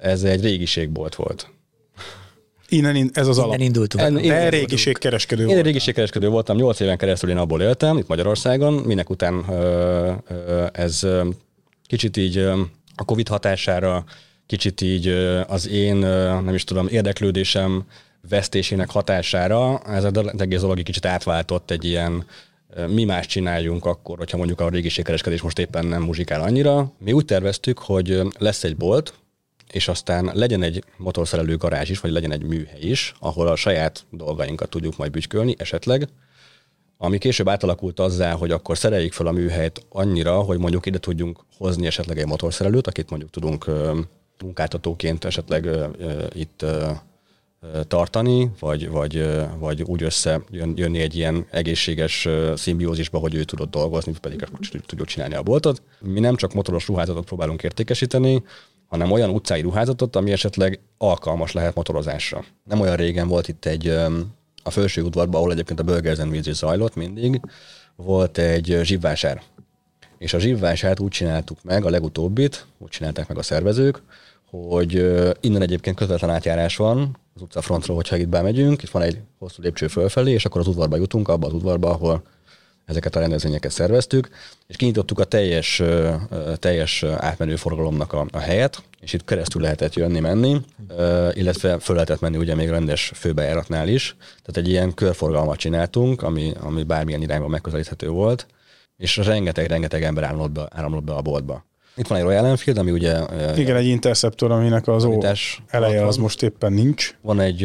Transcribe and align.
Ez 0.00 0.22
egy 0.22 0.42
régiségbolt 0.42 1.14
volt. 1.14 1.48
Innen 2.68 2.96
in, 2.96 3.10
ez 3.12 3.26
az 3.26 3.36
Innen 3.36 3.48
alap. 3.48 3.60
indultunk. 3.60 4.04
En, 4.04 4.16
En- 4.16 4.22
de 4.26 4.42
én- 4.44 4.50
régiségkereskedő 4.50 5.42
Én 5.42 5.48
egy 5.48 5.54
volt. 5.54 5.66
régiségkereskedő 5.66 6.28
voltam, 6.28 6.56
8 6.56 6.80
éven 6.80 6.96
keresztül 6.98 7.30
én 7.30 7.36
abból 7.36 7.62
éltem, 7.62 7.96
itt 7.98 8.06
Magyarországon, 8.08 8.72
minek 8.72 9.10
után 9.10 9.44
ö, 9.50 10.12
ö, 10.28 10.66
ez 10.72 11.02
ö, 11.02 11.28
kicsit 11.86 12.16
így 12.16 12.36
ö, 12.36 12.60
a 12.96 13.04
Covid 13.04 13.28
hatására, 13.28 14.04
kicsit 14.46 14.80
így 14.80 15.06
ö, 15.06 15.40
az 15.46 15.68
én, 15.68 16.02
ö, 16.02 16.40
nem 16.40 16.54
is 16.54 16.64
tudom, 16.64 16.86
érdeklődésem 16.88 17.84
vesztésének 18.28 18.90
hatására, 18.90 19.78
ez 19.78 20.04
az 20.04 20.12
egész 20.40 20.60
dolog 20.60 20.78
egy 20.78 20.84
kicsit 20.84 21.04
átváltott 21.06 21.70
egy 21.70 21.84
ilyen 21.84 22.24
mi 22.88 23.04
más 23.04 23.26
csináljunk 23.26 23.84
akkor, 23.84 24.18
hogyha 24.18 24.36
mondjuk 24.36 24.60
a 24.60 24.68
régiségkereskedés 24.68 25.40
most 25.42 25.58
éppen 25.58 25.86
nem 25.86 26.02
muzsikál 26.02 26.40
annyira. 26.40 26.92
Mi 26.98 27.12
úgy 27.12 27.24
terveztük, 27.24 27.78
hogy 27.78 28.22
lesz 28.38 28.64
egy 28.64 28.76
bolt, 28.76 29.14
és 29.72 29.88
aztán 29.88 30.30
legyen 30.34 30.62
egy 30.62 30.84
motorszerelő 30.96 31.56
garázs 31.56 31.90
is, 31.90 32.00
vagy 32.00 32.10
legyen 32.10 32.32
egy 32.32 32.42
műhely 32.42 32.80
is, 32.80 33.14
ahol 33.18 33.46
a 33.46 33.56
saját 33.56 34.06
dolgainkat 34.10 34.70
tudjuk 34.70 34.96
majd 34.96 35.10
bütykölni 35.10 35.54
esetleg, 35.58 36.08
ami 37.02 37.18
később 37.18 37.48
átalakult 37.48 38.00
azzá, 38.00 38.32
hogy 38.32 38.50
akkor 38.50 38.78
szereljük 38.78 39.12
fel 39.12 39.26
a 39.26 39.32
műhelyt 39.32 39.86
annyira, 39.88 40.40
hogy 40.40 40.58
mondjuk 40.58 40.86
ide 40.86 40.98
tudjunk 40.98 41.38
hozni 41.56 41.86
esetleg 41.86 42.18
egy 42.18 42.26
motorszerelőt, 42.26 42.86
akit 42.86 43.10
mondjuk 43.10 43.30
tudunk 43.30 43.66
munkáltatóként 44.42 45.24
esetleg 45.24 45.68
itt 46.32 46.64
tartani, 47.88 48.50
vagy, 48.58 48.88
vagy, 48.88 49.26
vagy 49.58 49.82
úgy 49.82 50.02
össze 50.02 50.42
jön, 50.50 50.72
jönni 50.76 51.00
egy 51.00 51.16
ilyen 51.16 51.46
egészséges 51.50 52.28
szimbiózisba, 52.54 53.18
hogy 53.18 53.34
ő 53.34 53.44
tudott 53.44 53.70
dolgozni, 53.70 54.12
pedig 54.20 54.44
tudjuk 54.86 55.08
csinálni 55.08 55.34
a 55.34 55.42
boltot. 55.42 55.82
Mi 56.00 56.20
nem 56.20 56.36
csak 56.36 56.52
motoros 56.52 56.86
ruházatot 56.86 57.24
próbálunk 57.24 57.62
értékesíteni, 57.62 58.42
hanem 58.90 59.10
olyan 59.10 59.30
utcai 59.30 59.60
ruházatot, 59.60 60.16
ami 60.16 60.32
esetleg 60.32 60.80
alkalmas 60.98 61.52
lehet 61.52 61.74
motorozásra. 61.74 62.44
Nem 62.64 62.80
olyan 62.80 62.96
régen 62.96 63.28
volt 63.28 63.48
itt 63.48 63.64
egy, 63.64 63.88
a 64.62 64.70
felső 64.70 65.02
udvarban, 65.02 65.40
ahol 65.40 65.52
egyébként 65.52 65.80
a 65.80 65.82
Wheels 65.82 66.46
is 66.46 66.54
zajlott 66.54 66.94
mindig, 66.94 67.40
volt 67.96 68.38
egy 68.38 68.80
zsibvásár. 68.82 69.42
És 70.18 70.34
a 70.34 70.38
zsibvásárt 70.38 71.00
úgy 71.00 71.10
csináltuk 71.10 71.58
meg, 71.62 71.84
a 71.84 71.90
legutóbbit, 71.90 72.66
úgy 72.78 72.88
csinálták 72.88 73.28
meg 73.28 73.38
a 73.38 73.42
szervezők, 73.42 74.02
hogy 74.50 74.92
innen 75.40 75.62
egyébként 75.62 75.96
közvetlen 75.96 76.30
átjárás 76.30 76.76
van 76.76 77.18
az 77.34 77.42
utcafrontról, 77.42 77.96
hogyha 77.96 78.16
itt 78.16 78.28
bemegyünk, 78.28 78.82
itt 78.82 78.90
van 78.90 79.02
egy 79.02 79.18
hosszú 79.38 79.62
lépcső 79.62 79.88
fölfelé, 79.88 80.32
és 80.32 80.44
akkor 80.44 80.60
az 80.60 80.66
udvarba 80.66 80.96
jutunk, 80.96 81.28
abba 81.28 81.46
az 81.46 81.52
udvarba, 81.52 81.90
ahol 81.90 82.22
ezeket 82.90 83.16
a 83.16 83.20
rendezvényeket 83.20 83.70
szerveztük, 83.70 84.28
és 84.66 84.76
kinyitottuk 84.76 85.18
a 85.18 85.24
teljes, 85.24 85.82
teljes 86.54 87.02
átmenő 87.02 87.56
forgalomnak 87.56 88.12
a, 88.12 88.26
a 88.30 88.38
helyet, 88.38 88.82
és 89.00 89.12
itt 89.12 89.24
keresztül 89.24 89.62
lehetett 89.62 89.94
jönni, 89.94 90.20
menni, 90.20 90.60
ö, 90.88 91.28
illetve 91.32 91.78
föl 91.78 91.94
lehetett 91.94 92.20
menni 92.20 92.36
ugye 92.36 92.54
még 92.54 92.68
rendes 92.68 93.12
főbejáratnál 93.14 93.88
is. 93.88 94.16
Tehát 94.18 94.56
egy 94.56 94.68
ilyen 94.68 94.94
körforgalmat 94.94 95.58
csináltunk, 95.58 96.22
ami, 96.22 96.52
ami 96.60 96.82
bármilyen 96.82 97.22
irányban 97.22 97.50
megközelíthető 97.50 98.08
volt, 98.08 98.46
és 98.96 99.16
rengeteg-rengeteg 99.16 100.02
ember 100.02 100.24
áramlott 100.24 100.50
be, 100.50 100.68
áramlott 100.70 101.04
be 101.04 101.12
a 101.12 101.22
boltba. 101.22 101.64
Itt 101.96 102.06
van 102.06 102.18
egy 102.18 102.24
Royal 102.24 102.46
Enfield, 102.46 102.78
ami 102.78 102.90
ugye 102.90 103.18
Igen, 103.56 103.76
egy 103.76 103.86
Interceptor, 103.86 104.50
aminek 104.50 104.88
az 104.88 105.04
ó, 105.04 105.22
eleje 105.66 106.06
az 106.06 106.16
most 106.16 106.42
éppen 106.42 106.72
nincs. 106.72 107.16
Van 107.20 107.40
egy, 107.40 107.64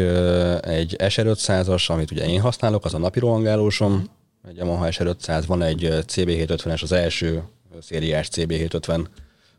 egy 0.61 0.95
SR500-as, 0.99 1.89
amit 1.89 2.11
ugye 2.11 2.25
én 2.25 2.41
használok, 2.41 2.85
az 2.85 2.93
a 2.93 2.97
napi 2.97 3.19
rohangálósom, 3.19 4.09
egy 4.47 4.57
Yamaha 4.57 4.87
SR500, 4.89 5.43
van 5.47 5.61
egy 5.61 5.83
ö, 5.83 5.99
CB750-es, 6.07 6.81
az 6.81 6.91
első 6.91 7.43
szériás 7.81 8.29
CB750 8.31 9.05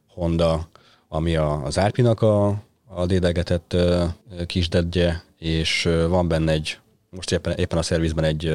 Honda, 0.09 0.69
ami 1.09 1.37
a, 1.37 1.65
az 1.65 1.79
Árpinak 1.79 2.23
a, 2.23 2.63
a 2.87 3.07
dédelgetett 3.07 3.77
kisdedje, 4.47 5.25
és 5.39 5.89
van 6.09 6.29
benne 6.29 6.53
egy, 6.53 6.79
most 7.11 7.33
éppen, 7.33 7.53
éppen 7.53 7.79
a 7.79 7.83
szervizben 7.83 8.25
egy, 8.25 8.47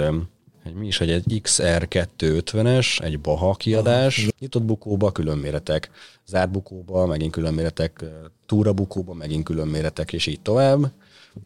egy 0.64 0.74
mi 0.74 0.88
is, 0.88 1.02
egy, 1.02 1.09
egy 1.09 1.42
XR250-es, 1.44 3.02
egy 3.02 3.20
Baha 3.20 3.53
kiadás, 3.53 4.28
nyitott 4.40 4.64
bukóba, 4.64 5.12
külön 5.12 5.38
méretek, 5.38 5.90
zárt 6.25 6.52
bukóba, 6.52 7.06
megint 7.06 7.31
külön 7.31 7.53
méretek, 7.53 8.03
túra 8.46 8.74
bukóba, 8.74 9.14
megint 9.14 9.44
külön 9.44 9.68
méretek, 9.68 10.14
és 10.14 10.28
így 10.28 10.41
tovább. 10.41 10.91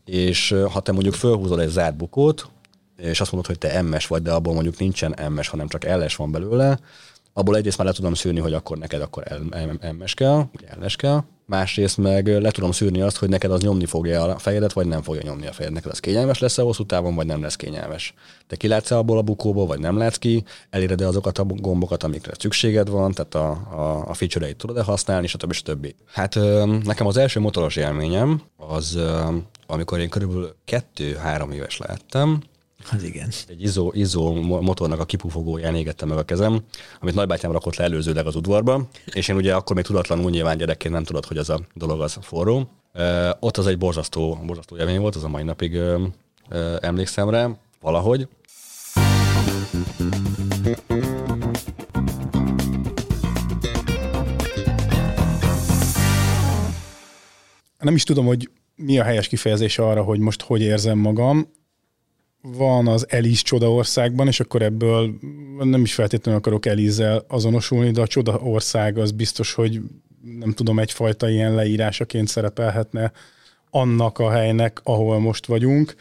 És 0.05 0.55
ha 0.71 0.79
te 0.79 0.91
mondjuk 0.91 1.13
fölhúzol 1.13 1.61
egy 1.61 1.69
zárt 1.69 1.95
bukót, 1.95 2.49
és 2.97 3.21
azt 3.21 3.31
mondod, 3.31 3.49
hogy 3.49 3.69
te 3.69 3.81
MS 3.81 4.07
vagy, 4.07 4.21
de 4.21 4.31
abból 4.31 4.53
mondjuk 4.53 4.77
nincsen 4.77 5.31
MS, 5.31 5.47
hanem 5.47 5.67
csak 5.67 5.83
LS 5.83 6.15
van 6.15 6.31
belőle, 6.31 6.79
abból 7.37 7.55
egyrészt 7.55 7.77
már 7.77 7.87
le 7.87 7.93
tudom 7.93 8.13
szűrni, 8.13 8.39
hogy 8.39 8.53
akkor 8.53 8.77
neked 8.77 9.01
akkor 9.01 9.23
MS 9.97 10.13
kell, 10.13 10.43
ugye 10.53 10.67
LS 10.79 10.95
kell, 10.95 11.23
másrészt 11.45 11.97
meg 11.97 12.27
le 12.27 12.51
tudom 12.51 12.71
szűrni 12.71 13.01
azt, 13.01 13.17
hogy 13.17 13.29
neked 13.29 13.51
az 13.51 13.61
nyomni 13.61 13.85
fogja 13.85 14.23
a 14.23 14.37
fejedet, 14.37 14.73
vagy 14.73 14.87
nem 14.87 15.01
fogja 15.01 15.21
nyomni 15.23 15.47
a 15.47 15.51
fejed. 15.51 15.73
Neked 15.73 15.91
az 15.91 15.99
kényelmes 15.99 16.39
lesz 16.39 16.57
a 16.57 16.63
hosszú 16.63 16.85
távon, 16.85 17.15
vagy 17.15 17.25
nem 17.25 17.41
lesz 17.41 17.55
kényelmes. 17.55 18.13
Te 18.47 18.55
kilátsz 18.55 18.91
abból 18.91 19.17
a 19.17 19.21
bukóból, 19.21 19.65
vagy 19.65 19.79
nem 19.79 19.97
látsz 19.97 20.17
ki, 20.17 20.43
eléred 20.69 21.01
azokat 21.01 21.37
a 21.37 21.43
gombokat, 21.43 22.03
amikre 22.03 22.33
szükséged 22.37 22.89
van, 22.89 23.11
tehát 23.11 23.35
a, 23.35 23.49
a, 23.75 24.09
a 24.09 24.13
feature-eit 24.13 24.57
tudod-e 24.57 24.83
használni, 24.83 25.27
stb. 25.27 25.53
stb. 25.53 25.93
Hát 26.05 26.35
nekem 26.83 27.07
az 27.07 27.17
első 27.17 27.39
motoros 27.39 27.75
élményem 27.75 28.41
az, 28.57 28.99
amikor 29.67 29.99
én 29.99 30.09
körülbelül 30.09 30.55
kettő-három 30.65 31.51
éves 31.51 31.77
lehettem, 31.77 32.41
Az 32.91 33.03
igen. 33.03 33.29
egy 33.47 33.61
izó, 33.61 33.91
izó 33.93 34.33
mo- 34.33 34.61
motornak 34.61 34.99
a 34.99 35.05
kipufogóján 35.05 35.75
égette 35.75 36.05
meg 36.05 36.17
a 36.17 36.23
kezem, 36.23 36.63
amit 36.99 37.15
nagybátyám 37.15 37.51
rakott 37.51 37.75
le 37.75 37.83
előzőleg 37.83 38.25
az 38.25 38.35
udvarba, 38.35 38.87
és 39.13 39.27
én 39.27 39.35
ugye 39.35 39.55
akkor 39.55 39.75
még 39.75 39.85
tudatlanul 39.85 40.29
nyilván 40.29 40.57
gyerekként 40.57 40.93
nem 40.93 41.03
tudod, 41.03 41.25
hogy 41.25 41.37
az 41.37 41.49
a 41.49 41.59
dolog 41.73 42.01
az 42.01 42.17
forró. 42.21 42.69
Ö, 42.93 43.29
ott 43.39 43.57
az 43.57 43.67
egy 43.67 43.77
borzasztó, 43.77 44.39
borzasztó 44.45 44.77
élmény 44.77 44.99
volt, 44.99 45.15
az 45.15 45.23
a 45.23 45.27
mai 45.27 45.43
napig 45.43 45.73
ö, 45.73 46.03
ö, 46.49 46.75
emlékszem 46.81 47.29
rá, 47.29 47.49
valahogy. 47.81 48.27
Nem 57.79 57.95
is 57.95 58.03
tudom, 58.03 58.25
hogy 58.25 58.49
mi 58.75 58.99
a 58.99 59.03
helyes 59.03 59.27
kifejezés 59.27 59.77
arra, 59.77 60.03
hogy 60.03 60.19
most 60.19 60.41
hogy 60.41 60.61
érzem 60.61 60.97
magam. 60.97 61.47
Van 62.53 62.87
az 62.87 63.05
Eliz 63.09 63.41
Csodaországban, 63.41 64.27
és 64.27 64.39
akkor 64.39 64.61
ebből 64.61 65.15
nem 65.59 65.81
is 65.81 65.93
feltétlenül 65.93 66.39
akarok 66.39 66.65
Elizzel 66.65 67.25
azonosulni, 67.27 67.91
de 67.91 68.01
a 68.01 68.07
Csodaország 68.07 68.97
az 68.97 69.11
biztos, 69.11 69.53
hogy 69.53 69.81
nem 70.39 70.51
tudom, 70.51 70.79
egyfajta 70.79 71.29
ilyen 71.29 71.55
leírásaként 71.55 72.27
szerepelhetne 72.27 73.11
annak 73.69 74.19
a 74.19 74.31
helynek, 74.31 74.79
ahol 74.83 75.19
most 75.19 75.45
vagyunk. 75.45 75.95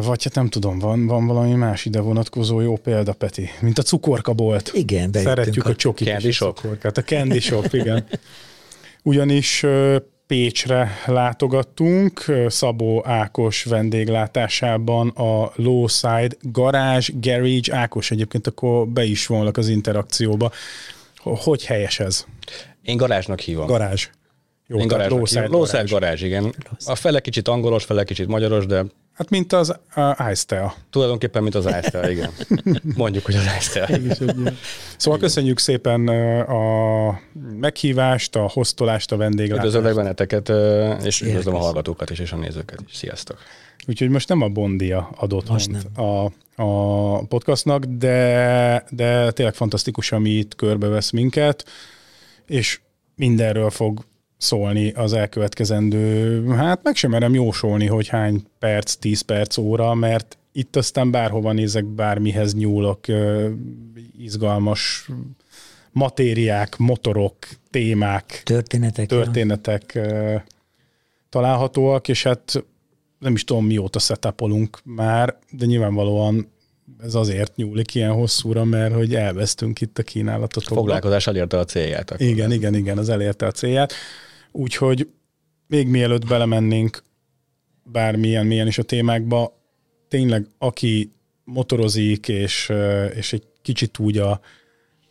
Vagy 0.00 0.24
hát 0.24 0.34
nem 0.34 0.48
tudom, 0.48 0.78
van, 0.78 1.06
van 1.06 1.26
valami 1.26 1.54
más 1.54 1.84
ide 1.84 2.00
vonatkozó 2.00 2.60
jó 2.60 2.76
példa, 2.76 3.12
Peti, 3.12 3.48
mint 3.60 3.78
a 3.78 3.82
cukorkabolt. 3.82 4.70
Igen, 4.74 5.10
bejöttünk 5.10 5.36
Szeretjük 5.36 5.66
a, 5.66 5.70
a 5.70 5.74
csokit 5.74 6.08
Candy 6.08 6.30
shop. 6.30 6.60
A 6.82 6.88
candy 6.88 7.40
shop, 7.40 7.72
igen. 7.72 8.06
Ugyanis 9.02 9.64
Pécsre 10.26 10.90
látogattunk, 11.06 12.24
Szabó 12.48 13.02
Ákos 13.06 13.64
vendéglátásában 13.64 15.08
a 15.08 15.52
Lowside 15.54 16.36
Garage 16.40 17.12
Garage 17.20 17.76
Ákos 17.76 18.10
egyébként 18.10 18.46
akkor 18.46 18.88
be 18.88 19.04
is 19.04 19.26
vonlak 19.26 19.56
az 19.56 19.68
interakcióba. 19.68 20.50
Hogy 21.16 21.64
helyes 21.64 22.00
ez? 22.00 22.24
Én 22.82 22.96
garázsnak 22.96 23.40
hívom. 23.40 23.66
Garázs. 23.66 24.08
Jó, 24.66 24.78
Én 24.78 24.86
garázsnak 24.86 25.18
Lowside 25.18 25.40
hívom. 25.40 25.58
Lószád 25.58 25.88
garázs. 25.88 25.90
garázs, 25.90 26.22
igen. 26.22 26.54
A 26.86 26.94
fele 26.94 27.20
kicsit 27.20 27.48
angolos, 27.48 27.84
fele 27.84 28.04
kicsit 28.04 28.26
magyaros, 28.26 28.66
de 28.66 28.84
Hát 29.16 29.30
mint 29.30 29.52
az 29.52 29.74
uh, 29.96 30.30
Ice 30.30 30.44
Tea. 30.46 30.74
tulajdonképpen 30.90 31.42
mint 31.42 31.54
az 31.54 31.66
Ice 31.66 32.10
igen. 32.10 32.30
Mondjuk, 32.96 33.24
hogy 33.24 33.34
az 33.34 33.44
Ice 33.58 34.00
Szóval 34.96 35.18
köszönjük 35.18 35.58
szépen 35.58 36.08
a 36.38 37.20
meghívást, 37.60 38.36
a 38.36 38.50
hoztolást, 38.52 39.12
a 39.12 39.16
vendéglátást. 39.16 39.66
Üdvözöllek 39.66 39.94
benneteket, 39.94 40.48
és 41.04 41.20
üdvözlöm 41.20 41.54
a 41.54 41.58
hallgatókat 41.58 42.10
is, 42.10 42.18
és 42.18 42.32
a 42.32 42.36
nézőket 42.36 42.80
is. 42.86 42.96
Sziasztok! 42.96 43.38
Úgyhogy 43.88 44.08
most 44.08 44.28
nem 44.28 44.42
a 44.42 44.48
Bondia 44.48 45.10
adott 45.16 45.48
Most 45.48 45.70
hont 45.70 45.98
a, 45.98 46.32
a 46.62 47.24
podcastnak, 47.24 47.84
de, 47.84 48.84
de 48.90 49.30
tényleg 49.30 49.54
fantasztikus, 49.54 50.12
ami 50.12 50.30
itt 50.30 50.54
körbevesz 50.54 51.10
minket, 51.10 51.64
és 52.46 52.80
mindenről 53.14 53.70
fog 53.70 54.04
szólni 54.36 54.90
az 54.90 55.12
elkövetkezendő, 55.12 56.44
hát 56.48 56.82
meg 56.82 56.94
sem 56.94 57.10
merem 57.10 57.34
jósolni, 57.34 57.86
hogy 57.86 58.08
hány 58.08 58.42
perc, 58.58 58.94
10 58.94 59.20
perc, 59.20 59.56
óra, 59.56 59.94
mert 59.94 60.38
itt 60.52 60.76
aztán 60.76 61.10
bárhova 61.10 61.52
nézek, 61.52 61.84
bármihez 61.84 62.54
nyúlok, 62.54 63.00
izgalmas 64.18 65.08
matériák, 65.92 66.76
motorok, 66.76 67.36
témák, 67.70 68.40
Történetek. 68.44 69.06
történetek 69.06 69.98
találhatóak, 71.28 72.08
és 72.08 72.22
hát 72.22 72.64
nem 73.18 73.34
is 73.34 73.44
tudom 73.44 73.66
mióta 73.66 73.98
setupolunk 73.98 74.78
már, 74.84 75.38
de 75.50 75.66
nyilvánvalóan 75.66 76.54
ez 77.02 77.14
azért 77.14 77.56
nyúlik 77.56 77.94
ilyen 77.94 78.12
hosszúra, 78.12 78.64
mert 78.64 78.94
hogy 78.94 79.14
elvesztünk 79.14 79.80
itt 79.80 79.98
a 79.98 80.02
kínálatotokban. 80.02 80.78
Foglalkozás 80.78 81.26
elérte 81.26 81.58
a 81.58 81.64
célját. 81.64 82.10
Akkor. 82.10 82.26
Igen, 82.26 82.52
igen, 82.52 82.74
igen, 82.74 82.98
az 82.98 83.08
elérte 83.08 83.46
a 83.46 83.50
célját. 83.50 83.92
Úgyhogy 84.56 85.08
még 85.66 85.88
mielőtt 85.88 86.26
belemennénk 86.26 87.02
bármilyen, 87.84 88.46
milyen 88.46 88.66
is 88.66 88.78
a 88.78 88.82
témákba, 88.82 89.60
tényleg 90.08 90.46
aki 90.58 91.10
motorozik, 91.44 92.28
és, 92.28 92.72
és 93.14 93.32
egy 93.32 93.42
kicsit 93.62 93.98
úgy 93.98 94.18
a, 94.18 94.40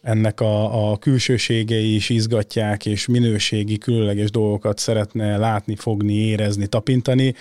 ennek 0.01 0.39
a, 0.39 0.91
a 0.91 0.97
külsőségei 0.97 1.95
is 1.95 2.09
izgatják, 2.09 2.85
és 2.85 3.05
minőségi, 3.05 3.77
különleges 3.77 4.31
dolgokat 4.31 4.77
szeretne 4.77 5.37
látni, 5.37 5.75
fogni, 5.75 6.13
érezni, 6.13 6.67
tapintani, 6.67 7.33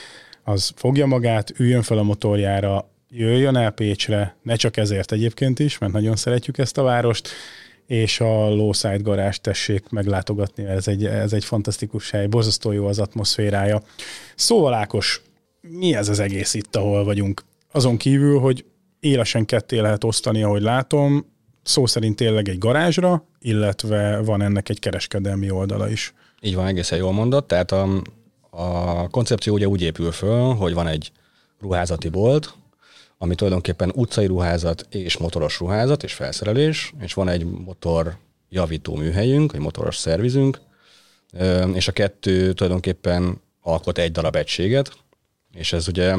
az 0.43 0.73
fogja 0.77 1.07
magát, 1.07 1.59
üljön 1.59 1.83
fel 1.83 1.99
a 1.99 2.03
motorjára, 2.03 2.91
jöjjön 3.11 3.57
el 3.57 3.71
Pécsre, 3.71 4.37
ne 4.43 4.55
csak 4.55 4.77
ezért 4.77 5.13
egyébként 5.13 5.59
is, 5.59 5.79
mert 5.79 5.93
nagyon 5.93 6.17
szeretjük 6.17 6.59
ezt 6.59 6.79
a 6.79 6.83
várost, 6.83 7.29
és 7.87 8.21
a 8.21 8.49
Lowside 8.49 8.97
garázs 8.97 9.37
tessék 9.37 9.89
meglátogatni, 9.89 10.65
ez 10.65 10.89
egy, 10.89 11.07
ez 11.07 11.33
egy 11.33 11.45
fantasztikus 11.45 12.11
hely, 12.11 12.27
borzasztó 12.27 12.73
jó 12.73 12.87
az 12.87 12.99
atmoszférája. 12.99 13.83
Szóval 14.35 14.75
Ákos, 14.75 15.23
mi 15.61 15.95
ez 15.95 16.09
az 16.09 16.19
egész 16.19 16.55
itt, 16.55 16.77
ahol 16.77 17.05
vagyunk? 17.05 17.45
Azon 17.73 17.97
kívül, 17.97 18.39
hogy 18.39 18.65
élesen 19.01 19.45
ketté 19.45 19.79
lehet 19.79 20.05
osztani, 20.05 20.43
ahogy 20.43 20.63
látom, 20.63 21.27
szó 21.63 21.87
szerint 21.87 22.17
tényleg 22.17 22.49
egy 22.49 22.59
garázsra, 22.59 23.29
illetve 23.41 24.21
van 24.21 24.43
ennek 24.43 24.69
egy 24.69 24.79
kereskedelmi 24.79 25.51
oldala 25.51 25.91
is. 25.91 26.15
Így 26.41 26.55
van, 26.55 26.67
egészen 26.67 26.99
jól 26.99 27.13
mondott. 27.13 27.49
Tehát 27.49 27.73
a, 27.73 28.03
a 28.51 29.09
koncepció 29.09 29.55
ugye 29.55 29.69
úgy 29.69 29.83
épül 29.83 30.13
föl, 30.13 30.55
hogy 30.55 30.75
van 30.75 30.87
egy 30.87 31.13
ruházati 31.61 32.09
bolt, 32.09 32.55
ami 33.25 33.35
tulajdonképpen 33.35 33.93
utcai 33.95 34.27
ruházat 34.27 34.87
és 34.91 35.17
motoros 35.17 35.59
ruházat 35.59 36.03
és 36.03 36.13
felszerelés, 36.13 36.93
és 37.01 37.15
van 37.15 37.29
egy 37.29 37.45
motor 37.45 38.17
javító 38.49 38.95
műhelyünk, 38.95 39.53
egy 39.53 39.61
motoros 39.61 39.97
szervizünk, 39.97 40.61
és 41.73 41.89
a 41.89 41.93
kettő 41.93 42.53
tulajdonképpen 42.53 43.41
alkot 43.61 43.99
egy 43.99 44.13
darab 44.13 44.37
egységet, 44.37 44.93
és 45.53 45.73
ez 45.73 45.89
ugye 45.89 46.15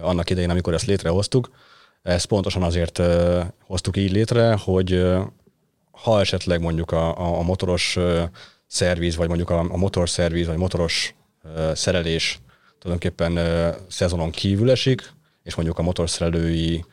annak 0.00 0.30
idején, 0.30 0.50
amikor 0.50 0.74
ezt 0.74 0.86
létrehoztuk, 0.86 1.50
ezt 2.02 2.26
pontosan 2.26 2.62
azért 2.62 3.00
hoztuk 3.66 3.96
így 3.96 4.12
létre, 4.12 4.56
hogy 4.64 5.06
ha 5.90 6.20
esetleg 6.20 6.60
mondjuk 6.60 6.90
a, 6.90 7.38
a 7.38 7.42
motoros 7.42 7.98
szerviz, 8.66 9.16
vagy 9.16 9.28
mondjuk 9.28 9.50
a, 9.50 9.58
a 9.58 9.76
motorszerviz, 9.76 10.46
vagy 10.46 10.56
motoros 10.56 11.14
szerelés 11.72 12.40
tulajdonképpen 12.78 13.38
szezonon 13.88 14.30
kívül 14.30 14.70
esik, 14.70 15.12
és 15.42 15.54
mondjuk 15.54 15.78
a 15.78 15.82
motorszerelői 15.82 16.84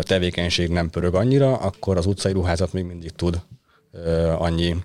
tevékenység 0.00 0.68
nem 0.68 0.90
pörög 0.90 1.14
annyira, 1.14 1.56
akkor 1.56 1.96
az 1.96 2.06
utcai 2.06 2.32
ruházat 2.32 2.72
még 2.72 2.84
mindig 2.84 3.10
tud 3.10 3.40
annyi 4.38 4.76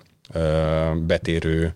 betérő 1.06 1.74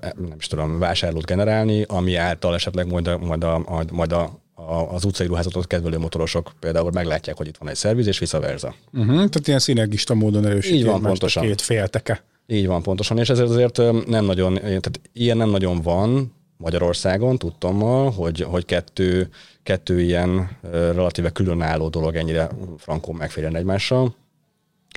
nem 0.00 0.34
is 0.38 0.46
tudom, 0.46 0.78
vásárlót 0.78 1.26
generálni, 1.26 1.82
ami 1.82 2.14
által 2.14 2.54
esetleg 2.54 2.86
majd 2.86 3.06
a, 3.06 3.18
majd 3.18 3.44
a, 3.44 3.54
a, 3.54 3.84
majd 3.92 4.12
a 4.12 4.44
az 4.90 5.04
utcai 5.04 5.26
ruházatot 5.26 5.66
kedvelő 5.66 5.98
motorosok 5.98 6.52
például 6.60 6.90
meglátják, 6.90 7.36
hogy 7.36 7.46
itt 7.46 7.56
van 7.56 7.68
egy 7.68 7.76
szerviz, 7.76 8.06
és 8.06 8.18
vice 8.18 8.38
versa. 8.38 8.74
Uh-huh, 8.92 9.14
tehát 9.14 9.46
ilyen 9.46 9.58
szinergista 9.58 10.14
módon 10.14 10.46
erősíti 10.46 10.76
Így 10.76 10.84
van, 10.84 11.02
pontosan. 11.02 11.42
két 11.42 11.60
félteke. 11.60 12.24
Így 12.46 12.66
van, 12.66 12.82
pontosan, 12.82 13.18
és 13.18 13.28
ezért 13.28 13.48
azért 13.48 14.06
nem 14.06 14.24
nagyon, 14.24 14.54
tehát 14.54 15.00
ilyen 15.12 15.36
nem 15.36 15.50
nagyon 15.50 15.82
van 15.82 16.32
Magyarországon, 16.56 17.38
tudtam, 17.38 17.80
hogy, 18.12 18.40
hogy 18.40 18.64
kettő, 18.64 19.28
kettő 19.62 20.00
ilyen 20.00 20.58
relatíve 20.70 21.30
különálló 21.30 21.88
dolog 21.88 22.16
ennyire 22.16 22.48
frankon 22.78 23.14
megférjen 23.14 23.56
egymással. 23.56 24.14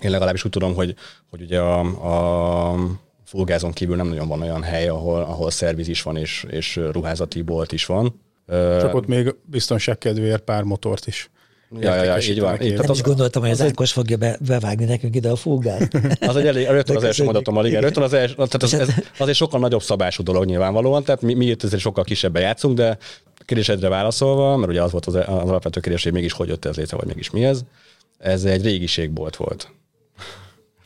Én 0.01 0.11
legalábbis 0.11 0.45
úgy 0.45 0.51
tudom, 0.51 0.73
hogy, 0.73 0.95
hogy 1.29 1.41
ugye 1.41 1.59
a, 1.59 1.79
a 2.71 2.75
fullgázon 3.25 3.71
kívül 3.71 3.95
nem 3.95 4.07
nagyon 4.07 4.27
van 4.27 4.41
olyan 4.41 4.63
hely, 4.63 4.87
ahol, 4.87 5.21
ahol 5.21 5.51
szerviz 5.51 5.87
is 5.87 6.01
van, 6.01 6.17
és, 6.17 6.45
és 6.49 6.75
ruházati 6.75 7.41
bolt 7.41 7.71
is 7.71 7.85
van. 7.85 8.21
Csak 8.79 8.93
ott 8.93 9.07
még 9.07 9.35
biztonság 9.45 9.97
kedvéért 9.97 10.43
pár 10.43 10.63
motort 10.63 11.07
is. 11.07 11.29
Ja, 11.79 11.95
ja, 11.95 12.03
ja, 12.03 12.17
így 12.17 12.39
van. 12.39 12.61
Így, 12.61 12.73
nem 12.73 12.91
is 12.91 13.01
gondoltam, 13.01 13.41
hogy 13.41 13.51
az, 13.51 13.59
az 13.59 13.67
Ákos 13.67 13.91
fogja 13.91 14.17
be, 14.17 14.37
bevágni 14.47 14.85
nekünk 14.85 15.15
ide 15.15 15.29
a 15.29 15.35
fúgát. 15.35 15.93
Az 16.19 16.35
egy 16.35 16.47
elég, 16.47 16.67
rögtön 16.67 16.95
az 16.95 17.03
első 17.03 17.23
mondatommal, 17.23 17.65
igen, 17.65 17.81
rögtön 17.81 18.03
az 18.03 18.13
első, 18.13 18.33
tehát 18.33 18.63
az, 18.63 18.73
ez, 18.73 18.89
az 19.17 19.27
egy 19.27 19.35
sokkal 19.35 19.59
nagyobb 19.59 19.81
szabású 19.81 20.23
dolog 20.23 20.45
nyilvánvalóan, 20.45 21.03
tehát 21.03 21.21
mi, 21.21 21.33
mi 21.33 21.45
itt 21.45 21.63
azért 21.63 21.81
sokkal 21.81 22.03
kisebben 22.03 22.41
játszunk, 22.41 22.75
de 22.75 22.97
kérdésedre 23.45 23.89
válaszolva, 23.89 24.57
mert 24.57 24.71
ugye 24.71 24.81
az 24.81 24.91
volt 24.91 25.05
az, 25.05 25.15
az 25.15 25.25
alapvető 25.25 25.79
kérdés, 25.79 26.03
hogy 26.03 26.13
mégis 26.13 26.33
hogy 26.33 26.47
jött 26.47 26.65
ez 26.65 26.75
létre, 26.75 26.97
vagy 26.97 27.07
mégis 27.07 27.29
mi 27.29 27.43
ez, 27.43 27.61
ez 28.17 28.43
egy 28.43 28.63
régiségbolt 28.63 29.35
volt. 29.35 29.71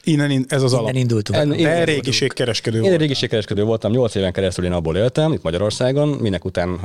Innen 0.03 0.45
ez 0.47 0.63
az 0.63 0.73
alap. 0.73 0.89
Innen 0.89 1.01
indultunk. 1.01 1.39
En, 1.39 1.53
én 1.53 1.85
régiségkereskedő 1.85 2.81
Én 2.81 2.97
régiségkereskedő 2.97 3.63
voltam, 3.63 3.91
8 3.91 4.15
éven 4.15 4.31
keresztül 4.31 4.65
én 4.65 4.71
abból 4.71 4.97
éltem, 4.97 5.31
itt 5.31 5.41
Magyarországon, 5.41 6.07
minek 6.07 6.45
után 6.45 6.79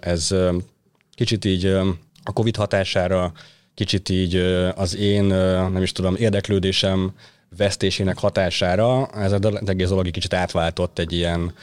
ez 0.00 0.34
kicsit 1.14 1.44
így 1.44 1.78
a 2.28 2.32
Covid 2.32 2.56
hatására, 2.56 3.32
kicsit 3.74 4.08
így 4.08 4.36
az 4.74 4.96
én, 4.96 5.24
nem 5.72 5.82
is 5.82 5.92
tudom, 5.92 6.14
érdeklődésem 6.14 7.12
vesztésének 7.56 8.18
hatására 8.18 9.06
ez 9.06 9.32
az 9.32 9.68
egész 9.68 9.88
dolog 9.88 10.06
egy 10.06 10.12
kicsit 10.12 10.34
átváltott 10.34 10.98
egy 10.98 11.12
ilyen 11.12 11.54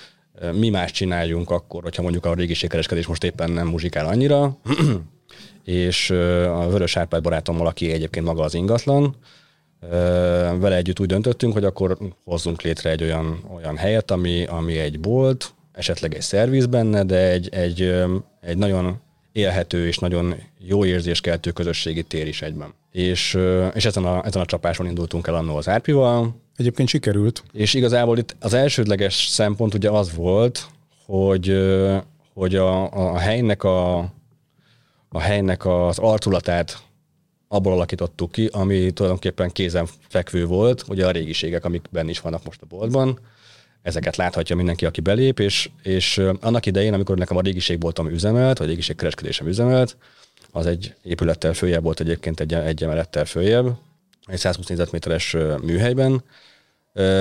mi 0.51 0.69
más 0.69 0.91
csináljunk 0.91 1.49
akkor, 1.49 1.83
hogyha 1.83 2.01
mondjuk 2.01 2.25
a 2.25 2.33
régiségkereskedés 2.33 3.07
most 3.07 3.23
éppen 3.23 3.51
nem 3.51 3.67
muzsikál 3.67 4.05
annyira, 4.05 4.57
és 5.63 6.09
a 6.49 6.69
Vörös 6.69 6.97
Árpád 6.97 7.21
barátommal, 7.21 7.67
aki 7.67 7.91
egyébként 7.91 8.25
maga 8.25 8.43
az 8.43 8.53
ingatlan, 8.53 9.15
vele 10.59 10.75
együtt 10.75 10.99
úgy 10.99 11.07
döntöttünk, 11.07 11.53
hogy 11.53 11.63
akkor 11.63 11.97
hozzunk 12.23 12.61
létre 12.61 12.89
egy 12.89 13.03
olyan, 13.03 13.43
olyan 13.55 13.77
helyet, 13.77 14.11
ami, 14.11 14.45
ami 14.45 14.77
egy 14.77 14.99
bolt, 14.99 15.53
esetleg 15.71 16.13
egy 16.13 16.21
szerviz 16.21 16.65
benne, 16.65 17.03
de 17.03 17.29
egy, 17.29 17.49
egy, 17.51 17.81
egy 18.41 18.57
nagyon 18.57 19.01
élhető 19.33 19.87
és 19.87 19.97
nagyon 19.97 20.35
jó 20.59 20.85
érzéskeltő 20.85 21.51
közösségi 21.51 22.03
tér 22.03 22.27
is 22.27 22.41
egyben. 22.41 22.73
És, 22.91 23.37
és 23.73 23.85
ezen, 23.85 24.05
a, 24.05 24.25
ezen 24.25 24.41
a 24.41 24.45
csapáson 24.45 24.85
indultunk 24.85 25.27
el 25.27 25.35
annó 25.35 25.55
az 25.55 25.67
Árpival. 25.67 26.35
Egyébként 26.55 26.89
sikerült. 26.89 27.43
És 27.51 27.73
igazából 27.73 28.17
itt 28.17 28.35
az 28.39 28.53
elsődleges 28.53 29.27
szempont 29.27 29.73
ugye 29.73 29.89
az 29.89 30.15
volt, 30.15 30.67
hogy, 31.05 31.57
hogy 32.33 32.55
a, 32.55 32.91
a 32.91 33.17
helynek 33.17 33.63
a, 33.63 33.97
a 35.09 35.19
helynek 35.19 35.65
az 35.65 35.99
arculatát 35.99 36.83
abból 37.47 37.73
alakítottuk 37.73 38.31
ki, 38.31 38.49
ami 38.51 38.91
tulajdonképpen 38.91 39.51
kézen 39.51 39.87
fekvő 40.07 40.45
volt, 40.45 40.83
ugye 40.87 41.07
a 41.07 41.11
régiségek, 41.11 41.65
amik 41.65 41.81
benne 41.89 42.09
is 42.09 42.19
vannak 42.19 42.45
most 42.45 42.61
a 42.61 42.65
boltban, 42.69 43.19
ezeket 43.83 44.15
láthatja 44.15 44.55
mindenki, 44.55 44.85
aki 44.85 45.01
belép, 45.01 45.39
és, 45.39 45.69
és 45.83 46.21
annak 46.41 46.65
idején, 46.65 46.93
amikor 46.93 47.17
nekem 47.17 47.37
a 47.37 47.41
régiségboltom 47.41 48.09
üzemelt, 48.09 48.57
vagy 48.57 48.67
régiségkereskedésem 48.67 49.47
üzemelt, 49.47 49.97
az 50.51 50.65
egy 50.65 50.93
épülettel 51.03 51.53
följebb 51.53 51.83
volt 51.83 51.99
egyébként 51.99 52.39
egy, 52.39 52.53
egy 52.53 52.83
emelettel 52.83 53.25
följebb, 53.25 53.77
egy 54.25 54.37
120 54.37 54.67
négyzetméteres 54.67 55.35
műhelyben. 55.61 56.23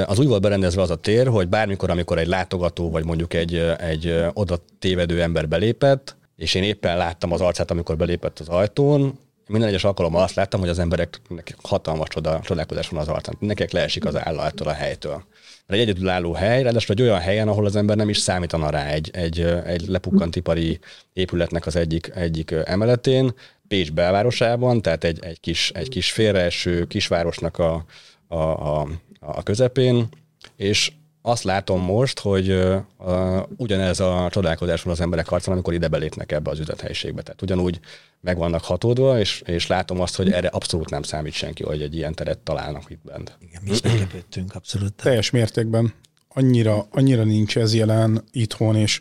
Az 0.07 0.19
úgy 0.19 0.27
volt 0.27 0.43
berendezve 0.43 0.83
az 0.83 0.91
a 0.91 0.97
tér, 0.97 1.27
hogy 1.27 1.49
bármikor, 1.49 1.91
amikor 1.91 2.19
egy 2.19 2.27
látogató, 2.27 2.91
vagy 2.91 3.05
mondjuk 3.05 3.35
egy, 3.35 3.55
egy 3.79 4.25
oda 4.33 4.59
tévedő 4.79 5.23
ember 5.23 5.49
belépett, 5.49 6.17
és 6.37 6.55
én 6.55 6.63
éppen 6.63 6.97
láttam 6.97 7.33
az 7.33 7.41
arcát, 7.41 7.71
amikor 7.71 7.97
belépett 7.97 8.39
az 8.39 8.49
ajtón, 8.49 9.19
minden 9.47 9.69
egyes 9.69 9.85
alkalommal 9.85 10.23
azt 10.23 10.35
láttam, 10.35 10.61
hogy 10.61 10.69
az 10.69 10.79
embereknek 10.79 11.55
hatalmas 11.63 12.09
csoda, 12.09 12.41
csodálkozás 12.43 12.89
van 12.89 13.01
az 13.01 13.09
arcán. 13.09 13.37
Nekik 13.39 13.71
leesik 13.71 14.05
az 14.05 14.17
álla 14.17 14.47
ettől 14.47 14.69
a 14.69 14.73
helytől. 14.73 15.25
Egy 15.67 15.79
egyedülálló 15.79 16.33
hely, 16.33 16.63
ráadásul 16.63 16.95
egy 16.95 17.03
olyan 17.03 17.19
helyen, 17.19 17.49
ahol 17.49 17.67
az 17.67 17.77
ember 17.77 17.97
nem 17.97 18.09
is 18.09 18.19
számítana 18.19 18.71
rá 18.71 18.87
egy, 18.87 19.11
egy, 19.13 19.41
egy 19.41 19.87
lepukkant 19.87 20.37
ipari 20.37 20.79
épületnek 21.13 21.67
az 21.67 21.77
egyik, 21.77 22.11
egyik 22.15 22.51
emeletén, 22.65 23.35
Pécs 23.69 23.93
belvárosában, 23.93 24.83
tehát 24.83 25.05
egy, 25.05 25.19
egy, 25.25 25.41
kis, 25.41 25.71
egy 25.75 25.89
kis 25.89 26.13
félreeső 26.13 26.85
kisvárosnak 26.85 27.59
a, 27.59 27.85
a, 28.29 28.37
a, 28.37 28.89
a 29.21 29.43
közepén, 29.43 30.09
és 30.57 30.93
azt 31.23 31.43
látom 31.43 31.81
most, 31.81 32.19
hogy 32.19 32.51
uh, 32.51 33.43
ugyanez 33.57 34.01
a 34.01 34.29
csodálkozás 34.31 34.83
van 34.83 34.93
az 34.93 35.01
emberek 35.01 35.31
arcán, 35.31 35.53
amikor 35.53 35.75
ide 35.75 35.89
belépnek 35.89 36.33
ebbe 36.33 36.51
az 36.51 36.59
üzlethelyiségbe. 36.59 37.23
Tehát 37.23 37.43
ugyanúgy 37.43 37.81
meg 38.21 38.37
vannak 38.37 38.65
hatódva, 38.65 39.19
és, 39.19 39.43
és 39.47 39.67
látom 39.67 40.01
azt, 40.01 40.17
hogy 40.17 40.33
erre 40.33 40.49
abszolút 40.49 40.91
nem 40.91 41.03
számít 41.03 41.33
senki, 41.33 41.63
hogy 41.63 41.83
egy 41.83 41.95
ilyen 41.97 42.15
teret 42.15 42.39
találnak 42.39 42.91
itt 42.91 43.03
bent. 43.05 43.37
Igen, 43.41 43.63
mi 43.65 43.71
is 43.71 43.83
meglepődtünk, 43.83 44.55
abszolút. 44.55 44.93
Teljes 44.95 45.31
mértékben. 45.31 45.95
Annyira, 46.29 46.87
annyira 46.91 47.25
nincs 47.25 47.57
ez 47.57 47.75
jelen 47.75 48.25
itthon, 48.31 48.77
és 48.77 49.01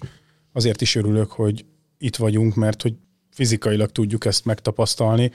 azért 0.54 0.82
is 0.82 0.96
örülök, 0.96 1.32
hogy 1.32 1.66
itt 1.98 2.16
vagyunk, 2.16 2.56
mert 2.56 2.82
hogy 2.82 2.94
fizikailag 3.32 3.92
tudjuk 3.92 4.26
ezt 4.26 4.46
megtapasztalni. 4.46 5.32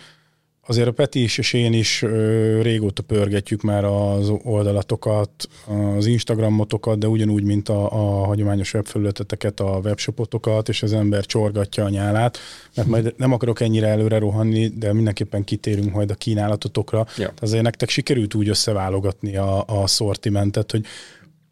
Azért 0.68 0.88
a 0.88 0.92
Peti 0.92 1.23
is 1.23 1.38
és 1.38 1.52
én 1.52 1.73
is 1.73 2.02
ö, 2.02 2.62
régóta 2.62 3.02
pörgetjük 3.02 3.62
már 3.62 3.85
az 3.85 4.32
oldalatokat, 4.42 5.30
az 5.96 6.06
Instagramotokat, 6.06 6.99
de 6.99 7.06
ugyanúgy, 7.06 7.42
mint 7.42 7.68
a, 7.68 7.92
a 7.92 8.25
hagyományos 8.25 8.75
webfelületeteket, 8.75 9.61
a 9.61 9.80
webshopotokat, 9.85 10.68
és 10.68 10.82
az 10.82 10.92
ember 10.92 11.25
csorgatja 11.26 11.85
a 11.85 11.88
nyálát, 11.88 12.38
mert 12.75 12.88
majd 12.88 13.14
nem 13.16 13.32
akarok 13.32 13.61
ennyire 13.61 13.87
előre 13.87 14.18
rohanni, 14.18 14.68
de 14.68 14.92
mindenképpen 14.92 15.44
kitérünk 15.44 15.92
majd 15.92 16.11
a 16.11 16.14
kínálatotokra. 16.14 17.06
Ja. 17.16 17.32
Azért 17.40 17.62
nektek 17.62 17.88
sikerült 17.88 18.35
úgy 18.35 18.49
összeválogatni 18.49 19.37
a, 19.37 19.64
a 19.66 19.87
szortimentet, 19.87 20.70
hogy 20.70 20.85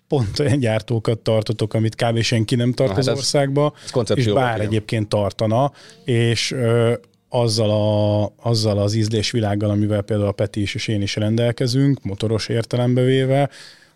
pont 0.09 0.38
olyan 0.38 0.59
gyártókat 0.59 1.18
tartotok, 1.18 1.75
amit 1.75 1.94
kb. 1.94 2.21
senki 2.21 2.54
nem 2.54 2.73
tart 2.73 2.92
Na, 2.92 2.97
az 2.99 3.04
hát 3.04 3.14
ez- 3.14 3.21
országba, 3.21 3.73
ez 3.94 4.11
és 4.14 4.26
bár 4.33 4.54
igen. 4.56 4.66
egyébként 4.66 5.09
tartana, 5.09 5.73
és 6.04 6.50
ö, 6.50 6.92
azzal, 7.35 7.71
a, 7.71 8.33
azzal 8.49 8.79
az 8.79 8.95
ízlésvilággal, 8.95 9.71
amivel 9.71 10.03
például 10.03 10.29
a 10.29 10.33
Peti 10.33 10.61
is 10.61 10.75
és 10.75 10.88
én 10.88 11.03
is 11.03 11.17
rendelkezünk, 11.17 12.03
motoros 12.03 12.49
értelembe 12.49 13.03
véve, 13.03 13.50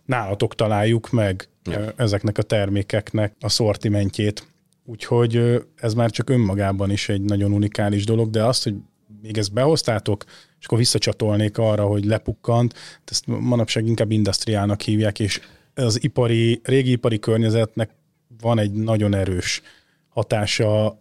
nálatok 0.04 0.54
találjuk 0.54 1.10
meg 1.10 1.48
Ja. 1.64 1.92
ezeknek 1.96 2.38
a 2.38 2.42
termékeknek 2.42 3.34
a 3.40 3.48
szortimentjét. 3.48 4.46
Úgyhogy 4.84 5.62
ez 5.76 5.94
már 5.94 6.10
csak 6.10 6.30
önmagában 6.30 6.90
is 6.90 7.08
egy 7.08 7.20
nagyon 7.20 7.52
unikális 7.52 8.04
dolog, 8.04 8.30
de 8.30 8.44
azt, 8.44 8.64
hogy 8.64 8.74
még 9.22 9.38
ezt 9.38 9.52
behoztátok, 9.52 10.24
és 10.58 10.66
akkor 10.66 10.78
visszacsatolnék 10.78 11.58
arra, 11.58 11.84
hogy 11.84 12.04
lepukkant, 12.04 12.74
ezt 13.04 13.26
manapság 13.26 13.86
inkább 13.86 14.10
industriálnak 14.10 14.80
hívják, 14.80 15.20
és 15.20 15.40
az 15.74 16.02
ipari, 16.02 16.60
régi 16.62 16.90
ipari 16.90 17.18
környezetnek 17.18 17.90
van 18.40 18.58
egy 18.58 18.72
nagyon 18.72 19.14
erős 19.14 19.62
hatása 20.08 20.96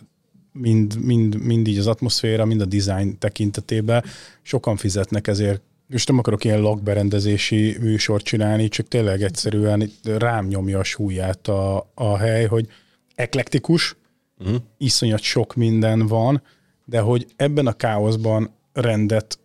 mind, 0.57 1.03
mind, 1.03 1.35
mind 1.43 1.67
így 1.67 1.77
az 1.77 1.87
atmoszféra, 1.87 2.45
mind 2.45 2.61
a 2.61 2.65
design 2.65 3.17
tekintetében. 3.19 4.03
Sokan 4.41 4.75
fizetnek 4.75 5.27
ezért 5.27 5.61
most 5.89 6.07
nem 6.07 6.17
akarok 6.17 6.43
ilyen 6.43 6.61
lakberendezési 6.61 7.77
műsort 7.79 8.23
csinálni, 8.23 8.67
csak 8.67 8.87
tényleg 8.87 9.21
egyszerűen 9.21 9.91
rám 10.03 10.47
nyomja 10.47 10.79
a 10.79 10.83
súlyát 10.83 11.47
a, 11.47 11.91
a 11.93 12.17
hely, 12.17 12.45
hogy 12.45 12.67
eklektikus, 13.15 13.95
Uh-huh. 14.39 14.57
iszonyat 14.77 15.21
sok 15.21 15.55
minden 15.55 16.07
van, 16.07 16.41
de 16.85 16.99
hogy 16.99 17.25
ebben 17.35 17.67
a 17.67 17.73
káoszban 17.73 18.53
rendet 18.73 19.39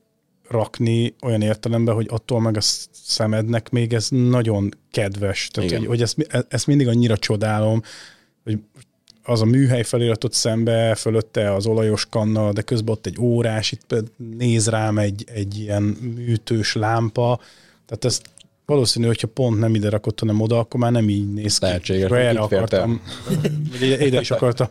rakni 0.49 1.15
olyan 1.23 1.43
értelemben, 1.43 1.95
hogy 1.95 2.07
attól 2.11 2.41
meg 2.41 2.57
a 2.57 2.61
szemednek 2.91 3.71
még 3.71 3.93
ez 3.93 4.09
nagyon 4.09 4.69
kedves. 4.91 5.49
Tehát, 5.49 5.71
Igen. 5.71 5.81
hogy, 5.81 5.89
hogy 5.89 6.03
ezt, 6.03 6.47
ezt 6.49 6.67
mindig 6.67 6.89
annyira 6.89 7.17
csodálom, 7.17 7.83
az 9.25 9.41
a 9.41 9.45
műhely 9.45 9.83
feliratot 9.83 10.33
szembe, 10.33 10.95
fölötte 10.95 11.55
az 11.55 11.67
olajos 11.67 12.07
kanna, 12.11 12.53
de 12.53 12.63
közben 12.63 12.95
ott 12.95 13.07
egy 13.07 13.17
órás, 13.21 13.73
itt 13.73 13.95
néz 14.39 14.69
rám 14.69 14.99
egy, 14.99 15.25
egy 15.35 15.59
ilyen 15.59 15.83
műtős 16.17 16.75
lámpa, 16.75 17.41
tehát 17.87 18.05
ezt 18.05 18.23
valószínű, 18.67 19.07
hogyha 19.07 19.27
pont 19.27 19.59
nem 19.59 19.75
ide 19.75 19.89
rakott, 19.89 20.21
hanem 20.21 20.41
oda, 20.41 20.59
akkor 20.59 20.81
már 20.81 20.93
nem 20.93 21.09
így 21.09 21.33
néz 21.33 21.59
ki. 21.59 21.65
Lehetséges, 21.65 22.11
erre 22.11 22.19
el. 22.19 22.37
akartam, 22.37 23.01
ide, 23.81 24.21
is 24.21 24.31
akartam 24.31 24.69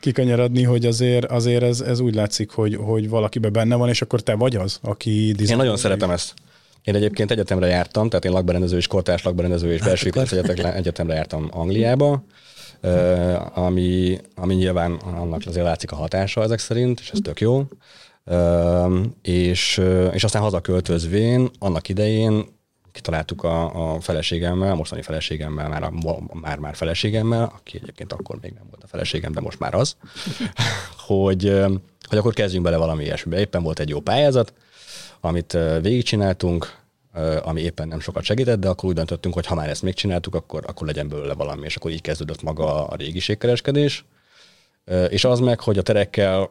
kikanyarodni, 0.00 0.62
hogy 0.62 0.86
azért, 0.86 1.24
azért 1.24 1.62
ez, 1.62 1.80
ez 1.80 2.00
úgy 2.00 2.14
látszik, 2.14 2.50
hogy, 2.50 2.74
hogy 2.76 3.08
valakibe 3.08 3.48
benne 3.48 3.74
van, 3.74 3.88
és 3.88 4.02
akkor 4.02 4.20
te 4.20 4.34
vagy 4.34 4.56
az, 4.56 4.78
aki 4.82 5.34
Én 5.48 5.56
nagyon 5.56 5.76
szeretem 5.76 6.10
ezt. 6.10 6.34
Én 6.84 6.94
egyébként 6.94 7.30
egyetemre 7.30 7.66
jártam, 7.66 8.08
tehát 8.08 8.24
én 8.24 8.32
lakberendező 8.32 8.76
és 8.76 8.86
kortárs 8.86 9.22
lakberendező 9.22 9.72
és 9.72 9.80
belső 9.80 10.08
akkor- 10.08 10.22
építész 10.22 10.64
egyetemre 10.64 11.14
jártam 11.14 11.48
Angliába, 11.50 12.24
ami, 13.54 14.18
ami 14.34 14.54
nyilván 14.54 14.92
annak 14.92 15.42
azért 15.46 15.64
látszik 15.64 15.92
a 15.92 15.96
hatása 15.96 16.42
ezek 16.42 16.58
szerint, 16.58 17.00
és 17.00 17.10
ez 17.10 17.18
tök 17.22 17.40
jó. 17.40 17.64
És, 19.22 19.82
és 20.12 20.24
aztán 20.24 20.42
hazaköltözvén, 20.42 21.50
annak 21.58 21.88
idején 21.88 22.44
kitaláltuk 22.92 23.44
a, 23.44 23.92
a 23.94 24.00
feleségemmel, 24.00 24.74
mostani 24.74 25.02
feleségemmel, 25.02 25.68
már, 25.68 25.82
a, 25.82 25.92
már, 26.32 26.58
már 26.58 26.74
feleségemmel, 26.74 27.52
aki 27.56 27.78
egyébként 27.82 28.12
akkor 28.12 28.38
még 28.40 28.52
nem 28.52 28.64
volt 28.70 28.82
a 28.82 28.86
feleségem, 28.86 29.32
de 29.32 29.40
most 29.40 29.58
már 29.58 29.74
az, 29.74 29.96
hogy, 31.06 31.62
hogy 32.08 32.18
akkor 32.18 32.32
kezdjünk 32.32 32.64
bele 32.64 32.76
valami 32.76 33.04
ilyesmibe. 33.04 33.38
Éppen 33.38 33.62
volt 33.62 33.78
egy 33.78 33.88
jó 33.88 34.00
pályázat, 34.00 34.52
amit 35.20 35.58
végigcsináltunk, 35.80 36.81
ami 37.42 37.60
éppen 37.60 37.88
nem 37.88 38.00
sokat 38.00 38.22
segített, 38.22 38.60
de 38.60 38.68
akkor 38.68 38.88
úgy 38.88 38.94
döntöttünk, 38.94 39.34
hogy 39.34 39.46
ha 39.46 39.54
már 39.54 39.68
ezt 39.68 39.82
megcsináltuk, 39.82 40.34
akkor, 40.34 40.62
akkor 40.66 40.86
legyen 40.86 41.08
belőle 41.08 41.34
valami, 41.34 41.64
és 41.64 41.76
akkor 41.76 41.90
így 41.90 42.00
kezdődött 42.00 42.42
maga 42.42 42.86
a 42.86 42.96
régiségkereskedés. 42.96 44.04
És 45.08 45.24
az 45.24 45.40
meg, 45.40 45.60
hogy 45.60 45.78
a 45.78 45.82
terekkel 45.82 46.50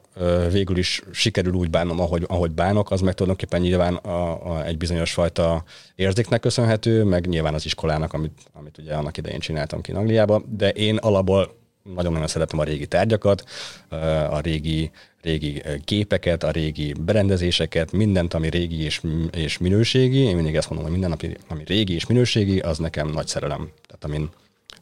végül 0.52 0.78
is 0.78 1.02
sikerül 1.12 1.54
úgy 1.54 1.70
bánnom, 1.70 2.00
ahogy, 2.00 2.24
ahogy 2.28 2.52
bánok, 2.52 2.92
az 2.92 3.02
meg 3.02 3.14
tulajdonképpen 3.14 3.62
nyilván 3.62 3.96
a, 3.96 4.52
a, 4.52 4.66
egy 4.66 4.78
bizonyos 4.78 5.14
fajta 5.14 5.64
érzéknek 5.96 6.40
köszönhető, 6.40 7.04
meg 7.04 7.28
nyilván 7.28 7.54
az 7.54 7.66
iskolának, 7.66 8.14
amit, 8.14 8.40
amit 8.54 8.78
ugye 8.78 8.94
annak 8.94 9.18
idején 9.18 9.40
csináltam 9.40 9.82
ki 9.82 9.92
Angliába, 9.92 10.44
de 10.48 10.70
én 10.70 10.98
alapból 10.98 11.60
nagyon-nagyon 11.84 12.28
szeretem 12.28 12.60
a 12.60 12.64
régi 12.64 12.88
tárgyakat, 12.88 13.44
a 14.30 14.40
régi, 14.40 14.92
régi 15.22 15.62
gépeket, 15.86 16.44
a 16.44 16.52
régi 16.52 16.94
berendezéseket, 16.94 17.92
mindent, 17.92 18.34
ami 18.34 18.50
régi 18.50 18.82
és, 18.84 19.02
és 19.32 19.58
minőségi. 19.58 20.18
Én 20.18 20.36
mindig 20.36 20.56
ezt 20.56 20.70
mondom, 20.70 20.90
hogy 20.90 21.00
minden, 21.00 21.18
ami, 21.20 21.36
ami 21.48 21.64
régi 21.66 21.94
és 21.94 22.06
minőségi, 22.06 22.60
az 22.60 22.78
nekem 22.78 23.10
nagy 23.10 23.28
szerelem. 23.28 23.70
Tehát 23.88 24.04
amin, 24.04 24.30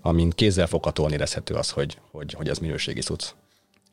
amin 0.02 0.30
kézzel 0.30 0.68
foghatóan 0.68 1.12
érezhető 1.12 1.54
az, 1.54 1.70
hogy, 1.70 1.98
hogy, 2.12 2.34
hogy 2.34 2.48
ez 2.48 2.58
minőségi 2.58 3.02
cucc. 3.02 3.24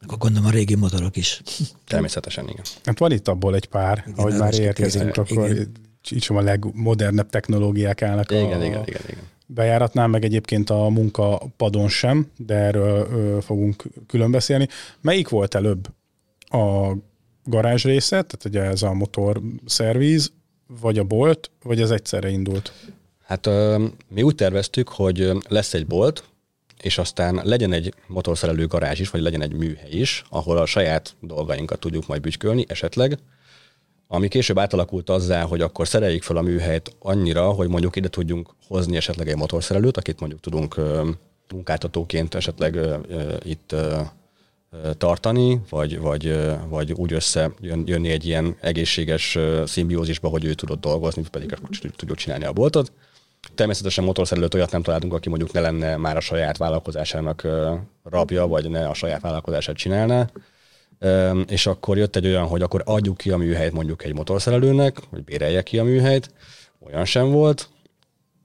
Akkor 0.00 0.18
gondolom 0.18 0.46
a 0.46 0.50
régi 0.50 0.74
motorok 0.74 1.16
is. 1.16 1.42
Természetesen 1.86 2.48
igen. 2.48 2.64
Hát 2.84 2.98
van 2.98 3.12
itt 3.12 3.28
abból 3.28 3.54
egy 3.54 3.66
pár, 3.66 4.02
igen, 4.06 4.18
ahogy 4.18 4.34
már 4.38 4.58
érkezünk, 4.58 5.16
akkor 5.16 5.50
Igen. 5.50 5.72
így 6.10 6.22
sem 6.22 6.36
a 6.36 6.40
legmodernebb 6.40 7.30
technológiák 7.30 8.02
állnak 8.02 8.30
Igen, 8.30 8.44
a, 8.44 8.46
igen, 8.46 8.86
igen, 8.86 9.02
igen. 9.08 9.22
bejáratnál, 9.46 10.06
meg 10.06 10.24
egyébként 10.24 10.70
a 10.70 10.88
munkapadon 10.88 11.88
sem, 11.88 12.30
de 12.36 12.54
erről 12.54 13.08
ö, 13.10 13.38
fogunk 13.40 13.84
külön 14.06 14.30
beszélni. 14.30 14.68
Melyik 15.00 15.28
volt 15.28 15.54
előbb? 15.54 15.88
A 16.48 16.92
garázs 17.44 17.84
része, 17.84 18.08
tehát 18.08 18.44
ugye 18.44 18.62
ez 18.62 18.82
a 18.82 18.92
motor 18.92 19.40
szervíz, 19.64 20.32
vagy 20.80 20.98
a 20.98 21.04
bolt, 21.04 21.50
vagy 21.62 21.80
ez 21.80 21.90
egyszerre 21.90 22.28
indult? 22.28 22.72
Hát 23.24 23.48
mi 24.08 24.22
úgy 24.22 24.34
terveztük, 24.34 24.88
hogy 24.88 25.32
lesz 25.48 25.74
egy 25.74 25.86
bolt, 25.86 26.24
és 26.82 26.98
aztán 26.98 27.40
legyen 27.44 27.72
egy 27.72 27.94
motorszerelő 28.06 28.66
garázs 28.66 29.00
is, 29.00 29.10
vagy 29.10 29.20
legyen 29.20 29.42
egy 29.42 29.52
műhely 29.52 29.90
is, 29.90 30.24
ahol 30.30 30.56
a 30.56 30.66
saját 30.66 31.16
dolgainkat 31.20 31.80
tudjuk 31.80 32.06
majd 32.06 32.20
bütykölni 32.20 32.64
esetleg, 32.68 33.18
ami 34.08 34.28
később 34.28 34.58
átalakult 34.58 35.10
azzá, 35.10 35.42
hogy 35.42 35.60
akkor 35.60 35.88
szereljük 35.88 36.22
fel 36.22 36.36
a 36.36 36.42
műhelyt 36.42 36.96
annyira, 36.98 37.50
hogy 37.50 37.68
mondjuk 37.68 37.96
ide 37.96 38.08
tudjunk 38.08 38.48
hozni 38.66 38.96
esetleg 38.96 39.28
egy 39.28 39.36
motorszerelőt, 39.36 39.96
akit 39.96 40.20
mondjuk 40.20 40.40
tudunk 40.40 40.80
munkáltatóként 41.52 42.34
esetleg 42.34 42.78
itt 43.42 43.74
tartani, 44.98 45.60
vagy, 45.70 45.98
vagy, 45.98 46.38
vagy 46.68 46.92
úgy 46.92 47.12
össze 47.12 47.50
jön, 47.60 47.82
jönni 47.86 48.10
egy 48.10 48.26
ilyen 48.26 48.56
egészséges 48.60 49.38
szimbiózisba, 49.64 50.28
hogy 50.28 50.44
ő 50.44 50.54
tudott 50.54 50.80
dolgozni, 50.80 51.22
pedig 51.30 51.54
tudjuk 51.96 52.18
csinálni 52.18 52.44
a 52.44 52.52
boltot. 52.52 52.92
Természetesen 53.54 54.04
motorszerelőt 54.04 54.54
olyat 54.54 54.72
nem 54.72 54.82
találtunk, 54.82 55.12
aki 55.12 55.28
mondjuk 55.28 55.52
ne 55.52 55.60
lenne 55.60 55.96
már 55.96 56.16
a 56.16 56.20
saját 56.20 56.56
vállalkozásának 56.56 57.46
rabja, 58.04 58.46
vagy 58.46 58.70
ne 58.70 58.88
a 58.88 58.94
saját 58.94 59.20
vállalkozását 59.20 59.76
csinálná. 59.76 60.30
És 61.46 61.66
akkor 61.66 61.96
jött 61.96 62.16
egy 62.16 62.26
olyan, 62.26 62.46
hogy 62.46 62.62
akkor 62.62 62.82
adjuk 62.84 63.16
ki 63.16 63.30
a 63.30 63.36
műhelyt 63.36 63.72
mondjuk 63.72 64.04
egy 64.04 64.14
motorszerelőnek, 64.14 64.98
hogy 65.10 65.24
bérelje 65.24 65.62
ki 65.62 65.78
a 65.78 65.84
műhelyt, 65.84 66.30
olyan 66.86 67.04
sem 67.04 67.30
volt, 67.30 67.68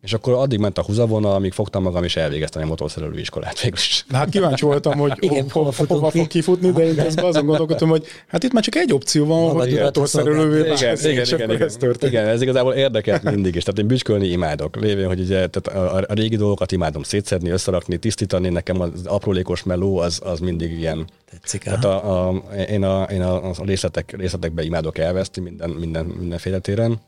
és 0.01 0.13
akkor 0.13 0.33
addig 0.33 0.59
ment 0.59 0.77
a 0.77 0.83
húzavona, 0.83 1.35
amíg 1.35 1.51
fogtam 1.51 1.83
magam, 1.83 2.03
és 2.03 2.15
elvégeztem 2.15 2.61
a 2.61 2.65
motorszerelő 2.65 3.19
iskolát 3.19 3.61
végül 3.61 3.77
is. 3.77 4.05
Na, 4.07 4.17
hát 4.17 4.29
kíváncsi 4.29 4.65
voltam, 4.65 4.97
hogy 4.97 5.13
Igen, 5.19 5.31
Igen, 5.35 5.49
hova 5.49 5.71
hova, 5.87 6.09
ki? 6.09 6.17
fog 6.17 6.27
kifutni, 6.27 6.71
de 6.71 6.85
én 6.85 6.95
közben 6.95 7.25
azon 7.25 7.45
gondolkodtam, 7.45 7.89
hogy 7.89 8.05
hát 8.27 8.43
itt 8.43 8.51
már 8.51 8.63
csak 8.63 8.75
egy 8.75 8.93
opció 8.93 9.25
van, 9.25 9.41
Magad 9.41 9.61
hogy 9.61 9.71
urat 9.73 9.83
motorszerelővé 9.83 10.57
szolgálni. 10.57 10.85
válsz, 10.85 11.03
és 11.03 11.31
akkor 11.31 11.61
ez 11.61 11.75
történt. 11.75 12.11
igen, 12.11 12.27
ez 12.27 12.41
igazából 12.41 12.73
érdekelt 12.73 13.23
mindig 13.23 13.55
is. 13.55 13.63
Tehát 13.63 13.79
én 13.79 13.87
bütykölni 13.87 14.27
imádok. 14.27 14.75
Lévén, 14.75 15.07
hogy 15.07 15.19
ugye, 15.19 15.47
tehát 15.47 15.67
a, 15.67 15.95
a, 15.95 16.13
régi 16.13 16.35
dolgokat 16.35 16.71
imádom 16.71 17.03
szétszedni, 17.03 17.49
összerakni, 17.49 17.97
tisztítani. 17.97 18.49
Nekem 18.49 18.81
az 18.81 19.05
aprólékos 19.05 19.63
meló 19.63 19.97
az, 19.97 20.19
az 20.23 20.39
mindig 20.39 20.71
ilyen. 20.71 21.07
Tetszik. 21.31 21.63
Tehát 21.63 21.85
a, 21.85 22.27
a, 22.27 22.43
én, 22.69 22.83
a, 22.83 23.03
én 23.03 23.21
a, 23.21 23.49
a 23.49 23.53
részletek, 23.65 24.15
részletekbe 24.17 24.63
imádok 24.63 24.97
elveszni 24.97 25.41
minden, 25.41 25.69
minden, 25.69 26.05
mindenféle 26.05 26.59
téren. 26.59 26.99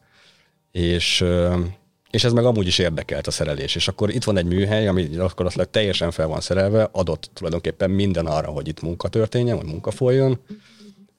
És, 0.72 1.24
és 2.13 2.24
ez 2.24 2.34
meg 2.34 2.46
amúgy 2.46 2.67
is 2.67 2.77
érdekelt 2.77 3.27
a 3.27 3.32
szerelés. 3.32 3.75
És 3.75 3.88
akkor 3.88 4.10
itt 4.10 4.24
van 4.24 4.38
egy 4.38 4.46
műhely, 4.46 4.88
ami 4.88 5.03
gyakorlatilag 5.03 5.70
teljesen 5.70 6.12
fel 6.12 6.27
van 6.27 6.41
szerelve, 6.41 6.89
adott 6.91 7.29
tulajdonképpen 7.34 7.89
minden 7.89 8.25
arra, 8.25 8.48
hogy 8.51 8.67
itt 8.67 8.82
munka 8.82 9.08
történjen, 9.08 9.58
vagy 9.58 9.65
munka 9.65 9.91
folyjon. 9.91 10.39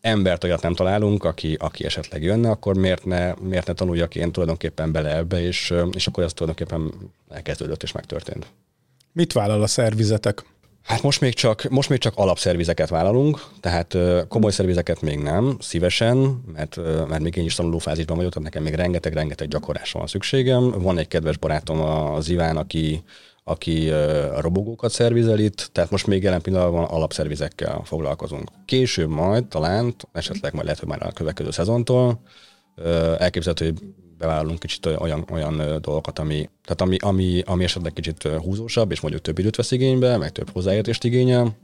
Embert 0.01 0.45
olyat 0.45 0.63
nem 0.63 0.75
találunk, 0.75 1.25
aki, 1.25 1.57
aki 1.61 1.85
esetleg 1.85 2.23
jönne, 2.23 2.51
akkor 2.51 2.77
miért 2.77 3.05
ne, 3.05 3.35
miért 3.41 3.67
ne 3.67 3.73
tanuljak 3.73 4.15
én 4.15 4.33
tulajdonképpen 4.33 4.93
bele 4.93 5.17
ebbe, 5.17 5.43
és, 5.43 5.75
és 5.93 6.07
akkor 6.07 6.25
ez 6.25 6.33
tulajdonképpen 6.33 7.11
elkezdődött 7.29 7.83
és 7.83 7.93
megtörtént. 7.93 8.47
Mit 9.13 9.33
vállal 9.33 9.63
a 9.63 9.67
szervizetek? 9.67 10.45
Hát 10.85 11.03
most 11.03 11.21
még 11.21 11.35
csak, 11.35 11.69
most 11.69 11.89
még 11.89 11.99
csak 11.99 12.17
alapszervizeket 12.17 12.89
vállalunk, 12.89 13.45
tehát 13.61 13.97
komoly 14.29 14.51
szervizeket 14.51 15.01
még 15.01 15.19
nem, 15.19 15.57
szívesen, 15.61 16.17
mert, 16.53 16.77
mert 17.09 17.23
még 17.23 17.37
én 17.37 17.45
is 17.45 17.55
tanulófázisban 17.55 18.17
vagyok, 18.17 18.33
tehát 18.33 18.49
nekem 18.49 18.63
még 18.63 18.75
rengeteg-rengeteg 18.75 19.49
gyakorlásra 19.49 19.99
van 19.99 20.09
szükségem. 20.09 20.71
Van 20.71 20.99
egy 20.99 21.09
kedves 21.09 21.37
barátom, 21.37 21.81
az 21.81 22.29
Iván, 22.29 22.57
aki, 22.57 23.03
aki 23.45 23.91
robogókat 24.39 24.91
szervizel 24.91 25.39
itt, 25.39 25.69
tehát 25.73 25.91
most 25.91 26.07
még 26.07 26.23
jelen 26.23 26.43
pillanatban 26.43 26.85
alapszervizekkel 26.85 27.81
foglalkozunk. 27.85 28.49
Később 28.65 29.09
majd 29.09 29.45
talán, 29.45 29.95
esetleg 30.13 30.53
majd 30.53 30.65
lehet, 30.65 30.81
hogy 30.81 30.89
már 30.89 31.03
a 31.03 31.13
következő 31.13 31.51
szezontól, 31.51 32.21
elképzelhető, 33.19 33.65
hogy 33.65 33.79
bevállalunk 34.19 34.59
kicsit 34.59 34.87
olyan, 34.87 35.25
olyan 35.31 35.57
dolgokat, 35.81 36.19
ami, 36.19 36.49
tehát 36.65 36.81
ami, 36.81 36.97
ami, 37.01 37.43
ami 37.47 37.65
esetleg 37.65 37.93
kicsit 37.93 38.23
húzósabb, 38.23 38.91
és 38.91 39.01
mondjuk 39.01 39.23
több 39.23 39.39
időt 39.39 39.57
vesz 39.57 39.71
igénybe, 39.71 40.17
meg 40.17 40.33
több 40.33 40.51
hozzáértést 40.51 41.05
igényel, 41.05 41.57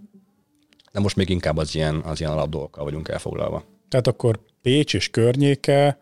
de 0.92 1.00
most 1.00 1.16
még 1.16 1.28
inkább 1.28 1.56
az 1.56 1.74
ilyen, 1.74 2.00
az 2.04 2.20
ilyen 2.20 2.32
alapdolgokkal 2.32 2.84
vagyunk 2.84 3.08
elfoglalva. 3.08 3.64
Tehát 3.88 4.06
akkor 4.06 4.38
Pécs 4.62 4.94
és 4.94 5.08
környéke, 5.08 5.98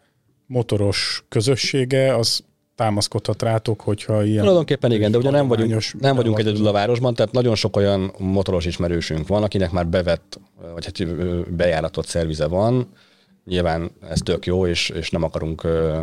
motoros 0.47 1.25
közössége, 1.28 2.14
az 2.14 2.43
támaszkodhat 2.75 3.43
rátok, 3.43 3.81
hogyha 3.81 4.25
ilyen... 4.25 4.38
Tulajdonképpen 4.38 4.93
igen, 4.93 5.11
de 5.11 5.19
ugye 5.19 5.31
nem 5.31 5.49
vagyunk, 5.49 6.00
nem 6.00 6.17
vagyunk 6.17 6.38
egyedül 6.38 6.67
a 6.67 6.73
városban, 6.73 7.14
tehát 7.14 7.33
nagyon 7.33 7.55
sok 7.55 7.76
olyan 7.76 8.12
motoros 8.19 8.64
ismerősünk 8.64 9.28
van, 9.28 9.43
akinek 9.43 9.71
már 9.71 9.87
bevett, 9.87 10.40
vagy 10.75 10.85
hát 10.85 11.07
bejáratott 11.57 12.07
szervize 12.07 12.47
van, 12.47 12.88
Nyilván 13.49 13.90
ez 14.09 14.21
tök 14.25 14.47
jó, 14.47 14.67
és, 14.67 14.88
és 14.88 15.11
nem, 15.11 15.23
akarunk, 15.23 15.62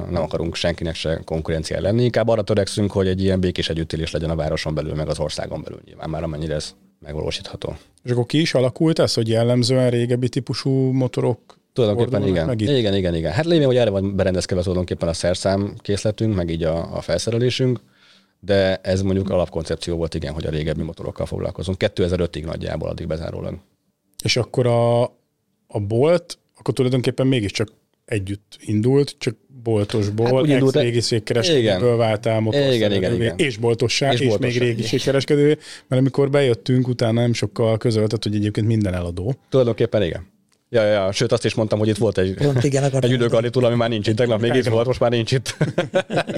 nem 0.10 0.22
akarunk 0.22 0.56
senkinek 0.56 0.96
se 0.96 1.22
konkurencia 1.26 1.82
lenni. 1.82 2.04
Inkább 2.04 2.28
arra 2.28 2.42
törekszünk, 2.42 2.92
hogy 2.92 3.08
egy 3.08 3.22
ilyen 3.22 3.40
békés 3.40 3.70
együttélés 3.70 4.12
legyen 4.12 4.30
a 4.30 4.36
városon 4.36 4.74
belül, 4.74 4.94
meg 4.94 5.08
az 5.08 5.20
országon 5.20 5.62
belül 5.62 5.80
nyilván 5.86 6.10
már 6.10 6.24
amennyire 6.24 6.54
ez 6.54 6.76
megvalósítható. 7.00 7.76
És 8.04 8.12
akkor 8.12 8.26
ki 8.26 8.42
is 8.42 8.54
alakult 8.54 9.00
ez, 9.00 9.14
hogy 9.14 9.28
jellemzően 9.28 9.90
régebbi 9.90 10.30
típusú 10.30 10.72
motorok 10.92 11.40
Tulajdonképpen 11.76 12.28
igen. 12.28 12.46
Meg 12.46 12.62
itt? 12.62 12.70
Igen, 12.70 12.94
igen, 12.94 13.16
igen. 13.16 13.32
Hát 13.32 13.46
lévén, 13.46 13.66
hogy 13.66 13.76
erre 13.76 13.90
van 13.90 14.16
berendezkedve 14.16 14.62
tulajdonképpen 14.64 15.08
a 15.08 15.14
szerszám 15.14 15.76
készletünk, 15.82 16.36
meg 16.36 16.50
így 16.50 16.64
a, 16.64 16.96
a 16.96 17.02
felszerelésünk, 17.02 17.80
de 18.40 18.76
ez 18.76 19.02
mondjuk 19.02 19.30
alapkoncepció 19.30 19.96
volt, 19.96 20.14
igen, 20.14 20.34
hogy 20.34 20.46
a 20.46 20.50
régebbi 20.50 20.82
motorokkal 20.82 21.26
foglalkozunk. 21.26 21.78
2005-ig 21.80 22.46
nagyjából 22.46 22.90
addig 22.90 23.08
bezárólag. 23.08 23.58
És 24.24 24.38
akkor 24.38 24.68
a, 24.68 25.04
a 25.68 25.80
bolt, 25.88 26.38
akkor 26.66 26.78
tulajdonképpen 26.78 27.28
mégiscsak 27.28 27.68
együtt 28.06 28.58
indult, 28.60 29.16
csak 29.18 29.36
boltosból, 29.64 30.36
hát 30.36 30.48
indult, 30.48 30.76
régiségkereskedőből 30.76 31.98
váltál 31.98 32.42
igen, 32.42 32.74
igen, 32.74 32.92
igen, 32.92 33.14
igen. 33.14 33.38
és 33.38 33.58
boltossá, 33.58 34.14
és, 34.14 34.20
és 34.20 34.38
még 34.40 34.58
régiségkereskedő, 34.58 35.48
mert 35.88 36.02
amikor 36.02 36.30
bejöttünk, 36.30 36.88
utána 36.88 37.22
nem 37.22 37.34
sokkal 37.34 37.78
közöltött, 37.78 38.24
hogy 38.24 38.36
egyébként 38.36 38.68
minden 38.68 38.94
eladó. 38.94 39.36
Tulajdonképpen 39.50 40.04
igen. 40.04 40.34
Ja, 40.76 40.84
ja, 40.84 41.12
sőt 41.12 41.32
azt 41.32 41.46
is 41.46 41.54
mondtam, 41.54 41.80
hogy 41.80 41.88
itt 41.88 41.98
volt 41.98 42.18
egy, 42.18 42.34
Pont 42.34 42.64
igen, 42.64 42.84
egy 42.84 43.12
üdőgarnitúr, 43.12 43.64
ami 43.64 43.76
már 43.76 43.90
nincs 43.90 44.08
itt, 44.08 44.16
tegnap 44.16 44.42
még 44.42 44.54
itt 44.54 44.68
volt, 44.68 44.86
most 44.86 45.00
már 45.00 45.10
nincs 45.10 45.32
itt. 45.32 45.58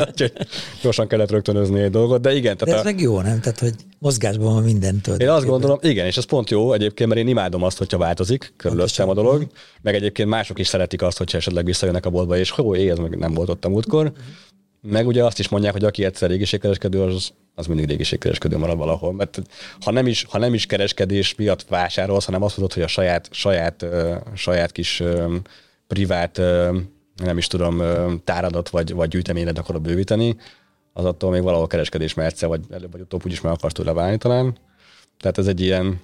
gyorsan 0.82 1.08
kellett 1.08 1.32
rögtönözni 1.32 1.80
egy 1.82 1.90
dolgot, 1.90 2.22
de 2.22 2.36
igen. 2.36 2.58
Tehát 2.58 2.74
de 2.74 2.80
ez 2.80 2.80
a... 2.80 2.84
meg 2.84 3.02
jó, 3.02 3.22
nem? 3.22 3.40
Tehát, 3.40 3.60
hogy 3.60 3.74
mozgásban 4.00 4.54
van 4.54 4.64
minden 4.64 5.02
Én 5.18 5.30
azt 5.30 5.46
gondolom, 5.46 5.78
igen, 5.82 6.06
és 6.06 6.18
ez 6.18 6.24
pont 6.24 6.50
jó 6.50 6.74
egyébként, 6.74 7.10
mert 7.10 7.22
én 7.22 7.28
imádom 7.28 7.64
azt, 7.64 7.78
hogyha 7.78 7.98
változik 7.98 8.54
körülöttem 8.58 9.10
a 9.10 9.14
dolog, 9.14 9.48
meg 9.82 9.96
egyébként 9.96 10.30
mások 10.30 10.60
is 10.60 10.68
szeretik 10.68 11.02
azt, 11.02 11.18
hogyha 11.18 11.38
esetleg 11.38 11.66
visszajönnek 11.66 12.06
a 12.06 12.10
boltba, 12.10 12.38
és 12.38 12.50
hó, 12.50 12.74
ez 12.74 12.98
meg 12.98 13.18
nem 13.18 13.34
volt 13.34 13.50
ott 13.50 13.66
a 13.66 13.70
múltkor. 13.70 14.12
Meg 14.82 15.08
ugye 15.08 15.24
azt 15.24 15.40
is 15.40 15.50
mondják, 15.50 15.74
hogy 15.74 15.84
aki 15.84 16.06
egyszer 16.06 16.30
régiségkereskedő, 16.30 17.02
az, 17.02 17.32
az 17.58 17.68
mindig 17.68 17.88
régiségkereskedő 17.88 18.58
marad 18.58 18.78
valahol. 18.78 19.14
Mert 19.14 19.42
ha 19.80 19.92
nem, 19.92 20.08
is, 20.08 20.26
ha 20.30 20.38
nem 20.38 20.54
is 20.54 20.66
kereskedés 20.66 21.36
miatt 21.36 21.64
vásárolsz, 21.64 22.26
hanem 22.26 22.42
azt 22.42 22.58
mondod, 22.58 22.76
hogy 22.76 22.84
a 22.84 22.88
saját, 22.88 23.30
saját, 23.32 23.86
saját 24.36 24.72
kis 24.72 25.04
privát, 25.88 26.38
nem 27.16 27.38
is 27.38 27.48
tudom, 27.48 27.82
táradat 28.24 28.70
vagy, 28.70 28.94
vagy 28.94 29.10
gyűjteményed 29.10 29.58
akarod 29.58 29.82
bővíteni, 29.82 30.36
az 30.94 31.06
attól 31.06 31.32
még 31.32 31.42
valahol 31.42 31.68
kereskedés 31.68 32.14
merce, 32.14 32.48
vagy 32.48 32.62
előbb 32.70 32.92
vagy 32.92 33.02
utóbb 33.02 33.26
úgyis 33.26 33.42
meg 33.42 33.52
akarsz 33.52 33.74
tőle 33.74 33.94
válni 33.94 34.18
talán. 34.18 34.58
Tehát 35.20 35.38
ez 35.38 35.48
egy 35.48 35.62
ilyen, 35.62 36.00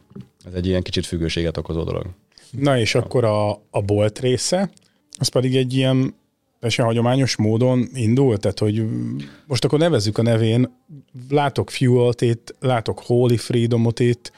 ez 0.45 0.53
egy 0.53 0.65
ilyen 0.65 0.81
kicsit 0.81 1.05
függőséget 1.05 1.57
okozó 1.57 1.83
dolog. 1.83 2.05
Na 2.51 2.77
és 2.77 2.95
akkor 2.95 3.23
a, 3.23 3.51
a 3.51 3.81
bolt 3.85 4.19
része, 4.19 4.69
az 5.17 5.27
pedig 5.27 5.55
egy 5.55 5.73
ilyen 5.73 6.15
teljesen 6.63 6.85
hagyományos 6.85 7.35
módon 7.35 7.89
indult, 7.93 8.41
tehát 8.41 8.59
hogy 8.59 8.85
most 9.47 9.65
akkor 9.65 9.79
nevezzük 9.79 10.17
a 10.17 10.21
nevén, 10.21 10.77
látok 11.29 11.69
Fuel-t 11.69 12.21
itt, 12.21 12.55
látok 12.59 12.99
Holy 12.99 13.35
Freedom-ot 13.35 13.99
itt, 13.99 14.31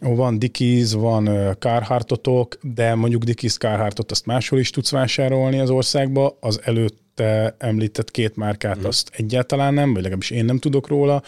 van 0.00 0.38
Dickies, 0.38 0.92
van 0.92 1.54
Carhartotok, 1.58 2.58
de 2.62 2.94
mondjuk 2.94 3.22
Dickies 3.22 3.56
Carhartot 3.56 4.10
azt 4.10 4.26
máshol 4.26 4.58
is 4.58 4.70
tudsz 4.70 4.90
vásárolni 4.90 5.58
az 5.58 5.70
országba, 5.70 6.36
az 6.40 6.60
előtte 6.64 7.54
említett 7.58 8.10
két 8.10 8.36
márkát 8.36 8.78
mm. 8.80 8.84
azt 8.84 9.10
egyáltalán 9.12 9.74
nem, 9.74 9.92
vagy 9.92 10.02
legalábbis 10.02 10.30
én 10.30 10.44
nem 10.44 10.58
tudok 10.58 10.88
róla 10.88 11.22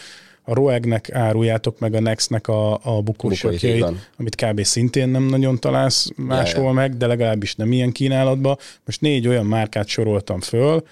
a 0.49 0.55
Roegnek 0.55 1.13
áruljátok 1.13 1.79
meg 1.79 1.95
a 1.95 2.01
Nexnek 2.01 2.49
a, 2.49 2.79
a 2.83 3.03
bukósokjait, 3.03 3.87
amit 4.19 4.35
kb. 4.35 4.63
szintén 4.63 5.09
nem 5.09 5.23
nagyon 5.23 5.59
találsz 5.59 6.09
máshol 6.17 6.63
ja, 6.63 6.69
ja. 6.69 6.75
meg, 6.75 6.97
de 6.97 7.07
legalábbis 7.07 7.55
nem 7.55 7.73
ilyen 7.73 7.93
kínálatban. 7.93 8.59
Most 8.85 9.01
négy 9.01 9.29
olyan 9.29 9.47
márkát 9.47 9.87
soroltam 9.87 10.41
föl, 10.41 10.83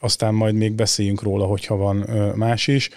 aztán 0.00 0.34
majd 0.34 0.54
még 0.54 0.72
beszéljünk 0.72 1.22
róla, 1.22 1.44
hogyha 1.44 1.76
van 1.76 1.96
más 2.34 2.66
is, 2.66 2.90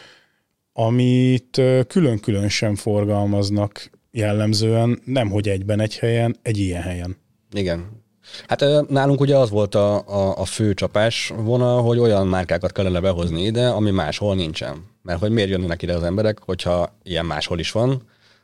amit 0.73 1.61
külön-külön 1.87 2.49
sem 2.49 2.75
forgalmaznak 2.75 3.89
jellemzően, 4.11 5.01
nem 5.05 5.29
hogy 5.29 5.49
egyben 5.49 5.79
egy 5.79 5.97
helyen, 5.97 6.35
egy 6.41 6.57
ilyen 6.57 6.81
helyen. 6.81 7.17
Igen. 7.51 7.97
Hát 8.47 8.65
nálunk 8.89 9.19
ugye 9.19 9.37
az 9.37 9.49
volt 9.49 9.75
a, 9.75 10.07
a, 10.07 10.37
a 10.37 10.45
fő 10.45 10.73
csapás 10.73 11.33
vonal, 11.37 11.83
hogy 11.83 11.99
olyan 11.99 12.27
márkákat 12.27 12.71
kellene 12.71 12.99
behozni 12.99 13.43
ide, 13.43 13.67
ami 13.67 13.91
máshol 13.91 14.35
nincsen. 14.35 14.83
Mert 15.09 15.21
hogy 15.21 15.31
miért 15.31 15.49
jönnek 15.49 15.81
ide 15.81 15.95
az 15.95 16.03
emberek, 16.03 16.39
hogyha 16.45 16.95
ilyen 17.03 17.25
máshol 17.25 17.59
is 17.59 17.71
van. 17.71 18.01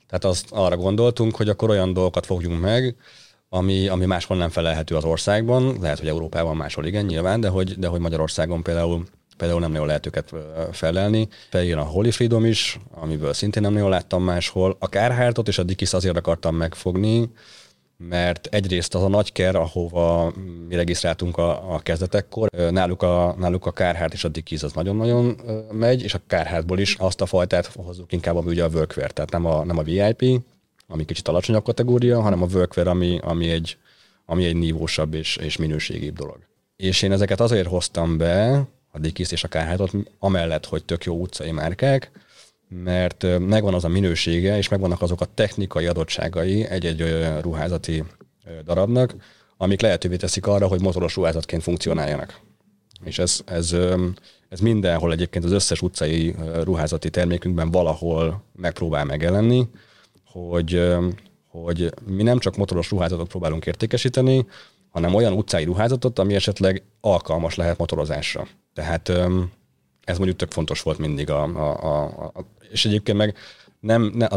Tehát 0.08 0.26
azt 0.26 0.48
arra 0.52 0.78
gondoltunk, 0.78 1.36
hogy 1.36 1.50
akkor 1.50 1.70
olyan 1.70 1.94
dolgokat 1.94 2.26
fogjunk 2.26 2.62
meg, 2.62 2.96
ami, 3.50 3.88
ami 3.88 4.06
máshol 4.06 4.38
nem 4.38 4.50
felelhető 4.50 4.96
az 4.96 5.04
országban, 5.04 5.78
lehet, 5.82 6.00
hogy 6.00 6.08
Európában 6.08 6.56
máshol 6.56 6.86
igen, 6.86 7.06
nyilván, 7.06 7.40
de 7.40 7.48
hogy, 7.48 7.80
de 7.80 7.88
hogy 7.88 8.00
Magyarországon 8.00 8.64
például 8.64 9.06
például 9.38 9.60
nem 9.60 9.72
nagyon 9.72 9.88
lehet 9.88 10.06
őket 10.06 10.34
felelni. 10.72 11.28
Feljön 11.50 11.78
a 11.78 11.84
Holy 11.84 12.10
Freedom 12.10 12.46
is, 12.46 12.80
amiből 12.92 13.34
szintén 13.34 13.62
nem 13.62 13.74
nagyon 13.74 13.90
láttam 13.90 14.24
máshol. 14.24 14.78
A 14.80 14.86
Carhartot 14.86 15.48
és 15.48 15.58
a 15.58 15.64
Dickies 15.64 15.94
azért 15.94 16.18
akartam 16.18 16.56
megfogni, 16.56 17.30
mert 17.98 18.48
egyrészt 18.52 18.96
az 18.96 19.04
a 19.04 19.08
nagy 19.08 19.32
ker, 19.32 19.56
ahova 19.56 20.34
mi 20.68 20.76
regisztráltunk 20.76 21.38
a, 21.38 21.74
a 21.74 21.80
kezdetekkor, 21.80 22.50
náluk 22.50 23.02
a, 23.02 23.36
náluk 23.38 23.66
a 23.66 23.72
Kárhárt 23.72 24.14
és 24.14 24.24
a 24.24 24.28
Dickies 24.28 24.64
az 24.64 24.74
nagyon-nagyon 24.74 25.42
megy, 25.72 26.04
és 26.04 26.14
a 26.14 26.22
Kárhártból 26.28 26.80
is 26.80 26.96
azt 26.96 27.22
a 27.22 27.26
fajtát 27.26 27.66
hozzuk 27.66 28.12
inkább, 28.12 28.36
ami 28.36 28.48
ugye 28.48 28.64
a 28.64 28.68
workwear, 28.68 29.12
tehát 29.12 29.32
nem 29.32 29.46
a, 29.46 29.64
nem 29.64 29.78
a 29.78 29.84
VIP, 29.84 30.42
ami 30.88 31.06
kicsit 31.06 31.28
alacsonyabb 31.28 31.64
kategória, 31.64 32.22
hanem 32.22 32.42
a 32.42 32.48
workwear, 32.54 32.88
ami, 32.88 33.20
ami 33.24 33.50
egy, 33.50 33.78
ami 34.26 34.46
egy 34.46 34.56
nívósabb 34.56 35.14
és, 35.14 35.38
és 35.38 35.58
minőségibb 35.58 36.16
dolog. 36.16 36.38
És 36.76 37.02
én 37.02 37.12
ezeket 37.12 37.40
azért 37.40 37.68
hoztam 37.68 38.18
be, 38.18 38.68
a 38.92 39.00
Dickies 39.00 39.32
és 39.32 39.44
a 39.44 39.48
Kárhátot, 39.48 39.92
amellett, 40.20 40.66
hogy 40.66 40.84
tök 40.84 41.04
jó 41.04 41.16
utcai 41.16 41.52
márkák, 41.52 42.12
mert 42.68 43.40
megvan 43.40 43.74
az 43.74 43.84
a 43.84 43.88
minősége, 43.88 44.58
és 44.58 44.70
megvannak 44.70 45.02
azok 45.02 45.22
a 45.22 45.28
technikai 45.34 45.86
adottságai 45.86 46.66
egy-egy 46.66 47.26
ruházati 47.42 48.04
darabnak, 48.64 49.16
amik 49.58 49.82
lehetővé 49.82 50.16
teszik 50.16 50.48
arra, 50.48 50.68
hogy 50.68 50.82
motoros 50.82 51.16
ruházatként 51.16 51.64
funkcionáljanak. 51.64 52.40
És 53.04 53.20
ez, 53.20 53.40
ez, 53.46 53.76
ez 54.50 54.60
mindenhol 54.60 55.12
egyébként 55.12 55.46
az 55.46 55.52
összes 55.52 55.82
utcai 55.82 56.36
ruházati 56.64 57.10
termékünkben 57.10 57.72
valahol 57.72 58.44
megpróbál 58.56 59.06
megjelenni, 59.06 59.70
hogy, 60.26 60.96
hogy 61.48 61.94
mi 62.06 62.24
nem 62.24 62.40
csak 62.40 62.56
motoros 62.56 62.90
ruházatot 62.90 63.28
próbálunk 63.28 63.66
értékesíteni, 63.66 64.46
hanem 64.90 65.14
olyan 65.14 65.34
utcai 65.34 65.64
ruházatot, 65.64 66.20
ami 66.20 66.36
esetleg 66.36 66.84
alkalmas 67.02 67.56
lehet 67.56 67.78
motorozásra. 67.78 68.48
Tehát 68.74 69.12
ez 70.06 70.18
mondjuk 70.18 70.38
tök 70.38 70.52
fontos 70.52 70.82
volt 70.82 70.98
mindig 70.98 71.30
a, 71.30 71.44
a, 71.44 71.84
a, 71.84 72.26
a 72.26 72.46
és 72.72 72.86
egyébként 72.86 73.18
meg 73.18 73.36
nem, 73.80 74.12
ne, 74.16 74.28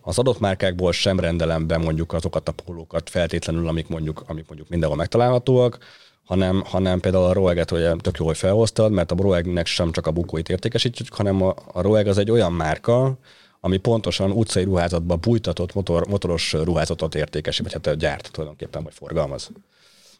az 0.00 0.18
adott 0.18 0.40
márkákból 0.40 0.92
sem 0.92 1.20
rendelem 1.20 1.66
be 1.66 1.76
mondjuk 1.78 2.12
azokat 2.12 2.48
a 2.48 2.52
pólókat 2.52 3.10
feltétlenül, 3.10 3.68
amik 3.68 3.88
mondjuk, 3.88 4.24
amik 4.26 4.46
mondjuk 4.46 4.68
mindenhol 4.68 4.98
megtalálhatóak, 4.98 5.78
hanem, 6.24 6.62
hanem 6.64 7.00
például 7.00 7.24
a 7.24 7.32
Roeget 7.32 7.70
hogy 7.70 7.96
tök 8.00 8.18
jó, 8.18 8.26
hogy 8.26 8.36
felhoztad, 8.36 8.92
mert 8.92 9.10
a 9.10 9.16
Roegnek 9.18 9.66
sem 9.66 9.92
csak 9.92 10.06
a 10.06 10.10
bukóit 10.10 10.48
értékesítjük, 10.48 11.14
hanem 11.14 11.42
a, 11.42 11.54
a 11.72 11.80
Roeg 11.80 12.06
az 12.06 12.18
egy 12.18 12.30
olyan 12.30 12.52
márka, 12.52 13.18
ami 13.60 13.76
pontosan 13.76 14.30
utcai 14.30 14.64
ruházatban 14.64 15.18
bújtatott 15.20 15.74
motor, 15.74 16.06
motoros 16.06 16.52
ruházatot 16.52 17.14
értékesít, 17.14 17.62
vagy 17.62 17.72
hát 17.84 17.98
gyárt 17.98 18.30
tulajdonképpen, 18.32 18.82
vagy 18.82 18.94
forgalmaz 18.94 19.50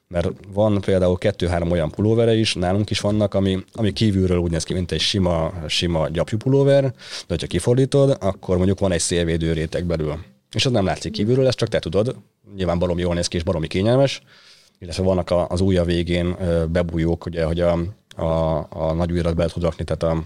mert 0.08 0.28
van 0.52 0.80
például 0.80 1.18
kettő-három 1.18 1.70
olyan 1.70 1.90
pulóvere 1.90 2.34
is, 2.34 2.54
nálunk 2.54 2.90
is 2.90 3.00
vannak, 3.00 3.34
ami, 3.34 3.64
ami 3.72 3.92
kívülről 3.92 4.38
úgy 4.38 4.50
néz 4.50 4.64
ki, 4.64 4.72
mint 4.72 4.92
egy 4.92 5.00
sima, 5.00 5.52
sima 5.66 6.08
gyapjú 6.08 6.38
pulóver, 6.38 6.82
de 7.26 7.36
ha 7.40 7.46
kifordítod, 7.46 8.16
akkor 8.20 8.56
mondjuk 8.56 8.78
van 8.78 8.92
egy 8.92 9.00
szélvédő 9.00 9.52
réteg 9.52 9.84
belül. 9.84 10.18
És 10.52 10.66
az 10.66 10.72
nem 10.72 10.84
látszik 10.84 11.12
kívülről, 11.12 11.46
ezt 11.46 11.58
csak 11.58 11.68
te 11.68 11.78
tudod. 11.78 12.16
Nyilván 12.56 12.78
baromi 12.78 13.00
jól 13.00 13.14
néz 13.14 13.28
ki, 13.28 13.36
és 13.36 13.42
baromi 13.42 13.66
kényelmes. 13.66 14.22
Illetve 14.78 15.02
vannak 15.02 15.32
az 15.48 15.60
ujja 15.60 15.84
végén 15.84 16.36
bebújók, 16.72 17.26
ugye, 17.26 17.44
hogy 17.44 17.60
a, 17.60 17.78
a, 18.16 18.56
a 18.70 18.92
nagy 18.92 19.10
ujjadat 19.10 19.34
be 19.34 19.46
tud 19.46 19.62
rakni, 19.62 19.84
tehát 19.84 20.02
a 20.02 20.24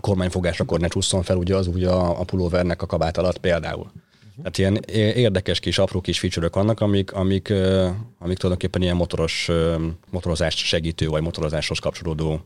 kormányfogás 0.00 0.60
akkor 0.60 0.80
ne 0.80 0.88
csúszson 0.88 1.22
fel 1.22 1.36
ugye 1.36 1.56
az 1.56 1.66
ugye 1.66 1.88
a, 1.88 2.20
a 2.20 2.24
pulóvernek 2.24 2.82
a 2.82 2.86
kabát 2.86 3.16
alatt 3.16 3.38
például. 3.38 3.90
Tehát 4.36 4.58
ilyen 4.58 4.76
érdekes 5.14 5.60
kis, 5.60 5.78
apró 5.78 6.00
kis 6.00 6.18
feature 6.18 6.48
vannak, 6.52 6.80
amik, 6.80 7.12
amik, 7.12 7.52
amik 8.18 8.36
tulajdonképpen 8.38 8.82
ilyen 8.82 8.96
motoros, 8.96 9.50
motorozást 10.10 10.58
segítő, 10.58 11.08
vagy 11.08 11.22
motorozáshoz 11.22 11.78
kapcsolódó 11.78 12.40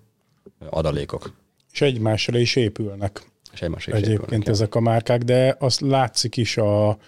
adalékok. 0.70 1.32
És 1.72 1.80
egymásra 1.80 2.38
is 2.38 2.56
épülnek. 2.56 3.22
És 3.52 3.62
egymásra 3.62 3.92
is 3.92 4.02
egyébként 4.02 4.22
épülnek, 4.24 4.48
ezek 4.48 4.74
a 4.74 4.80
márkák, 4.80 5.22
de 5.22 5.56
azt 5.58 5.80
látszik 5.80 6.36
is 6.36 6.56
a, 6.56 6.98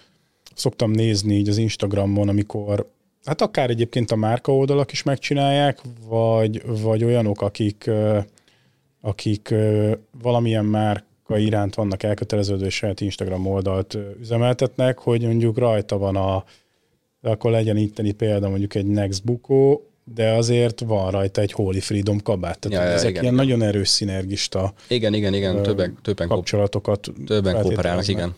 szoktam 0.53 0.91
nézni 0.91 1.35
így 1.35 1.49
az 1.49 1.57
Instagramon, 1.57 2.29
amikor 2.29 2.89
hát 3.25 3.41
akár 3.41 3.69
egyébként 3.69 4.11
a 4.11 4.15
márka 4.15 4.55
oldalak 4.55 4.91
is 4.91 5.03
megcsinálják, 5.03 5.79
vagy, 6.07 6.61
vagy 6.81 7.03
olyanok, 7.03 7.41
akik, 7.41 7.89
akik 9.01 9.53
valamilyen 10.21 10.65
márka 10.65 11.05
iránt 11.35 11.75
vannak 11.75 12.03
elköteleződő, 12.03 12.65
és 12.65 12.75
saját 12.75 13.01
Instagram 13.01 13.47
oldalt 13.47 13.97
üzemeltetnek, 14.19 14.97
hogy 14.97 15.21
mondjuk 15.21 15.57
rajta 15.57 15.97
van 15.97 16.15
a, 16.15 16.43
akkor 17.21 17.51
legyen 17.51 17.77
itteni 17.77 18.11
példa 18.11 18.49
mondjuk 18.49 18.75
egy 18.75 18.85
Next 18.85 19.23
Bukó, 19.23 19.87
de 20.13 20.31
azért 20.31 20.79
van 20.79 21.11
rajta 21.11 21.41
egy 21.41 21.51
Holy 21.51 21.79
Freedom 21.79 22.19
kabát. 22.19 22.59
Tehát 22.59 22.87
Ja, 22.87 22.93
ezek 22.93 23.09
igen, 23.09 23.21
ilyen 23.21 23.33
igen. 23.33 23.45
nagyon 23.45 23.67
erős 23.67 23.87
szinergista 23.87 24.73
Igen, 24.87 25.13
igen, 25.13 25.33
igen, 25.33 25.63
többen, 25.63 25.97
többen, 26.01 26.27
kapcsolatokat 26.27 27.11
többen 27.25 27.61
kooperálnak, 27.61 28.07
igen. 28.07 28.35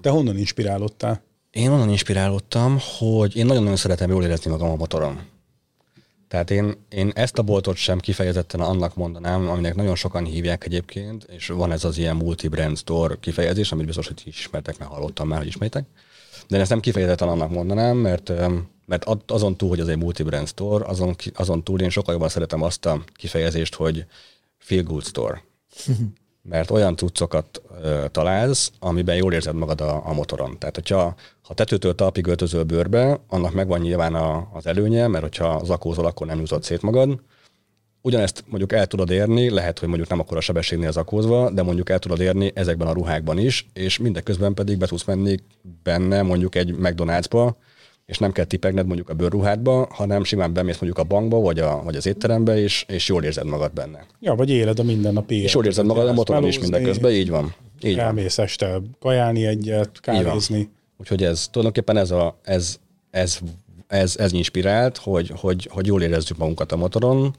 Te 0.00 0.10
honnan 0.10 0.38
inspirálódtál? 0.38 1.22
Én 1.50 1.70
onnan 1.70 1.90
inspirálódtam, 1.90 2.78
hogy 2.98 3.36
én 3.36 3.46
nagyon-nagyon 3.46 3.76
szeretem 3.76 4.10
jól 4.10 4.24
érezni 4.24 4.50
magam 4.50 4.70
a 4.70 4.74
motoron. 4.74 5.20
Tehát 6.28 6.50
én, 6.50 6.74
én 6.88 7.10
ezt 7.14 7.38
a 7.38 7.42
boltot 7.42 7.76
sem 7.76 7.98
kifejezetten 7.98 8.60
annak 8.60 8.94
mondanám, 8.94 9.48
aminek 9.48 9.74
nagyon 9.74 9.94
sokan 9.94 10.24
hívják 10.24 10.64
egyébként, 10.64 11.24
és 11.24 11.46
van 11.46 11.72
ez 11.72 11.84
az 11.84 11.98
ilyen 11.98 12.16
multi-brand 12.16 12.76
store 12.76 13.16
kifejezés, 13.20 13.72
amit 13.72 13.86
biztos, 13.86 14.06
hogy 14.06 14.22
ismertek, 14.24 14.78
mert 14.78 14.90
hallottam 14.90 15.28
már, 15.28 15.38
hogy 15.38 15.46
ismertek. 15.46 15.84
De 16.48 16.54
én 16.56 16.60
ezt 16.60 16.70
nem 16.70 16.80
kifejezetten 16.80 17.28
annak 17.28 17.50
mondanám, 17.50 17.96
mert, 17.96 18.32
mert 18.86 19.04
azon 19.26 19.56
túl, 19.56 19.68
hogy 19.68 19.80
ez 19.80 19.86
egy 19.86 19.98
multi-brand 19.98 20.48
store, 20.48 20.84
azon, 20.84 21.16
azon 21.34 21.62
túl 21.64 21.80
én 21.80 21.90
sokkal 21.90 22.12
jobban 22.12 22.28
szeretem 22.28 22.62
azt 22.62 22.86
a 22.86 23.04
kifejezést, 23.14 23.74
hogy 23.74 24.04
feel 24.58 24.82
good 24.82 25.04
store. 25.04 25.42
Mert 26.48 26.70
olyan 26.70 26.96
cuccokat 26.96 27.62
ö, 27.82 28.04
találsz, 28.10 28.72
amiben 28.78 29.16
jól 29.16 29.32
érzed 29.32 29.54
magad 29.54 29.80
a, 29.80 30.08
a 30.08 30.12
motoron. 30.12 30.58
Tehát, 30.58 30.74
hogyha 30.74 31.14
ha 31.42 31.54
tetőtől 31.54 31.94
talpig 31.94 32.26
öltözöl 32.26 32.62
bőrbe, 32.62 33.20
annak 33.28 33.52
megvan 33.52 33.80
nyilván 33.80 34.14
a, 34.14 34.48
az 34.52 34.66
előnye, 34.66 35.06
mert 35.06 35.22
hogyha 35.22 35.64
zakózol, 35.64 36.06
akkor 36.06 36.26
nem 36.26 36.36
nyújtott 36.36 36.62
szét 36.62 36.82
magad. 36.82 37.20
Ugyanezt 38.02 38.44
mondjuk 38.46 38.72
el 38.72 38.86
tudod 38.86 39.10
érni, 39.10 39.50
lehet, 39.50 39.78
hogy 39.78 39.88
mondjuk 39.88 40.08
nem 40.08 40.20
akkor 40.20 40.36
a 40.36 40.40
sebességnél 40.40 40.92
zakózva, 40.92 41.50
de 41.50 41.62
mondjuk 41.62 41.90
el 41.90 41.98
tudod 41.98 42.20
érni 42.20 42.52
ezekben 42.54 42.88
a 42.88 42.92
ruhákban 42.92 43.38
is, 43.38 43.66
és 43.72 43.98
mindeközben 43.98 44.54
pedig 44.54 44.78
be 44.78 44.86
tudsz 44.86 45.04
menni 45.04 45.38
benne 45.82 46.22
mondjuk 46.22 46.54
egy 46.54 46.74
McDonald'sba, 46.78 47.54
és 48.06 48.18
nem 48.18 48.32
kell 48.32 48.44
tipegned 48.44 48.86
mondjuk 48.86 49.08
a 49.08 49.14
bőrruhádba, 49.14 49.88
hanem 49.90 50.24
simán 50.24 50.52
bemész 50.52 50.78
mondjuk 50.78 50.98
a 50.98 51.08
bankba, 51.08 51.40
vagy, 51.40 51.58
a, 51.58 51.82
vagy 51.84 51.96
az 51.96 52.06
étterembe, 52.06 52.58
és, 52.58 52.84
és 52.88 53.08
jól 53.08 53.24
érzed 53.24 53.46
magad 53.46 53.72
benne. 53.72 54.06
Ja, 54.20 54.34
vagy 54.34 54.50
éled 54.50 54.78
a 54.78 54.82
mindennapi 54.82 55.34
És 55.34 55.38
életet. 55.38 55.54
jól 55.54 55.64
érzed 55.64 55.86
magad 55.86 56.08
a 56.08 56.12
motoron 56.12 56.46
is 56.46 56.58
mindeközben, 56.58 57.12
így 57.12 57.30
van. 57.30 57.54
Így. 57.82 57.98
Elmész 57.98 58.38
este 58.38 58.80
kajálni 59.00 59.46
egyet, 59.46 60.00
kávézni. 60.00 60.70
Úgyhogy 60.98 61.22
ez 61.22 61.48
tulajdonképpen 61.48 61.96
ez, 61.96 62.10
a, 62.10 62.38
ez, 62.42 62.78
ez, 63.10 63.38
ez, 63.86 64.16
ez 64.16 64.32
inspirált, 64.32 64.96
hogy, 64.96 65.32
hogy, 65.34 65.68
hogy 65.72 65.86
jól 65.86 66.02
érezzük 66.02 66.36
magunkat 66.36 66.72
a 66.72 66.76
motoron, 66.76 67.34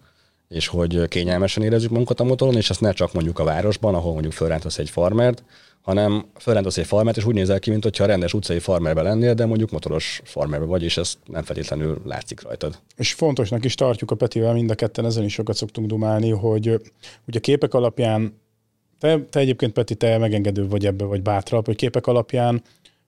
és 0.49 0.67
hogy 0.67 1.07
kényelmesen 1.07 1.63
érezzük 1.63 1.89
magunkat 1.89 2.19
a 2.19 2.23
motoron, 2.23 2.55
és 2.55 2.69
ezt 2.69 2.81
ne 2.81 2.91
csak 2.91 3.13
mondjuk 3.13 3.39
a 3.39 3.43
városban, 3.43 3.95
ahol 3.95 4.11
mondjuk 4.11 4.33
fölrántasz 4.33 4.77
egy 4.77 4.89
farmert, 4.89 5.43
hanem 5.81 6.25
fölrántasz 6.39 6.77
egy 6.77 6.85
farmert, 6.85 7.17
és 7.17 7.25
úgy 7.25 7.33
nézel 7.33 7.59
ki, 7.59 7.69
mint 7.69 7.83
hogyha 7.83 8.05
rendes 8.05 8.33
utcai 8.33 8.59
farmerbe 8.59 9.01
lennél, 9.01 9.33
de 9.33 9.45
mondjuk 9.45 9.71
motoros 9.71 10.21
farmerbe 10.23 10.65
vagy, 10.65 10.83
és 10.83 10.97
ez 10.97 11.17
nem 11.25 11.43
feltétlenül 11.43 12.01
látszik 12.05 12.41
rajtad. 12.41 12.79
És 12.95 13.13
fontosnak 13.13 13.65
is 13.65 13.75
tartjuk 13.75 14.11
a 14.11 14.15
Petivel, 14.15 14.53
mind 14.53 14.69
a 14.69 14.75
ketten 14.75 15.05
ezen 15.05 15.23
is 15.23 15.33
sokat 15.33 15.55
szoktunk 15.55 15.87
dumálni, 15.87 16.29
hogy 16.29 16.81
ugye 17.27 17.39
képek 17.39 17.73
alapján, 17.73 18.39
te, 18.99 19.19
te 19.29 19.39
egyébként 19.39 19.73
Peti, 19.73 19.95
te 19.95 20.17
megengedő 20.17 20.67
vagy 20.67 20.85
ebbe, 20.85 21.05
vagy 21.05 21.21
bátrabb, 21.21 21.65
hogy 21.65 21.75
képek 21.75 22.07
alapján 22.07 22.61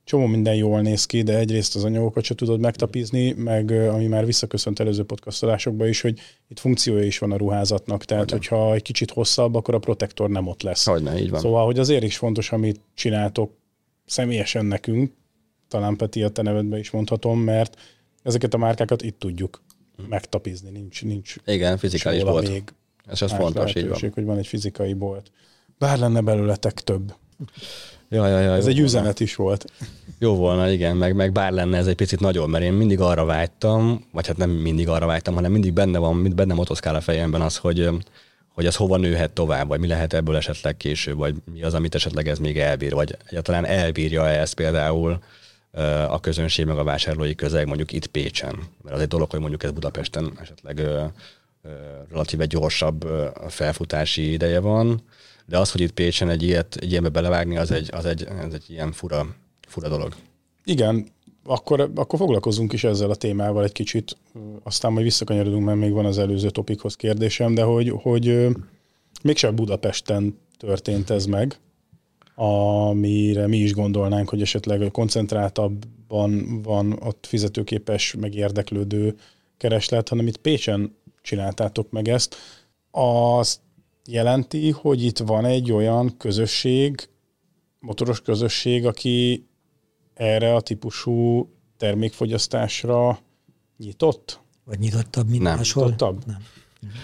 csomó 0.10 0.26
minden 0.26 0.56
jól 0.56 0.82
néz 0.82 1.06
ki, 1.06 1.22
de 1.22 1.38
egyrészt 1.38 1.76
az 1.76 1.84
anyagokat 1.84 2.24
se 2.24 2.36
tudod 2.36 2.60
megtapizni, 2.60 3.32
meg 3.32 3.72
ami 3.72 4.08
már 4.08 4.26
visszaköszönt 4.26 4.80
előző 4.80 5.04
podcastolásokban 5.04 5.88
is, 5.88 6.02
hogy 6.02 6.20
itt 6.48 6.60
funkciója 6.60 7.04
is 7.04 7.18
van 7.18 7.32
a 7.32 7.38
ruházatnak, 7.38 8.06
tehát 8.06 8.32
hogyha 8.32 8.74
egy 8.74 8.82
kicsit 8.82 9.12
hosszabb, 9.12 9.56
akkor 9.56 9.74
a 9.74 9.80
protektor 9.80 10.30
nem 10.30 10.48
ott 10.48 10.62
lesz. 10.62 10.86
Hogyne, 10.86 11.20
így 11.20 11.30
van. 11.30 11.40
Szóval, 11.40 11.66
hogy 11.66 11.80
azért 11.80 12.04
is 12.04 12.18
fontos, 12.18 12.52
amit 12.52 12.80
csináltok 12.94 13.52
személyesen 14.06 14.66
nekünk, 14.66 15.12
talán 15.68 15.96
Peti 15.96 16.24
a 16.24 16.30
te 16.30 16.42
nevedbe 16.42 16.80
is 16.80 16.92
mondhatom, 16.92 17.40
mert 17.40 17.82
ezeket 18.24 18.54
a 18.54 18.58
márkákat 18.58 19.02
itt 19.02 19.20
tudjuk 19.20 19.64
megtapizni, 20.10 20.70
nincs, 20.70 21.04
nincs 21.04 21.36
Igen, 21.46 21.78
fizikális 21.78 22.22
volt. 22.22 22.48
még 22.48 22.64
Ez, 23.08 23.22
ez 23.22 23.34
fontos, 23.34 23.76
így 23.76 23.88
van. 23.88 24.12
hogy 24.14 24.26
van 24.26 24.38
egy 24.38 24.48
fizikai 24.48 24.94
bolt. 24.94 25.32
Bár 25.78 25.98
lenne 25.98 26.22
belőletek 26.22 26.74
több. 26.74 27.14
Ja, 28.10 28.28
ja, 28.28 28.40
ja, 28.40 28.52
Ez 28.56 28.66
egy 28.66 28.74
volna. 28.74 28.88
üzenet 28.88 29.20
is 29.20 29.36
volt. 29.36 29.66
Jó 30.20 30.36
volna, 30.36 30.70
igen, 30.70 30.96
meg, 30.96 31.16
meg 31.16 31.32
bár 31.32 31.52
lenne 31.52 31.78
ez 31.78 31.88
egy 31.88 31.96
picit 31.96 32.20
nagyon, 32.20 32.50
mert 32.50 32.64
én 32.64 32.74
mindig 32.74 33.00
arra 33.00 33.26
vágytam, 33.26 34.06
vagy 34.12 34.28
hát 34.28 34.38
nem 34.38 34.50
mindig 34.50 34.88
arra 34.90 35.06
vágytam, 35.06 35.34
hanem 35.34 35.52
mindig 35.52 35.74
benne 35.74 35.98
van, 35.98 36.16
mind 36.16 36.36
benne 36.36 36.54
motoszkál 36.54 36.96
a 36.96 37.02
fejemben 37.02 37.42
az, 37.42 37.58
hogy, 37.58 37.90
hogy 38.54 38.66
ez 38.66 38.76
hova 38.76 38.98
nőhet 38.98 39.32
tovább, 39.32 39.68
vagy 39.68 39.80
mi 39.80 39.88
lehet 39.88 40.14
ebből 40.14 40.36
esetleg 40.36 40.78
később, 40.78 41.18
vagy 41.18 41.36
mi 41.54 41.64
az, 41.64 41.74
amit 41.74 41.96
esetleg 41.96 42.28
ez 42.28 42.40
még 42.40 42.60
elbír, 42.60 42.94
vagy 42.94 43.18
egyáltalán 43.28 43.66
elbírja 43.66 44.28
ezt 44.28 44.54
például 44.54 45.20
a 46.10 46.20
közönség, 46.20 46.66
meg 46.66 46.78
a 46.78 46.84
vásárlói 46.84 47.36
közeg 47.36 47.68
mondjuk 47.68 47.92
itt 47.92 48.08
Pécsen. 48.08 48.56
Mert 48.84 48.96
az 48.96 49.02
egy 49.02 49.08
dolog, 49.08 49.30
hogy 49.30 49.40
mondjuk 49.40 49.64
ez 49.64 49.72
Budapesten 49.72 50.32
esetleg 50.42 50.82
relatíve 52.12 52.46
gyorsabb 52.46 53.08
felfutási 53.48 54.32
ideje 54.32 54.60
van, 54.60 55.02
de 55.50 55.58
az, 55.58 55.72
hogy 55.72 55.82
itt 55.82 55.92
Pécsen 55.92 56.30
egy 56.30 56.44
ilyet, 56.44 56.76
egy 56.76 56.92
ilyenbe 56.92 57.10
belevágni, 57.10 57.58
az 57.58 57.72
egy, 57.72 57.90
az 57.92 58.06
egy, 58.06 58.28
az 58.48 58.54
egy 58.54 58.66
ilyen 58.68 58.92
fura, 58.92 59.36
fura 59.68 59.90
dolog. 59.90 60.16
Igen, 60.64 61.08
akkor, 61.44 61.92
akkor 61.96 62.20
foglalkozunk 62.20 62.74
is 62.74 62.84
ezzel 62.84 63.10
a 63.10 63.16
témával 63.16 63.64
egy 63.64 63.72
kicsit, 63.72 64.18
aztán 64.64 64.92
majd 64.92 65.04
visszakanyarodunk, 65.04 65.66
mert 65.66 65.78
még 65.78 65.92
van 65.92 66.06
az 66.06 66.18
előző 66.18 66.50
topikhoz 66.50 66.96
kérdésem, 66.96 67.54
de 67.54 67.64
hogy, 67.64 67.90
hogy 67.90 68.48
mégsem 69.24 69.56
Budapesten 69.56 70.38
történt 70.58 71.10
ez 71.10 71.26
meg, 71.26 71.60
amire 72.36 73.48
mi 73.48 73.58
is 73.58 73.74
gondolnánk, 73.74 74.30
hogy 74.30 74.42
esetleg 74.42 74.92
koncentráltabban 74.92 76.62
van 76.62 77.00
ott 77.04 77.26
fizetőképes, 77.28 78.16
meg 78.20 78.36
érdeklődő 78.36 79.16
kereslet, 79.58 80.10
hanem 80.10 80.28
itt 80.28 80.38
Pécsen 80.38 80.96
csináltátok 81.22 81.92
meg 81.92 82.08
ezt. 82.08 82.36
Azt 82.92 83.60
jelenti, 84.12 84.72
hogy 84.72 85.04
itt 85.04 85.18
van 85.18 85.46
egy 85.46 85.72
olyan 85.72 86.18
közösség, 86.18 87.10
motoros 87.80 88.22
közösség, 88.22 88.86
aki 88.86 89.46
erre 90.14 90.56
a 90.56 90.62
típusú 90.62 91.48
termékfogyasztásra 91.78 93.20
nyitott? 93.78 94.40
Vagy 94.66 94.80
nyitottabb, 94.80 95.30
mint 95.30 95.44
Nem. 95.44 95.56
máshol? 95.56 95.84
Nyitottabb? 95.84 96.26
Nem. 96.26 96.38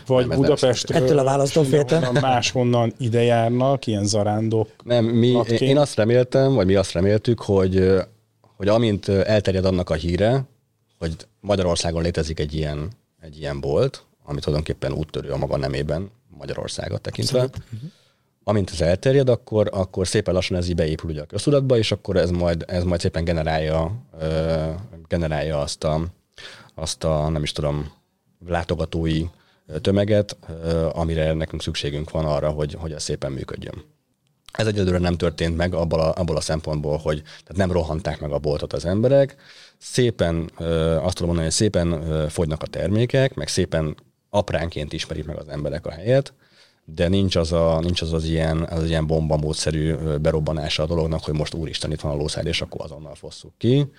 Vagy 0.06 0.28
Nem, 0.28 0.38
Budapestről 0.38 1.04
Ettől 1.04 1.20
a 1.20 1.24
választól 1.24 1.64
féltem. 1.64 2.00
mindenhonnan 2.00 2.32
máshonnan 2.32 2.94
ide 2.98 3.22
járnak, 3.22 3.88
ilyen 3.88 4.06
zarándok. 4.06 4.70
Nem, 4.84 5.06
mi, 5.06 5.32
Latként. 5.32 5.62
én 5.62 5.78
azt 5.78 5.96
reméltem, 5.96 6.54
vagy 6.54 6.66
mi 6.66 6.76
azt 6.76 6.92
reméltük, 6.92 7.42
hogy, 7.42 7.88
hogy 8.58 8.68
amint 8.68 9.08
elterjed 9.08 9.66
annak 9.66 9.90
a 9.90 9.94
híre, 9.94 10.46
hogy 10.98 11.16
Magyarországon 11.40 12.02
létezik 12.02 12.40
egy 12.40 12.54
ilyen, 12.54 12.92
egy 13.22 13.38
ilyen 13.40 13.60
bolt, 13.60 14.06
ami 14.24 14.40
tulajdonképpen 14.40 14.92
úttörő 14.94 15.30
a 15.30 15.38
maga 15.38 15.58
nemében 15.58 16.12
Magyarországot 16.38 17.02
tekintve, 17.02 17.40
Abszolút. 17.42 17.92
amint 18.44 18.70
ez 18.72 18.82
elterjed, 18.82 19.30
akkor, 19.30 19.70
akkor 19.72 20.08
szépen 20.08 20.34
lassan 20.34 20.58
ez 20.58 20.68
így 20.68 20.76
beépül 20.76 21.10
ugye 21.10 21.22
a 21.22 21.26
köztudatba, 21.26 21.78
és 21.78 21.92
akkor 21.92 22.18
ez 22.18 22.30
majd, 22.30 22.64
ez 22.68 22.84
majd 22.84 23.00
szépen 23.02 23.24
generálja, 23.24 23.92
ö, 24.20 24.70
generálja 25.08 25.60
azt 25.60 25.84
a, 25.84 26.06
azt 26.76 27.04
a, 27.04 27.30
nem 27.30 27.44
is 27.44 27.52
tudom, 27.52 27.92
látogatói 28.48 29.26
tömeget, 29.82 30.38
ö, 30.64 30.90
amire 30.94 31.34
nekünk 31.34 31.62
szükségünk 31.62 32.12
van 32.12 32.26
arra, 32.26 32.50
hogy, 32.50 32.74
hogy 32.74 32.92
ez 32.92 33.04
szépen 33.04 33.32
működjön. 33.32 33.84
Ez 34.52 34.68
egyelőre 34.68 34.98
nem 34.98 35.18
történt 35.18 35.58
meg 35.58 35.74
abból 35.74 36.00
a, 36.00 36.14
abból 36.16 36.38
a 36.38 36.42
szempontból, 36.42 36.98
hogy 36.98 37.22
tehát 37.22 37.56
nem 37.56 37.72
rohanták 37.72 38.20
meg 38.20 38.32
a 38.32 38.40
boltot 38.40 38.74
az 38.74 38.86
emberek. 38.86 39.36
Szépen, 39.78 40.52
azt 41.02 41.16
tudom 41.16 41.36
mondani, 41.36 41.42
hogy 41.44 41.52
szépen 41.52 42.04
fogynak 42.30 42.64
a 42.64 42.68
termékek, 42.68 43.34
meg 43.34 43.48
szépen 43.48 43.96
apránként 44.30 44.94
ismerik 44.94 45.26
meg 45.26 45.38
az 45.38 45.48
emberek 45.48 45.86
a 45.86 45.92
helyet, 45.92 46.34
de 46.86 47.08
nincs 47.08 47.36
az 47.36 47.52
a, 47.52 47.80
nincs 47.80 48.02
az, 48.02 48.14
az, 48.14 48.26
ilyen, 48.26 48.64
az 48.64 48.86
ilyen 48.88 49.08
bomba 49.08 49.38
módszerű 49.38 49.92
ö, 49.92 50.18
berobbanása 50.18 50.84
a 50.84 50.86
dolognak, 50.86 51.24
hogy 51.24 51.34
most 51.34 51.54
úristen 51.54 51.92
itt 51.92 52.02
van 52.02 52.12
a 52.12 52.16
lószád, 52.16 52.46
és 52.46 52.62
akkor 52.62 52.82
azonnal 52.82 53.16
fosszuk 53.16 53.54
ki, 53.58 53.92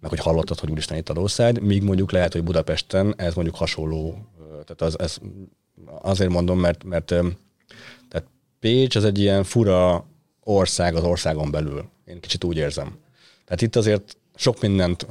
meg 0.00 0.10
hogy 0.10 0.18
hallottad, 0.18 0.58
hogy 0.58 0.70
úristen 0.70 0.96
itt 0.96 1.08
a 1.08 1.14
lószád, 1.14 1.60
míg 1.60 1.82
mondjuk 1.82 2.12
lehet, 2.12 2.32
hogy 2.32 2.44
Budapesten 2.44 3.14
ez 3.16 3.34
mondjuk 3.34 3.56
hasonló, 3.56 4.16
tehát 4.48 4.80
az, 4.80 4.98
ez 4.98 5.16
azért 6.00 6.30
mondom, 6.30 6.58
mert, 6.58 6.84
mert 6.84 7.06
tehát 8.08 8.26
Pécs 8.60 8.96
az 8.96 9.04
egy 9.04 9.18
ilyen 9.18 9.44
fura 9.44 10.06
ország 10.40 10.94
az 10.94 11.04
országon 11.04 11.50
belül. 11.50 11.84
Én 12.04 12.20
kicsit 12.20 12.44
úgy 12.44 12.56
érzem. 12.56 12.98
Tehát 13.44 13.62
itt 13.62 13.76
azért 13.76 14.16
sok 14.34 14.60
mindent, 14.60 15.06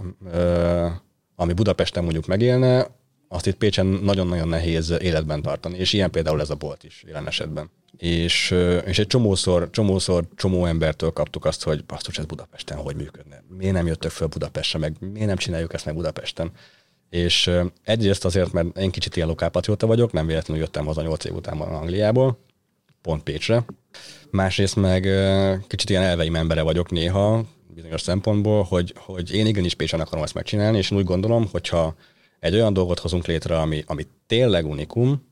ami 1.36 1.54
Budapesten 1.54 2.04
mondjuk 2.04 2.26
megélne, 2.26 2.88
azt 3.34 3.48
itt 3.48 3.56
Pécsen 3.56 3.86
nagyon-nagyon 3.86 4.48
nehéz 4.48 4.94
életben 5.02 5.42
tartani, 5.42 5.78
és 5.78 5.94
ilyen 5.94 6.12
például 6.12 6.42
ez 6.42 6.50
a 6.50 6.56
bolt 6.56 6.84
is 6.84 7.04
jelen 7.08 7.28
esetben. 7.28 7.70
És, 7.98 8.56
és 8.86 9.00
egy 9.00 9.08
csomószor, 9.08 9.70
csomószor, 9.70 10.28
csomó 10.36 10.66
embertől 10.66 11.12
kaptuk 11.12 11.46
azt, 11.46 11.64
hogy 11.64 11.86
basszus, 11.86 12.18
ez 12.18 12.26
Budapesten 12.26 12.78
hogy 12.78 12.96
működne? 12.96 13.44
Miért 13.58 13.74
nem 13.74 13.88
jöttök 13.88 14.12
föl 14.12 14.28
Budapestre, 14.28 14.80
meg 14.80 14.96
miért 15.00 15.28
nem 15.28 15.38
csináljuk 15.38 15.74
ezt 15.74 15.86
meg 15.86 15.96
Budapesten? 15.96 16.52
És 17.10 17.52
egyrészt 17.84 18.26
azért, 18.26 18.52
mert 18.52 18.78
én 18.78 18.92
kicsit 18.92 19.16
ilyen 19.16 19.28
lokálpatrióta 19.28 19.88
vagyok, 19.88 20.12
nem 20.12 20.26
véletlenül 20.26 20.64
jöttem 20.64 20.86
haza 20.86 21.02
8 21.02 21.26
év 21.26 21.34
után 21.34 21.60
Angliából, 21.60 22.40
pont 23.02 23.24
Pécsre. 23.24 23.66
Másrészt 24.30 24.76
meg 24.76 25.08
kicsit 25.68 25.90
ilyen 25.90 26.04
elveim 26.04 26.36
embere 26.36 26.62
vagyok 26.62 26.92
néha, 26.92 27.44
bizonyos 27.74 28.02
szempontból, 28.02 28.64
hogy, 28.64 28.94
hogy 28.98 29.34
én 29.34 29.46
igenis 29.46 29.74
Pécsen 29.76 30.00
akarom 30.00 30.24
ezt 30.24 30.34
megcsinálni, 30.34 30.78
és 30.78 30.92
én 30.92 30.98
úgy 30.98 31.04
gondolom, 31.04 31.48
hogyha 31.52 31.96
egy 32.42 32.54
olyan 32.54 32.74
dolgot 32.74 33.00
hozunk 33.00 33.26
létre, 33.26 33.60
ami, 33.60 33.84
ami 33.88 34.08
tényleg 34.28 34.66
unikum 34.66 35.24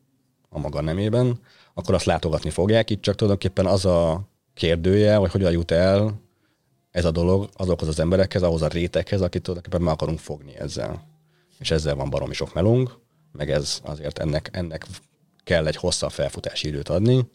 a 0.49 0.59
maga 0.59 0.81
nemében, 0.81 1.39
akkor 1.73 1.93
azt 1.93 2.05
látogatni 2.05 2.49
fogják. 2.49 2.89
Itt 2.89 3.01
csak 3.01 3.15
tulajdonképpen 3.15 3.65
az 3.65 3.85
a 3.85 4.27
kérdője, 4.53 5.15
hogy 5.15 5.31
hogyan 5.31 5.51
jut 5.51 5.71
el 5.71 6.21
ez 6.91 7.05
a 7.05 7.11
dolog 7.11 7.49
azokhoz 7.53 7.87
az 7.87 7.99
emberekhez, 7.99 8.41
ahhoz 8.41 8.61
a 8.61 8.67
réteghez, 8.67 9.21
akit 9.21 9.41
tulajdonképpen 9.41 9.85
meg 9.85 9.93
akarunk 9.93 10.19
fogni 10.19 10.57
ezzel. 10.57 11.07
És 11.59 11.71
ezzel 11.71 11.95
van 11.95 12.09
baromi 12.09 12.33
sok 12.33 12.53
melunk, 12.53 12.97
meg 13.31 13.51
ez 13.51 13.79
azért 13.83 14.19
ennek, 14.19 14.49
ennek 14.51 14.85
kell 15.43 15.67
egy 15.67 15.75
hosszabb 15.75 16.11
felfutási 16.11 16.67
időt 16.67 16.89
adni, 16.89 17.29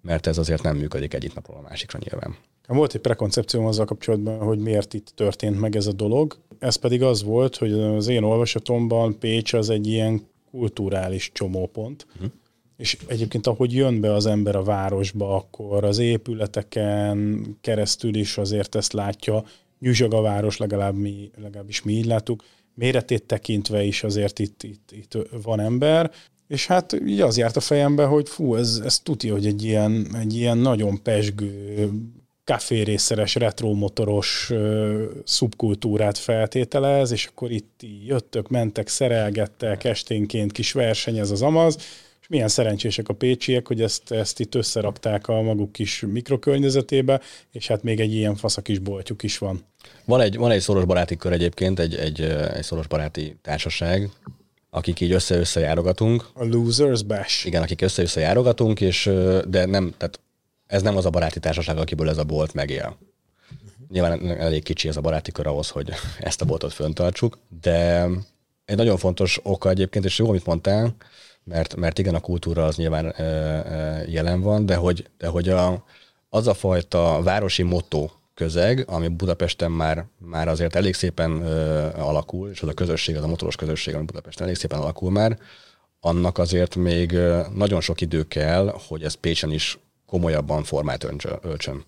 mert 0.00 0.26
ez 0.26 0.38
azért 0.38 0.62
nem 0.62 0.76
működik 0.76 1.14
egyik 1.14 1.34
napról 1.34 1.56
a 1.56 1.68
másikra 1.68 1.98
nyilván. 2.02 2.36
Volt 2.66 2.94
egy 2.94 3.00
prekoncepcióm 3.00 3.66
azzal 3.66 3.84
kapcsolatban, 3.84 4.38
hogy 4.38 4.58
miért 4.58 4.94
itt 4.94 5.12
történt 5.14 5.60
meg 5.60 5.76
ez 5.76 5.86
a 5.86 5.92
dolog. 5.92 6.36
Ez 6.62 6.76
pedig 6.76 7.02
az 7.02 7.22
volt, 7.22 7.56
hogy 7.56 7.72
az 7.72 8.08
én 8.08 8.22
olvasatomban 8.22 9.18
Pécs 9.18 9.52
az 9.52 9.70
egy 9.70 9.86
ilyen 9.86 10.20
kulturális 10.50 11.30
csomópont, 11.32 12.06
uh-huh. 12.14 12.30
és 12.76 12.96
egyébként 13.06 13.46
ahogy 13.46 13.74
jön 13.74 14.00
be 14.00 14.12
az 14.12 14.26
ember 14.26 14.56
a 14.56 14.62
városba, 14.62 15.36
akkor 15.36 15.84
az 15.84 15.98
épületeken 15.98 17.46
keresztül 17.60 18.14
is 18.14 18.38
azért 18.38 18.74
ezt 18.74 18.92
látja, 18.92 19.44
nyüzsög 19.78 20.14
a 20.14 20.20
város, 20.20 20.56
legalább 20.56 20.96
mi, 20.96 21.30
legalábbis 21.42 21.82
mi 21.82 21.92
így 21.92 22.06
láttuk, 22.06 22.44
méretét 22.74 23.24
tekintve 23.24 23.82
is 23.82 24.04
azért 24.04 24.38
itt, 24.38 24.62
itt, 24.62 24.90
itt 24.92 25.18
van 25.42 25.60
ember, 25.60 26.10
és 26.48 26.66
hát 26.66 26.92
így 27.06 27.20
az 27.20 27.36
járt 27.36 27.56
a 27.56 27.60
fejembe, 27.60 28.04
hogy 28.04 28.28
fú, 28.28 28.54
ez, 28.54 28.80
ez 28.84 28.98
tudja, 28.98 29.32
hogy 29.32 29.46
egy 29.46 29.64
ilyen, 29.64 30.16
egy 30.16 30.34
ilyen 30.34 30.58
nagyon 30.58 31.02
pesgő, 31.02 31.90
kaférészeres, 32.52 33.34
retromotoros 33.34 34.50
uh, 34.50 35.02
szubkultúrát 35.24 36.18
feltételez, 36.18 37.10
és 37.12 37.26
akkor 37.26 37.50
itt 37.50 37.80
jöttök, 38.06 38.48
mentek, 38.48 38.88
szerelgettek, 38.88 39.84
esténként 39.84 40.52
kis 40.52 40.72
verseny 40.72 41.18
ez 41.18 41.30
az 41.30 41.42
amaz, 41.42 41.76
és 42.20 42.28
milyen 42.28 42.48
szerencsések 42.48 43.08
a 43.08 43.14
pécsiek, 43.14 43.66
hogy 43.66 43.82
ezt, 43.82 44.10
ezt 44.10 44.40
itt 44.40 44.54
összerakták 44.54 45.28
a 45.28 45.42
maguk 45.42 45.72
kis 45.72 46.04
mikrokörnyezetébe, 46.12 47.20
és 47.52 47.66
hát 47.66 47.82
még 47.82 48.00
egy 48.00 48.14
ilyen 48.14 48.36
fasz 48.36 48.56
a 48.56 48.62
kis 48.62 48.78
boltjuk 48.78 49.22
is 49.22 49.38
van. 49.38 49.64
Van 50.04 50.20
egy, 50.20 50.36
van 50.36 50.50
egy 50.50 50.60
szoros 50.60 50.84
baráti 50.84 51.16
kör 51.16 51.32
egyébként, 51.32 51.78
egy, 51.78 51.94
egy, 51.94 52.20
egy 52.54 52.62
szoros 52.62 52.86
baráti 52.86 53.36
társaság, 53.42 54.10
akik 54.70 55.00
így 55.00 55.12
össze-össze 55.12 55.60
járogatunk. 55.60 56.28
A 56.34 56.44
Losers 56.44 57.02
Bash. 57.02 57.46
Igen, 57.46 57.62
akik 57.62 57.80
össze-össze 57.82 58.20
járogatunk, 58.20 58.80
és, 58.80 59.10
de 59.48 59.66
nem, 59.66 59.94
tehát 59.96 60.20
ez 60.72 60.82
nem 60.82 60.96
az 60.96 61.06
a 61.06 61.10
baráti 61.10 61.40
társaság, 61.40 61.78
akiből 61.78 62.08
ez 62.08 62.18
a 62.18 62.24
bolt 62.24 62.54
megél. 62.54 62.96
Nyilván 63.88 64.40
elég 64.40 64.62
kicsi 64.62 64.88
ez 64.88 64.96
a 64.96 65.00
baráti 65.00 65.32
kör 65.32 65.46
ahhoz, 65.46 65.68
hogy 65.68 65.90
ezt 66.18 66.40
a 66.40 66.44
boltot 66.44 66.72
föntartsuk, 66.72 67.38
de 67.62 68.08
egy 68.64 68.76
nagyon 68.76 68.96
fontos 68.96 69.40
oka 69.42 69.70
egyébként, 69.70 70.04
és 70.04 70.18
jó, 70.18 70.28
amit 70.28 70.46
mondtál, 70.46 70.94
mert, 71.44 71.76
mert 71.76 71.98
igen, 71.98 72.14
a 72.14 72.20
kultúra 72.20 72.64
az 72.64 72.76
nyilván 72.76 73.06
e, 73.06 73.22
e, 73.22 74.04
jelen 74.08 74.40
van, 74.40 74.66
de 74.66 74.74
hogy, 74.74 75.08
de 75.18 75.26
hogy 75.26 75.48
a, 75.48 75.84
az 76.28 76.46
a 76.46 76.54
fajta 76.54 77.20
városi 77.22 77.62
motto, 77.62 78.10
közeg, 78.34 78.84
ami 78.88 79.08
Budapesten 79.08 79.70
már, 79.70 80.06
már 80.18 80.48
azért 80.48 80.74
elég 80.74 80.94
szépen 80.94 81.42
ö, 81.42 81.86
alakul, 81.96 82.50
és 82.50 82.62
az 82.62 82.68
a 82.68 82.72
közösség, 82.72 83.16
az 83.16 83.22
a 83.22 83.26
motoros 83.26 83.56
közösség, 83.56 83.94
ami 83.94 84.04
Budapesten 84.04 84.44
elég 84.46 84.56
szépen 84.56 84.78
alakul 84.78 85.10
már, 85.10 85.38
annak 86.00 86.38
azért 86.38 86.76
még 86.76 87.18
nagyon 87.54 87.80
sok 87.80 88.00
idő 88.00 88.28
kell, 88.28 88.74
hogy 88.88 89.02
ez 89.02 89.14
Pécsen 89.14 89.50
is 89.50 89.78
komolyabban 90.12 90.64
formát 90.64 91.06
öltsön. 91.42 91.84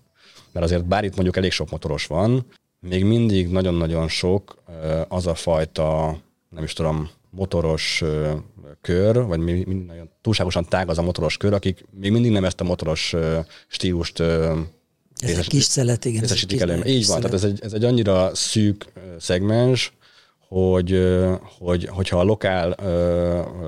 Mert 0.51 0.65
azért 0.65 0.85
bár 0.85 1.03
itt 1.03 1.15
mondjuk 1.15 1.37
elég 1.37 1.51
sok 1.51 1.69
motoros 1.69 2.07
van, 2.07 2.45
még 2.79 3.03
mindig 3.03 3.47
nagyon-nagyon 3.47 4.07
sok 4.07 4.63
az 5.07 5.27
a 5.27 5.35
fajta, 5.35 6.17
nem 6.49 6.63
is 6.63 6.73
tudom, 6.73 7.09
motoros 7.29 8.03
kör, 8.81 9.25
vagy 9.25 9.39
mi, 9.39 9.63
mi, 9.67 9.73
nagyon 9.73 10.09
túlságosan 10.21 10.65
tág 10.65 10.89
az 10.89 10.97
a 10.97 11.01
motoros 11.01 11.37
kör, 11.37 11.53
akik 11.53 11.85
még 11.91 12.11
mindig 12.11 12.31
nem 12.31 12.45
ezt 12.45 12.61
a 12.61 12.63
motoros 12.63 13.15
stílust 13.67 14.19
ez 14.19 14.55
részes, 15.19 15.45
egy 15.45 15.47
kis 15.47 15.63
szelet, 15.63 16.05
igen. 16.05 16.21
Részesítik 16.21 16.61
elő. 16.61 16.83
Így 16.85 17.07
van, 17.07 17.17
tehát 17.17 17.33
ez 17.33 17.43
egy, 17.43 17.59
ez 17.63 17.73
egy 17.73 17.83
annyira 17.83 18.35
szűk 18.35 18.85
szegmens, 19.19 19.93
hogy, 20.47 20.99
hogy 21.59 21.85
hogyha 21.85 22.19
a 22.19 22.23
lokál 22.23 22.71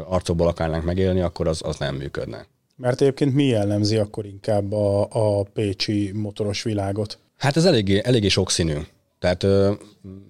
arcokból 0.07 0.47
akarnánk 0.47 0.83
megélni, 0.83 1.21
akkor 1.21 1.47
az, 1.47 1.61
az 1.63 1.77
nem 1.77 1.95
működne. 1.95 2.47
Mert 2.77 3.01
egyébként 3.01 3.33
mi 3.33 3.43
jellemzi 3.43 3.97
akkor 3.97 4.25
inkább 4.25 4.71
a, 4.71 5.07
a 5.09 5.43
pécsi 5.43 6.11
motoros 6.13 6.63
világot? 6.63 7.17
Hát 7.37 7.57
ez 7.57 7.65
eléggé, 7.65 8.01
eléggé 8.03 8.27
sokszínű. 8.27 8.75
Tehát 9.19 9.43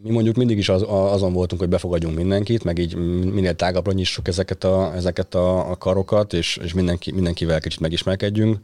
mi 0.03 0.11
mondjuk 0.11 0.35
mindig 0.35 0.57
is 0.57 0.69
az, 0.69 0.83
azon 0.87 1.33
voltunk, 1.33 1.61
hogy 1.61 1.69
befogadjunk 1.69 2.15
mindenkit, 2.15 2.63
meg 2.63 2.77
így 2.77 2.95
minél 3.33 3.55
tágabbra 3.55 3.91
nyissuk 3.91 4.27
ezeket 4.27 4.63
a, 4.63 4.95
ezeket 4.95 5.35
a, 5.35 5.71
a 5.71 5.75
karokat, 5.75 6.33
és, 6.33 6.57
és 6.63 6.73
mindenki, 6.73 7.11
mindenkivel 7.11 7.59
kicsit 7.59 7.79
megismerkedjünk 7.79 8.59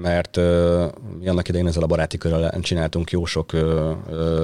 mert 0.00 0.36
uh, 0.36 0.84
mi 1.18 1.28
annak 1.28 1.48
idején 1.48 1.66
ezzel 1.66 1.82
a 1.82 1.86
baráti 1.86 2.18
körrel 2.18 2.60
csináltunk 2.60 3.10
jó 3.10 3.24
sok 3.24 3.52
uh, 3.52 3.90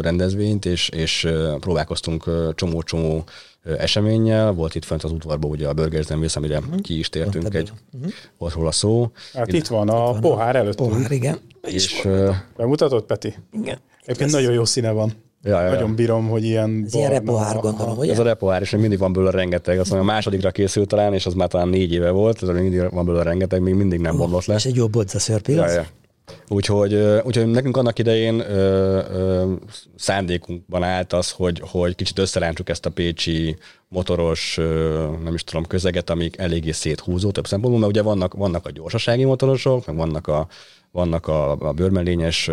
rendezvényt, 0.01 0.65
és, 0.65 0.89
és 0.89 1.25
uh, 1.25 1.59
próbálkoztunk 1.59 2.27
uh, 2.27 2.55
csomó-csomó 2.55 3.25
uh, 3.65 3.83
eseménnyel. 3.83 4.53
Volt 4.53 4.75
itt 4.75 4.85
fent 4.85 5.05
az 5.05 5.13
udvarban 5.13 5.51
ugye 5.51 5.69
a 5.69 5.73
Burgers 5.73 6.07
Zenvész, 6.07 6.37
amire 6.37 6.59
uh-huh. 6.59 6.81
ki 6.81 6.99
is 6.99 7.09
tértünk, 7.09 7.55
egy, 7.55 7.73
uh-huh. 7.93 8.13
volt 8.39 8.55
róla 8.55 8.73
szó. 8.73 9.11
Hát 9.35 9.49
itt, 9.49 9.55
itt 9.55 9.67
van 9.67 9.89
a 9.89 10.11
itt 10.15 10.21
pohár 10.21 10.57
előtt. 10.57 10.77
Pohár, 10.77 11.11
igen. 11.11 11.39
És, 11.63 12.05
uh, 12.05 12.35
Bemutatod, 12.57 13.03
Peti? 13.03 13.35
Igen. 13.53 13.79
Egyébként 14.03 14.31
nagyon 14.31 14.53
jó 14.53 14.65
színe 14.65 14.91
van. 14.91 15.13
Ja, 15.43 15.63
ja, 15.63 15.71
Nagyon 15.71 15.95
bírom, 15.95 16.29
hogy 16.29 16.45
ilyen... 16.45 16.83
Ez 16.87 16.95
ilyen 16.95 17.11
repohár, 17.11 17.57
gondolom, 17.57 17.99
ugye? 17.99 18.13
Ez 18.13 18.19
a 18.19 18.23
repohár, 18.23 18.61
és 18.61 18.71
még 18.71 18.81
mindig 18.81 18.99
van 18.99 19.13
belőle 19.13 19.31
rengeteg. 19.31 19.79
Azt 19.79 19.91
mondom, 19.91 20.09
a 20.09 20.13
másodikra 20.13 20.51
készült 20.51 20.89
talán, 20.89 21.15
és 21.15 21.27
az 21.27 21.35
már 21.35 21.49
talán 21.49 21.69
négy 21.69 21.93
éve 21.93 22.11
volt, 22.11 22.43
ez 22.43 22.49
még 22.49 22.63
mindig 22.63 22.91
van 22.91 23.05
belőle 23.05 23.23
rengeteg, 23.23 23.61
még 23.61 23.75
mindig 23.75 24.01
nem 24.01 24.17
bomlott 24.17 24.45
le. 24.45 24.55
És 24.55 24.65
egy 24.65 24.77
jó 24.77 24.89
bodza 24.89 25.19
szörpi, 25.19 25.53
ja, 25.53 25.71
ja. 25.71 25.87
Úgyhogy, 26.49 26.95
úgyhogy 27.25 27.47
nekünk 27.47 27.77
annak 27.77 27.99
idején 27.99 28.41
ö, 28.41 28.99
ö, 29.13 29.53
szándékunkban 29.97 30.83
állt 30.83 31.13
az, 31.13 31.31
hogy, 31.31 31.63
hogy 31.71 31.95
kicsit 31.95 32.19
összerántsuk 32.19 32.69
ezt 32.69 32.87
a 32.87 32.91
pécsi 32.91 33.57
motoros, 33.89 34.57
ö, 34.59 35.07
nem 35.25 35.35
is 35.35 35.45
tudom, 35.45 35.67
közeget, 35.67 36.11
amik 36.11 36.39
eléggé 36.39 36.71
széthúzó 36.71 37.31
több 37.31 37.47
szempontból, 37.47 37.81
mert 37.81 37.93
ugye 37.93 38.03
vannak, 38.03 38.35
vannak 38.35 38.67
a 38.67 38.71
gyorsasági 38.71 39.25
motorosok, 39.25 39.87
meg 39.87 39.97
vannak 39.97 40.27
a, 40.27 40.47
vannak 40.93 41.27
a, 41.27 41.51
a 41.51 41.73
bőrmelényes 41.73 42.51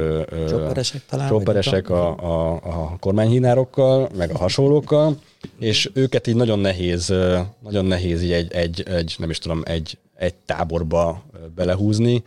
csopperesek, 0.48 1.06
talán, 1.06 1.28
csopperesek 1.28 1.90
a, 1.90 2.18
a, 2.18 2.54
a 2.54 2.98
kormányhínárokkal, 3.00 4.10
meg 4.18 4.32
a 4.34 4.38
hasonlókkal, 4.38 5.18
és 5.60 5.90
őket 5.94 6.28
így 6.28 6.36
nagyon 6.36 6.60
nehéz, 6.60 7.14
nagyon 7.60 7.86
nehéz 7.86 8.24
így 8.24 8.32
egy, 8.32 8.54
egy, 8.54 8.84
egy 8.88 9.16
nem 9.18 9.30
is 9.30 9.40
tudom, 9.40 9.62
egy, 9.66 9.98
egy 10.16 10.34
táborba 10.46 11.24
belehúzni, 11.56 12.24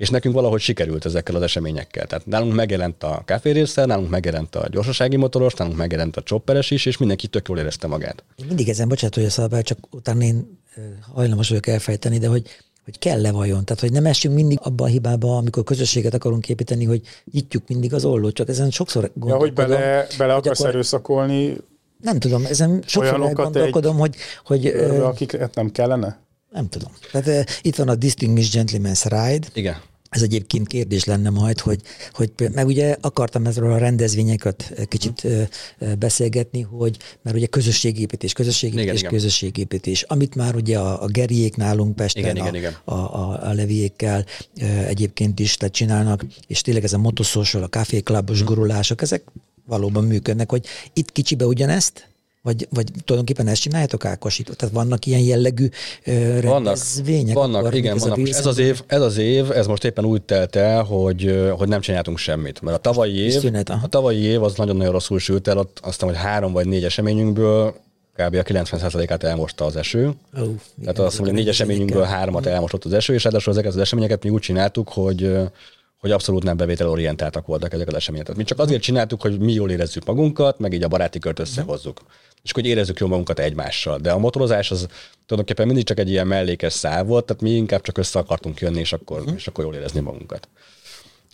és 0.00 0.10
nekünk 0.10 0.34
valahogy 0.34 0.60
sikerült 0.60 1.04
ezekkel 1.04 1.34
az 1.34 1.42
eseményekkel. 1.42 2.06
Tehát 2.06 2.26
nálunk 2.26 2.54
megjelent 2.54 3.02
a 3.02 3.22
kávérészsel, 3.24 3.86
nálunk 3.86 4.10
megjelent 4.10 4.54
a 4.54 4.68
gyorsasági 4.70 5.16
motoros, 5.16 5.54
nálunk 5.54 5.76
megjelent 5.76 6.16
a 6.16 6.22
csopperes 6.22 6.70
is, 6.70 6.86
és 6.86 6.96
mindenki 6.96 7.26
tök 7.26 7.48
jól 7.48 7.58
érezte 7.58 7.86
magát. 7.86 8.24
Én 8.36 8.46
mindig 8.46 8.68
ezen, 8.68 8.88
bocsánat, 8.88 9.14
hogy 9.14 9.24
a 9.24 9.30
szabály, 9.30 9.62
csak 9.62 9.78
utána 9.90 10.22
én 10.22 10.58
hajlamos 11.14 11.48
vagyok 11.48 11.66
elfejteni, 11.66 12.18
de 12.18 12.28
hogy 12.28 12.42
hogy 12.84 12.98
kell-e 12.98 13.30
vajon? 13.30 13.64
Tehát, 13.64 13.80
hogy 13.80 13.92
nem 13.92 14.06
esünk 14.06 14.34
mindig 14.34 14.58
abba 14.62 14.84
a 14.84 14.86
hibába, 14.86 15.36
amikor 15.36 15.64
közösséget 15.64 16.14
akarunk 16.14 16.48
építeni, 16.48 16.84
hogy 16.84 17.00
nyitjuk 17.32 17.68
mindig 17.68 17.94
az 17.94 18.04
ollót, 18.04 18.34
csak 18.34 18.48
ezen 18.48 18.70
sokszor 18.70 19.10
gondolkodom. 19.14 19.56
Ja, 19.56 19.64
hogy 19.66 19.78
bele, 19.78 20.06
bele 20.18 20.34
akarsz 20.34 20.60
akkor... 20.60 20.72
erőszakolni 20.72 21.56
nem 22.02 22.18
tudom, 22.18 22.44
ezen 22.44 22.82
sokszor 22.86 23.32
gondolkodom, 23.32 23.96
hogy... 23.96 24.16
hogy 24.44 24.66
akiket 25.02 25.54
nem 25.54 25.70
kellene? 25.70 26.18
Nem 26.50 26.68
tudom. 26.68 26.92
Tehát 27.12 27.26
uh, 27.26 27.54
itt 27.62 27.76
van 27.76 27.88
a 27.88 27.94
Distinguished 27.94 28.52
Gentleman's 28.62 29.02
Ride. 29.04 29.46
Igen. 29.52 29.76
Ez 30.10 30.22
egyébként 30.22 30.66
kérdés 30.66 31.04
lenne 31.04 31.30
majd, 31.30 31.60
hogy, 31.60 31.80
hogy 32.12 32.32
meg 32.52 32.66
ugye 32.66 32.96
akartam 33.00 33.46
ezről 33.46 33.72
a 33.72 33.78
rendezvényeket 33.78 34.74
kicsit 34.88 35.22
uh, 35.24 35.92
beszélgetni, 35.94 36.60
hogy 36.60 36.96
mert 37.22 37.36
ugye 37.36 37.46
közösségépítés, 37.46 38.32
közösségépítés, 38.32 38.98
igen, 38.98 39.10
közösségépítés, 39.10 40.02
amit 40.02 40.34
már 40.34 40.54
ugye 40.54 40.78
a, 40.78 41.02
a 41.02 41.06
Geriék 41.06 41.56
nálunk 41.56 41.96
Pesten, 41.96 42.22
igen, 42.22 42.36
a, 42.36 42.40
igen, 42.40 42.54
igen. 42.54 42.76
A, 42.84 42.94
a, 42.94 43.48
a 43.48 43.52
Leviékkel 43.52 44.24
egyébként 44.86 45.38
is 45.40 45.56
tehát 45.56 45.74
csinálnak, 45.74 46.24
és 46.46 46.60
tényleg 46.60 46.84
ez 46.84 46.92
a 46.92 46.98
motosocial, 46.98 47.62
a 47.62 47.68
kávéklabos 47.68 48.42
mm. 48.42 48.44
gurulások, 48.44 49.02
ezek 49.02 49.22
valóban 49.66 50.04
működnek, 50.04 50.50
hogy 50.50 50.66
itt 50.92 51.12
kicsibe 51.12 51.46
ugyanezt, 51.46 52.09
vagy, 52.42 52.66
vagy 52.70 52.86
tulajdonképpen 53.04 53.46
ezt 53.52 53.60
csináljátok 53.60 54.04
Ákos? 54.04 54.36
Tehát 54.36 54.74
vannak 54.74 55.06
ilyen 55.06 55.20
jellegű 55.20 55.68
ö, 56.04 56.40
rendezvények? 56.40 57.34
Vannak, 57.34 57.60
akkor, 57.60 57.74
igen, 57.74 57.96
ez 57.96 58.02
vannak. 58.02 58.28
Ez 58.28 58.46
az, 58.46 58.58
év, 58.58 58.82
ez 58.86 59.00
az 59.00 59.16
év, 59.16 59.50
ez 59.50 59.66
most 59.66 59.84
éppen 59.84 60.04
úgy 60.04 60.22
telt 60.22 60.56
el, 60.56 60.82
hogy, 60.82 61.50
hogy 61.56 61.68
nem 61.68 61.80
csináltunk 61.80 62.18
semmit. 62.18 62.60
Mert 62.60 62.76
a 62.76 62.80
tavalyi 62.80 63.16
év, 63.16 63.38
Szünet, 63.38 63.68
a 63.68 63.86
tavalyi 63.88 64.22
év 64.22 64.42
az 64.42 64.54
nagyon-nagyon 64.54 64.92
rosszul 64.92 65.18
sült 65.18 65.48
el, 65.48 65.68
aztán, 65.80 66.08
hogy 66.08 66.18
három 66.18 66.52
vagy 66.52 66.66
négy 66.66 66.84
eseményünkből 66.84 67.74
kb. 68.12 68.34
a 68.34 68.42
90%-át 68.42 69.22
elmosta 69.22 69.64
az 69.64 69.76
eső. 69.76 70.06
Oh, 70.06 70.14
Tehát 70.32 70.56
igen, 70.80 71.04
azt 71.04 71.18
mondom, 71.18 71.24
hogy 71.24 71.32
négy 71.34 71.48
eseményünkből 71.48 72.02
háromat 72.02 72.46
elmosott 72.46 72.84
az 72.84 72.92
eső, 72.92 73.14
és 73.14 73.24
ráadásul 73.24 73.52
ezeket 73.52 73.72
az 73.72 73.78
eseményeket 73.78 74.24
mi 74.24 74.30
úgy 74.30 74.40
csináltuk, 74.40 74.88
hogy 74.88 75.32
hogy 76.00 76.10
abszolút 76.10 76.42
nem 76.42 76.56
bevételorientáltak 76.56 77.46
voltak 77.46 77.72
ezek 77.72 77.88
az 77.88 77.94
események. 77.94 78.26
Tehát 78.26 78.40
mi 78.40 78.46
csak 78.46 78.58
azért 78.58 78.82
csináltuk, 78.82 79.22
hogy 79.22 79.38
mi 79.38 79.52
jól 79.52 79.70
érezzük 79.70 80.04
magunkat, 80.04 80.58
meg 80.58 80.72
így 80.72 80.82
a 80.82 80.88
baráti 80.88 81.18
kört 81.18 81.38
összehozzuk. 81.38 82.00
És 82.42 82.52
hogy 82.52 82.66
érezzük 82.66 82.98
jól 82.98 83.08
magunkat 83.08 83.38
egymással. 83.38 83.98
De 83.98 84.12
a 84.12 84.18
motorozás 84.18 84.70
az 84.70 84.86
tulajdonképpen 85.26 85.66
mindig 85.66 85.84
csak 85.84 85.98
egy 85.98 86.10
ilyen 86.10 86.26
mellékes 86.26 86.72
szál 86.72 87.04
volt, 87.04 87.24
tehát 87.24 87.42
mi 87.42 87.50
inkább 87.50 87.80
csak 87.80 87.98
össze 87.98 88.18
akartunk 88.18 88.60
jönni, 88.60 88.80
és 88.80 88.92
akkor, 88.92 89.18
uh-huh. 89.18 89.34
és 89.36 89.46
akkor 89.46 89.64
jól 89.64 89.74
érezni 89.74 90.00
magunkat. 90.00 90.48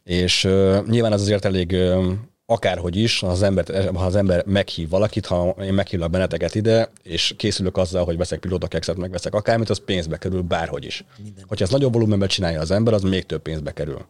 És 0.05 0.45
uh, 0.45 0.87
nyilván 0.87 1.13
az 1.13 1.21
azért 1.21 1.45
elég 1.45 1.71
uh, 1.73 2.13
akárhogy 2.47 2.97
is, 2.97 3.21
ha 3.21 3.27
az, 3.27 3.43
ember, 3.43 3.91
ha 3.95 4.05
az 4.05 4.17
ember 4.17 4.45
meghív 4.47 4.89
valakit, 4.89 5.27
ha 5.27 5.57
én 5.63 5.73
meghívlak 5.73 6.11
benneteket 6.11 6.55
ide, 6.55 6.91
és 7.03 7.35
készülök 7.37 7.77
azzal, 7.77 8.05
hogy 8.05 8.17
veszek 8.17 8.39
pilótakekszet, 8.39 8.97
meg 8.97 9.11
veszek 9.11 9.35
akármit, 9.35 9.71
az 9.71 9.85
pénzbe 9.85 10.17
kerül 10.17 10.43
bárhogy 10.43 10.85
is. 10.85 11.05
Minden. 11.23 11.45
Hogyha 11.49 11.65
ez 11.65 11.71
nagyobb 11.71 11.93
volumenben 11.93 12.29
csinálja 12.29 12.61
az 12.61 12.71
ember, 12.71 12.95
az 12.95 13.03
még 13.03 13.27
több 13.27 13.43
pénzbe 13.43 13.73
kerül. 13.73 14.07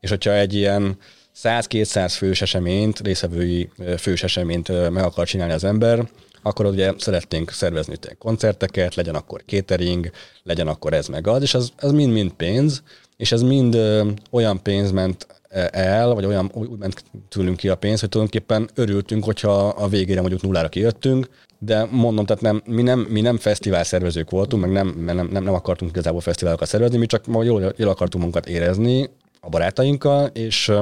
És 0.00 0.10
hogyha 0.10 0.32
egy 0.32 0.54
ilyen 0.54 0.98
100-200 1.42 2.14
fős 2.16 2.42
eseményt, 2.42 3.00
részevői 3.00 3.70
fős 3.98 4.22
eseményt 4.22 4.90
meg 4.90 5.04
akar 5.04 5.26
csinálni 5.26 5.52
az 5.52 5.64
ember, 5.64 6.08
akkor 6.46 6.66
ugye 6.66 6.92
szeretnénk 6.98 7.50
szervezni 7.50 7.96
koncerteket, 8.18 8.94
legyen 8.94 9.14
akkor 9.14 9.42
catering, 9.46 10.10
legyen 10.42 10.68
akkor 10.68 10.92
ez 10.92 11.06
meg 11.06 11.26
az, 11.26 11.42
és 11.42 11.54
ez, 11.54 11.90
mind-mind 11.92 12.32
pénz, 12.32 12.82
és 13.16 13.32
ez 13.32 13.42
mind 13.42 13.74
ö, 13.74 14.08
olyan 14.30 14.62
pénz 14.62 14.90
ment 14.90 15.26
el, 15.70 16.14
vagy 16.14 16.24
olyan 16.24 16.50
úgy 16.54 16.78
ment 16.78 17.04
tőlünk 17.28 17.56
ki 17.56 17.68
a 17.68 17.74
pénz, 17.74 18.00
hogy 18.00 18.08
tulajdonképpen 18.08 18.70
örültünk, 18.74 19.24
hogyha 19.24 19.68
a 19.68 19.88
végére 19.88 20.20
mondjuk 20.20 20.42
nullára 20.42 20.68
kijöttünk, 20.68 21.28
de 21.58 21.86
mondom, 21.90 22.26
tehát 22.26 22.42
nem, 22.42 22.62
mi, 22.66 22.82
nem, 22.82 23.00
mi 23.00 23.20
nem 23.20 23.38
fesztivál 23.38 23.84
szervezők 23.84 24.30
voltunk, 24.30 24.62
meg 24.62 24.72
nem, 24.72 24.94
nem, 25.04 25.16
nem, 25.16 25.42
nem 25.44 25.54
akartunk 25.54 25.90
igazából 25.90 26.20
fesztiválokat 26.20 26.68
szervezni, 26.68 26.96
mi 26.96 27.06
csak 27.06 27.24
jól, 27.26 27.74
jól 27.76 27.88
akartunk 27.88 28.24
munkat 28.24 28.46
érezni 28.46 29.10
a 29.40 29.48
barátainkkal, 29.48 30.26
és, 30.26 30.72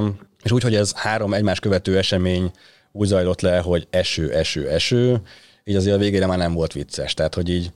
és 0.43 0.53
úgy, 0.53 0.63
hogy 0.63 0.75
ez 0.75 0.93
három 0.93 1.35
egymás 1.35 1.61
követő 1.61 1.99
esemény 1.99 2.51
úgy 2.93 3.07
zajlott 3.07 3.41
le, 3.41 3.59
hogy 3.59 3.87
eső, 3.91 4.33
eső, 4.33 4.69
eső, 4.69 5.21
így 5.65 5.77
azért 5.77 5.97
a 5.97 5.99
végére 5.99 6.27
már 6.27 6.39
nem 6.39 6.53
volt 6.53 6.73
vicces. 6.73 7.15
Tehát, 7.15 7.35
hogy 7.35 7.49
így 7.49 7.73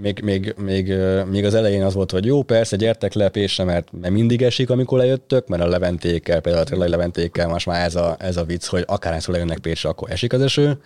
még, 0.00 0.20
még, 0.22 0.54
még, 0.58 0.94
még 1.30 1.44
az 1.44 1.54
elején 1.54 1.82
az 1.82 1.94
volt, 1.94 2.10
hogy 2.10 2.24
jó, 2.24 2.42
persze, 2.42 2.76
gyertek 2.76 3.12
le 3.12 3.28
Pésre, 3.28 3.64
mert, 3.64 3.88
mert 4.00 4.12
mindig 4.12 4.42
esik, 4.42 4.70
amikor 4.70 4.98
lejöttök, 4.98 5.48
mert 5.48 5.62
a 5.62 5.66
leventékkel, 5.66 6.40
például 6.40 6.64
a 6.64 6.68
tényleg 6.68 6.88
leventékkel 6.88 7.48
most 7.48 7.66
már 7.66 7.84
ez 7.84 7.94
a, 7.94 8.16
ez 8.18 8.36
a 8.36 8.44
vicc, 8.44 8.66
hogy 8.66 8.84
akárhányszor 8.86 9.34
lejönnek 9.34 9.58
Pécsre, 9.58 9.88
akkor 9.88 10.10
esik 10.10 10.32
az 10.32 10.40
eső. 10.40 10.78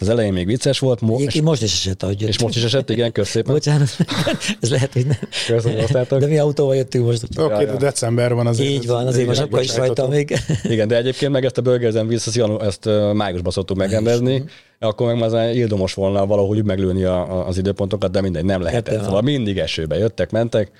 Az 0.00 0.08
elején 0.08 0.32
még 0.32 0.46
vicces 0.46 0.78
volt. 0.78 1.00
Mo- 1.00 1.20
és, 1.20 1.40
most 1.40 1.62
is 1.62 1.72
esett, 1.72 2.02
ahogy 2.02 2.22
És 2.22 2.38
most 2.38 2.56
is 2.56 2.64
esett, 2.64 2.90
igen, 2.90 3.12
köszönöm. 3.12 3.52
Bocsánat, 3.52 3.88
ez 4.60 4.70
lehet, 4.70 4.92
hogy 4.92 5.06
nem. 5.06 5.18
Köszönöm, 5.46 6.06
De 6.08 6.26
mi 6.26 6.38
autóval 6.38 6.76
jöttünk 6.76 7.04
most. 7.04 7.22
Oké, 7.22 7.42
okay, 7.42 7.64
ja, 7.64 7.72
ja. 7.72 7.78
december 7.78 8.34
van 8.34 8.46
azért. 8.46 8.70
Így 8.70 8.86
van, 8.86 9.06
azért 9.06 9.26
most 9.26 9.40
akkor 9.40 9.60
is 9.60 9.76
rajta 9.76 10.08
még. 10.08 10.38
Igen, 10.62 10.88
de 10.88 10.96
egyébként 10.96 11.32
meg 11.32 11.44
ezt 11.44 11.58
a 11.58 11.62
Burgers 11.62 11.94
Wills, 11.94 12.26
ezt, 12.26 12.60
ezt 12.60 12.88
májusban 13.12 13.52
szoktuk 13.52 13.76
megrendezni 13.76 14.44
akkor 14.86 15.06
meg 15.14 15.30
már 15.30 15.54
ildomos 15.54 15.94
volna 15.94 16.26
valahogy 16.26 16.64
meglőni 16.64 17.04
a, 17.04 17.32
a, 17.32 17.46
az 17.46 17.58
időpontokat, 17.58 18.10
de 18.10 18.20
mindegy, 18.20 18.44
nem 18.44 18.62
lehetett. 18.62 18.94
Hát, 18.94 19.04
szóval 19.04 19.22
mindig 19.22 19.58
esőbe 19.58 19.96
jöttek, 19.96 20.30
mentek, 20.30 20.70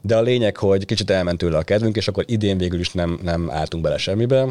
de 0.00 0.16
a 0.16 0.22
lényeg, 0.22 0.56
hogy 0.56 0.84
kicsit 0.84 1.10
elment 1.10 1.38
tőle 1.38 1.58
a 1.58 1.62
kedvünk, 1.62 1.96
és 1.96 2.08
akkor 2.08 2.24
idén 2.26 2.58
végül 2.58 2.80
is 2.80 2.92
nem, 2.92 3.20
nem 3.22 3.50
álltunk 3.50 3.82
bele 3.82 3.96
semmibe. 3.98 4.48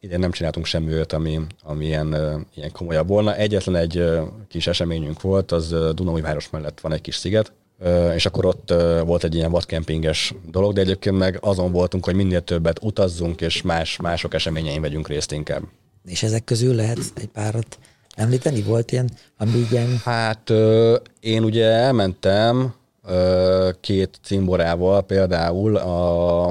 Idén 0.00 0.18
nem 0.18 0.30
csináltunk 0.30 0.66
semmi 0.66 0.92
olyat, 0.92 1.12
ami, 1.12 1.40
ami 1.62 1.84
ilyen, 1.84 2.16
ilyen 2.54 2.72
komolyabb 2.72 3.08
volna. 3.08 3.36
Egyetlen 3.36 3.76
egy 3.76 4.04
kis 4.48 4.66
eseményünk 4.66 5.20
volt, 5.20 5.52
az 5.52 5.74
Dunai 5.94 6.20
város 6.20 6.50
mellett 6.50 6.80
van 6.80 6.92
egy 6.92 7.00
kis 7.00 7.16
sziget, 7.16 7.52
és 8.14 8.26
akkor 8.26 8.44
ott 8.46 8.74
volt 9.04 9.24
egy 9.24 9.34
ilyen 9.34 9.50
vadkempinges 9.50 10.34
dolog, 10.50 10.72
de 10.72 10.80
egyébként 10.80 11.18
meg 11.18 11.38
azon 11.40 11.72
voltunk, 11.72 12.04
hogy 12.04 12.14
minél 12.14 12.40
többet 12.40 12.78
utazzunk, 12.82 13.40
és 13.40 13.62
más, 13.62 13.96
mások 13.96 14.34
eseményein 14.34 14.80
vegyünk 14.80 15.08
részt 15.08 15.32
inkább. 15.32 15.62
És 16.06 16.22
ezek 16.22 16.44
közül 16.44 16.74
lehet 16.74 16.98
egy 17.14 17.28
párat 17.28 17.78
említeni? 18.16 18.62
Volt 18.62 18.92
ilyen, 18.92 19.10
ami 19.38 19.66
ilyen... 19.70 20.00
Hát 20.04 20.50
én 21.20 21.44
ugye 21.44 21.64
elmentem 21.64 22.74
két 23.80 24.18
cimborával 24.22 25.02
például 25.02 25.76
a, 25.76 26.46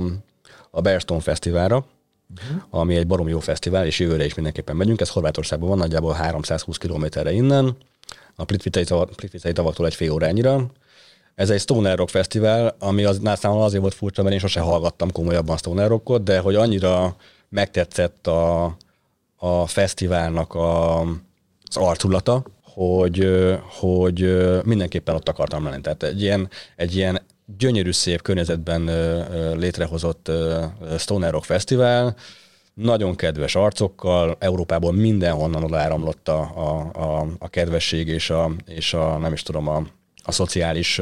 a 0.72 0.82
Bearstone 0.82 1.22
Fesztiválra, 1.22 1.76
uh-huh. 1.76 2.64
ami 2.70 2.96
egy 2.96 3.08
barom 3.08 3.28
jó 3.28 3.40
fesztivál, 3.40 3.86
és 3.86 4.00
jövőre 4.00 4.26
is 4.26 4.34
mindenképpen 4.34 4.76
megyünk. 4.76 5.02
Ez 5.02 5.10
Horvátországban 5.10 5.70
van, 5.70 5.78
nagyjából 5.78 6.14
320 6.14 6.78
kilométerre 6.78 7.32
innen, 7.32 7.78
a 8.36 8.46
Plitvicei 8.46 9.54
tavaktól 9.54 9.86
egy 9.86 9.96
fél 9.96 10.12
órányira. 10.12 10.66
Ez 11.36 11.50
egy 11.50 11.60
Stoner 11.60 11.98
Rock 11.98 12.10
Fesztivál, 12.10 12.76
ami 12.80 13.04
az, 13.04 13.20
nálam 13.20 13.58
azért 13.58 13.82
volt 13.82 13.94
furcsa, 13.94 14.22
mert 14.22 14.34
én 14.34 14.40
sose 14.40 14.60
hallgattam 14.60 15.12
komolyabban 15.12 15.58
Stoner 15.58 15.88
Rockot, 15.88 16.24
de 16.24 16.40
hogy 16.40 16.56
annyira 16.56 17.16
megtetszett 17.50 18.28
a, 18.28 18.64
a 19.36 19.68
fesztiválnak 19.68 20.54
a, 20.54 21.00
az 21.76 21.84
arculata, 21.88 22.44
hogy, 22.62 23.30
hogy 23.80 24.38
mindenképpen 24.64 25.16
ott 25.16 25.30
akartam 25.30 25.64
lenni. 25.64 25.82
Tehát 25.82 26.04
egy 26.04 26.22
ilyen, 26.22 26.50
egy 26.76 26.96
ilyen 26.96 27.22
gyönyörű, 27.58 27.92
szép 27.92 28.22
környezetben 28.22 28.90
létrehozott 29.58 30.32
Stoner 30.98 31.32
Rock 31.32 31.46
Fesztivál, 31.46 32.16
nagyon 32.74 33.16
kedves 33.16 33.56
arcokkal, 33.56 34.36
Európából 34.40 34.92
mindenhonnan 34.92 35.64
odaáramlott 35.64 36.28
a, 36.28 36.40
a, 36.56 37.02
a, 37.02 37.28
a 37.40 37.50
kedvesség 37.50 38.08
és 38.08 38.30
a, 38.30 38.52
és 38.68 38.94
a, 38.94 39.18
nem 39.18 39.34
is 39.34 39.44
tudom, 39.44 39.68
a, 39.68 39.88
a 40.24 40.32
szociális 40.32 41.02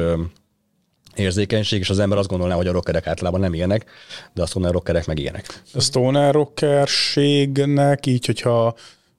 érzékenység, 1.14 1.80
és 1.80 1.90
az 1.90 1.98
ember 1.98 2.18
azt 2.18 2.28
gondolná, 2.28 2.54
hogy 2.54 2.66
a 2.66 2.72
rockerek 2.72 3.06
általában 3.06 3.40
nem 3.40 3.54
ilyenek, 3.54 3.90
de 4.34 4.42
a 4.42 4.46
stoner 4.46 4.72
rockerek 4.72 5.06
meg 5.06 5.18
ilyenek. 5.18 5.62
A 5.74 5.80
stoner 5.80 6.32
rockerségnek 6.32 8.06
így, 8.06 8.26
hogyha 8.26 8.74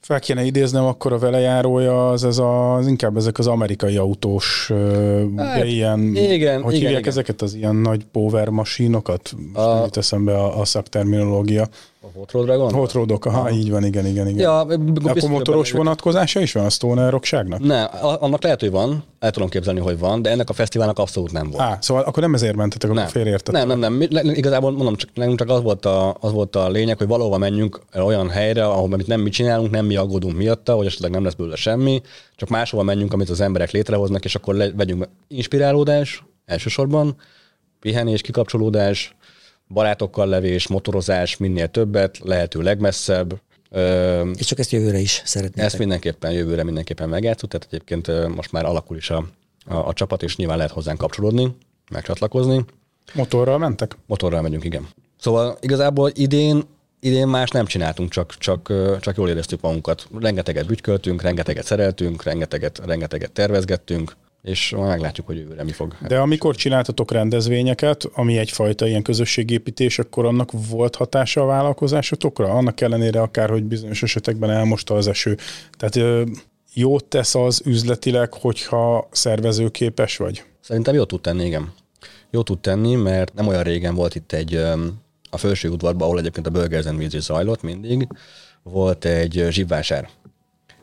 fel 0.05 0.19
kéne 0.19 0.43
idéznem, 0.43 0.83
akkor 0.83 1.13
a 1.13 1.17
velejárója 1.17 2.09
az, 2.09 2.23
ez 2.23 2.37
a, 2.37 2.75
az 2.75 2.87
inkább 2.87 3.17
ezek 3.17 3.37
az 3.37 3.47
amerikai 3.47 3.97
autós, 3.97 4.71
hát, 5.37 5.65
ilyen, 5.65 5.99
igen, 6.15 6.61
hogy 6.61 6.73
igen, 6.73 6.85
hívják 6.85 6.99
igen. 6.99 7.11
ezeket 7.11 7.41
az 7.41 7.53
ilyen 7.53 7.75
nagy 7.75 8.05
power 8.11 8.49
masinokat? 8.49 9.33
A... 9.53 9.61
Jut 9.61 9.97
eszembe 9.97 10.33
a, 10.33 10.59
a 10.59 10.65
szakterminológia. 10.65 11.67
A 12.05 12.09
Hot 12.17 12.31
Rod 12.31 12.45
Dragon? 12.45 12.73
Hot 12.73 12.91
Rodok, 12.91 13.25
aha, 13.25 13.51
így 13.51 13.69
van, 13.71 13.83
igen, 13.83 14.05
igen, 14.05 14.27
igen. 14.27 14.39
Ja, 14.39 14.59
akkor 14.59 15.29
motoros 15.29 15.71
vonatkozása 15.71 16.39
is 16.39 16.51
van 16.51 16.65
a 16.65 16.69
Stoner 16.69 17.11
rockságnak? 17.11 17.59
Nem, 17.59 17.87
annak 18.01 18.43
lehet, 18.43 18.59
hogy 18.59 18.71
van, 18.71 19.03
el 19.19 19.31
tudom 19.31 19.49
képzelni, 19.49 19.79
hogy 19.79 19.99
van, 19.99 20.21
de 20.21 20.29
ennek 20.29 20.49
a 20.49 20.53
fesztiválnak 20.53 20.99
abszolút 20.99 21.31
nem 21.31 21.49
volt. 21.49 21.61
Á, 21.61 21.77
szóval 21.81 22.03
akkor 22.03 22.23
nem 22.23 22.33
ezért 22.33 22.55
mentetek, 22.55 22.89
akkor 22.89 23.07
félreértettek. 23.07 23.65
Nem, 23.65 23.79
nem, 23.79 23.93
nem. 24.09 24.31
Igazából 24.33 24.71
mondom, 24.71 24.95
csak, 24.95 25.09
nekünk 25.13 25.37
csak 25.39 25.49
az 25.49 25.61
volt, 25.61 25.85
a, 25.85 26.17
az 26.19 26.31
volt 26.31 26.55
a 26.55 26.69
lényeg, 26.69 26.97
hogy 26.97 27.07
valóban 27.07 27.39
menjünk 27.39 27.81
olyan 27.95 28.29
helyre, 28.29 28.65
ahol 28.65 28.93
amit 28.93 29.07
nem 29.07 29.21
mi 29.21 29.29
csinálunk, 29.29 29.71
nem 29.71 29.85
mi 29.85 29.95
aggódunk 29.95 30.37
miatta, 30.37 30.75
hogy 30.75 30.85
esetleg 30.85 31.11
nem 31.11 31.23
lesz 31.23 31.33
belőle 31.33 31.55
semmi, 31.55 32.01
csak 32.35 32.49
máshova 32.49 32.83
menjünk, 32.83 33.13
amit 33.13 33.29
az 33.29 33.41
emberek 33.41 33.71
létrehoznak, 33.71 34.25
és 34.25 34.35
akkor 34.35 34.55
le, 34.55 34.71
vegyünk 34.71 35.07
inspirálódás 35.27 36.23
elsősorban, 36.45 37.15
pihenés, 37.79 38.21
kikapcsolódás, 38.21 39.15
barátokkal 39.73 40.27
levés, 40.27 40.67
motorozás, 40.67 41.37
minél 41.37 41.67
többet, 41.67 42.19
lehető 42.23 42.61
legmesszebb. 42.61 43.39
És 44.33 44.45
csak 44.45 44.59
ezt 44.59 44.71
jövőre 44.71 44.99
is 44.99 45.21
szeretnék. 45.25 45.65
Ezt 45.65 45.77
mindenképpen 45.77 46.31
jövőre 46.31 46.63
mindenképpen 46.63 47.09
megjátszunk, 47.09 47.51
tehát 47.51 47.67
egyébként 47.71 48.35
most 48.35 48.51
már 48.51 48.65
alakul 48.65 48.97
is 48.97 49.09
a, 49.09 49.25
a, 49.65 49.75
a 49.75 49.93
csapat, 49.93 50.23
és 50.23 50.35
nyilván 50.35 50.57
lehet 50.57 50.71
hozzánk 50.71 50.97
kapcsolódni, 50.97 51.55
megcsatlakozni. 51.91 52.65
Motorral 53.13 53.57
mentek? 53.57 53.97
Motorral 54.05 54.41
megyünk, 54.41 54.63
igen. 54.63 54.87
Szóval 55.19 55.57
igazából 55.61 56.11
idén 56.13 56.63
idén 57.03 57.27
más 57.27 57.49
nem 57.49 57.65
csináltunk, 57.65 58.09
csak, 58.09 58.37
csak, 58.37 58.73
csak 58.99 59.17
jól 59.17 59.29
éreztük 59.29 59.61
magunkat. 59.61 60.07
Rengeteget 60.19 60.65
bütyköltünk, 60.65 61.21
rengeteget 61.21 61.65
szereltünk, 61.65 62.23
rengeteget, 62.23 62.81
rengeteget 62.85 63.31
tervezgettünk, 63.31 64.15
és 64.43 64.75
meglátjuk, 64.77 65.27
hogy 65.27 65.37
jövőre 65.37 65.63
mi 65.63 65.71
fog. 65.71 65.95
De 66.07 66.19
amikor 66.19 66.55
csináltatok 66.55 67.11
rendezvényeket, 67.11 68.09
ami 68.13 68.37
egyfajta 68.37 68.87
ilyen 68.87 69.01
közösségépítés, 69.01 69.99
akkor 69.99 70.25
annak 70.25 70.51
volt 70.69 70.95
hatása 70.95 71.41
a 71.41 71.45
vállalkozásotokra? 71.45 72.49
Annak 72.49 72.81
ellenére 72.81 73.21
akár, 73.21 73.49
hogy 73.49 73.63
bizonyos 73.63 74.03
esetekben 74.03 74.49
elmosta 74.49 74.95
az 74.95 75.07
eső. 75.07 75.37
Tehát 75.77 76.27
jót 76.73 77.05
tesz 77.05 77.35
az 77.35 77.61
üzletileg, 77.65 78.33
hogyha 78.33 79.07
szervezőképes 79.11 80.17
vagy? 80.17 80.43
Szerintem 80.59 80.93
jó 80.93 81.03
tud 81.03 81.21
tenni, 81.21 81.45
igen. 81.45 81.73
Jó 82.29 82.43
tud 82.43 82.59
tenni, 82.59 82.95
mert 82.95 83.33
nem 83.33 83.47
olyan 83.47 83.63
régen 83.63 83.95
volt 83.95 84.15
itt 84.15 84.31
egy 84.31 84.55
a 85.29 85.37
felső 85.37 85.69
udvarban, 85.69 86.07
ahol 86.07 86.19
egyébként 86.19 86.47
a 86.47 86.49
Burgers 86.49 86.85
and 86.85 87.09
zajlott 87.09 87.61
mindig, 87.61 88.07
volt 88.63 89.05
egy 89.05 89.45
zsibvásár 89.49 90.09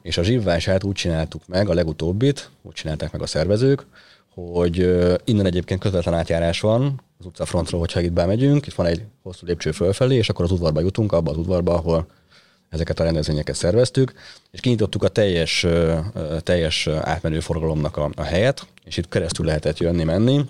és 0.02 0.18
a 0.18 0.22
zsivvását 0.22 0.84
úgy 0.84 0.94
csináltuk 0.94 1.42
meg, 1.46 1.68
a 1.68 1.74
legutóbbit, 1.74 2.50
úgy 2.62 2.72
csinálták 2.72 3.12
meg 3.12 3.22
a 3.22 3.26
szervezők, 3.26 3.86
hogy 4.34 4.76
innen 5.24 5.46
egyébként 5.46 5.80
közvetlen 5.80 6.14
átjárás 6.14 6.60
van 6.60 7.00
az 7.18 7.26
utcafrontról, 7.26 7.80
hogyha 7.80 8.00
itt 8.00 8.12
bemegyünk, 8.12 8.66
itt 8.66 8.74
van 8.74 8.86
egy 8.86 9.02
hosszú 9.22 9.46
lépcső 9.46 9.70
fölfelé, 9.70 10.16
és 10.16 10.28
akkor 10.28 10.44
az 10.44 10.50
udvarba 10.50 10.80
jutunk, 10.80 11.12
abba 11.12 11.30
az 11.30 11.36
udvarba, 11.36 11.74
ahol 11.74 12.06
ezeket 12.68 13.00
a 13.00 13.04
rendezvényeket 13.04 13.54
szerveztük, 13.54 14.12
és 14.50 14.60
kinyitottuk 14.60 15.02
a 15.02 15.08
teljes, 15.08 15.66
teljes 16.38 16.86
átmenő 16.86 17.40
forgalomnak 17.40 17.96
a, 17.96 18.10
a 18.14 18.22
helyet, 18.22 18.66
és 18.84 18.96
itt 18.96 19.08
keresztül 19.08 19.46
lehetett 19.46 19.78
jönni-menni, 19.78 20.44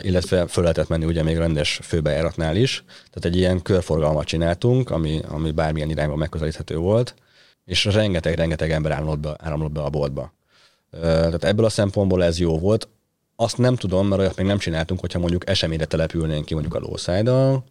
illetve 0.00 0.46
föl 0.46 0.62
lehetett 0.62 0.88
menni 0.88 1.04
ugye 1.04 1.22
még 1.22 1.36
rendes 1.36 1.80
főbejáratnál 1.82 2.56
is. 2.56 2.84
Tehát 2.86 3.24
egy 3.24 3.36
ilyen 3.36 3.62
körforgalmat 3.62 4.26
csináltunk, 4.26 4.90
ami, 4.90 5.20
ami 5.28 5.50
bármilyen 5.50 5.90
irányban 5.90 6.18
megközelíthető 6.18 6.76
volt, 6.76 7.14
és 7.64 7.84
rengeteg-rengeteg 7.84 8.70
ember 8.70 8.92
áramlott 8.92 9.18
be, 9.18 9.36
áramlott 9.38 9.72
be 9.72 9.80
a 9.80 9.90
boltba. 9.90 10.32
Tehát 11.00 11.44
ebből 11.44 11.64
a 11.64 11.68
szempontból 11.68 12.24
ez 12.24 12.38
jó 12.38 12.58
volt. 12.58 12.88
Azt 13.36 13.58
nem 13.58 13.76
tudom, 13.76 14.06
mert 14.06 14.20
olyat 14.20 14.36
még 14.36 14.46
nem 14.46 14.58
csináltunk, 14.58 15.00
hogyha 15.00 15.18
mondjuk 15.18 15.48
eseményre 15.48 15.84
települnénk 15.84 16.44
ki 16.44 16.54
mondjuk 16.54 16.74
a 16.74 16.78
lószájdal, 16.78 17.64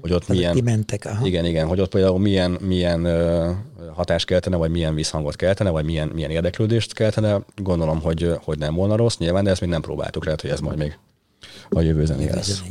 hogy 0.00 0.12
ott 0.12 0.28
milyen... 0.28 0.54
Kimentek, 0.54 1.04
aha. 1.04 1.26
Igen, 1.26 1.44
igen, 1.44 1.66
hogy 1.66 1.80
ott 1.80 1.90
például 1.90 2.18
milyen, 2.18 2.50
milyen 2.50 3.04
ö, 3.04 3.50
hatást 3.94 4.26
keltene, 4.26 4.56
vagy 4.56 4.70
milyen 4.70 4.94
visszhangot 4.94 5.36
keltene, 5.36 5.70
vagy 5.70 5.84
milyen, 5.84 6.08
milyen 6.08 6.30
érdeklődést 6.30 6.92
keltene. 6.94 7.40
Gondolom, 7.56 8.00
hogy, 8.00 8.34
hogy 8.44 8.58
nem 8.58 8.74
volna 8.74 8.96
rossz, 8.96 9.16
nyilván, 9.16 9.44
de 9.44 9.50
ezt 9.50 9.60
még 9.60 9.70
nem 9.70 9.80
próbáltuk, 9.80 10.24
lehet, 10.24 10.40
hogy 10.40 10.50
ez 10.50 10.60
majd 10.60 10.78
még 10.78 10.98
a 11.70 11.80
jövő 11.80 12.04
zenéje 12.04 12.34
lesz. 12.34 12.62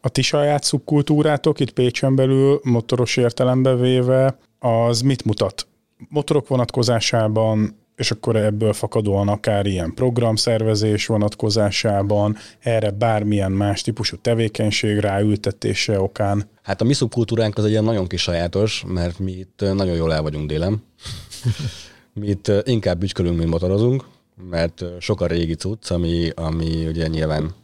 A 0.00 0.08
ti 0.08 0.22
saját 0.22 0.62
szubkultúrátok 0.62 1.60
itt 1.60 1.72
Pécsen 1.72 2.14
belül, 2.14 2.60
motoros 2.62 3.16
értelembe 3.16 3.74
véve, 3.74 4.38
az 4.58 5.00
mit 5.00 5.24
mutat? 5.24 5.66
Motorok 6.08 6.48
vonatkozásában 6.48 7.82
és 7.96 8.10
akkor 8.10 8.36
ebből 8.36 8.72
fakadóan 8.72 9.28
akár 9.28 9.66
ilyen 9.66 9.94
programszervezés 9.94 11.06
vonatkozásában, 11.06 12.36
erre 12.60 12.90
bármilyen 12.90 13.52
más 13.52 13.82
típusú 13.82 14.16
tevékenység 14.16 14.98
ráültetése 14.98 16.00
okán. 16.00 16.48
Hát 16.62 16.80
a 16.80 16.84
mi 16.84 16.92
szubkultúránk 16.92 17.58
az 17.58 17.64
egy 17.64 17.70
ilyen 17.70 17.84
nagyon 17.84 18.06
kis 18.06 18.22
sajátos, 18.22 18.84
mert 18.86 19.18
mi 19.18 19.32
itt 19.32 19.60
nagyon 19.60 19.94
jól 19.94 20.12
el 20.12 20.22
vagyunk 20.22 20.48
délen. 20.48 20.82
mi 22.20 22.26
itt 22.26 22.52
inkább 22.64 22.98
bütykölünk, 22.98 23.38
mint 23.38 23.50
motorozunk, 23.50 24.04
mert 24.50 24.84
sok 25.00 25.20
a 25.20 25.26
régi 25.26 25.54
cucc, 25.54 25.90
ami, 25.90 26.30
ami 26.34 26.86
ugye 26.86 27.06
nyilván 27.06 27.54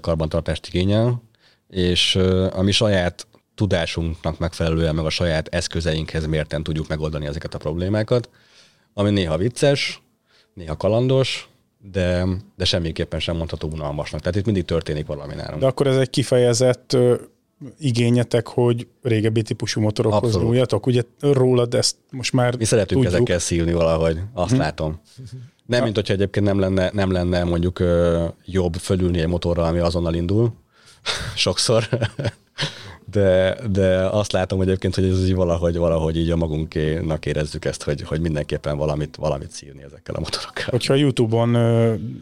karbantartást 0.00 0.66
igényel, 0.66 1.22
és 1.68 2.16
a 2.52 2.62
mi 2.62 2.70
saját 2.70 3.26
tudásunknak 3.60 4.38
megfelelően, 4.38 4.94
meg 4.94 5.04
a 5.04 5.10
saját 5.10 5.48
eszközeinkhez 5.48 6.26
mérten 6.26 6.62
tudjuk 6.62 6.88
megoldani 6.88 7.26
ezeket 7.26 7.54
a 7.54 7.58
problémákat 7.58 8.28
ami 8.94 9.10
néha 9.10 9.36
vicces, 9.36 10.02
néha 10.54 10.76
kalandos, 10.76 11.48
de, 11.92 12.26
de 12.56 12.64
semmiképpen 12.64 13.20
sem 13.20 13.36
mondható 13.36 13.68
unalmasnak. 13.72 14.20
Tehát 14.20 14.36
itt 14.36 14.44
mindig 14.44 14.64
történik 14.64 15.06
valami 15.06 15.34
nálunk. 15.34 15.60
De 15.60 15.66
akkor 15.66 15.86
ez 15.86 15.96
egy 15.96 16.10
kifejezett 16.10 16.92
ö, 16.92 17.14
igényetek, 17.78 18.46
hogy 18.46 18.86
régebbi 19.02 19.42
típusú 19.42 19.80
motorokhoz 19.80 20.36
nyúljatok. 20.36 20.86
Ugye 20.86 21.02
rólad 21.20 21.74
ezt 21.74 21.96
most 22.10 22.32
már 22.32 22.56
Mi 22.56 22.64
szeretünk 22.64 23.02
tudjuk. 23.02 23.14
ezekkel 23.14 23.38
szílni 23.38 23.72
valahogy, 23.72 24.20
azt 24.32 24.52
hm. 24.52 24.58
látom. 24.58 25.00
Nem, 25.66 25.78
ja. 25.78 25.84
mint 25.84 25.96
hogyha 25.96 26.14
egyébként 26.14 26.46
nem 26.46 26.58
lenne, 26.58 26.90
nem 26.92 27.10
lenne 27.10 27.44
mondjuk 27.44 27.78
ö, 27.78 28.24
jobb 28.44 28.74
fölülni 28.74 29.20
egy 29.20 29.28
motorral, 29.28 29.64
ami 29.64 29.78
azonnal 29.78 30.14
indul. 30.14 30.52
Sokszor 31.34 31.88
de, 33.10 33.56
de 33.70 33.96
azt 33.96 34.32
látom 34.32 34.58
hogy 34.58 34.66
egyébként, 34.68 34.94
hogy 34.94 35.04
ez 35.04 35.24
így 35.24 35.34
valahogy, 35.34 35.76
valahogy 35.76 36.16
így 36.16 36.30
a 36.30 36.36
magunkénak 36.36 37.26
érezzük 37.26 37.64
ezt, 37.64 37.82
hogy, 37.82 38.02
hogy 38.02 38.20
mindenképpen 38.20 38.76
valamit, 38.76 39.16
valamit 39.16 39.50
szírni 39.50 39.82
ezekkel 39.82 40.14
a 40.14 40.20
motorokkal. 40.20 40.64
Hogyha 40.66 40.94
YouTube-on 40.94 41.48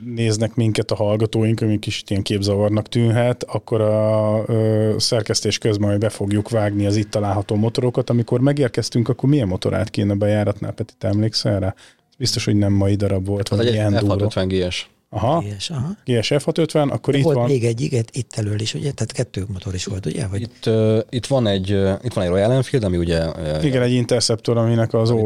néznek 0.04 0.54
minket 0.54 0.90
a 0.90 0.94
hallgatóink, 0.94 1.60
amik 1.60 1.86
is 1.86 2.02
ilyen 2.06 2.22
képzavarnak 2.22 2.88
tűnhet, 2.88 3.42
akkor 3.42 3.80
a 3.80 4.44
szerkesztés 4.96 5.58
közben 5.58 5.88
majd 5.88 6.00
be 6.00 6.08
fogjuk 6.08 6.48
vágni 6.48 6.86
az 6.86 6.96
itt 6.96 7.10
található 7.10 7.54
motorokat. 7.54 8.10
Amikor 8.10 8.40
megérkeztünk, 8.40 9.08
akkor 9.08 9.28
milyen 9.28 9.48
motorát 9.48 9.90
kéne 9.90 10.14
bejáratnál, 10.14 10.72
Peti, 10.72 10.92
te 10.98 11.08
emlékszel 11.08 11.60
rá? 11.60 11.74
Biztos, 12.18 12.44
hogy 12.44 12.56
nem 12.56 12.72
mai 12.72 12.94
darab 12.94 13.26
volt, 13.26 13.48
vagy 13.48 13.66
ilyen 13.66 13.98
F650 14.00 14.44
GS. 14.48 14.88
Aha. 15.10 15.40
GS, 15.40 15.70
aha. 15.70 15.96
GS 16.04 16.28
F650, 16.30 16.90
akkor 16.90 17.12
De 17.12 17.18
itt 17.18 17.24
volt 17.24 17.36
van. 17.36 17.46
még 17.46 17.64
egy, 17.64 17.80
igen, 17.80 18.04
itt 18.12 18.32
elől 18.34 18.60
is, 18.60 18.74
ugye? 18.74 18.92
Tehát 18.92 19.12
kettő 19.12 19.44
motor 19.52 19.74
is 19.74 19.84
volt, 19.84 20.06
ugye? 20.06 20.26
Vagy? 20.26 20.40
Itt, 20.40 20.66
uh, 20.66 20.98
itt, 21.10 21.26
van 21.26 21.46
egy, 21.46 21.72
uh, 21.72 21.92
itt 22.02 22.12
van 22.12 22.24
egy 22.24 22.30
Royal 22.30 22.52
Enfield, 22.52 22.84
ami 22.84 22.96
ugye... 22.96 23.28
Uh, 23.28 23.64
igen, 23.64 23.82
egy 23.82 23.92
Interceptor, 23.92 24.56
aminek 24.56 24.94
az 24.94 25.10
ó, 25.10 25.24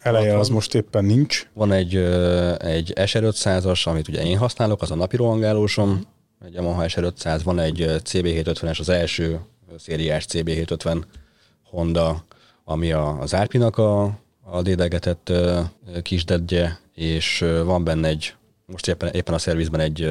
eleje 0.00 0.38
az 0.38 0.48
most 0.48 0.74
éppen 0.74 1.04
nincs. 1.04 1.48
Van 1.52 1.72
egy, 1.72 1.96
uh, 1.96 2.54
egy 2.58 2.92
SR500-as, 2.96 3.84
amit 3.84 4.08
ugye 4.08 4.24
én 4.24 4.38
használok, 4.38 4.82
az 4.82 4.90
a 4.90 4.94
napi 4.94 5.16
rohangálósom, 5.16 6.06
egy 6.44 6.52
Yamaha 6.52 6.84
SR500, 6.86 7.40
van 7.44 7.58
egy 7.58 7.84
CB750-es, 8.04 8.78
az 8.78 8.88
első 8.88 9.40
szériás 9.78 10.26
CB750 10.28 11.02
Honda, 11.70 12.24
ami 12.64 12.92
a, 12.92 13.20
az 13.20 13.34
Árpinak 13.34 13.78
a, 13.78 14.02
a 14.42 14.62
dédelgetett 14.62 15.28
uh, 15.30 15.58
kisdedje, 16.02 16.78
és 16.94 17.40
uh, 17.40 17.62
van 17.62 17.84
benne 17.84 18.08
egy 18.08 18.34
most 18.66 18.88
éppen, 18.88 19.12
éppen 19.12 19.34
a 19.34 19.38
szervizben 19.38 19.80
egy, 19.80 20.02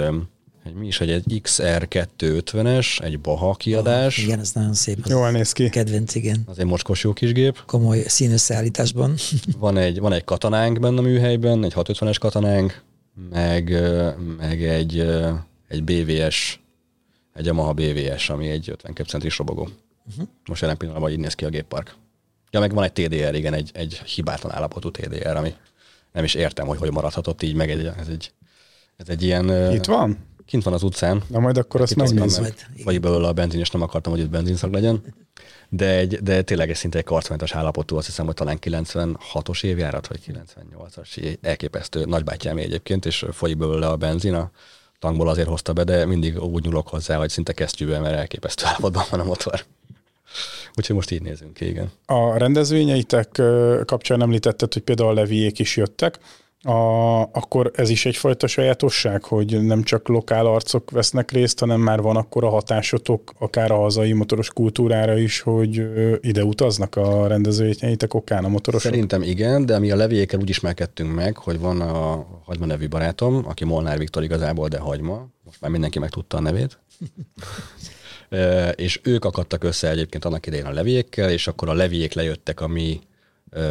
egy 0.64 0.74
mi 0.74 0.88
is, 0.88 0.97
hogy 0.97 1.12
egy 1.12 1.41
XR250-es, 1.43 3.01
egy 3.01 3.20
Baha 3.20 3.54
kiadás. 3.54 4.18
Oh, 4.18 4.24
igen, 4.24 4.39
ez 4.39 4.51
nagyon 4.51 4.74
szép. 4.74 4.99
Az 5.04 5.10
Jól 5.10 5.32
néz 5.32 5.51
ki. 5.51 5.70
Kedvenc, 5.70 6.16
igen. 6.16 6.43
Az 6.45 6.60
egy 6.60 6.66
mocskos 6.66 7.04
jó 7.04 7.14
kis 7.14 7.32
gép. 7.32 7.64
Komoly 7.66 8.04
színösszállításban. 8.08 9.16
van, 9.58 9.78
egy, 9.78 9.99
van 9.99 10.14
egy 10.14 10.24
katanánk 10.24 10.80
benne 10.80 10.99
a 10.99 11.01
műhelyben, 11.01 11.64
egy 11.64 11.74
650-es 11.76 12.16
katanánk, 12.20 12.82
meg, 13.30 13.70
meg 14.38 14.64
egy, 14.64 14.99
egy 15.68 15.84
BVS, 15.84 16.60
egy 17.34 17.45
Yamaha 17.45 17.74
BVS, 17.74 18.30
ami 18.30 18.49
egy 18.49 18.70
52 18.70 19.10
centis 19.10 19.38
robogó. 19.38 19.70
Uh-huh. 20.10 20.28
Most 20.45 20.62
jelen 20.62 20.78
pillanatban 20.78 21.12
így 21.12 21.20
néz 21.20 21.34
ki 21.34 21.45
a 21.45 21.49
géppark. 21.49 21.95
Ja, 22.51 22.60
meg 22.60 22.74
van 22.74 22.84
egy 22.84 22.93
TDR, 22.93 23.36
igen, 23.36 23.54
egy, 23.54 23.72
egy 23.74 23.93
hibátlan 23.93 24.51
állapotú 24.51 24.91
TDR, 24.91 25.36
ami 25.36 25.54
nem 26.12 26.24
is 26.24 26.34
értem, 26.34 26.68
hogy 26.68 26.78
hogy 26.78 26.91
maradhatott 26.91 27.41
így 27.41 27.56
meg. 27.56 27.70
Egy, 27.70 27.86
ez 27.86 28.08
egy 28.08 28.32
ez 28.97 29.09
egy 29.09 29.23
ilyen... 29.23 29.73
Itt 29.73 29.85
van? 29.85 30.17
Kint 30.45 30.63
van 30.63 30.73
az 30.73 30.83
utcán. 30.83 31.23
Na 31.27 31.39
majd 31.39 31.57
akkor 31.57 31.81
azt 31.81 31.95
megnézzük. 31.95 32.53
Vagy 32.83 32.99
belőle 32.99 33.27
a 33.27 33.33
benzin, 33.33 33.59
és 33.59 33.69
nem 33.69 33.81
akartam, 33.81 34.11
hogy 34.13 34.21
itt 34.21 34.29
benzinszak 34.29 34.73
legyen. 34.73 35.01
De, 35.69 35.97
egy, 35.97 36.17
de 36.17 36.41
tényleg 36.41 36.69
egy 36.69 36.75
szinte 36.75 36.97
egy 36.97 37.03
karcmentes 37.03 37.51
állapotú, 37.51 37.97
azt 37.97 38.05
hiszem, 38.05 38.25
hogy 38.25 38.33
talán 38.33 38.57
96-os 38.61 39.63
évjárat, 39.63 40.07
vagy 40.07 40.19
98-as, 40.27 41.37
elképesztő 41.41 42.05
nagybátyám 42.05 42.57
egyébként, 42.57 43.05
és 43.05 43.25
folyik 43.31 43.57
belőle 43.57 43.87
a 43.87 43.95
benzin, 43.95 44.33
a 44.33 44.51
tankból 44.99 45.29
azért 45.29 45.47
hozta 45.47 45.73
be, 45.73 45.83
de 45.83 46.05
mindig 46.05 46.41
úgy 46.41 46.63
nyúlok 46.63 46.87
hozzá, 46.87 47.17
hogy 47.17 47.29
szinte 47.29 47.53
kesztyűben, 47.53 48.01
mert 48.01 48.15
elképesztő 48.15 48.65
állapotban 48.65 49.03
van 49.09 49.19
a 49.19 49.23
motor. 49.23 49.63
Úgyhogy 50.75 50.95
most 50.95 51.11
így 51.11 51.21
nézünk 51.21 51.53
ki, 51.53 51.67
igen. 51.67 51.91
A 52.05 52.37
rendezvényeitek 52.37 53.41
kapcsán 53.85 54.21
említetted, 54.21 54.73
hogy 54.73 54.81
például 54.81 55.09
a 55.09 55.13
leviék 55.13 55.59
is 55.59 55.77
jöttek 55.77 56.19
a, 56.64 57.22
akkor 57.22 57.72
ez 57.76 57.89
is 57.89 58.05
egyfajta 58.05 58.47
sajátosság, 58.47 59.24
hogy 59.24 59.61
nem 59.61 59.84
csak 59.84 60.07
lokál 60.07 60.45
arcok 60.45 60.91
vesznek 60.91 61.32
részt, 61.32 61.59
hanem 61.59 61.82
már 61.82 62.01
van 62.01 62.16
akkor 62.16 62.43
a 62.43 62.49
hatásotok 62.49 63.34
akár 63.39 63.72
a 63.72 63.76
hazai 63.76 64.14
motoros 64.14 64.49
kultúrára 64.49 65.18
is, 65.18 65.41
hogy 65.41 65.88
ide 66.22 66.43
utaznak 66.43 66.95
a 66.95 67.28
rendezvényeitek 67.28 68.14
okán 68.14 68.45
a 68.45 68.47
motorosok? 68.47 68.91
Szerintem 68.91 69.22
igen, 69.22 69.66
de 69.66 69.80
mi 69.80 69.91
a 69.91 69.95
levékkel 69.95 70.39
úgy 70.39 70.49
ismerkedtünk 70.49 71.14
meg, 71.14 71.38
hogy 71.38 71.59
van 71.59 71.82
a 71.82 72.26
Hagyma 72.45 72.66
nevű 72.66 72.88
barátom, 72.88 73.43
aki 73.47 73.66
Molnár 73.66 73.97
Viktor 73.97 74.24
igazából, 74.24 74.68
de 74.68 74.80
Hagyma, 74.80 75.28
most 75.43 75.61
már 75.61 75.72
mindenki 75.72 75.99
megtudta 75.99 76.38
a 76.38 76.41
nevét. 76.41 76.80
és 78.76 78.99
ők 79.03 79.26
akadtak 79.26 79.64
össze 79.64 79.89
egyébként 79.89 80.26
annak 80.26 80.45
idején 80.45 80.66
a 80.66 80.72
levékkel, 80.72 81.30
és 81.30 81.47
akkor 81.47 81.70
a 81.70 81.74
levék 81.74 82.14
lejöttek 82.14 82.61
a 82.61 82.68
mi 82.68 82.99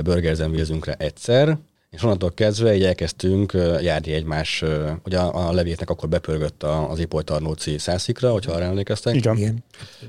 burgerzenvézünkre 0.03 0.95
egyszer, 0.99 1.59
és 1.93 2.03
onnantól 2.03 2.33
kezdve 2.35 2.75
így 2.75 2.85
elkezdtünk 2.85 3.53
járni 3.81 4.13
egymás, 4.13 4.65
ugye 5.05 5.19
a, 5.19 5.49
a 5.49 5.53
levétnek 5.53 5.91
akkor 5.91 6.09
bepörgött 6.09 6.63
az 6.63 6.99
Ipoly 6.99 7.23
Tarnóci 7.23 7.79
szászikra, 7.79 8.33
hogyha 8.33 8.53
arra 8.53 8.65
emlékeztek. 8.65 9.15
Igen. 9.15 9.37
Igen. 9.37 9.65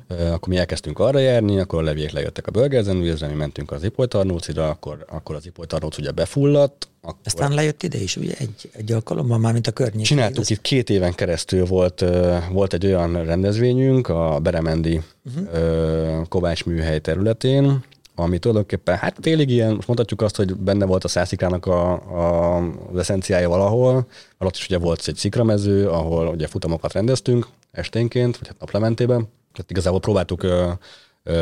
Akkor 0.08 0.48
mi 0.48 0.58
elkezdtünk 0.58 1.00
arra 1.00 1.20
járni, 1.20 1.60
akkor 1.60 1.80
a 1.80 1.84
levék 1.84 2.12
lejöttek 2.12 2.48
a 2.48 2.52
Bölgerzenvízre, 2.52 3.28
mi 3.28 3.34
mentünk 3.34 3.72
az 3.72 3.84
Ipoly 3.84 4.08
Tarnócira, 4.08 4.70
akkor, 4.70 5.06
akkor 5.10 5.36
az 5.36 5.46
Ipoly 5.46 5.66
Tarnóc 5.66 5.98
ugye 5.98 6.12
befulladt. 6.12 6.88
Akkor... 7.02 7.20
Aztán 7.24 7.52
lejött 7.54 7.84
ide 7.84 7.98
is, 7.98 8.16
ugye 8.18 8.34
egy, 8.38 8.70
egy 8.72 8.92
alkalommal 8.92 9.38
már, 9.38 9.54
mint 9.54 9.68
a 9.68 9.72
környék. 9.72 10.06
Csináltuk 10.06 10.40
az... 10.40 10.52
itt 10.52 10.62
két 10.62 10.90
éven 10.90 11.14
keresztül 11.14 11.66
volt, 11.66 12.06
volt 12.52 12.74
egy 12.74 12.86
olyan 12.86 13.26
rendezvényünk 13.26 14.08
a 14.08 14.40
Beremendi 14.40 15.02
uh-huh. 15.26 16.28
Kovács 16.28 16.66
műhely 16.66 17.00
területén, 17.00 17.84
ami 18.16 18.40
tulajdonképpen, 18.40 18.98
hát 18.98 19.18
félig 19.22 19.50
ilyen, 19.50 19.76
most 19.76 19.88
mondhatjuk 19.88 20.22
azt, 20.22 20.36
hogy 20.36 20.56
benne 20.56 20.86
volt 20.86 21.04
a 21.04 21.08
szászikának 21.08 21.66
a, 21.66 21.92
a, 21.92 22.58
az 22.92 22.98
eszenciája 22.98 23.50
valahol, 23.50 23.94
mert 23.94 24.52
ott 24.52 24.56
is 24.56 24.66
ugye 24.66 24.78
volt 24.78 25.08
egy 25.08 25.16
szikramező, 25.16 25.90
ahol 25.90 26.28
ugye 26.28 26.48
futamokat 26.48 26.94
rendeztünk 26.94 27.48
esténként, 27.72 28.38
vagy 28.38 28.48
hát 28.48 28.60
naplementében. 28.60 29.28
Tehát 29.54 29.72
igazából 29.72 30.00
próbáltuk 30.00 30.44
ö, 30.44 30.72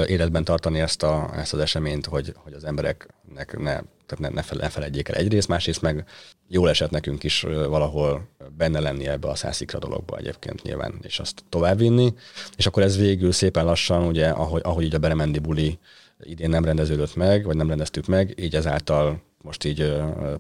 életben 0.06 0.44
tartani 0.44 0.80
ezt, 0.80 1.04
a, 1.04 1.30
ezt 1.36 1.54
az 1.54 1.60
eseményt, 1.60 2.06
hogy, 2.06 2.34
hogy 2.36 2.54
az 2.54 2.64
embereknek 2.64 3.58
ne, 3.58 3.80
tehát 4.06 4.20
ne, 4.20 4.30
ne, 4.30 4.42
fel, 4.42 4.58
ne 4.58 4.70
feledjék 4.70 5.10
el 5.10 5.16
egyrészt, 5.16 5.48
másrészt 5.48 5.82
meg 5.82 6.06
jól 6.48 6.70
esett 6.70 6.90
nekünk 6.90 7.24
is 7.24 7.42
valahol 7.68 8.28
benne 8.58 8.80
lenni 8.80 9.08
ebbe 9.08 9.28
a 9.28 9.36
szászikra 9.36 9.80
dologba 9.80 10.18
egyébként 10.18 10.62
nyilván, 10.62 10.94
és 11.02 11.20
azt 11.20 11.44
továbbvinni, 11.50 12.14
és 12.58 12.66
akkor 12.66 12.84
ez 12.84 12.98
végül 12.98 13.32
szépen 13.32 13.66
lassan, 13.66 14.08
ugye, 14.08 14.30
ahogy, 14.30 14.62
ahogy 14.64 14.84
így 14.84 14.96
a 14.96 15.00
Beremendi 15.00 15.40
buli 15.40 15.80
idén 16.24 16.50
nem 16.50 16.66
rendeződött 16.66 17.16
meg, 17.16 17.46
vagy 17.46 17.56
nem 17.56 17.68
rendeztük 17.68 18.06
meg, 18.06 18.34
így 18.40 18.56
ezáltal 18.56 19.22
most 19.42 19.64
így 19.64 19.94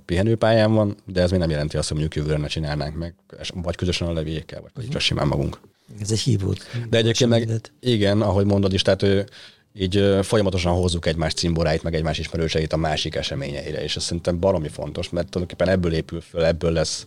pihenőpályán 0.05 0.73
van, 0.73 0.95
de 1.05 1.21
ez 1.21 1.31
még 1.31 1.39
nem 1.39 1.49
jelenti 1.49 1.77
azt, 1.77 1.89
hogy 1.89 1.97
mondjuk 1.97 2.23
jövőre 2.23 2.41
ne 2.41 2.47
csinálnánk 2.47 2.97
meg, 2.97 3.13
vagy 3.53 3.75
közösen 3.75 4.07
a 4.07 4.13
levékkel, 4.13 4.61
vagy 4.61 4.71
uh-huh. 4.75 4.91
csak 4.91 5.01
simán 5.01 5.27
magunk. 5.27 5.59
Ez 6.01 6.11
egy 6.11 6.19
hívót. 6.19 6.63
De 6.89 6.97
egyébként 6.97 7.29
meg, 7.29 7.49
igen, 7.79 8.21
ahogy 8.21 8.45
mondod 8.45 8.73
is, 8.73 8.81
tehát 8.81 9.03
ő, 9.03 9.25
így 9.73 10.17
folyamatosan 10.21 10.73
hozzuk 10.73 11.05
egymás 11.05 11.33
cimboráit, 11.33 11.83
meg 11.83 11.95
egymás 11.95 12.17
ismerőseit 12.17 12.73
a 12.73 12.77
másik 12.77 13.15
eseményeire, 13.15 13.83
és 13.83 13.95
ez 13.95 14.03
szerintem 14.03 14.39
baromi 14.39 14.67
fontos, 14.67 15.09
mert 15.09 15.29
tulajdonképpen 15.29 15.73
ebből 15.73 15.93
épül 15.93 16.21
föl, 16.21 16.45
ebből 16.45 16.71
lesz, 16.71 17.05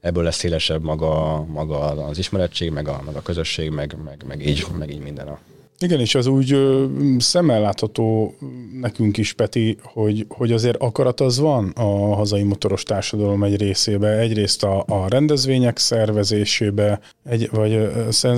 ebből 0.00 0.22
lesz 0.24 0.36
szélesebb 0.36 0.82
maga, 0.82 1.44
maga 1.44 1.78
az 1.78 2.18
ismerettség, 2.18 2.70
meg 2.70 2.88
a, 2.88 3.02
meg 3.06 3.16
a 3.16 3.22
közösség, 3.22 3.70
meg, 3.70 3.96
meg, 4.04 4.24
meg, 4.26 4.46
így, 4.46 4.66
meg 4.78 4.90
így 4.90 5.02
minden 5.02 5.28
a, 5.28 5.38
igen, 5.78 6.00
és 6.00 6.14
az 6.14 6.26
úgy 6.26 6.52
ö, 6.52 6.86
szemmel 7.18 7.60
látható 7.60 8.34
nekünk 8.80 9.16
is, 9.16 9.32
Peti, 9.32 9.76
hogy, 9.82 10.26
hogy 10.28 10.52
azért 10.52 10.76
akarat 10.76 11.20
az 11.20 11.38
van 11.38 11.68
a 11.68 12.14
hazai 12.14 12.42
motoros 12.42 12.82
társadalom 12.82 13.44
egy 13.44 13.56
részébe. 13.56 14.18
Egyrészt 14.18 14.64
a, 14.64 14.84
a 14.86 15.08
rendezvények 15.08 15.78
szervezésébe, 15.78 17.00
egy, 17.24 17.48
vagy 17.52 17.90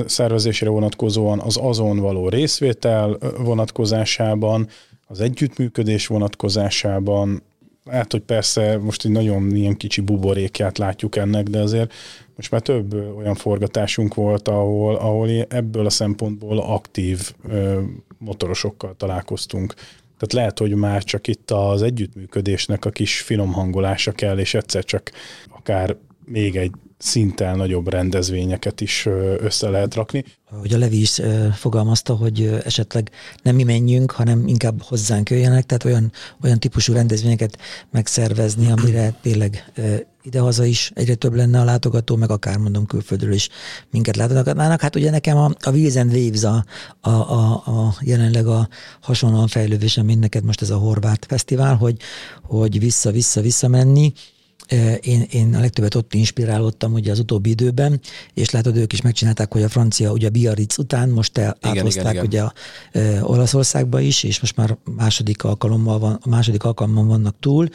szervezésére 0.06 0.70
vonatkozóan 0.70 1.40
az 1.40 1.58
azon 1.62 1.98
való 1.98 2.28
részvétel 2.28 3.18
vonatkozásában, 3.38 4.68
az 5.06 5.20
együttműködés 5.20 6.06
vonatkozásában, 6.06 7.42
hát, 7.90 8.12
hogy 8.12 8.20
persze 8.20 8.78
most 8.78 9.04
egy 9.04 9.10
nagyon 9.10 9.56
ilyen 9.56 9.76
kicsi 9.76 10.00
buborékját 10.00 10.78
látjuk 10.78 11.16
ennek, 11.16 11.48
de 11.48 11.58
azért 11.58 11.92
most 12.36 12.50
már 12.50 12.60
több 12.60 13.16
olyan 13.16 13.34
forgatásunk 13.34 14.14
volt, 14.14 14.48
ahol, 14.48 14.96
ahol 14.96 15.28
ebből 15.48 15.86
a 15.86 15.90
szempontból 15.90 16.58
aktív 16.58 17.32
ö, 17.48 17.80
motorosokkal 18.18 18.94
találkoztunk. 18.96 19.74
Tehát 20.18 20.32
lehet, 20.32 20.58
hogy 20.58 20.74
már 20.74 21.04
csak 21.04 21.26
itt 21.26 21.50
az 21.50 21.82
együttműködésnek 21.82 22.84
a 22.84 22.90
kis 22.90 23.20
finom 23.20 23.52
hangolása 23.52 24.12
kell, 24.12 24.38
és 24.38 24.54
egyszer 24.54 24.84
csak 24.84 25.10
akár 25.48 25.96
még 26.24 26.56
egy 26.56 26.72
szinten 26.98 27.56
nagyobb 27.56 27.88
rendezvényeket 27.88 28.80
is 28.80 29.06
össze 29.38 29.68
lehet 29.68 29.94
rakni. 29.94 30.24
Hogy 30.60 30.72
a 30.72 30.78
Levi 30.78 31.00
is 31.00 31.20
fogalmazta, 31.54 32.14
hogy 32.14 32.60
esetleg 32.64 33.10
nem 33.42 33.54
mi 33.54 33.62
menjünk, 33.62 34.10
hanem 34.10 34.46
inkább 34.46 34.82
hozzánk 34.82 35.30
jöjjenek, 35.30 35.66
tehát 35.66 35.84
olyan, 35.84 36.12
olyan 36.42 36.58
típusú 36.58 36.92
rendezvényeket 36.92 37.58
megszervezni, 37.90 38.70
amire 38.70 39.14
tényleg 39.22 39.72
idehaza 40.26 40.64
is 40.64 40.90
egyre 40.94 41.14
több 41.14 41.34
lenne 41.34 41.60
a 41.60 41.64
látogató, 41.64 42.16
meg 42.16 42.30
akár 42.30 42.56
mondom 42.56 42.86
külföldről 42.86 43.32
is 43.32 43.48
minket 43.90 44.16
látogatnának. 44.16 44.80
Hát 44.80 44.96
ugye 44.96 45.10
nekem 45.10 45.36
a, 45.36 45.50
a 45.60 45.70
Wheels 45.70 45.96
and 45.96 46.12
Waves 46.12 46.42
a, 46.42 46.64
a, 47.00 47.10
a, 47.10 47.52
a 47.54 47.94
jelenleg 48.00 48.46
a 48.46 48.68
hasonlóan 49.00 49.48
fejlődésem, 49.48 50.04
mint 50.04 50.20
neked 50.20 50.44
most 50.44 50.62
ez 50.62 50.70
a 50.70 50.76
Horváth 50.76 51.26
Fesztivál, 51.26 51.76
hogy, 51.76 51.96
hogy 52.42 52.78
vissza-vissza-vissza 52.78 53.68
menni, 53.68 54.12
én, 55.00 55.26
én 55.30 55.54
a 55.54 55.60
legtöbbet 55.60 55.94
ott 55.94 56.14
inspirálódtam 56.14 56.92
ugye 56.92 57.10
az 57.10 57.18
utóbbi 57.18 57.50
időben, 57.50 58.00
és 58.34 58.50
látod, 58.50 58.76
ők 58.76 58.92
is 58.92 59.00
megcsinálták, 59.00 59.52
hogy 59.52 59.62
a 59.62 59.68
francia, 59.68 60.12
ugye 60.12 60.26
a 60.26 60.30
Biarritz 60.30 60.78
után 60.78 61.08
most 61.08 61.36
igen, 61.38 61.54
áthozták 61.60 62.12
igen, 62.12 62.24
ugye 62.24 62.42
a, 62.42 62.52
e, 62.92 63.24
Olaszországba 63.24 64.00
is, 64.00 64.22
és 64.22 64.40
most 64.40 64.56
már 64.56 64.76
második 64.96 65.44
alkalommal 65.44 65.98
van, 65.98 66.20
második 66.24 66.64
alkalommal 66.64 67.04
vannak 67.04 67.36
túl, 67.40 67.68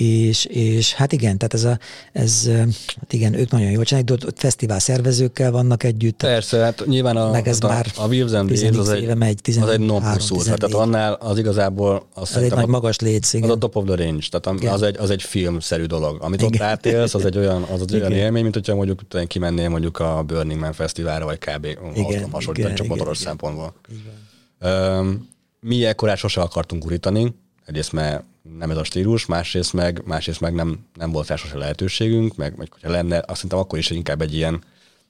és, 0.00 0.44
és 0.44 0.94
hát 0.94 1.12
igen, 1.12 1.38
tehát 1.38 1.54
ez, 1.54 1.64
a, 1.64 1.78
ez 2.12 2.50
hát 2.96 3.12
igen, 3.12 3.34
ők 3.34 3.50
nagyon 3.50 3.70
jól 3.70 3.84
csinálják, 3.84 4.10
de 4.10 4.12
ott, 4.12 4.26
ott 4.26 4.38
fesztivál 4.38 4.78
szervezőkkel 4.78 5.50
vannak 5.50 5.82
együtt. 5.82 6.16
Persze, 6.16 6.58
hát 6.58 6.86
nyilván 6.86 7.16
a, 7.16 7.30
meg 7.30 7.48
ez 7.48 7.58
a, 7.60 7.68
már 7.68 7.86
a 7.96 8.06
Wills 8.06 8.32
and 8.32 8.50
Waves 8.50 8.76
az 8.78 8.88
egy, 8.88 9.16
megy, 9.16 9.38
13, 9.42 9.68
az 9.68 9.80
egy 9.80 9.86
non 9.86 10.44
tehát 10.44 10.62
annál 10.62 11.12
az 11.12 11.38
igazából 11.38 12.06
az 12.14 12.36
egy 12.36 12.50
nagy 12.50 12.66
magas 12.66 12.98
létsz, 12.98 13.32
igen. 13.32 13.48
Az 13.48 13.54
a 13.54 13.58
top 13.58 13.76
of 13.76 13.84
the 13.84 13.94
range, 13.94 14.26
tehát 14.30 14.74
az 14.74 14.82
egy, 14.82 14.96
az 14.96 15.10
egy 15.10 15.22
filmszerű 15.22 15.84
dolog. 15.84 16.22
Amit 16.22 16.42
igen. 16.42 16.52
ott 16.54 16.60
átélsz, 16.60 17.14
az 17.14 17.24
egy 17.24 17.38
olyan, 17.38 17.62
az 17.62 17.80
egy 17.80 17.94
olyan 17.94 18.12
élmény, 18.12 18.42
mint 18.42 18.54
hogyha 18.54 18.74
mondjuk 18.74 19.00
kimennél 19.26 19.68
mondjuk 19.68 19.98
a 19.98 20.22
Burning 20.26 20.60
Man 20.60 20.72
fesztiválra, 20.72 21.24
vagy 21.24 21.38
kb. 21.38 21.66
Igen, 21.94 22.30
hasonlítani, 22.30 22.74
csak 22.74 22.86
motoros 22.86 23.18
szempontból. 23.18 23.74
Igen. 23.88 25.28
Mi 25.60 25.84
ekkorát 25.84 26.16
sose 26.16 26.40
akartunk 26.40 26.84
urítani, 26.84 27.34
egyrészt 27.70 27.92
mert 27.92 28.24
nem 28.58 28.70
ez 28.70 28.76
a 28.76 28.84
stílus, 28.84 29.26
másrészt 29.26 29.72
meg, 29.72 30.02
másrészt 30.04 30.40
meg 30.40 30.54
nem, 30.54 30.78
nem 30.94 31.12
volt 31.12 31.28
rá 31.28 31.36
lehetőségünk, 31.52 32.36
meg, 32.36 32.56
meg 32.56 32.72
hogyha 32.72 32.90
lenne, 32.90 33.16
azt 33.16 33.34
szerintem 33.34 33.58
akkor 33.58 33.78
is 33.78 33.90
inkább 33.90 34.20
egy 34.20 34.34
ilyen, 34.34 34.62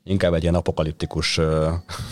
inkább 0.05 0.35
egy 0.35 0.43
ilyen 0.43 0.55
apokaliptikus 0.55 1.41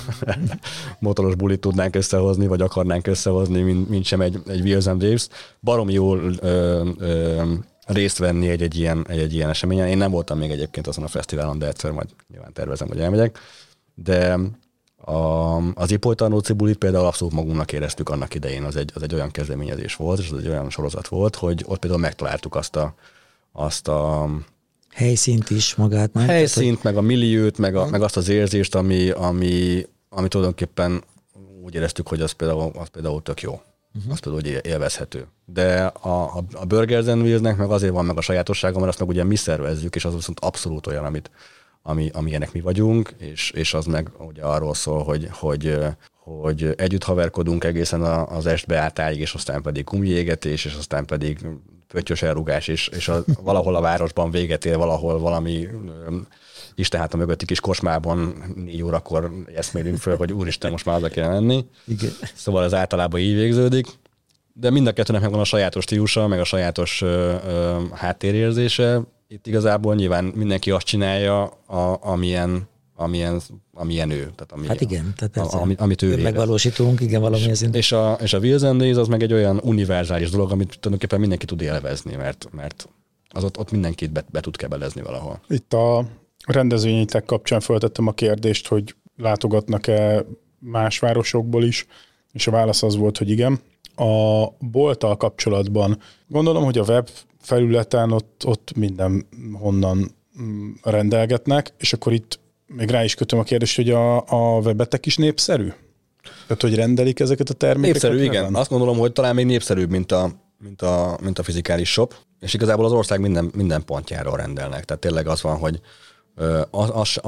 motoros 0.99 1.35
bulit 1.35 1.61
tudnánk 1.61 1.97
összehozni, 1.97 2.47
vagy 2.47 2.61
akarnánk 2.61 3.07
összehozni, 3.07 3.63
mint, 3.63 3.89
mint 3.89 4.05
sem 4.05 4.21
egy, 4.21 4.39
egy 4.47 4.61
Wheels 4.61 4.87
and 4.87 5.03
Waves. 5.03 5.29
Barom 5.61 5.91
jól 5.91 6.35
ö, 6.41 6.89
ö, 6.99 7.53
részt 7.87 8.19
venni 8.19 8.49
egy, 8.49 8.63
egy, 8.63 8.79
ilyen, 8.79 9.07
egy, 9.09 9.19
egy 9.19 9.35
ilyen 9.35 9.51
eseményen. 9.51 9.89
Én 9.89 9.97
nem 9.97 10.11
voltam 10.11 10.39
még 10.39 10.51
egyébként 10.51 10.87
azon 10.87 11.05
a 11.05 11.09
fesztiválon, 11.09 11.59
de 11.59 11.67
egyszer 11.67 11.91
majd 11.91 12.09
nyilván 12.29 12.53
tervezem, 12.53 12.89
hogy 12.89 13.01
elmegyek. 13.01 13.39
De 13.95 14.39
a, 15.09 15.57
az 15.75 15.91
Ipolytanó 15.91 16.39
Cibulit 16.39 16.77
például 16.77 17.07
abszolút 17.07 17.35
magunknak 17.35 17.73
éreztük 17.73 18.09
annak 18.09 18.35
idején, 18.35 18.65
az 18.65 18.77
egy, 18.77 18.91
az 18.95 19.03
egy 19.03 19.15
olyan 19.15 19.31
kezdeményezés 19.31 19.95
volt, 19.95 20.19
és 20.19 20.31
az 20.31 20.39
egy 20.39 20.49
olyan 20.49 20.71
sorozat 20.71 21.09
volt, 21.09 21.37
hogy 21.37 21.65
ott 21.67 21.79
például 21.79 22.03
megtaláltuk 22.03 22.55
azt 22.55 22.77
a, 22.77 22.95
azt 23.53 23.89
a 23.89 24.29
helyszínt 24.95 25.51
is 25.51 25.75
magát. 25.75 26.13
Nem? 26.13 26.27
Helyszínt, 26.27 26.83
meg 26.83 26.97
a 26.97 27.01
milliót, 27.01 27.59
meg, 27.59 27.77
a, 27.77 27.87
meg 27.87 28.03
azt 28.03 28.17
az 28.17 28.29
érzést, 28.29 28.75
ami, 28.75 29.11
ami, 29.11 29.87
ami 30.09 30.29
tulajdonképpen 30.29 31.03
úgy 31.65 31.75
éreztük, 31.75 32.09
hogy 32.09 32.21
az 32.21 32.33
például, 32.33 32.71
az 32.75 32.89
például 32.89 33.23
tök 33.23 33.41
jó. 33.41 33.61
Uh-huh. 33.95 34.13
Az 34.13 34.19
például 34.19 34.43
hogy 34.43 34.67
élvezhető. 34.67 35.27
De 35.45 35.85
a, 35.85 36.37
a, 36.37 36.45
a 36.53 36.65
Burgers 36.65 37.05
meg 37.43 37.71
azért 37.71 37.93
van 37.93 38.05
meg 38.05 38.17
a 38.17 38.21
sajátossága, 38.21 38.79
mert 38.79 38.89
azt 38.89 38.99
meg 38.99 39.09
ugye 39.09 39.25
mi 39.25 39.37
szervezzük, 39.37 39.95
és 39.95 40.05
az 40.05 40.15
viszont 40.15 40.41
abszolút 40.41 40.87
olyan, 40.87 41.05
amit, 41.05 41.31
ami, 41.83 42.11
amilyenek 42.13 42.53
mi 42.53 42.61
vagyunk, 42.61 43.15
és, 43.19 43.51
és 43.51 43.75
az 43.75 43.85
meg 43.85 44.11
ugye 44.19 44.43
arról 44.43 44.75
szól, 44.75 45.03
hogy, 45.03 45.29
hogy, 45.31 45.79
hogy 46.15 46.73
együtt 46.77 47.05
haverkodunk 47.05 47.65
egészen 47.65 48.03
az 48.03 48.47
est 48.47 48.67
beálltáig, 48.67 49.21
és 49.21 49.35
aztán 49.35 49.63
pedig 49.63 49.85
kumjégetés, 49.85 50.65
és 50.65 50.75
aztán 50.75 51.05
pedig 51.05 51.47
pöttyös 51.87 52.23
elrugás, 52.23 52.69
és, 52.69 52.89
és 52.89 53.09
a, 53.09 53.25
valahol 53.43 53.75
a 53.77 53.81
városban 53.81 54.31
véget 54.31 54.65
ér, 54.65 54.77
valahol 54.77 55.19
valami 55.19 55.69
Isten 56.75 57.01
hát 57.01 57.15
a 57.15 57.17
mögötti 57.17 57.45
kis 57.45 57.61
kosmában 57.61 58.35
négy 58.55 58.83
órakor 58.83 59.33
eszmélünk 59.55 59.99
föl, 59.99 60.17
hogy 60.17 60.33
úristen, 60.33 60.71
most 60.71 60.85
már 60.85 60.97
oda 60.97 61.09
kell 61.09 61.29
menni. 61.29 61.67
Igen. 61.85 62.11
Szóval 62.35 62.65
ez 62.65 62.75
általában 62.75 63.21
így 63.21 63.35
végződik. 63.35 63.87
De 64.53 64.71
mind 64.71 64.87
a 64.87 64.93
kettőnek 64.93 65.23
megvan 65.23 65.41
a 65.41 65.45
sajátos 65.45 65.85
stílusa, 65.85 66.27
meg 66.27 66.41
a 66.41 66.45
sajátos 66.45 67.03
ö, 67.03 67.35
ö, 67.47 67.81
háttérérzése 67.93 69.03
itt 69.29 69.47
igazából 69.47 69.95
nyilván 69.95 70.25
mindenki 70.25 70.71
azt 70.71 70.87
csinálja, 70.87 71.43
a, 71.67 71.99
amilyen, 72.01 72.69
amilyen, 72.97 73.41
amilyen 73.73 74.11
ő. 74.11 74.21
Tehát 74.21 74.53
ami, 74.53 74.67
hát 74.67 74.81
igen, 74.81 75.13
tehát 75.17 75.37
a, 75.37 75.61
amit, 75.61 75.81
amit 75.81 76.03
ő 76.03 76.23
Megvalósítunk, 76.23 77.01
igen, 77.01 77.21
valami 77.21 77.43
és, 77.43 77.65
és, 77.73 77.93
a, 77.93 78.19
és 78.23 78.33
a 78.33 78.67
and 78.67 78.81
Days 78.81 78.97
az 78.97 79.09
meg 79.09 79.23
egy 79.23 79.33
olyan 79.33 79.61
univerzális 79.63 80.31
dolog, 80.31 80.51
amit 80.51 80.69
tulajdonképpen 80.69 81.21
mindenki 81.21 81.47
tud 81.47 81.61
élvezni, 81.61 82.17
mert, 82.17 82.49
mert 82.53 82.89
az 83.29 83.45
ott, 83.45 83.59
ott 83.59 83.71
mindenkit 83.71 84.13
be, 84.13 84.25
be 84.31 84.41
tud 84.41 84.57
kebelezni 84.57 85.03
valahol. 85.03 85.41
Itt 85.49 85.73
a 85.73 86.05
rendezvényitek 86.47 87.25
kapcsán 87.25 87.61
feltettem 87.61 88.07
a 88.07 88.13
kérdést, 88.13 88.69
hogy 88.69 88.95
látogatnak-e 89.17 90.25
más 90.59 90.99
városokból 90.99 91.65
is, 91.65 91.87
és 92.33 92.47
a 92.47 92.51
válasz 92.51 92.83
az 92.83 92.97
volt, 92.97 93.19
hogy 93.19 93.31
igen. 93.31 93.61
A 93.97 94.47
bolttal 94.59 95.17
kapcsolatban 95.17 95.99
gondolom, 96.27 96.65
hogy 96.65 96.79
a 96.79 96.83
web 96.83 97.09
felületen 97.49 98.13
ott, 98.13 98.43
ott 98.47 98.73
minden 98.77 99.27
honnan 99.53 100.15
mm, 100.43 100.71
rendelgetnek, 100.83 101.73
és 101.79 101.93
akkor 101.93 102.13
itt 102.13 102.41
még 102.67 102.91
rá 102.91 103.05
is 103.05 103.15
kötöm 103.15 103.39
a 103.39 103.43
kérdést, 103.43 103.77
hogy 103.77 103.91
a, 103.91 104.17
a 104.17 104.61
webetek 104.61 105.07
is 105.07 105.17
népszerű? 105.17 105.69
Tehát, 106.47 106.63
hogy 106.63 106.75
rendelik 106.75 107.21
ezeket 107.21 107.51
a 107.51 107.55
termékeket? 107.55 108.03
Népszerű, 108.03 108.25
igen. 108.25 108.45
Van? 108.45 108.55
Azt 108.55 108.71
gondolom, 108.71 108.99
hogy 108.99 109.13
talán 109.13 109.35
még 109.35 109.47
népszerűbb, 109.47 109.91
mint 109.91 110.13
a, 110.13 110.31
mint 110.59 110.83
a, 110.83 111.19
mint 111.23 111.39
a 111.39 111.43
fizikális 111.43 111.91
shop, 111.91 112.15
és 112.41 112.55
igazából 112.55 112.85
az 112.85 112.93
ország 112.93 113.21
minden, 113.21 113.51
minden 113.55 113.85
pontjáról 113.85 114.37
rendelnek. 114.37 114.85
Tehát 114.85 115.03
tényleg 115.03 115.27
az 115.27 115.43
van, 115.43 115.57
hogy 115.57 115.81
az, 116.71 116.91
az, 116.93 117.19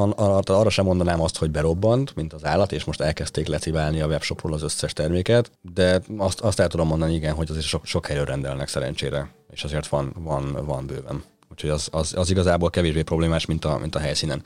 arra 0.45 0.71
sem 0.71 0.85
mondanám 0.85 1.21
azt, 1.21 1.37
hogy 1.39 1.51
berobbant, 1.51 2.15
mint 2.15 2.33
az 2.33 2.45
állat, 2.45 2.73
és 2.73 2.85
most 2.85 3.01
elkezdték 3.01 3.47
leciválni 3.47 4.01
a 4.01 4.07
webshopról 4.07 4.53
az 4.53 4.63
összes 4.63 4.93
terméket, 4.93 5.51
de 5.75 6.01
azt, 6.17 6.41
azt 6.41 6.61
el 6.61 6.69
tudom 6.69 6.87
mondani, 6.87 7.15
igen, 7.15 7.35
hogy 7.35 7.51
azért 7.51 7.67
sok, 7.67 7.87
sok 7.87 8.07
helyről 8.07 8.25
rendelnek 8.25 8.69
szerencsére, 8.69 9.31
és 9.51 9.65
azért 9.65 9.87
van, 9.87 10.13
van, 10.19 10.65
van 10.65 10.87
bőven. 10.87 11.23
Úgyhogy 11.51 11.71
az, 11.71 11.89
az, 11.93 12.15
az 12.17 12.31
igazából 12.31 12.71
kevésbé 12.71 13.03
problémás, 13.03 13.47
mint 13.47 13.65
a, 13.65 13.79
mint 13.79 13.95
a 13.95 13.99
helyszínen. 13.99 14.43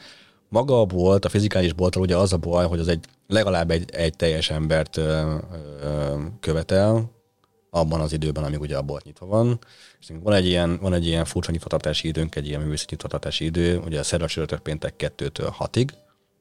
maga 0.48 0.80
a 0.80 0.84
bolt, 0.84 1.24
a 1.24 1.28
fizikális 1.28 1.72
bolttal 1.72 2.02
ugye 2.02 2.16
az 2.16 2.32
a 2.32 2.36
baj, 2.36 2.66
hogy 2.66 2.78
az 2.78 2.88
egy 2.88 3.04
legalább 3.26 3.70
egy, 3.70 3.90
egy 3.90 4.16
teljes 4.16 4.50
embert 4.50 4.96
ö, 4.96 5.36
ö, 5.82 6.18
követel, 6.40 7.12
abban 7.74 8.00
az 8.00 8.12
időben, 8.12 8.44
amíg 8.44 8.60
ugye 8.60 8.76
a 8.76 8.82
bolt 8.82 9.04
nyitva 9.04 9.26
van. 9.26 9.58
És 10.00 10.12
van 10.22 10.34
egy 10.34 10.46
ilyen, 10.46 10.78
van 10.80 10.92
egy 10.92 11.06
ilyen 11.06 11.24
furcsa 11.24 11.50
nyitvatartási 11.50 12.08
időnk, 12.08 12.34
egy 12.36 12.46
ilyen 12.46 12.60
művészeti 12.60 12.90
nyitvatartási 12.90 13.44
idő, 13.44 13.78
ugye 13.78 13.98
a 13.98 14.02
szerda 14.02 14.26
csörtök 14.26 14.58
péntek 14.58 14.94
2-től 14.98 15.54
6-ig, 15.58 15.88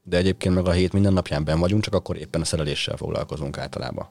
de 0.04 0.18
egyébként 0.18 0.56
meg 0.56 0.68
a 0.68 0.72
hét 0.72 0.94
minden 0.94 1.14
napján 1.14 1.44
ben 1.44 1.60
vagyunk, 1.60 1.84
csak 1.84 1.94
akkor 1.94 2.18
éppen 2.18 2.42
a 2.42 2.46
szereléssel 2.46 2.98
foglalkozunk 2.98 3.58
általában. 3.58 4.10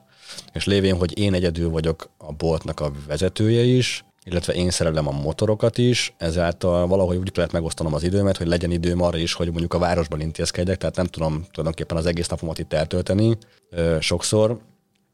És 0.53 0.65
lévén, 0.65 0.97
hogy 0.97 1.19
én 1.19 1.33
egyedül 1.33 1.69
vagyok 1.69 2.09
a 2.17 2.31
boltnak 2.31 2.79
a 2.79 2.91
vezetője 3.07 3.61
is, 3.61 4.05
illetve 4.25 4.53
én 4.53 4.69
szerelem 4.69 5.07
a 5.07 5.11
motorokat 5.11 5.77
is, 5.77 6.13
ezáltal 6.17 6.87
valahogy 6.87 7.17
úgy 7.17 7.31
lehet 7.35 7.51
megosztanom 7.51 7.93
az 7.93 8.03
időmet, 8.03 8.37
hogy 8.37 8.47
legyen 8.47 8.71
időm 8.71 9.01
arra 9.01 9.17
is, 9.17 9.33
hogy 9.33 9.47
mondjuk 9.47 9.73
a 9.73 9.79
városban 9.79 10.21
intézkedjek, 10.21 10.77
tehát 10.77 10.95
nem 10.95 11.05
tudom 11.05 11.45
tulajdonképpen 11.51 11.97
az 11.97 12.05
egész 12.05 12.27
napomat 12.27 12.59
itt 12.59 12.73
eltölteni 12.73 13.37
ö, 13.69 13.97
sokszor, 13.99 14.59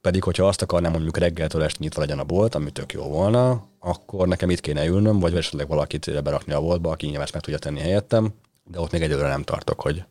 pedig 0.01 0.23
hogyha 0.23 0.47
azt 0.47 0.61
akarnám, 0.61 0.91
mondjuk 0.91 1.17
reggeltől 1.17 1.63
este 1.63 1.77
nyitva 1.81 2.01
legyen 2.01 2.19
a 2.19 2.23
bolt, 2.23 2.55
ami 2.55 2.71
tök 2.71 2.93
jó 2.93 3.03
volna, 3.03 3.67
akkor 3.79 4.27
nekem 4.27 4.49
itt 4.49 4.59
kéne 4.59 4.85
ülnöm, 4.85 5.19
vagy 5.19 5.35
esetleg 5.35 5.67
valakit 5.67 6.23
berakni 6.23 6.53
a 6.53 6.61
boltba, 6.61 6.91
aki 6.91 7.05
nyilván 7.05 7.27
meg 7.33 7.41
tudja 7.41 7.59
tenni 7.59 7.79
helyettem, 7.79 8.33
de 8.63 8.79
ott 8.79 8.91
még 8.91 9.01
egyelőre 9.01 9.27
nem 9.27 9.43
tartok, 9.43 9.81
hogy, 9.81 10.03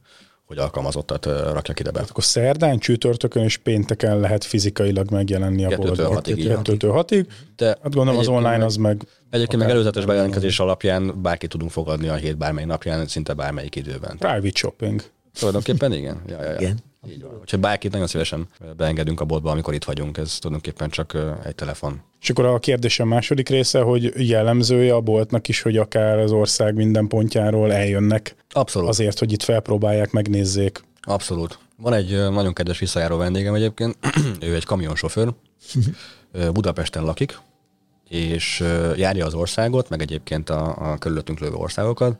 hogy 0.48 0.58
alkalmazottat 0.58 1.26
rakjak 1.26 1.80
ide 1.80 1.90
be. 1.90 2.00
Akkor 2.08 2.24
szerdán, 2.24 2.78
csütörtökön 2.78 3.42
és 3.42 3.56
pénteken 3.56 4.20
lehet 4.20 4.44
fizikailag 4.44 5.10
megjelenni 5.10 5.64
a 5.64 5.76
boltban. 5.76 6.20
2-től 6.24 7.04
6-ig. 7.08 7.26
De 7.56 7.66
hát 7.66 7.94
gondolom 7.94 8.20
az 8.20 8.28
online 8.28 8.64
az 8.64 8.76
meg... 8.76 9.02
Egyébként 9.30 9.62
meg 9.62 9.70
előzetes 9.70 10.04
bejelentkezés 10.04 10.60
alapján 10.60 11.22
bárki 11.22 11.46
tudunk 11.46 11.70
fogadni 11.70 12.08
a 12.08 12.14
hét 12.14 12.36
bármely 12.36 12.64
napján, 12.64 13.06
szinte 13.06 13.32
bármelyik 13.32 13.76
időben. 13.76 14.16
Private 14.18 14.50
shopping. 14.54 15.02
Tulajdonképpen 15.38 15.92
igen. 15.92 16.22
Ja, 16.26 16.42
ja, 16.42 16.50
ja. 16.50 16.60
Igen. 16.60 16.78
Így 17.06 17.22
van. 17.22 17.38
Úgyhogy 17.40 17.60
bárkit 17.60 17.92
nagyon 17.92 18.06
szívesen 18.06 18.48
beengedünk 18.76 19.20
a 19.20 19.24
boltba, 19.24 19.50
amikor 19.50 19.74
itt 19.74 19.84
vagyunk, 19.84 20.16
ez 20.16 20.38
tulajdonképpen 20.38 20.88
csak 20.90 21.16
egy 21.44 21.54
telefon. 21.54 22.02
És 22.20 22.30
akkor 22.30 22.44
a 22.44 22.58
kérdés 22.58 23.00
a 23.00 23.04
második 23.04 23.48
része, 23.48 23.80
hogy 23.80 24.28
jellemzője 24.28 24.94
a 24.94 25.00
boltnak 25.00 25.48
is, 25.48 25.62
hogy 25.62 25.76
akár 25.76 26.18
az 26.18 26.32
ország 26.32 26.74
minden 26.74 27.06
pontjáról 27.06 27.72
eljönnek. 27.72 28.36
Abszolút. 28.50 28.88
Azért, 28.88 29.18
hogy 29.18 29.32
itt 29.32 29.42
felpróbálják, 29.42 30.10
megnézzék. 30.10 30.84
Abszolút. 31.02 31.58
Van 31.76 31.92
egy 31.92 32.10
nagyon 32.10 32.52
kedves 32.52 32.78
visszajáró 32.78 33.16
vendégem 33.16 33.54
egyébként, 33.54 33.96
ő 34.40 34.54
egy 34.54 34.64
kamionsofőr, 34.64 35.34
Budapesten 36.52 37.04
lakik, 37.04 37.38
és 38.08 38.64
járja 38.96 39.26
az 39.26 39.34
országot, 39.34 39.88
meg 39.88 40.02
egyébként 40.02 40.50
a, 40.50 40.92
a 40.92 40.98
körülöttünk 40.98 41.38
lévő 41.40 41.54
országokat, 41.54 42.18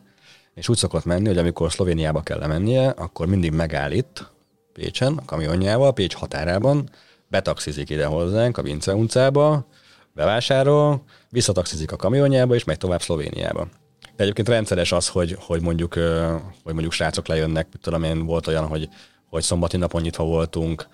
és 0.53 0.69
úgy 0.69 0.77
szokott 0.77 1.05
menni, 1.05 1.27
hogy 1.27 1.37
amikor 1.37 1.71
Szlovéniába 1.71 2.21
kell 2.21 2.47
mennie, 2.47 2.89
akkor 2.89 3.27
mindig 3.27 3.51
megáll 3.51 3.91
itt, 3.91 4.31
Pécsen, 4.79 5.17
a 5.17 5.25
kamionjával, 5.25 5.93
Pécs 5.93 6.13
határában, 6.13 6.89
betaxizik 7.27 7.89
ide 7.89 8.05
hozzánk 8.05 8.57
a 8.57 8.61
Vince 8.61 8.95
utcába, 8.95 9.67
bevásárol, 10.13 11.03
visszataxizik 11.29 11.91
a 11.91 11.95
kamionjába, 11.95 12.55
és 12.55 12.63
megy 12.63 12.77
tovább 12.77 13.01
Szlovéniába. 13.01 13.67
De 14.15 14.23
egyébként 14.23 14.47
rendszeres 14.47 14.91
az, 14.91 15.07
hogy, 15.07 15.35
hogy, 15.39 15.61
mondjuk, 15.61 15.93
hogy 16.63 16.73
mondjuk 16.73 16.91
srácok 16.91 17.27
lejönnek, 17.27 17.67
tudom 17.81 18.03
én, 18.03 18.25
volt 18.25 18.47
olyan, 18.47 18.67
hogy, 18.67 18.89
hogy 19.29 19.43
szombati 19.43 19.77
napon 19.77 20.01
nyitva 20.01 20.23
voltunk, 20.23 20.87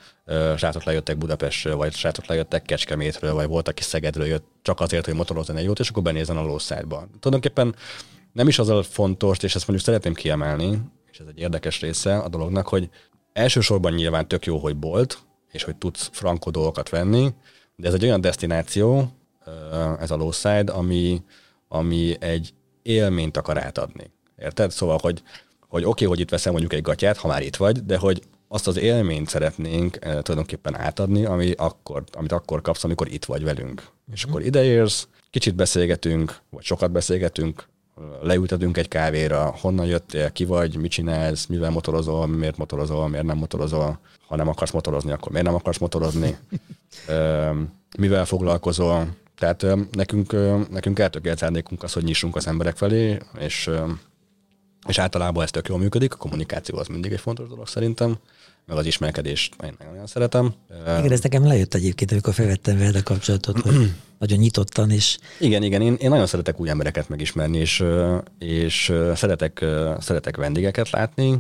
srácok 0.58 0.84
lejöttek 0.84 1.18
Budapestről, 1.18 1.76
vagy 1.76 1.94
srácok 1.94 2.26
lejöttek 2.26 2.62
Kecskemétről, 2.62 3.34
vagy 3.34 3.48
volt, 3.48 3.68
aki 3.68 3.82
Szegedről 3.82 4.26
jött 4.26 4.46
csak 4.62 4.80
azért, 4.80 5.06
hogy 5.06 5.16
motorozni 5.16 5.58
egy 5.58 5.66
jót, 5.66 5.80
és 5.80 5.90
akkor 5.90 6.04
benézzen 6.04 6.38
a 6.38 6.42
lószájba. 6.42 6.96
Tulajdonképpen 6.96 7.76
nem 8.34 8.48
is 8.48 8.60
az 8.60 8.70
a 8.70 8.84
fontos, 8.84 9.38
és 9.38 9.56
ezt 9.56 9.68
mondjuk 9.68 9.88
szeretném 9.88 10.14
kiemelni, 10.14 10.80
és 11.12 11.20
ez 11.20 11.26
egy 11.30 11.40
érdekes 11.40 11.82
része 11.82 12.18
a 12.18 12.30
dolognak, 12.30 12.68
hogy 12.68 12.90
elsősorban 13.36 13.94
nyilván 13.94 14.28
tök 14.28 14.46
jó, 14.46 14.58
hogy 14.58 14.76
bolt, 14.76 15.18
és 15.52 15.64
hogy 15.64 15.76
tudsz 15.76 16.10
frankó 16.12 16.50
dolgokat 16.50 16.90
venni, 16.90 17.34
de 17.76 17.88
ez 17.88 17.94
egy 17.94 18.04
olyan 18.04 18.22
destináció, 18.22 19.12
ez 20.00 20.12
a 20.12 20.16
Lowside, 20.16 20.72
ami, 20.72 21.24
ami 21.68 22.16
egy 22.20 22.54
élményt 22.82 23.38
akar 23.38 23.58
átadni. 23.64 24.12
Érted? 24.38 24.72
Szóval, 24.72 24.98
hogy, 25.02 25.22
hogy 25.68 25.82
oké, 25.82 25.90
okay, 25.90 26.08
hogy 26.08 26.20
itt 26.20 26.30
veszem 26.30 26.52
mondjuk 26.52 26.74
egy 26.74 26.82
gatyát, 26.82 27.18
ha 27.18 27.28
már 27.28 27.42
itt 27.42 27.56
vagy, 27.56 27.86
de 27.86 27.98
hogy 27.98 28.22
azt 28.48 28.68
az 28.68 28.78
élményt 28.78 29.30
szeretnénk 29.30 29.98
tulajdonképpen 29.98 30.76
átadni, 30.76 31.26
ami 31.26 31.52
akkor, 31.52 32.04
amit 32.12 32.32
akkor 32.32 32.62
kapsz, 32.62 32.84
amikor 32.84 33.12
itt 33.12 33.26
vagy 33.26 33.44
velünk. 33.44 33.82
Mm-hmm. 33.82 34.14
És 34.14 34.24
mhm. 34.24 34.32
akkor 34.32 34.46
ideérsz, 34.46 35.08
kicsit 35.30 35.56
beszélgetünk, 35.56 36.38
vagy 36.50 36.64
sokat 36.64 36.92
beszélgetünk, 36.92 37.68
leültetünk 38.22 38.78
egy 38.78 38.88
kávéra, 38.88 39.56
honnan 39.60 39.86
jöttél, 39.86 40.32
ki 40.32 40.46
vagy, 40.46 40.78
mit 40.78 40.91
csinálsz, 40.91 41.46
mivel 41.46 41.70
motorozol, 41.70 42.28
miért 42.28 42.58
motorozol, 42.58 43.08
miért 43.08 43.26
nem 43.26 43.38
motorozol, 43.38 44.00
ha 44.28 44.36
nem 44.36 44.48
akarsz 44.48 44.72
motorozni, 44.72 45.12
akkor 45.12 45.32
miért 45.32 45.46
nem 45.46 45.56
akarsz 45.56 45.78
motorozni, 45.78 46.38
mivel 47.98 48.26
foglalkozol. 48.26 49.08
Tehát 49.38 49.66
nekünk, 49.91 50.36
nekünk 50.72 51.00
eltökélt 51.00 51.38
szándékunk 51.38 51.84
az, 51.84 51.93
hogy 51.93 52.04
nyissunk 52.04 52.36
az 52.36 52.48
emberek 52.48 52.78
felé, 52.78 53.18
és, 53.39 53.70
és 54.88 54.98
általában 54.98 55.44
ez 55.44 55.52
tök 55.52 55.68
jól 55.68 55.78
működik, 55.78 56.14
a 56.14 56.18
kommunikáció 56.18 56.78
az 56.78 56.88
mindig 56.88 57.12
egy 57.12 57.20
fontos 57.20 57.48
dolog 57.48 57.68
szerintem, 57.68 58.18
meg 58.66 58.78
az 58.78 58.86
ismerkedést 58.86 59.56
én 59.64 59.76
nagyon 59.92 60.08
szeretem. 60.08 60.54
Igen, 61.00 61.12
ez 61.12 61.22
nekem 61.22 61.46
lejött 61.46 61.74
egyébként, 61.74 62.12
amikor 62.12 62.34
felvettem 62.34 62.78
veled 62.78 62.96
a 62.96 63.04
kapcsolatot, 63.04 63.60
hogy 63.60 63.94
nagyon 64.20 64.38
nyitottan 64.38 64.92
is. 64.92 65.18
Igen, 65.40 65.64
igen, 65.64 65.82
én, 65.82 65.96
én 66.00 66.10
nagyon 66.10 66.28
szeretek 66.28 66.60
új 66.60 66.70
embereket 66.70 67.10
megismerni, 67.10 67.58
és, 67.58 67.84
és 68.40 68.94
szeretek, 69.16 69.66
szeretek 70.00 70.38
vendégeket 70.38 70.90
látni, 70.90 71.38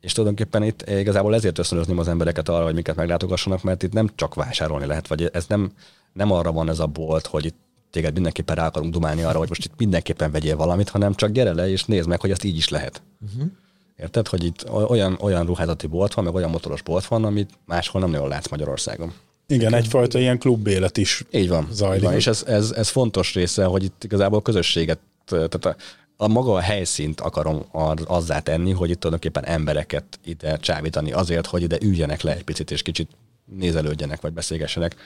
és 0.00 0.12
tulajdonképpen 0.12 0.62
itt 0.62 0.90
igazából 0.90 1.34
ezért 1.34 1.58
ösztönözném 1.58 1.98
az 1.98 2.08
embereket 2.08 2.48
arra, 2.48 2.64
hogy 2.64 2.74
miket 2.74 2.96
meglátogassanak, 2.96 3.62
mert 3.62 3.82
itt 3.82 3.92
nem 3.92 4.10
csak 4.14 4.34
vásárolni 4.34 4.86
lehet, 4.86 5.08
vagy 5.08 5.30
ez 5.32 5.46
nem, 5.46 5.72
nem 6.12 6.32
arra 6.32 6.52
van 6.52 6.68
ez 6.68 6.78
a 6.78 6.86
bolt, 6.86 7.26
hogy 7.26 7.44
itt 7.44 7.67
téged 7.90 8.12
mindenképpen 8.12 8.56
rá 8.56 8.66
akarunk 8.66 8.92
dumálni 8.92 9.22
arra, 9.22 9.38
hogy 9.38 9.48
most 9.48 9.64
itt 9.64 9.72
mindenképpen 9.76 10.30
vegyél 10.30 10.56
valamit, 10.56 10.88
hanem 10.88 11.14
csak 11.14 11.30
gyere 11.30 11.52
le 11.52 11.70
és 11.70 11.84
nézd 11.84 12.08
meg, 12.08 12.20
hogy 12.20 12.30
ezt 12.30 12.44
így 12.44 12.56
is 12.56 12.68
lehet. 12.68 13.02
Uh-huh. 13.20 13.50
Érted, 13.96 14.28
hogy 14.28 14.44
itt 14.44 14.70
olyan, 14.70 15.18
olyan 15.20 15.46
ruházati 15.46 15.86
bolt 15.86 16.14
van, 16.14 16.24
meg 16.24 16.34
olyan 16.34 16.50
motoros 16.50 16.82
bolt 16.82 17.06
van, 17.06 17.24
amit 17.24 17.50
máshol 17.64 18.00
nem 18.00 18.10
nagyon 18.10 18.28
látsz 18.28 18.48
Magyarországon. 18.48 19.12
Igen, 19.46 19.74
egyfajta 19.74 20.18
ilyen 20.18 20.38
klubélet 20.38 20.96
is 20.96 21.24
Így 21.30 21.48
van. 21.48 21.68
Zajlik. 21.72 22.04
Van 22.04 22.14
és 22.14 22.26
ez, 22.26 22.44
ez, 22.46 22.70
ez, 22.70 22.88
fontos 22.88 23.34
része, 23.34 23.64
hogy 23.64 23.84
itt 23.84 24.04
igazából 24.04 24.42
közösséget, 24.42 24.98
tehát 25.26 25.64
a, 25.64 25.76
a 26.16 26.28
maga 26.28 26.52
a 26.52 26.60
helyszínt 26.60 27.20
akarom 27.20 27.64
azzá 28.06 28.40
tenni, 28.40 28.72
hogy 28.72 28.90
itt 28.90 29.00
tulajdonképpen 29.00 29.44
embereket 29.44 30.04
ide 30.24 30.56
csábítani 30.56 31.12
azért, 31.12 31.46
hogy 31.46 31.62
ide 31.62 31.78
üljenek 31.82 32.22
le 32.22 32.34
egy 32.34 32.44
picit, 32.44 32.70
és 32.70 32.82
kicsit 32.82 33.10
nézelődjenek, 33.44 34.20
vagy 34.20 34.32
beszélgessenek. 34.32 34.96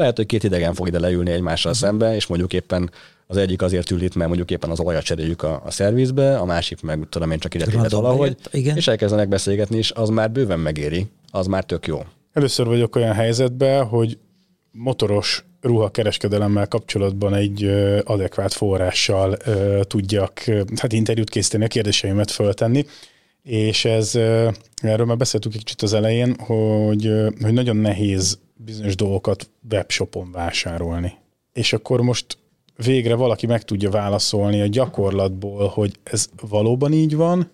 Lehet, 0.00 0.16
hogy 0.16 0.26
két 0.26 0.44
idegen 0.44 0.74
fog 0.74 0.86
ide 0.86 0.98
leülni 0.98 1.30
egymással 1.30 1.74
szembe, 1.74 2.14
és 2.14 2.26
mondjuk 2.26 2.52
éppen 2.52 2.90
az 3.26 3.36
egyik 3.36 3.62
azért 3.62 3.90
ül 3.90 4.02
itt, 4.02 4.14
mert 4.14 4.28
mondjuk 4.28 4.50
éppen 4.50 4.70
az 4.70 4.80
olajat 4.80 5.02
cseréljük 5.02 5.42
a, 5.42 5.62
a 5.64 5.70
szervizbe, 5.70 6.38
a 6.38 6.44
másik 6.44 6.82
meg 6.82 7.06
tudom 7.08 7.30
én 7.30 7.38
csak 7.38 7.54
ide 7.54 7.64
tényleg 7.64 7.90
valahogy, 7.90 8.36
igen. 8.50 8.76
és 8.76 8.88
elkezdenek 8.88 9.28
beszélgetni, 9.28 9.76
és 9.76 9.90
az 9.90 10.08
már 10.08 10.30
bőven 10.30 10.58
megéri, 10.58 11.06
az 11.30 11.46
már 11.46 11.64
tök 11.64 11.86
jó. 11.86 12.02
Először 12.32 12.66
vagyok 12.66 12.96
olyan 12.96 13.14
helyzetben, 13.14 13.84
hogy 13.84 14.18
motoros 14.72 15.44
ruhakereskedelemmel 15.60 16.66
kapcsolatban 16.66 17.34
egy 17.34 17.64
adekvát 18.04 18.52
forrással 18.52 19.36
tudjak 19.82 20.44
hát 20.76 20.92
interjút 20.92 21.30
készíteni, 21.30 21.64
a 21.64 21.68
kérdéseimet 21.68 22.30
föltenni, 22.30 22.86
és 23.42 23.84
ez, 23.84 24.14
erről 24.82 25.06
már 25.06 25.16
beszéltük 25.16 25.54
egy 25.54 25.64
kicsit 25.64 25.82
az 25.82 25.92
elején, 25.92 26.36
hogy, 26.38 27.12
hogy 27.40 27.52
nagyon 27.52 27.76
nehéz 27.76 28.38
bizonyos 28.64 28.96
dolgokat 28.96 29.50
webshopon 29.70 30.32
vásárolni. 30.32 31.12
És 31.52 31.72
akkor 31.72 32.00
most 32.00 32.38
végre 32.76 33.14
valaki 33.14 33.46
meg 33.46 33.62
tudja 33.62 33.90
válaszolni 33.90 34.60
a 34.60 34.66
gyakorlatból, 34.66 35.68
hogy 35.68 35.98
ez 36.02 36.28
valóban 36.48 36.92
így 36.92 37.16
van, 37.16 37.50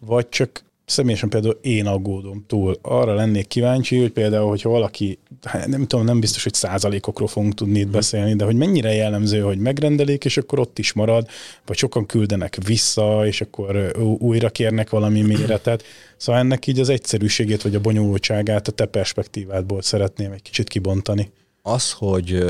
vagy 0.00 0.28
csak 0.28 0.64
személyesen 0.92 1.28
például 1.28 1.58
én 1.60 1.86
aggódom 1.86 2.44
túl. 2.46 2.78
Arra 2.82 3.14
lennék 3.14 3.46
kíváncsi, 3.46 4.00
hogy 4.00 4.10
például, 4.10 4.48
hogyha 4.48 4.68
valaki, 4.68 5.18
hát 5.42 5.66
nem 5.66 5.86
tudom, 5.86 6.04
nem 6.04 6.20
biztos, 6.20 6.42
hogy 6.42 6.54
százalékokról 6.54 7.28
fogunk 7.28 7.54
tudni 7.54 7.78
itt 7.78 7.84
mhm. 7.84 7.94
beszélni, 7.94 8.34
de 8.34 8.44
hogy 8.44 8.56
mennyire 8.56 8.92
jellemző, 8.92 9.40
hogy 9.40 9.58
megrendelik, 9.58 10.24
és 10.24 10.36
akkor 10.36 10.58
ott 10.58 10.78
is 10.78 10.92
marad, 10.92 11.26
vagy 11.66 11.76
sokan 11.76 12.06
küldenek 12.06 12.58
vissza, 12.66 13.26
és 13.26 13.40
akkor 13.40 13.96
újra 14.18 14.50
kérnek 14.50 14.90
valami 14.90 15.20
méretet. 15.32 15.82
Szóval 16.16 16.40
ennek 16.40 16.66
így 16.66 16.80
az 16.80 16.88
egyszerűségét, 16.88 17.62
vagy 17.62 17.74
a 17.74 17.80
bonyolultságát 17.80 18.68
a 18.68 18.72
te 18.72 18.86
perspektívádból 18.86 19.82
szeretném 19.82 20.32
egy 20.32 20.42
kicsit 20.42 20.68
kibontani. 20.68 21.32
Az, 21.62 21.92
hogy, 21.92 22.44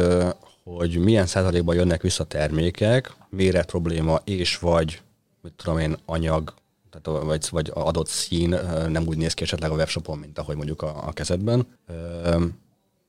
hogy 0.64 0.98
milyen 0.98 1.26
százalékban 1.26 1.74
jönnek 1.74 2.02
vissza 2.02 2.24
termékek, 2.24 3.12
méret 3.30 3.66
probléma 3.66 4.20
és 4.24 4.58
vagy, 4.58 5.00
mit 5.42 5.52
tudom 5.56 5.78
én, 5.78 5.96
anyag 6.04 6.54
tehát 6.92 7.24
vagy, 7.24 7.46
vagy 7.50 7.70
adott 7.74 8.06
szín 8.08 8.58
nem 8.88 9.06
úgy 9.06 9.16
néz 9.16 9.34
ki 9.34 9.42
esetleg 9.42 9.70
a 9.70 9.74
webshopon, 9.74 10.18
mint 10.18 10.38
ahogy 10.38 10.56
mondjuk 10.56 10.82
a, 10.82 11.06
a 11.06 11.12
kezedben. 11.12 11.66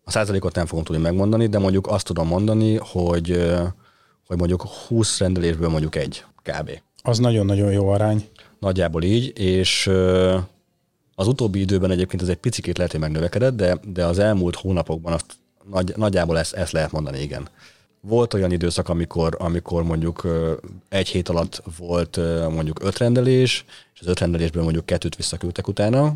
A 0.04 0.12
százalékot 0.12 0.56
nem 0.56 0.66
fogom 0.66 0.84
tudni 0.84 1.02
megmondani, 1.02 1.48
de 1.48 1.60
mondjuk 1.60 1.88
azt 1.88 2.06
tudom 2.06 2.28
mondani, 2.28 2.78
hogy, 2.78 3.54
hogy 4.28 4.38
mondjuk 4.38 4.62
20 4.62 5.20
rendelésből 5.20 5.70
mondjuk 5.70 5.96
egy 5.96 6.26
kb. 6.44 6.70
Az 7.02 7.18
nagyon-nagyon 7.18 7.72
jó 7.72 7.90
arány. 7.90 8.28
Nagyjából 8.60 9.04
így, 9.04 9.40
és 9.40 9.88
az 11.16 11.28
utóbbi 11.28 11.60
időben 11.60 11.92
egyébként 11.92 12.22
ez 12.22 12.28
egy 12.28 12.38
picit 12.38 12.78
lehet, 12.78 12.92
hogy 12.92 13.02
megnövekedett, 13.02 13.56
de, 13.56 13.80
de 13.88 14.06
az 14.06 14.20
elmúlt 14.20 14.56
hónapokban 14.56 15.14
azt 15.14 15.26
nagy, 15.70 15.94
nagyjából 15.96 16.38
ezt, 16.38 16.54
ezt 16.54 16.72
lehet 16.72 16.92
mondani, 16.92 17.22
igen. 17.22 17.50
Volt 18.08 18.34
olyan 18.34 18.52
időszak, 18.52 18.90
amikor, 18.90 19.36
amikor 19.40 19.84
mondjuk 19.84 20.28
egy 20.90 21.08
hét 21.08 21.30
alatt 21.30 21.64
volt 21.78 22.20
mondjuk 22.50 22.84
öt 22.84 22.98
rendelés, 22.98 23.66
és 23.94 24.00
az 24.00 24.08
öt 24.08 24.20
rendelésből 24.20 24.64
mondjuk 24.64 24.86
kettőt 24.86 25.16
visszaküldtek 25.16 25.68
utána, 25.68 26.14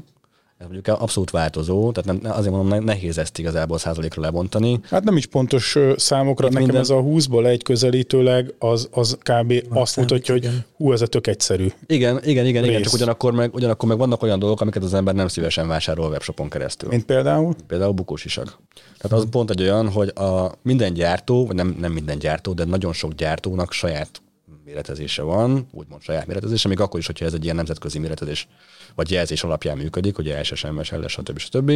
ez 0.57 0.65
mondjuk 0.65 1.01
abszolút 1.01 1.29
változó, 1.29 1.91
tehát 1.91 2.21
nem, 2.21 2.31
azért 2.31 2.53
mondom, 2.53 2.83
nehéz 2.83 3.17
ezt 3.17 3.37
igazából 3.37 3.77
százalékra 3.77 4.21
lebontani. 4.21 4.79
Hát 4.83 5.03
nem 5.03 5.17
is 5.17 5.25
pontos 5.25 5.77
számokra, 5.95 6.47
Itt 6.47 6.53
nekem 6.53 6.67
minden... 6.67 6.81
ez 6.81 6.89
a 6.89 7.01
20-ból 7.01 7.45
egy 7.45 7.63
közelítőleg, 7.63 8.53
az, 8.59 8.87
az 8.91 9.17
kb. 9.21 9.53
Van 9.69 9.81
azt 9.81 9.97
mutatja, 9.97 10.33
hogy 10.33 10.49
hú, 10.77 10.91
ez 10.91 11.01
a 11.01 11.07
tök 11.07 11.27
egyszerű. 11.27 11.67
Igen, 11.85 12.19
igen, 12.23 12.45
igen, 12.45 12.63
igen, 12.63 12.81
csak 12.81 12.93
ugyanakkor 12.93 13.33
meg, 13.33 13.53
ugyanakkor 13.53 13.89
meg 13.89 13.97
vannak 13.97 14.23
olyan 14.23 14.39
dolgok, 14.39 14.61
amiket 14.61 14.83
az 14.83 14.93
ember 14.93 15.15
nem 15.15 15.27
szívesen 15.27 15.67
vásárol 15.67 16.09
webshopon 16.09 16.49
keresztül. 16.49 16.89
Mint 16.89 17.05
például? 17.05 17.55
Például 17.67 17.91
bukósisak. 17.91 18.59
Tehát 18.97 19.17
az 19.17 19.29
pont 19.29 19.49
egy 19.49 19.61
olyan, 19.61 19.89
hogy 19.91 20.07
a 20.07 20.51
minden 20.61 20.93
gyártó, 20.93 21.45
vagy 21.45 21.55
nem, 21.55 21.75
nem 21.79 21.91
minden 21.91 22.19
gyártó, 22.19 22.53
de 22.53 22.63
nagyon 22.63 22.93
sok 22.93 23.13
gyártónak 23.13 23.71
saját 23.71 24.21
méretezése 24.67 25.21
van, 25.21 25.67
úgymond 25.71 26.01
saját 26.01 26.27
méretezése, 26.27 26.67
még 26.67 26.79
akkor 26.79 26.99
is, 26.99 27.05
hogyha 27.05 27.25
ez 27.25 27.33
egy 27.33 27.43
ilyen 27.43 27.55
nemzetközi 27.55 27.99
méretezés 27.99 28.47
vagy 28.95 29.11
jelzés 29.11 29.43
alapján 29.43 29.77
működik, 29.77 30.17
ugye 30.17 30.43
SSMS, 30.43 30.91
LS, 30.91 31.11
stb. 31.11 31.37
stb. 31.37 31.71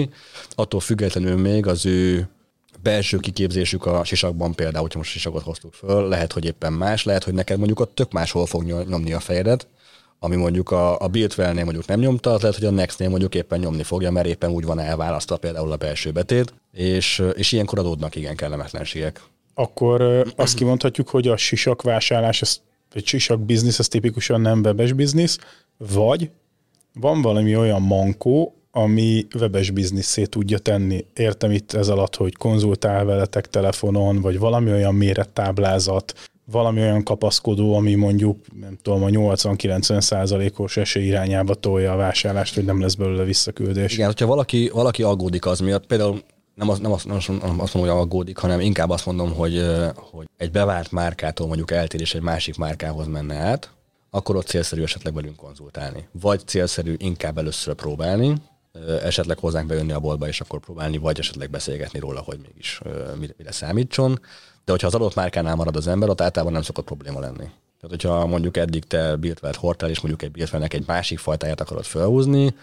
Attól 0.55 0.79
függetlenül 0.79 1.37
még 1.37 1.67
az 1.67 1.85
ő 1.85 2.29
belső 2.83 3.17
kiképzésük 3.17 3.85
a 3.85 4.03
sisakban 4.03 4.53
például, 4.53 4.81
hogyha 4.81 4.97
most 4.97 5.11
sisakot 5.11 5.43
hoztuk 5.43 5.73
föl, 5.73 6.07
lehet, 6.07 6.33
hogy 6.33 6.45
éppen 6.45 6.73
más, 6.73 7.03
lehet, 7.03 7.23
hogy 7.23 7.33
neked 7.33 7.57
mondjuk 7.57 7.79
ott 7.79 7.95
tök 7.95 8.11
máshol 8.11 8.45
fog 8.45 8.63
nyomni 8.63 9.13
a 9.13 9.19
fejedet, 9.19 9.67
ami 10.19 10.35
mondjuk 10.35 10.71
a, 10.71 10.99
a 10.99 11.07
Buildwell-nél 11.07 11.63
mondjuk 11.63 11.85
nem 11.85 11.99
nyomta, 11.99 12.31
az 12.31 12.41
lehet, 12.41 12.57
hogy 12.57 12.67
a 12.67 12.71
Next-nél 12.71 13.09
mondjuk 13.09 13.35
éppen 13.35 13.59
nyomni 13.59 13.83
fogja, 13.83 14.11
mert 14.11 14.27
éppen 14.27 14.49
úgy 14.49 14.65
van 14.65 14.79
elválasztva 14.79 15.37
például 15.37 15.71
a 15.71 15.75
belső 15.75 16.11
betét, 16.11 16.53
és, 16.71 17.23
és 17.33 17.51
ilyenkor 17.51 17.79
adódnak 17.79 18.15
igen 18.15 18.35
kellemetlenségek. 18.35 19.21
Akkor 19.53 20.25
azt 20.35 20.55
kimondhatjuk, 20.55 21.09
hogy 21.09 21.27
a 21.27 21.37
sisak 21.37 21.81
vásárlás, 21.81 22.41
ez, 22.41 22.59
vagy 22.93 23.05
sisak 23.05 23.39
biznisz, 23.39 23.79
az 23.79 23.87
tipikusan 23.87 24.41
nem 24.41 24.59
webes 24.59 24.93
biznisz, 24.93 25.37
vagy 25.77 26.29
van 26.93 27.21
valami 27.21 27.55
olyan 27.55 27.81
mankó, 27.81 28.55
ami 28.71 29.27
webes 29.39 29.69
bizniszé 29.69 30.25
tudja 30.25 30.57
tenni. 30.57 31.05
Értem 31.13 31.51
itt 31.51 31.73
ez 31.73 31.87
alatt, 31.87 32.15
hogy 32.15 32.35
konzultál 32.35 33.05
veletek 33.05 33.47
telefonon, 33.47 34.21
vagy 34.21 34.39
valami 34.39 34.71
olyan 34.71 34.95
mérettáblázat, 34.95 36.13
valami 36.51 36.79
olyan 36.79 37.03
kapaszkodó, 37.03 37.75
ami 37.75 37.95
mondjuk, 37.95 38.37
nem 38.59 38.77
tudom, 38.81 39.03
a 39.03 39.07
80-90 39.07 40.01
százalékos 40.01 40.77
esély 40.77 41.05
irányába 41.05 41.53
tolja 41.53 41.91
a 41.91 41.95
vásárlást, 41.95 42.55
hogy 42.55 42.65
nem 42.65 42.81
lesz 42.81 42.95
belőle 42.95 43.23
visszaküldés. 43.23 43.93
Igen, 43.93 44.05
hogyha 44.05 44.25
valaki, 44.25 44.69
valaki 44.73 45.03
aggódik 45.03 45.45
az 45.45 45.59
miatt, 45.59 45.85
például 45.85 46.21
nem, 46.61 46.69
az, 46.69 46.79
nem, 46.79 46.91
azt, 46.91 47.05
nem 47.27 47.59
azt 47.59 47.73
mondom, 47.73 47.95
hogy 47.95 48.01
aggódik, 48.01 48.37
hanem 48.37 48.59
inkább 48.59 48.89
azt 48.89 49.05
mondom, 49.05 49.33
hogy, 49.33 49.65
hogy 49.95 50.27
egy 50.37 50.51
bevált 50.51 50.91
márkától 50.91 51.47
mondjuk 51.47 51.71
eltér 51.71 52.01
és 52.01 52.15
egy 52.15 52.21
másik 52.21 52.57
márkához 52.57 53.07
menne 53.07 53.35
át, 53.35 53.71
akkor 54.09 54.35
ott 54.35 54.47
célszerű 54.47 54.81
esetleg 54.81 55.13
velünk 55.13 55.35
konzultálni. 55.35 56.07
Vagy 56.11 56.41
célszerű 56.45 56.95
inkább 56.97 57.37
először 57.37 57.73
próbálni, 57.73 58.33
esetleg 59.03 59.37
hozzánk 59.37 59.67
bejönni 59.67 59.91
a 59.91 59.99
boltba, 59.99 60.27
és 60.27 60.41
akkor 60.41 60.59
próbálni, 60.59 60.97
vagy 60.97 61.19
esetleg 61.19 61.49
beszélgetni 61.49 61.99
róla, 61.99 62.19
hogy 62.19 62.39
mégis 62.41 62.81
mire, 63.19 63.33
mire 63.37 63.51
számítson. 63.51 64.19
De 64.65 64.71
hogyha 64.71 64.87
az 64.87 64.95
adott 64.95 65.15
márkánál 65.15 65.55
marad 65.55 65.75
az 65.75 65.87
ember, 65.87 66.09
ott 66.09 66.21
általában 66.21 66.53
nem 66.53 66.61
szokott 66.61 66.85
probléma 66.85 67.19
lenni. 67.19 67.49
Tehát, 67.79 67.89
hogyha 67.89 68.25
mondjuk 68.25 68.57
eddig 68.57 68.85
te 68.85 69.15
Birtwelt 69.15 69.55
hordtál, 69.55 69.89
és 69.89 69.99
mondjuk 69.99 70.23
egy 70.23 70.31
Birtvelnek 70.31 70.73
egy 70.73 70.83
másik 70.87 71.19
fajtáját 71.19 71.61
akarod 71.61 71.83
felhúzni, 71.83 72.55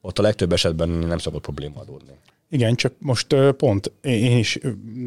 ott 0.00 0.18
a 0.18 0.22
legtöbb 0.22 0.52
esetben 0.52 0.88
nem 0.88 1.18
szokott 1.18 1.42
probléma 1.42 1.80
adódni. 1.80 2.18
Igen, 2.52 2.74
csak 2.74 2.92
most 2.98 3.34
pont 3.56 3.92
én 4.02 4.36
is 4.38 4.58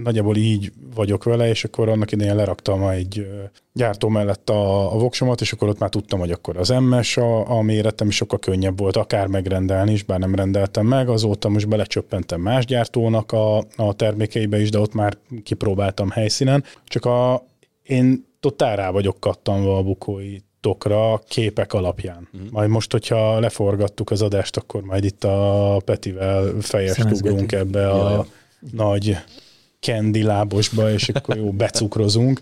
nagyjából 0.03 0.35
így 0.35 0.71
vagyok 0.95 1.23
vele, 1.23 1.49
és 1.49 1.63
akkor 1.63 1.89
annak 1.89 2.11
idején 2.11 2.35
leraktam 2.35 2.87
egy 2.87 3.27
gyártó 3.73 4.07
mellett 4.09 4.49
a, 4.49 4.93
a 4.93 4.97
voksomat, 4.97 5.41
és 5.41 5.51
akkor 5.51 5.67
ott 5.67 5.79
már 5.79 5.89
tudtam, 5.89 6.19
hogy 6.19 6.31
akkor 6.31 6.57
az 6.57 6.69
MS 6.69 7.17
a, 7.17 7.49
a 7.49 7.61
méretem, 7.61 8.07
és 8.07 8.15
sokkal 8.15 8.39
könnyebb 8.39 8.77
volt 8.77 8.95
akár 8.95 9.27
megrendelni 9.27 9.91
is, 9.91 10.03
bár 10.03 10.19
nem 10.19 10.35
rendeltem 10.35 10.85
meg, 10.85 11.09
azóta 11.09 11.49
most 11.49 11.67
belecsöppentem 11.67 12.41
más 12.41 12.65
gyártónak 12.65 13.31
a, 13.31 13.57
a 13.75 13.93
termékeibe 13.95 14.61
is, 14.61 14.69
de 14.69 14.79
ott 14.79 14.93
már 14.93 15.17
kipróbáltam 15.43 16.09
helyszínen. 16.09 16.63
Csak 16.85 17.05
a, 17.05 17.45
én 17.83 18.25
totál 18.39 18.75
rá 18.75 18.91
vagyok 18.91 19.19
kattanva 19.19 19.77
a 19.77 19.83
bukói 19.83 20.37
tokra 20.65 21.21
képek 21.27 21.73
alapján. 21.73 22.29
Mm. 22.37 22.47
Majd 22.51 22.69
most, 22.69 22.91
hogyha 22.91 23.39
leforgattuk 23.39 24.11
az 24.11 24.21
adást, 24.21 24.57
akkor 24.57 24.81
majd 24.81 25.03
itt 25.03 25.23
a 25.23 25.81
Petivel 25.85 26.53
fejest 26.61 27.11
ugrunk 27.11 27.51
ebbe 27.51 27.89
a 27.89 28.09
Jaj. 28.09 28.25
nagy 28.71 29.17
kendi 29.79 30.23
lábosba, 30.23 30.91
és 30.91 31.09
akkor 31.09 31.37
jó 31.37 31.51
becukrozunk. 31.51 32.41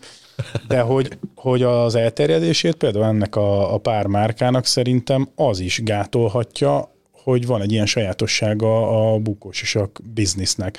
De 0.67 0.79
hogy, 0.79 1.17
hogy 1.35 1.63
az 1.63 1.95
elterjedését 1.95 2.75
például 2.75 3.05
ennek 3.05 3.35
a, 3.35 3.73
a 3.73 3.77
pár 3.77 4.05
márkának 4.05 4.65
szerintem 4.65 5.29
az 5.35 5.59
is 5.59 5.81
gátolhatja, 5.83 6.91
hogy 7.11 7.45
van 7.45 7.61
egy 7.61 7.71
ilyen 7.71 7.85
sajátossága 7.85 9.11
a 9.13 9.17
bukósisak 9.17 9.99
biznisznek. 10.13 10.77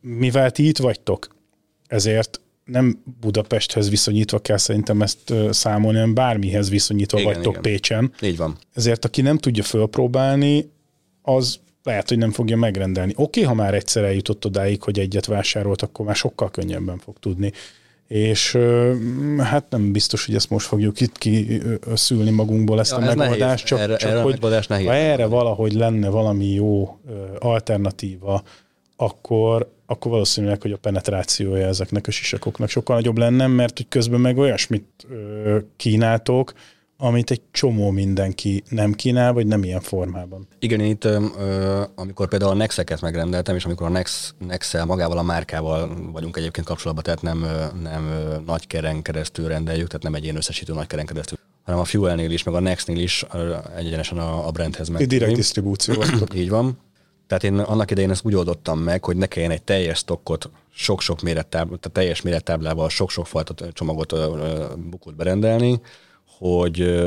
Mivel 0.00 0.50
ti 0.50 0.68
itt 0.68 0.78
vagytok, 0.78 1.28
ezért 1.86 2.40
nem 2.70 3.02
Budapesthez 3.20 3.90
viszonyítva 3.90 4.38
kell 4.38 4.56
szerintem 4.56 5.02
ezt 5.02 5.34
számolni, 5.50 5.98
hanem 5.98 6.14
bármihez 6.14 6.70
viszonyítva 6.70 7.20
igen, 7.20 7.32
vagytok 7.32 7.52
igen. 7.52 7.62
Pécsen. 7.62 8.12
Így 8.22 8.36
van. 8.36 8.56
Ezért 8.74 9.04
aki 9.04 9.20
nem 9.20 9.38
tudja 9.38 9.62
fölpróbálni, 9.62 10.70
az 11.22 11.58
lehet, 11.82 12.08
hogy 12.08 12.18
nem 12.18 12.30
fogja 12.30 12.56
megrendelni. 12.56 13.12
Oké, 13.16 13.22
okay, 13.22 13.42
ha 13.42 13.62
már 13.62 13.74
egyszer 13.74 14.04
eljutott 14.04 14.44
odáig, 14.46 14.82
hogy 14.82 14.98
egyet 14.98 15.26
vásárolt, 15.26 15.82
akkor 15.82 16.06
már 16.06 16.16
sokkal 16.16 16.50
könnyebben 16.50 16.98
fog 16.98 17.18
tudni. 17.18 17.52
És 18.08 18.58
hát 19.38 19.64
nem 19.68 19.92
biztos, 19.92 20.26
hogy 20.26 20.34
ezt 20.34 20.50
most 20.50 20.66
fogjuk 20.66 21.00
itt 21.00 21.18
kiszülni 21.18 22.30
magunkból 22.30 22.80
ezt 22.80 22.90
ja, 22.90 22.96
a 22.96 23.00
megoldást, 23.00 23.38
nehéz. 23.40 23.62
csak, 23.62 23.78
erre, 23.78 23.96
csak 23.96 24.10
erre 24.10 24.20
hogy 24.20 24.38
nehéz 24.68 24.86
ha 24.86 24.94
erre 24.94 25.26
valahogy 25.26 25.72
lenne 25.72 26.08
valami 26.08 26.52
jó 26.52 26.98
alternatíva, 27.38 28.42
akkor, 28.96 29.72
akkor 29.90 30.10
valószínűleg, 30.10 30.62
hogy 30.62 30.72
a 30.72 30.76
penetrációja 30.76 31.66
ezeknek 31.66 32.06
a 32.06 32.10
sisakoknak 32.10 32.68
sokkal 32.68 32.96
nagyobb 32.96 33.18
lenne, 33.18 33.46
mert 33.46 33.76
hogy 33.76 33.88
közben 33.88 34.20
meg 34.20 34.38
olyasmit 34.38 35.06
ö, 35.10 35.58
kínáltok, 35.76 36.52
amit 36.96 37.30
egy 37.30 37.40
csomó 37.50 37.90
mindenki 37.90 38.62
nem 38.68 38.92
kínál, 38.92 39.32
vagy 39.32 39.46
nem 39.46 39.64
ilyen 39.64 39.80
formában. 39.80 40.48
Igen, 40.58 40.80
én 40.80 40.90
itt, 40.90 41.04
ö, 41.04 41.82
amikor 41.94 42.28
például 42.28 42.50
a 42.50 42.54
Nexeket 42.54 43.00
megrendeltem, 43.00 43.56
és 43.56 43.64
amikor 43.64 43.86
a 43.86 43.90
Nex, 43.90 44.34
nex 44.38 44.84
magával 44.84 45.18
a 45.18 45.22
márkával 45.22 46.10
vagyunk 46.12 46.36
egyébként 46.36 46.66
kapcsolatban, 46.66 47.04
tehát 47.04 47.22
nem, 47.22 47.46
nem 47.82 48.08
nagy 48.46 48.66
keren 48.66 49.02
keresztül 49.02 49.48
rendeljük, 49.48 49.86
tehát 49.86 50.02
nem 50.02 50.14
egy 50.14 50.22
ilyen 50.22 50.36
összesítő 50.36 50.72
nagy 50.72 50.86
keren 50.86 51.06
keresztül, 51.06 51.38
hanem 51.64 51.80
a 51.80 51.84
Fuelnél 51.84 52.30
is, 52.30 52.42
meg 52.42 52.54
a 52.54 52.60
Nexnél 52.60 52.98
is 52.98 53.24
egyenesen 53.76 54.18
a, 54.18 54.46
a 54.46 54.50
brandhez 54.50 54.88
meg. 54.88 55.06
Direkt 55.06 55.34
disztribúció. 55.34 56.04
Így 56.34 56.48
van. 56.48 56.78
Tehát 57.30 57.44
én 57.44 57.58
annak 57.58 57.90
idején 57.90 58.10
ezt 58.10 58.24
úgy 58.24 58.34
oldottam 58.34 58.78
meg, 58.78 59.04
hogy 59.04 59.16
ne 59.16 59.26
kelljen 59.26 59.50
egy 59.50 59.62
teljes 59.62 59.98
stokkot, 59.98 60.50
sok-sok 60.70 61.20
mérettáblával, 61.20 61.78
tehát 61.78 61.96
teljes 61.96 62.22
mérettáblával 62.22 62.88
sok-sok 62.88 63.26
fajta 63.26 63.72
csomagot 63.72 64.14
bukót 64.90 65.16
berendelni, 65.16 65.80
hogy, 66.38 67.00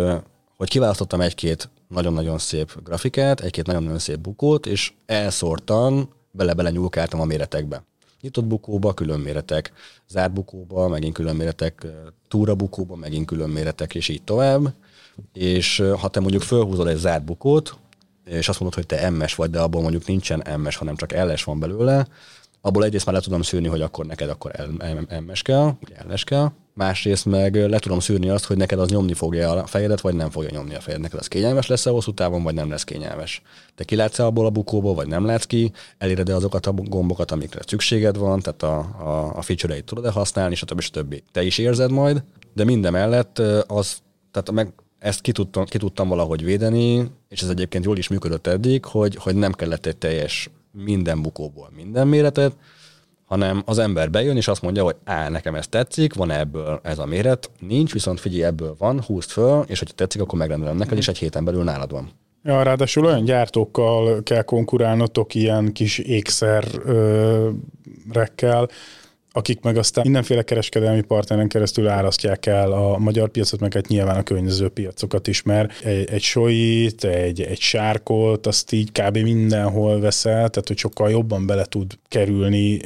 hogy 0.57 0.69
kiválasztottam 0.69 1.21
egy-két 1.21 1.69
nagyon-nagyon 1.87 2.37
szép 2.37 2.83
grafikát, 2.83 3.39
egy-két 3.39 3.65
nagyon-nagyon 3.65 3.99
szép 3.99 4.19
bukót, 4.19 4.65
és 4.65 4.93
elszórtan 5.05 6.09
bele-bele 6.31 6.69
nyúlkáltam 6.69 7.21
a 7.21 7.25
méretekbe. 7.25 7.83
Nyitott 8.21 8.45
bukóba 8.45 8.93
külön 8.93 9.19
méretek, 9.19 9.71
zárt 10.07 10.33
bukóba 10.33 10.87
megint 10.87 11.13
külön 11.13 11.35
méretek, 11.35 11.87
túra 12.27 12.55
bukóba 12.55 12.95
megint 12.95 13.25
külön 13.25 13.49
méretek, 13.49 13.95
és 13.95 14.07
így 14.09 14.23
tovább. 14.23 14.73
És 15.33 15.83
ha 15.99 16.07
te 16.07 16.19
mondjuk 16.19 16.41
fölhúzol 16.41 16.89
egy 16.89 16.97
zárt 16.97 17.23
bukót, 17.25 17.77
és 18.25 18.49
azt 18.49 18.59
mondod, 18.59 18.77
hogy 18.77 18.97
te 18.97 19.09
MS 19.09 19.35
vagy, 19.35 19.49
de 19.49 19.59
abból 19.59 19.81
mondjuk 19.81 20.05
nincsen 20.05 20.59
MS, 20.59 20.75
hanem 20.75 20.95
csak 20.95 21.11
LS 21.11 21.43
van 21.43 21.59
belőle, 21.59 22.07
abból 22.61 22.83
egyrészt 22.83 23.05
már 23.05 23.15
le 23.15 23.21
tudom 23.21 23.41
szűrni, 23.41 23.67
hogy 23.67 23.81
akkor 23.81 24.05
neked 24.05 24.29
akkor 24.29 24.51
MS 25.27 25.41
kell, 25.41 25.71
ugye 25.81 25.95
LS 26.07 26.23
kell, 26.23 26.51
másrészt 26.73 27.25
meg 27.25 27.55
le 27.55 27.79
tudom 27.79 27.99
szűrni 27.99 28.29
azt, 28.29 28.45
hogy 28.45 28.57
neked 28.57 28.79
az 28.79 28.89
nyomni 28.89 29.13
fogja 29.13 29.51
a 29.51 29.65
fejedet, 29.65 30.01
vagy 30.01 30.15
nem 30.15 30.29
fogja 30.29 30.49
nyomni 30.51 30.75
a 30.75 30.79
fejed. 30.79 31.01
Neked 31.01 31.19
az 31.19 31.27
kényelmes 31.27 31.67
lesz 31.67 31.85
a 31.85 31.91
hosszú 31.91 32.13
távon, 32.13 32.43
vagy 32.43 32.53
nem 32.53 32.69
lesz 32.69 32.83
kényelmes. 32.83 33.41
Te 33.75 33.83
kilátsz 33.83 34.19
abból 34.19 34.45
a 34.45 34.49
bukóból, 34.49 34.93
vagy 34.93 35.07
nem 35.07 35.25
látsz 35.25 35.45
ki, 35.45 35.71
eléred 35.97 36.29
azokat 36.29 36.65
a 36.65 36.71
gombokat, 36.71 37.31
amikre 37.31 37.61
szükséged 37.65 38.17
van, 38.17 38.39
tehát 38.39 38.63
a, 38.63 38.77
a, 39.03 39.37
a 39.37 39.41
feature-eit 39.41 39.85
tudod-e 39.85 40.11
használni, 40.11 40.55
stb. 40.55 40.81
stb. 40.81 41.21
Te 41.31 41.43
is 41.43 41.57
érzed 41.57 41.91
majd, 41.91 42.23
de 42.53 42.63
minden 42.63 42.91
mellett 42.91 43.39
az, 43.67 43.97
tehát 44.31 44.51
meg 44.51 44.73
ezt 45.03 45.21
ki 45.21 45.31
tudtam, 45.31 45.65
ki 45.65 45.77
tudtam 45.77 46.07
valahogy 46.07 46.43
védeni, 46.43 47.11
és 47.29 47.41
ez 47.41 47.49
egyébként 47.49 47.85
jól 47.85 47.97
is 47.97 48.07
működött 48.07 48.47
eddig, 48.47 48.85
hogy, 48.85 49.15
hogy 49.15 49.35
nem 49.35 49.51
kellett 49.51 49.85
egy 49.85 49.97
teljes 49.97 50.49
minden 50.71 51.21
bukóból 51.21 51.69
minden 51.75 52.07
méretet, 52.07 52.55
hanem 53.25 53.63
az 53.65 53.77
ember 53.77 54.09
bejön, 54.09 54.37
és 54.37 54.47
azt 54.47 54.61
mondja, 54.61 54.83
hogy 54.83 54.95
á, 55.03 55.29
nekem 55.29 55.55
ez 55.55 55.67
tetszik, 55.67 56.13
van 56.13 56.31
ebből 56.31 56.79
ez 56.83 56.99
a 56.99 57.05
méret, 57.05 57.49
nincs, 57.59 57.93
viszont 57.93 58.19
figyelj, 58.19 58.43
ebből 58.43 58.75
van, 58.77 59.01
húzd 59.01 59.29
föl, 59.29 59.63
és 59.67 59.79
hogyha 59.79 59.95
tetszik, 59.95 60.21
akkor 60.21 60.39
megrendelem 60.39 60.77
neked, 60.77 60.97
és 60.97 61.07
egy 61.07 61.17
héten 61.17 61.45
belül 61.45 61.63
nálad 61.63 61.91
van. 61.91 62.09
Ja, 62.43 62.63
ráadásul 62.63 63.05
olyan 63.05 63.23
gyártókkal 63.23 64.23
kell 64.23 64.41
konkurálnotok 64.41 65.35
ilyen 65.35 65.71
kis 65.71 65.97
ékszerrekkel, 65.97 68.69
akik 69.35 69.61
meg 69.61 69.77
aztán 69.77 70.03
mindenféle 70.03 70.43
kereskedelmi 70.43 71.01
partneren 71.01 71.47
keresztül 71.47 71.87
árasztják 71.87 72.45
el 72.45 72.71
a 72.71 72.97
magyar 72.97 73.29
piacot, 73.29 73.59
meg 73.59 73.73
hát 73.73 73.87
nyilván 73.87 74.17
a 74.17 74.23
környező 74.23 74.69
piacokat 74.69 75.27
is, 75.27 75.43
mert 75.43 75.85
egy, 75.85 76.09
egy 76.09 76.21
sojit, 76.21 77.03
egy, 77.03 77.41
egy 77.41 77.59
sárkot, 77.59 78.47
azt 78.47 78.71
így 78.71 78.91
kb. 78.91 79.17
mindenhol 79.17 79.99
veszel, 79.99 80.49
tehát 80.49 80.67
hogy 80.67 80.77
sokkal 80.77 81.09
jobban 81.09 81.45
bele 81.45 81.65
tud 81.65 81.97
kerülni 82.07 82.81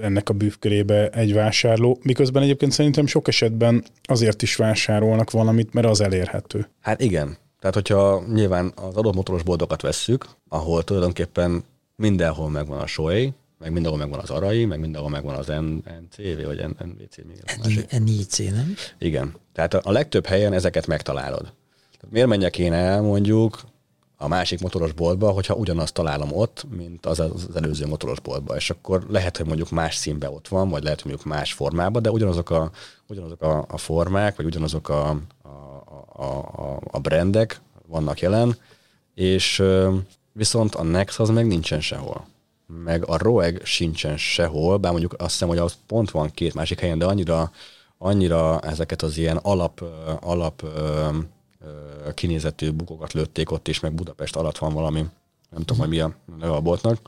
ennek 0.00 0.28
a 0.28 0.32
bűvkörébe 0.32 1.08
egy 1.08 1.32
vásárló, 1.32 1.98
miközben 2.02 2.42
egyébként 2.42 2.72
szerintem 2.72 3.06
sok 3.06 3.28
esetben 3.28 3.84
azért 4.02 4.42
is 4.42 4.56
vásárolnak 4.56 5.30
valamit, 5.30 5.72
mert 5.72 5.86
az 5.86 6.00
elérhető. 6.00 6.68
Hát 6.80 7.00
igen. 7.00 7.36
Tehát, 7.60 7.74
hogyha 7.74 8.22
nyilván 8.32 8.72
az 8.74 8.96
adott 8.96 9.14
motoros 9.14 9.42
boldokat 9.42 9.82
vesszük, 9.82 10.28
ahol 10.48 10.82
tulajdonképpen 10.82 11.64
mindenhol 11.96 12.50
megvan 12.50 12.78
a 12.78 12.86
soy, 12.86 13.32
meg 13.60 13.72
mindenhol 13.72 13.98
megvan 13.98 14.20
az 14.20 14.30
arai, 14.30 14.64
meg 14.64 14.80
mindenhol 14.80 15.10
megvan 15.10 15.34
az 15.34 15.46
NCV, 15.46 16.44
vagy 16.44 16.64
NVC 16.66 17.16
még. 17.16 18.00
NIC, 18.02 18.38
nem? 18.38 18.74
Igen. 18.98 19.34
Tehát 19.52 19.74
a 19.74 19.90
legtöbb 19.90 20.26
helyen 20.26 20.52
ezeket 20.52 20.86
megtalálod. 20.86 21.52
Miért 22.08 22.28
menjek 22.28 22.58
én 22.58 22.72
el 22.72 23.02
mondjuk 23.02 23.60
a 24.16 24.28
másik 24.28 24.60
motoros 24.60 24.92
boltba, 24.92 25.30
hogyha 25.30 25.54
ugyanazt 25.54 25.94
találom 25.94 26.32
ott, 26.32 26.66
mint 26.76 27.06
az 27.06 27.20
az 27.20 27.48
előző 27.54 27.86
motoros 27.86 28.20
boltba, 28.20 28.56
és 28.56 28.70
akkor 28.70 29.06
lehet, 29.08 29.36
hogy 29.36 29.46
mondjuk 29.46 29.70
más 29.70 29.94
színbe 29.94 30.30
ott 30.30 30.48
van, 30.48 30.68
vagy 30.68 30.82
lehet, 30.82 31.00
hogy 31.00 31.10
mondjuk 31.10 31.32
más 31.32 31.52
formában, 31.52 32.02
de 32.02 32.10
ugyanazok 32.10 32.50
a, 32.50 32.70
ugyanazok 33.06 33.42
a, 33.42 33.64
a 33.68 33.78
formák, 33.78 34.36
vagy 34.36 34.46
ugyanazok 34.46 34.88
a, 34.88 35.08
a, 35.42 35.48
a, 36.22 36.80
a 36.90 36.98
brandek 36.98 37.60
vannak 37.86 38.20
jelen, 38.20 38.56
és 39.14 39.62
viszont 40.32 40.74
a 40.74 40.82
Nex 40.82 41.18
az 41.18 41.28
meg 41.28 41.46
nincsen 41.46 41.80
sehol 41.80 42.29
meg 42.84 43.08
a 43.08 43.16
ROEG 43.16 43.64
sincsen 43.64 44.16
sehol, 44.16 44.76
bár 44.76 44.90
mondjuk 44.90 45.14
azt 45.18 45.30
hiszem, 45.30 45.48
hogy 45.48 45.58
az 45.58 45.76
pont 45.86 46.10
van 46.10 46.30
két 46.30 46.54
másik 46.54 46.80
helyen, 46.80 46.98
de 46.98 47.04
annyira, 47.04 47.50
annyira 47.98 48.60
ezeket 48.60 49.02
az 49.02 49.16
ilyen 49.16 49.36
alap, 49.36 49.84
alap 50.20 50.66
kinézetű 52.14 52.70
bukokat 52.70 53.12
lőtték 53.12 53.50
ott 53.50 53.68
is, 53.68 53.80
meg 53.80 53.92
Budapest 53.92 54.36
alatt 54.36 54.58
van 54.58 54.72
valami, 54.72 55.04
nem 55.50 55.62
tudom, 55.62 55.78
hogy 55.78 55.88
mi 55.88 56.00
a 56.00 56.14
neve 56.38 56.52
a 56.52 56.60
boltnak. 56.60 56.98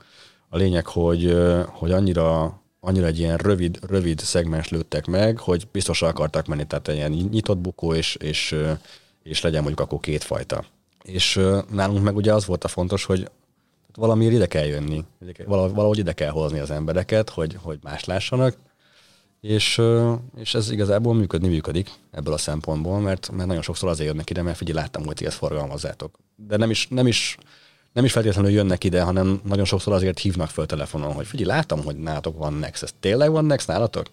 A 0.48 0.56
lényeg, 0.56 0.86
hogy, 0.86 1.36
hogy 1.66 1.92
annyira, 1.92 2.60
annyira 2.80 3.06
egy 3.06 3.18
ilyen 3.18 3.36
rövid, 3.36 3.78
rövid 3.86 4.18
szegmens 4.18 4.68
lőttek 4.68 5.06
meg, 5.06 5.38
hogy 5.38 5.68
biztosan 5.72 6.08
akartak 6.08 6.46
menni, 6.46 6.66
tehát 6.66 6.88
egy 6.88 6.96
ilyen 6.96 7.10
nyitott 7.10 7.58
bukó, 7.58 7.94
és, 7.94 8.14
és, 8.14 8.56
és 9.22 9.40
legyen 9.40 9.62
mondjuk 9.62 9.86
akkor 9.86 10.00
kétfajta. 10.00 10.64
És 11.02 11.40
nálunk 11.70 12.02
meg 12.02 12.16
ugye 12.16 12.34
az 12.34 12.46
volt 12.46 12.64
a 12.64 12.68
fontos, 12.68 13.04
hogy 13.04 13.30
valamiért 13.94 14.32
ide 14.32 14.46
kell 14.46 14.64
jönni, 14.64 15.04
valahogy 15.46 15.98
ide 15.98 16.12
kell 16.12 16.30
hozni 16.30 16.58
az 16.58 16.70
embereket, 16.70 17.30
hogy, 17.30 17.56
hogy 17.62 17.78
más 17.82 18.04
lássanak, 18.04 18.56
és, 19.40 19.80
és 20.36 20.54
ez 20.54 20.70
igazából 20.70 21.14
működni 21.14 21.48
működik 21.48 21.90
ebből 22.10 22.34
a 22.34 22.38
szempontból, 22.38 23.00
mert, 23.00 23.30
mert 23.30 23.48
nagyon 23.48 23.62
sokszor 23.62 23.88
azért 23.88 24.08
jönnek 24.08 24.30
ide, 24.30 24.42
mert 24.42 24.56
figyelj, 24.56 24.78
láttam, 24.78 25.04
hogy 25.04 25.14
ti 25.14 25.26
ezt 25.26 25.36
forgalmazzátok. 25.36 26.18
De 26.36 26.56
nem 26.56 26.70
is, 26.70 26.88
nem 26.88 27.06
is, 27.06 27.36
nem 27.92 28.04
is 28.04 28.12
feltétlenül 28.12 28.50
jönnek 28.50 28.84
ide, 28.84 29.02
hanem 29.02 29.40
nagyon 29.44 29.64
sokszor 29.64 29.92
azért 29.92 30.18
hívnak 30.18 30.48
föl 30.48 30.66
telefonon, 30.66 31.12
hogy 31.12 31.26
figyelj, 31.26 31.48
látom, 31.48 31.84
hogy 31.84 31.96
nálatok 31.96 32.38
van 32.38 32.52
Nex. 32.52 32.82
Ez 32.82 32.90
tényleg 33.00 33.30
van 33.30 33.44
Nex 33.44 33.66
nálatok? 33.66 34.06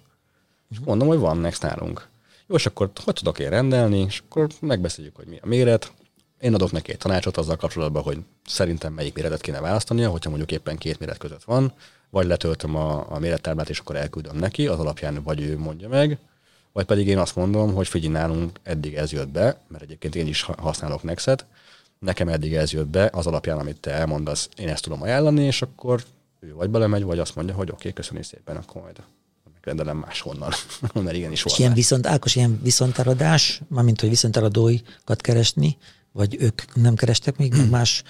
És 0.70 0.78
mondom, 0.86 1.08
hogy 1.08 1.20
van 1.20 1.38
Nex 1.38 1.60
nálunk. 1.60 2.08
Jó, 2.48 2.56
és 2.56 2.66
akkor 2.66 2.92
hogy 3.04 3.14
tudok 3.14 3.40
én 3.40 3.50
rendelni, 3.50 4.00
és 4.00 4.22
akkor 4.30 4.48
megbeszéljük, 4.60 5.16
hogy 5.16 5.28
mi 5.28 5.40
a 5.42 5.48
méret, 5.48 5.92
én 6.40 6.54
adok 6.54 6.72
neki 6.72 6.92
egy 6.92 6.98
tanácsot 6.98 7.38
azzal 7.38 7.56
kapcsolatban, 7.56 8.04
hogy 8.04 8.18
szerintem 8.46 8.94
melyik 8.94 9.14
méretet 9.14 9.42
kéne 9.42 9.60
választania, 9.60 10.10
hogyha 10.10 10.30
mondjuk 10.30 10.52
éppen 10.52 10.78
két 10.78 11.00
méret 11.00 11.18
között 11.18 11.44
van, 11.44 11.74
vagy 12.10 12.26
letöltöm 12.26 12.76
a, 12.76 13.06
a 13.12 13.20
mérettáblát, 13.20 13.70
és 13.70 13.80
akkor 13.80 13.96
elküldöm 13.96 14.38
neki, 14.38 14.68
az 14.68 14.80
alapján 14.80 15.24
vagy 15.24 15.42
ő 15.42 15.58
mondja 15.58 15.88
meg, 15.88 16.18
vagy 16.72 16.86
pedig 16.86 17.08
én 17.08 17.18
azt 17.18 17.36
mondom, 17.36 17.74
hogy 17.74 17.88
figyelj, 17.88 18.14
nálunk 18.14 18.60
eddig 18.64 18.94
ez 18.94 19.12
jött 19.12 19.30
be, 19.30 19.62
mert 19.68 19.84
egyébként 19.84 20.16
én 20.16 20.28
is 20.28 20.42
használok 20.42 21.04
Nexet, 21.04 21.46
nekem 22.00 22.28
eddig 22.28 22.54
ez 22.54 22.72
jött 22.72 22.88
be, 22.88 23.10
az 23.14 23.28
alapján, 23.28 23.60
amit 23.60 23.80
te 23.80 23.92
elmondasz, 23.92 24.50
én 24.58 24.70
ezt 24.70 24.84
tudom 24.84 25.02
ajánlani, 25.02 25.44
és 25.44 25.62
akkor 25.62 26.04
ő 26.40 26.54
vagy 26.54 26.70
belemegy, 26.70 27.04
vagy 27.04 27.20
azt 27.20 27.36
mondja, 27.36 27.56
hogy 27.56 27.70
oké, 27.70 27.78
okay, 27.80 27.94
köszönjük 27.94 28.26
szépen, 28.26 28.56
akkor 28.56 28.82
majd 28.82 28.96
megrendelem 29.54 29.98
máshonnan, 29.98 30.52
mert 30.94 31.16
igenis 31.16 31.46
És 31.46 31.60
ilyen 31.60 31.74
viszont, 31.74 32.08
Ákos, 32.08 32.36
ilyen 32.36 32.60
viszonteladás, 32.64 33.62
mármint, 33.68 34.00
hogy 34.00 34.10
viszonteladóikat 34.10 35.22
keresni, 35.22 35.78
vagy 36.12 36.38
ők 36.40 36.76
nem 36.76 36.96
kerestek 36.96 37.38
még 37.38 37.54
meg 37.56 37.70
más, 37.70 38.04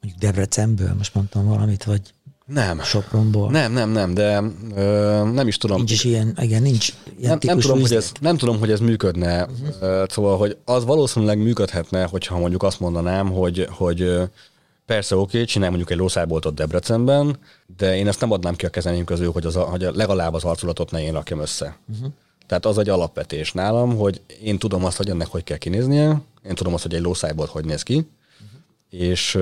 mondjuk 0.00 0.22
Debrecenből, 0.22 0.94
most 0.94 1.14
mondtam 1.14 1.46
valamit, 1.46 1.84
vagy 1.84 2.00
nem. 2.46 2.80
Sopronból. 2.80 3.50
Nem, 3.50 3.72
nem, 3.72 3.90
nem, 3.90 4.14
de 4.14 4.42
ö, 4.74 5.30
nem 5.32 5.48
is 5.48 5.56
tudom. 5.56 5.76
Nincs 5.76 5.90
is 5.90 6.04
ilyen, 6.04 6.36
igen, 6.40 6.62
nincs 6.62 6.92
ilyen 7.18 7.30
nem, 7.30 7.38
nem, 7.42 7.58
tudom, 7.58 7.80
hogy 7.80 7.94
ez, 7.94 8.12
nem 8.20 8.36
tudom, 8.36 8.58
hogy 8.58 8.70
ez 8.70 8.80
működne. 8.80 9.44
Uh-huh. 9.44 10.08
Szóval, 10.08 10.38
hogy 10.38 10.56
az 10.64 10.84
valószínűleg 10.84 11.38
működhetne, 11.38 12.04
hogyha 12.04 12.38
mondjuk 12.38 12.62
azt 12.62 12.80
mondanám, 12.80 13.30
hogy, 13.30 13.66
hogy 13.70 14.20
persze 14.86 15.16
oké, 15.16 15.36
okay, 15.36 15.44
csinálj 15.44 15.70
mondjuk 15.70 15.90
egy 15.90 15.98
lószájboltot 15.98 16.54
Debrecenben, 16.54 17.38
de 17.76 17.96
én 17.96 18.08
ezt 18.08 18.20
nem 18.20 18.30
adnám 18.30 18.54
ki 18.54 18.66
a 18.66 18.68
kezeim 18.68 19.04
közül, 19.04 19.32
hogy, 19.32 19.46
az, 19.46 19.54
hogy 19.54 19.88
legalább 19.92 20.34
az 20.34 20.44
arculatot 20.44 20.90
ne 20.90 21.02
én 21.02 21.12
rakjam 21.12 21.40
össze. 21.40 21.76
Uh-huh. 21.92 22.12
Tehát 22.52 22.66
az 22.66 22.78
egy 22.78 22.88
alapvetés 22.88 23.52
nálam, 23.52 23.96
hogy 23.96 24.20
én 24.42 24.58
tudom 24.58 24.84
azt, 24.84 24.96
hogy 24.96 25.10
ennek 25.10 25.26
hogy 25.26 25.44
kell 25.44 25.56
kinéznie, 25.56 26.22
én 26.44 26.54
tudom 26.54 26.74
azt, 26.74 26.82
hogy 26.82 26.94
egy 26.94 27.00
lószájból 27.00 27.46
hogy 27.50 27.64
néz 27.64 27.82
ki, 27.82 27.94
uh-huh. 27.94 29.08
és, 29.08 29.38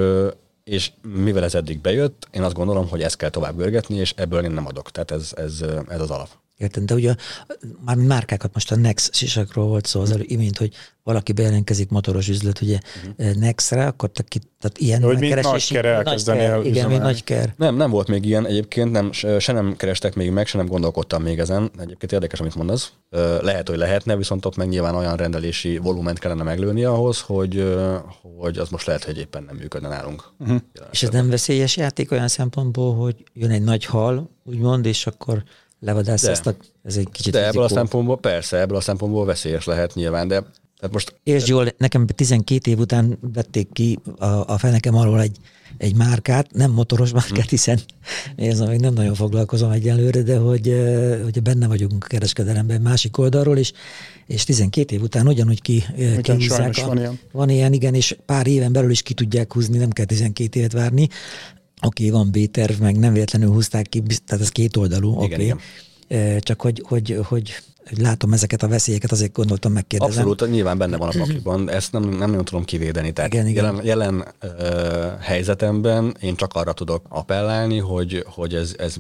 és 0.64 0.92
mivel 1.02 1.44
ez 1.44 1.54
eddig 1.54 1.80
bejött, 1.80 2.28
én 2.30 2.42
azt 2.42 2.54
gondolom, 2.54 2.88
hogy 2.88 3.02
ezt 3.02 3.16
kell 3.16 3.30
tovább 3.30 3.56
görgetni, 3.56 3.96
és 3.96 4.14
ebből 4.16 4.44
én 4.44 4.50
nem 4.50 4.66
adok. 4.66 4.90
Tehát 4.90 5.11
ez, 5.11 5.32
ez, 5.36 5.64
ez 5.88 6.00
az 6.00 6.11
alap. 6.11 6.28
Értem, 6.61 6.86
de 6.86 6.94
ugye 6.94 7.14
már 7.84 7.96
márkákat 7.96 8.50
most 8.54 8.72
a 8.72 8.76
Nex 8.76 9.11
sisakról 9.12 9.66
volt 9.66 9.86
szó 9.86 10.00
az 10.00 10.11
előbb, 10.11 10.30
imént, 10.30 10.58
hogy 10.58 10.74
valaki 11.02 11.32
bejelentkezik 11.32 11.90
motoros 11.90 12.28
üzlet, 12.28 12.61
ugye 12.61 12.78
uh-huh. 13.16 13.34
Nexre, 13.34 13.86
akkor 13.86 14.11
te, 14.11 14.22
tehát 14.61 14.78
ilyen 14.78 15.02
hogy 15.02 15.18
mint 15.18 15.42
nagy 15.42 15.68
ker 15.68 15.84
elkezdeni 15.84 16.40
el 16.40 16.64
Igen, 16.64 16.88
mint 16.88 17.02
nagy 17.02 17.24
ker. 17.24 17.54
Nem, 17.56 17.76
nem 17.76 17.90
volt 17.90 18.08
még 18.08 18.24
ilyen 18.24 18.46
egyébként, 18.46 18.90
nem, 18.90 19.12
se 19.38 19.52
nem 19.52 19.76
kerestek 19.76 20.14
még 20.14 20.30
meg, 20.30 20.46
se 20.46 20.58
nem 20.58 20.66
gondolkodtam 20.66 21.22
még 21.22 21.38
ezen. 21.38 21.70
Egyébként 21.78 22.12
érdekes, 22.12 22.40
amit 22.40 22.54
mondasz. 22.54 22.92
Lehet, 23.40 23.68
hogy 23.68 23.78
lehetne, 23.78 24.16
viszont 24.16 24.46
ott 24.46 24.56
meg 24.56 24.68
nyilván 24.68 24.94
olyan 24.94 25.16
rendelési 25.16 25.78
volument 25.78 26.18
kellene 26.18 26.42
meglőni 26.42 26.84
ahhoz, 26.84 27.20
hogy, 27.20 27.76
hogy 28.38 28.58
az 28.58 28.68
most 28.68 28.86
lehet, 28.86 29.04
hogy 29.04 29.18
éppen 29.18 29.42
nem 29.42 29.56
működne 29.56 29.88
nálunk. 29.88 30.30
Uh-huh. 30.38 30.61
És 30.90 31.02
ez 31.02 31.08
nem 31.08 31.28
veszélyes 31.30 31.76
játék 31.76 32.11
olyan 32.12 32.28
szempontból, 32.28 32.94
hogy 32.94 33.24
jön 33.32 33.50
egy 33.50 33.62
nagy 33.62 33.84
hal, 33.84 34.30
úgymond, 34.44 34.86
és 34.86 35.06
akkor 35.06 35.42
levadász 35.81 36.24
ezt 36.24 36.47
a, 36.47 36.55
ez 36.83 36.97
egy 36.97 37.09
kicsit 37.11 37.33
De 37.33 37.47
ebből 37.47 37.62
a 37.62 37.68
szempontból, 37.68 38.18
persze, 38.18 38.61
ebből 38.61 38.76
a 38.76 38.81
szempontból 38.81 39.24
veszélyes 39.24 39.64
lehet 39.64 39.95
nyilván, 39.95 40.28
de 40.28 40.45
tehát 40.81 40.95
most... 40.95 41.14
És 41.22 41.47
jól, 41.47 41.68
nekem 41.78 42.07
12 42.07 42.70
év 42.70 42.78
után 42.78 43.18
vették 43.33 43.72
ki 43.72 43.99
a, 44.18 44.24
a 44.26 44.59
fenekem 44.59 44.95
alól 44.95 45.20
egy, 45.20 45.37
egy 45.76 45.97
márkát, 45.97 46.53
nem 46.53 46.70
motoros 46.70 47.12
márkát, 47.12 47.45
hm. 47.45 47.49
hiszen 47.49 47.81
én 48.37 48.57
még 48.68 48.81
nem 48.81 48.93
nagyon 48.93 49.14
foglalkozom 49.14 49.70
egyelőre, 49.70 50.22
de 50.22 50.37
hogy, 50.37 50.74
hogy 51.22 51.43
benne 51.43 51.66
vagyunk 51.66 52.05
a 52.05 52.07
kereskedelemben 52.07 52.81
másik 52.81 53.18
oldalról, 53.18 53.59
és, 53.59 53.72
és 54.26 54.45
12 54.45 54.95
év 54.95 55.03
után 55.03 55.26
ugyanúgy 55.26 55.62
ki. 55.62 55.85
A, 56.83 56.87
van 56.87 56.97
ilyen. 56.97 57.18
Van 57.33 57.49
ilyen, 57.49 57.72
igen, 57.72 57.95
és 57.95 58.16
pár 58.26 58.47
éven 58.47 58.72
belül 58.72 58.91
is 58.91 59.03
ki 59.03 59.14
tudják 59.14 59.53
húzni, 59.53 59.78
nem 59.78 59.91
kell 59.91 60.05
12 60.05 60.59
évet 60.59 60.72
várni 60.72 61.09
oké, 61.83 62.09
okay, 62.09 62.20
van 62.20 62.31
B-terv, 62.31 62.81
meg 62.81 62.99
nem 62.99 63.12
véletlenül 63.12 63.53
húzták 63.53 63.89
ki, 63.89 64.03
tehát 64.26 64.45
ez 64.45 64.49
két 64.49 64.76
oldalú, 64.76 65.14
oké. 65.14 65.53
Okay. 66.09 66.39
Csak 66.39 66.61
hogy, 66.61 66.83
hogy, 66.87 67.18
hogy 67.22 67.62
látom 67.99 68.33
ezeket 68.33 68.62
a 68.62 68.68
veszélyeket, 68.68 69.12
azért 69.12 69.33
gondoltam 69.33 69.72
megkérdezem. 69.72 70.28
Abszolút, 70.28 70.55
nyilván 70.55 70.78
benne 70.78 70.97
van 70.97 71.09
a 71.09 71.18
pakliban, 71.18 71.70
ezt 71.70 71.93
nem, 71.93 72.03
nem 72.03 72.31
nagyon 72.31 72.45
tudom 72.45 72.64
kivédeni. 72.64 73.12
Tehát 73.12 73.33
igen, 73.33 73.47
igen. 73.47 73.64
jelen, 73.64 73.85
jelen 73.85 74.24
uh, 74.43 75.20
helyzetemben 75.20 76.16
én 76.20 76.37
csak 76.37 76.55
arra 76.55 76.72
tudok 76.72 77.07
appellálni, 77.09 77.78
hogy, 77.78 78.24
hogy 78.26 78.55
ez, 78.55 78.74
ez, 78.78 78.97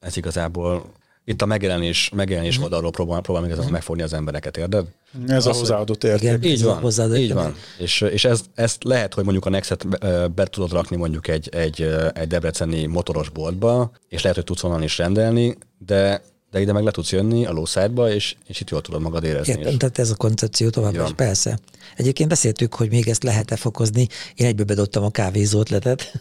ez 0.00 0.16
igazából 0.16 0.92
itt 1.24 1.42
a 1.42 1.46
megjelenés, 1.46 2.10
megjelenés 2.14 2.58
mm. 2.58 2.62
oldalról 2.62 2.90
próbál, 2.90 3.20
próbálom 3.20 3.48
igazából 3.48 3.70
mm. 3.70 3.74
megfogni 3.74 4.02
az 4.02 4.12
embereket, 4.12 4.56
érded? 4.56 4.86
Ez 5.26 5.46
az, 5.46 5.56
a 5.56 5.58
hozzáadott 5.58 6.04
érték. 6.04 6.44
Így 6.44 6.62
van, 6.62 6.80
hozzáadott 6.80 7.16
így 7.16 7.32
van. 7.32 7.54
És, 7.78 8.00
és 8.00 8.24
ez, 8.24 8.40
ezt 8.54 8.84
lehet, 8.84 9.14
hogy 9.14 9.24
mondjuk 9.24 9.46
a 9.46 9.50
Nexet 9.50 9.88
be, 9.88 10.28
be 10.28 10.44
tudod 10.44 10.72
rakni 10.72 10.96
mondjuk 10.96 11.28
egy, 11.28 11.48
egy, 11.48 11.82
egy 12.12 12.28
debreceni 12.28 12.86
motoros 12.86 13.28
boltba, 13.28 13.90
és 14.08 14.22
lehet, 14.22 14.36
hogy 14.36 14.46
tudsz 14.46 14.62
onnan 14.62 14.82
is 14.82 14.98
rendelni, 14.98 15.56
de 15.78 16.22
de 16.54 16.60
ide 16.60 16.72
meg 16.72 16.84
le 16.84 16.90
tudsz 16.90 17.12
jönni 17.12 17.46
a 17.46 17.52
lószádba, 17.52 18.10
és, 18.10 18.36
és 18.46 18.60
itt 18.60 18.70
jól 18.70 18.80
tudod 18.80 19.00
magad 19.00 19.24
érezni. 19.24 19.52
Értem, 19.52 19.78
tehát 19.78 19.98
ez 19.98 20.10
a 20.10 20.14
koncepció 20.14 20.70
továbbra 20.70 21.04
is, 21.04 21.12
persze. 21.12 21.58
Egyébként 21.96 22.28
beszéltük, 22.28 22.74
hogy 22.74 22.90
még 22.90 23.08
ezt 23.08 23.22
lehet-e 23.22 23.56
fokozni. 23.56 24.06
Én 24.34 24.46
egyből 24.46 24.64
bedottam 24.64 25.04
a 25.04 25.10
kávézó 25.10 25.60
ötletet. 25.60 26.12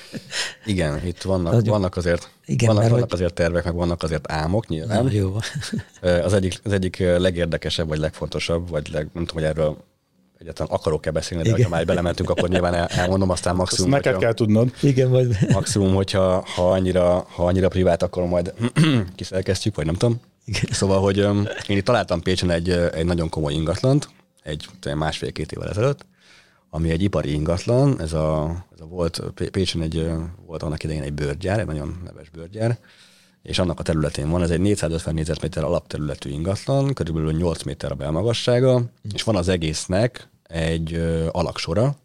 Igen, 0.66 1.06
itt 1.06 1.22
vannak, 1.22 1.66
vannak 1.66 1.96
azért 1.96 2.30
igen, 2.46 2.74
vannak, 2.74 2.90
vannak 2.90 3.10
hogy... 3.10 3.12
azért 3.12 3.34
tervek, 3.34 3.64
meg 3.64 3.74
vannak 3.74 4.02
azért 4.02 4.32
álmok 4.32 4.68
nyilván. 4.68 5.04
Na, 5.04 5.10
jó. 5.12 5.36
Az 6.00 6.32
egyik, 6.32 6.60
az 6.62 6.72
egyik 6.72 6.98
legérdekesebb, 6.98 7.88
vagy 7.88 7.98
legfontosabb, 7.98 8.68
vagy 8.68 8.88
leg, 8.92 9.08
nem 9.12 9.24
tudom, 9.24 9.42
hogy 9.42 9.52
erről 9.52 9.76
egyáltalán 10.44 10.72
akarok-e 10.72 11.10
beszélni, 11.10 11.50
de 11.50 11.62
ha 11.62 11.68
már 11.68 11.84
belementünk, 11.84 12.30
akkor 12.30 12.48
nyilván 12.48 12.74
el, 12.74 12.86
elmondom, 12.86 13.30
aztán 13.30 13.56
maximum. 13.56 13.92
Azt 13.92 14.04
neked 14.04 14.20
kell 14.20 14.32
tudnod. 14.32 14.72
Igen, 14.82 15.08
majd. 15.08 15.36
Maximum, 15.48 15.94
hogyha 15.94 16.44
ha 16.54 16.70
annyira, 16.70 17.26
ha 17.28 17.46
annyira 17.46 17.68
privát, 17.68 18.02
akkor 18.02 18.26
majd 18.26 18.54
kiszerkesztjük, 19.16 19.74
vagy 19.74 19.86
nem 19.86 19.94
tudom. 19.94 20.20
Igen. 20.44 20.62
Szóval, 20.70 21.00
hogy 21.00 21.20
um, 21.20 21.48
én 21.68 21.76
itt 21.76 21.84
találtam 21.84 22.22
Pécsen 22.22 22.50
egy, 22.50 22.70
egy 22.70 23.04
nagyon 23.04 23.28
komoly 23.28 23.52
ingatlant, 23.52 24.08
egy 24.42 24.68
másfél-két 24.94 25.52
évvel 25.52 25.68
ezelőtt, 25.68 26.06
ami 26.70 26.90
egy 26.90 27.02
ipari 27.02 27.32
ingatlan, 27.32 28.00
ez 28.00 28.12
a, 28.12 28.56
ez 28.74 28.80
a 28.80 28.86
volt, 28.86 29.22
Pécsen 29.50 29.82
egy, 29.82 30.10
volt 30.46 30.62
annak 30.62 30.82
idején 30.82 31.02
egy 31.02 31.12
bőrgyár, 31.12 31.58
egy 31.58 31.66
nagyon 31.66 32.00
neves 32.04 32.30
bőrgyár, 32.30 32.78
és 33.42 33.58
annak 33.58 33.80
a 33.80 33.82
területén 33.82 34.30
van, 34.30 34.42
ez 34.42 34.50
egy 34.50 34.60
450 34.60 35.14
négyzetméter 35.14 35.64
alapterületű 35.64 36.30
ingatlan, 36.30 36.92
körülbelül 36.92 37.32
8 37.32 37.62
méter 37.62 37.92
a 37.92 37.94
belmagassága, 37.94 38.82
és 39.12 39.22
van 39.22 39.36
az 39.36 39.48
egésznek 39.48 40.28
egy 40.48 40.94
alaksora, 41.30 41.96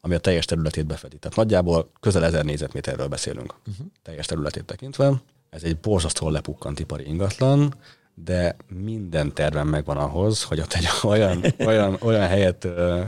ami 0.00 0.14
a 0.14 0.18
teljes 0.18 0.44
területét 0.44 0.86
befedi. 0.86 1.18
Tehát 1.18 1.36
nagyjából 1.36 1.90
közel 2.00 2.24
1000 2.24 2.44
négyzetméterről 2.44 3.08
beszélünk, 3.08 3.54
uh-huh. 3.66 3.86
teljes 4.02 4.26
területét 4.26 4.64
tekintve. 4.64 5.12
Ez 5.50 5.62
egy 5.62 5.78
borzasztóan 5.78 6.32
lepukkant 6.32 6.80
ipari 6.80 7.06
ingatlan, 7.06 7.74
de 8.14 8.56
minden 8.68 9.34
terven 9.34 9.66
megvan 9.66 9.96
ahhoz, 9.96 10.42
hogy 10.42 10.60
ott 10.60 10.72
egy 10.72 10.88
olyan, 11.10 11.44
olyan, 11.58 11.96
olyan 12.00 12.26
helyet 12.26 12.64
ö, 12.64 13.02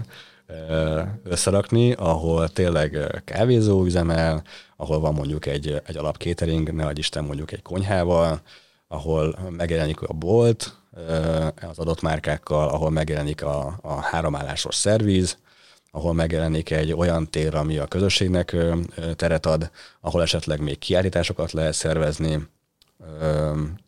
ö, 0.47 1.03
összerakni, 1.25 1.93
ahol 1.93 2.49
tényleg 2.49 3.23
kávézó 3.25 3.85
üzemel, 3.85 4.43
ahol 4.77 5.01
van 5.01 5.15
mondjuk 5.15 5.47
egy, 5.47 5.83
egy 5.87 5.97
alap 5.97 6.17
catering, 6.17 6.73
ne 6.73 6.91
Isten 6.93 7.25
mondjuk 7.25 7.53
egy 7.53 7.63
konyhával, 7.63 8.41
ahol 8.89 9.39
megjelenik 9.51 10.01
a 10.01 10.13
bolt 10.13 10.80
az 11.71 11.79
adott 11.79 12.01
márkákkal, 12.01 12.69
ahol 12.69 12.91
megjelenik 12.91 13.43
a, 13.43 13.79
a 13.83 13.95
háromállásos 13.95 14.75
szerviz, 14.75 15.39
ahol 15.91 16.15
megjelenik 16.15 16.71
egy 16.71 16.93
olyan 16.93 17.31
tér, 17.31 17.55
ami 17.55 17.79
a 17.79 17.87
közösségnek 17.87 18.57
teret 19.17 19.47
ad, 19.47 19.71
ahol 20.01 20.23
esetleg 20.23 20.61
még 20.61 20.79
kiállításokat 20.79 21.53
lehet 21.53 21.75
szervezni, 21.75 22.49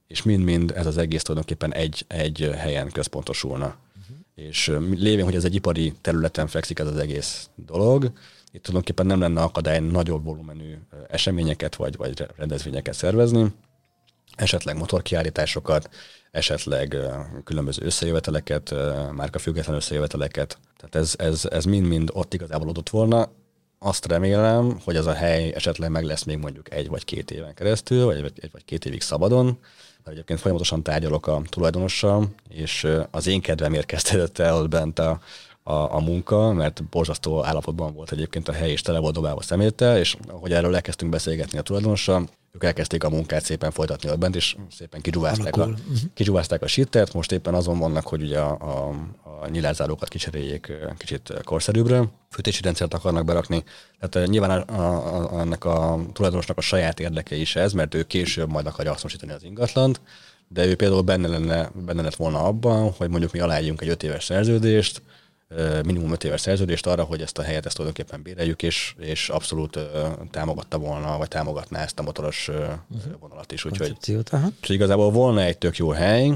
és 0.06 0.22
mind-mind 0.22 0.72
ez 0.76 0.86
az 0.86 0.96
egész 0.96 1.22
tulajdonképpen 1.22 1.74
egy, 1.74 2.04
egy 2.06 2.50
helyen 2.56 2.90
központosulna. 2.90 3.64
Uh-huh. 3.64 4.16
És 4.34 4.66
lévén, 4.90 5.24
hogy 5.24 5.34
ez 5.34 5.44
egy 5.44 5.54
ipari 5.54 5.92
területen 6.00 6.46
fekszik 6.46 6.78
ez 6.78 6.86
az 6.86 6.96
egész 6.96 7.48
dolog, 7.54 8.12
itt 8.52 8.62
tulajdonképpen 8.62 9.06
nem 9.06 9.20
lenne 9.20 9.42
akadály 9.42 9.80
nagyobb 9.80 10.24
volumenű 10.24 10.78
eseményeket 11.08 11.76
vagy, 11.76 11.96
vagy 11.96 12.26
rendezvényeket 12.36 12.94
szervezni, 12.94 13.52
esetleg 14.36 14.76
motorkiállításokat, 14.76 15.88
esetleg 16.30 16.96
különböző 17.44 17.84
összejöveteleket, 17.84 18.74
márka 19.12 19.38
független 19.38 19.76
összejöveteleket. 19.76 20.58
Tehát 20.76 20.94
ez, 20.94 21.14
ez, 21.18 21.44
ez 21.50 21.64
mind-mind 21.64 22.10
ott 22.12 22.34
igazából 22.34 22.68
adott 22.68 22.88
volna. 22.88 23.30
Azt 23.78 24.06
remélem, 24.06 24.80
hogy 24.84 24.96
ez 24.96 25.06
a 25.06 25.12
hely 25.12 25.52
esetleg 25.54 25.90
meg 25.90 26.04
lesz 26.04 26.22
még 26.22 26.38
mondjuk 26.38 26.72
egy 26.72 26.88
vagy 26.88 27.04
két 27.04 27.30
éven 27.30 27.54
keresztül, 27.54 28.04
vagy 28.04 28.32
egy 28.40 28.52
vagy 28.52 28.64
két 28.64 28.84
évig 28.84 29.00
szabadon, 29.00 29.44
mert 29.44 30.16
egyébként 30.16 30.40
folyamatosan 30.40 30.82
tárgyalok 30.82 31.26
a 31.26 31.42
tulajdonossal, 31.48 32.28
és 32.48 32.86
az 33.10 33.26
én 33.26 33.40
kedvem 33.40 33.72
kezdődött 33.72 34.38
el 34.38 34.62
bent 34.62 34.98
a, 34.98 35.20
a, 35.62 35.72
a 35.72 36.00
munka, 36.00 36.52
mert 36.52 36.84
borzasztó 36.84 37.44
állapotban 37.44 37.94
volt 37.94 38.12
egyébként 38.12 38.48
a 38.48 38.52
hely, 38.52 38.70
és 38.70 38.82
tele 38.82 38.98
volt 38.98 39.14
dobálva 39.14 39.42
szeméttel, 39.42 39.98
és 39.98 40.16
ahogy 40.28 40.52
erről 40.52 40.74
elkezdtünk 40.74 41.10
beszélgetni 41.10 41.58
a 41.58 41.62
tulajdonossal, 41.62 42.28
ők 42.54 42.64
elkezdték 42.64 43.04
a 43.04 43.10
munkát 43.10 43.44
szépen 43.44 43.70
folytatni 43.70 44.10
ott 44.10 44.18
bent, 44.18 44.36
és 44.36 44.56
szépen 44.70 45.00
kicsúvázták 45.00 45.56
a, 45.56 45.68
kicsúvázták 46.14 46.62
a 46.62 46.66
sittert, 46.66 47.12
most 47.12 47.32
éppen 47.32 47.54
azon 47.54 47.78
vannak, 47.78 48.06
hogy 48.06 48.22
ugye 48.22 48.38
a, 48.38 48.50
a, 48.50 48.94
a 49.42 49.48
nyilázárókat 49.48 50.08
kicseréljék 50.08 50.72
kicsit 50.96 51.32
korszerűbbre, 51.44 52.08
fűtési 52.30 52.62
rendszert 52.62 52.94
akarnak 52.94 53.24
berakni, 53.24 53.64
tehát 54.00 54.28
nyilván 54.28 54.50
a, 54.50 54.80
a, 54.80 55.36
a, 55.36 55.40
ennek 55.40 55.64
a 55.64 56.00
tulajdonosnak 56.12 56.58
a 56.58 56.60
saját 56.60 57.00
érdeke 57.00 57.34
is 57.36 57.56
ez, 57.56 57.72
mert 57.72 57.94
ő 57.94 58.02
később 58.02 58.50
majd 58.50 58.66
akarja 58.66 58.90
hasznosítani 58.90 59.32
az 59.32 59.44
ingatlant, 59.44 60.00
de 60.48 60.66
ő 60.66 60.76
például 60.76 61.02
benne, 61.02 61.28
lenne, 61.28 61.70
benne 61.74 62.02
lett 62.02 62.14
volna 62.14 62.44
abban, 62.44 62.90
hogy 62.90 63.08
mondjuk 63.08 63.32
mi 63.32 63.40
aláírjunk 63.40 63.80
egy 63.80 63.88
öt 63.88 64.02
éves 64.02 64.24
szerződést, 64.24 65.02
minimum 65.84 66.12
5 66.12 66.24
éves 66.24 66.40
szerződést 66.40 66.86
arra, 66.86 67.02
hogy 67.02 67.20
ezt 67.20 67.38
a 67.38 67.42
helyet 67.42 67.66
ezt 67.66 67.76
tulajdonképpen 67.76 68.22
béreljük, 68.22 68.62
és, 68.62 68.94
és 68.98 69.28
abszolút 69.28 69.78
támogatta 70.30 70.78
volna, 70.78 71.18
vagy 71.18 71.28
támogatná 71.28 71.82
ezt 71.82 71.98
a 71.98 72.02
motoros 72.02 72.48
uh-huh. 72.48 73.18
vonalat 73.20 73.52
is. 73.52 73.64
Úgyhogy, 73.64 73.90
úgyhogy 73.90 74.74
igazából 74.74 75.10
volna 75.10 75.42
egy 75.42 75.58
tök 75.58 75.76
jó 75.76 75.90
hely, 75.90 76.32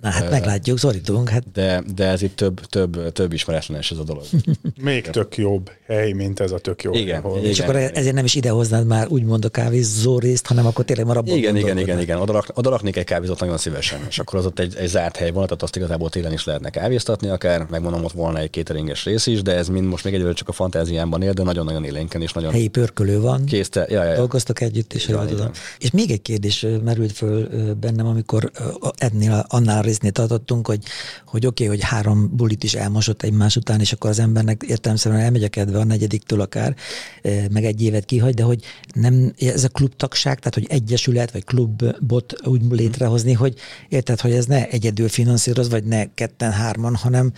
Na 0.00 0.10
hát 0.10 0.30
meglátjuk, 0.30 0.78
szorítunk. 0.78 1.28
Hát. 1.28 1.44
De, 1.52 1.82
de 1.94 2.06
ez 2.06 2.22
itt 2.22 2.36
több, 2.36 2.60
több, 2.60 3.12
több 3.12 3.32
ismeretlenes 3.32 3.90
ez 3.90 3.98
a 3.98 4.02
dolog. 4.02 4.24
Még 4.82 5.10
tök 5.10 5.36
jobb 5.36 5.70
hely, 5.86 6.12
mint 6.12 6.40
ez 6.40 6.50
a 6.50 6.58
tök 6.58 6.82
jó 6.82 6.92
igen, 6.92 7.22
hely. 7.22 7.32
Igen, 7.32 7.44
és 7.44 7.60
akkor 7.60 7.76
igen. 7.76 7.90
ezért 7.94 8.14
nem 8.14 8.24
is 8.24 8.34
idehoznád 8.34 8.86
már 8.86 9.08
úgymond 9.08 9.44
a 9.44 9.48
kávézó 9.48 10.18
részt, 10.18 10.46
hanem 10.46 10.66
akkor 10.66 10.84
tényleg 10.84 11.06
már 11.06 11.16
abban 11.16 11.36
Igen, 11.36 11.56
igen, 11.56 11.78
igen, 11.78 12.00
igen. 12.00 12.20
Oda, 12.20 12.32
rak, 12.32 12.46
oda 12.54 12.70
raknék 12.70 12.96
egy 12.96 13.04
kávézót 13.04 13.40
nagyon 13.40 13.58
szívesen, 13.58 13.98
és 14.08 14.18
akkor 14.18 14.38
az 14.38 14.46
ott 14.46 14.58
egy, 14.58 14.74
egy 14.76 14.88
zárt 14.88 15.16
hely 15.16 15.30
volna, 15.30 15.46
tehát 15.46 15.62
azt 15.62 15.76
igazából 15.76 16.10
télen 16.10 16.32
is 16.32 16.44
lehetne 16.44 16.70
kávéztatni 16.70 17.28
akár, 17.28 17.66
megmondom, 17.70 18.04
ott 18.04 18.12
volna 18.12 18.38
egy 18.38 18.50
kéteringes 18.50 19.04
rész 19.04 19.26
is, 19.26 19.42
de 19.42 19.54
ez 19.54 19.68
mind 19.68 19.86
most 19.86 20.04
még 20.04 20.14
egyelőre 20.14 20.34
csak 20.34 20.48
a 20.48 20.52
fantáziámban 20.52 21.22
él, 21.22 21.32
de 21.32 21.42
nagyon-nagyon 21.42 21.84
élénken 21.84 22.22
és 22.22 22.32
nagyon... 22.32 22.52
Helyi 22.52 22.68
pörkölő 22.68 23.20
van. 23.20 23.44
Készte, 23.44 23.86
ja, 23.88 24.02
ja, 24.02 24.10
ja. 24.10 24.16
Dolgoztak 24.16 24.60
együtt, 24.60 24.92
és 24.92 25.08
jól 25.08 25.26
tudom. 25.26 25.50
És 25.78 25.90
még 25.90 26.10
egy 26.10 26.22
kérdés 26.22 26.66
merült 26.84 27.12
föl 27.12 27.48
bennem, 27.74 28.06
amikor 28.06 28.50
ennél 28.96 29.44
annál 29.48 29.82
résznél 29.90 30.10
tartottunk, 30.10 30.66
hogy, 30.66 30.82
hogy 31.26 31.46
oké, 31.46 31.64
okay, 31.64 31.76
hogy 31.76 31.86
három 31.88 32.36
bulit 32.36 32.64
is 32.64 32.74
elmosott 32.74 33.22
egymás 33.22 33.56
után, 33.56 33.80
és 33.80 33.92
akkor 33.92 34.10
az 34.10 34.18
embernek 34.18 34.62
értelmszerűen 34.66 35.20
elmegy 35.20 35.44
a 35.44 35.48
kedve 35.48 35.78
a 35.78 35.84
negyediktől 35.84 36.40
akár, 36.40 36.76
eh, 37.22 37.44
meg 37.50 37.64
egy 37.64 37.82
évet 37.82 38.04
kihagy, 38.04 38.34
de 38.34 38.42
hogy 38.42 38.64
nem 38.94 39.32
ez 39.38 39.64
a 39.64 39.68
klubtagság, 39.68 40.38
tehát 40.38 40.54
hogy 40.54 40.66
egyesület 40.68 41.30
vagy 41.30 41.44
klubot 41.44 42.34
úgy 42.44 42.62
létrehozni, 42.70 43.32
hogy 43.32 43.54
érted, 43.88 44.20
hogy 44.20 44.32
ez 44.32 44.46
ne 44.46 44.68
egyedül 44.68 45.08
finanszíroz, 45.08 45.68
vagy 45.70 45.84
ne 45.84 46.14
ketten, 46.14 46.52
hárman, 46.52 46.94
hanem 46.94 47.32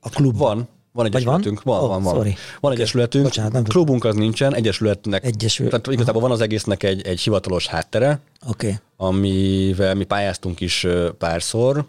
a 0.00 0.08
klub. 0.08 0.36
Van, 0.36 0.68
van 0.92 1.06
egyesületünk, 1.06 1.62
van, 1.62 1.80
van, 1.80 1.88
van. 1.88 2.02
van. 2.02 2.14
Sorry. 2.14 2.34
Van 2.60 2.72
egyesületünk, 2.72 3.24
Bocsánat, 3.24 3.52
nem 3.52 3.64
klubunk 3.64 4.04
az 4.04 4.14
nincsen, 4.14 4.54
egyesületnek, 4.54 5.24
Egyesül... 5.24 5.68
tehát 5.68 5.86
igazából 5.86 6.20
van 6.20 6.30
az 6.30 6.40
egésznek 6.40 6.82
egy, 6.82 7.06
egy 7.06 7.20
hivatalos 7.20 7.66
háttere, 7.66 8.20
okay. 8.48 8.74
amivel 8.96 9.94
mi 9.94 10.04
pályáztunk 10.04 10.60
is 10.60 10.86
párszor, 11.18 11.86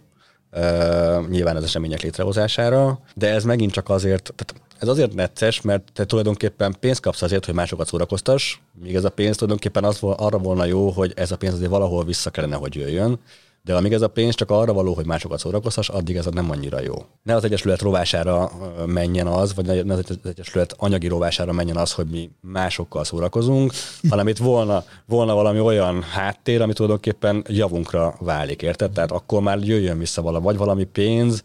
uh, 0.57 1.27
nyilván 1.29 1.55
az 1.55 1.63
események 1.63 2.01
létrehozására, 2.01 2.99
de 3.13 3.29
ez 3.29 3.43
megint 3.43 3.71
csak 3.71 3.89
azért, 3.89 4.33
tehát 4.35 4.67
ez 4.79 4.87
azért 4.87 5.13
necces, 5.13 5.61
mert 5.61 5.83
te 5.93 6.05
tulajdonképpen 6.05 6.75
pénzt 6.79 7.01
kapsz 7.01 7.21
azért, 7.21 7.45
hogy 7.45 7.53
másokat 7.53 7.87
szórakoztass, 7.87 8.57
míg 8.81 8.95
ez 8.95 9.03
a 9.03 9.09
pénz 9.09 9.37
tulajdonképpen 9.37 9.83
az, 9.83 9.99
arra 10.01 10.37
volna 10.37 10.65
jó, 10.65 10.89
hogy 10.89 11.13
ez 11.15 11.31
a 11.31 11.37
pénz 11.37 11.53
azért 11.53 11.69
valahol 11.69 12.05
vissza 12.05 12.29
kellene, 12.29 12.55
hogy 12.55 12.75
jöjjön. 12.75 13.19
De 13.67 13.75
amíg 13.75 13.93
ez 13.93 14.01
a 14.01 14.07
pénz 14.07 14.35
csak 14.35 14.51
arra 14.51 14.73
való, 14.73 14.93
hogy 14.93 15.05
másokat 15.05 15.39
szórakoztass, 15.39 15.89
addig 15.89 16.15
ez 16.15 16.25
nem 16.25 16.51
annyira 16.51 16.81
jó. 16.81 17.05
Ne 17.23 17.35
az 17.35 17.43
Egyesület 17.43 17.81
rovására 17.81 18.51
menjen 18.85 19.27
az, 19.27 19.55
vagy 19.55 19.85
ne 19.85 19.93
az 19.93 20.19
Egyesület 20.23 20.73
anyagi 20.77 21.07
rovására 21.07 21.51
menjen 21.51 21.77
az, 21.77 21.91
hogy 21.91 22.07
mi 22.07 22.29
másokkal 22.41 23.03
szórakozunk, 23.03 23.71
hanem 24.09 24.27
itt 24.27 24.37
volna, 24.37 24.83
volna 25.05 25.33
valami 25.33 25.59
olyan 25.59 26.01
háttér, 26.01 26.61
ami 26.61 26.73
tulajdonképpen 26.73 27.45
javunkra 27.47 28.15
válik, 28.19 28.61
érted? 28.61 28.91
Tehát 28.91 29.11
akkor 29.11 29.41
már 29.41 29.59
jöjjön 29.59 29.97
vissza 29.97 30.21
valami, 30.21 30.45
vagy 30.45 30.57
valami 30.57 30.83
pénz, 30.83 31.43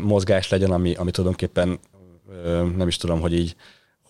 mozgás 0.00 0.48
legyen, 0.48 0.70
ami, 0.70 0.94
ami 0.94 1.10
tulajdonképpen 1.10 1.80
nem 2.76 2.88
is 2.88 2.96
tudom, 2.96 3.20
hogy 3.20 3.32
így 3.32 3.56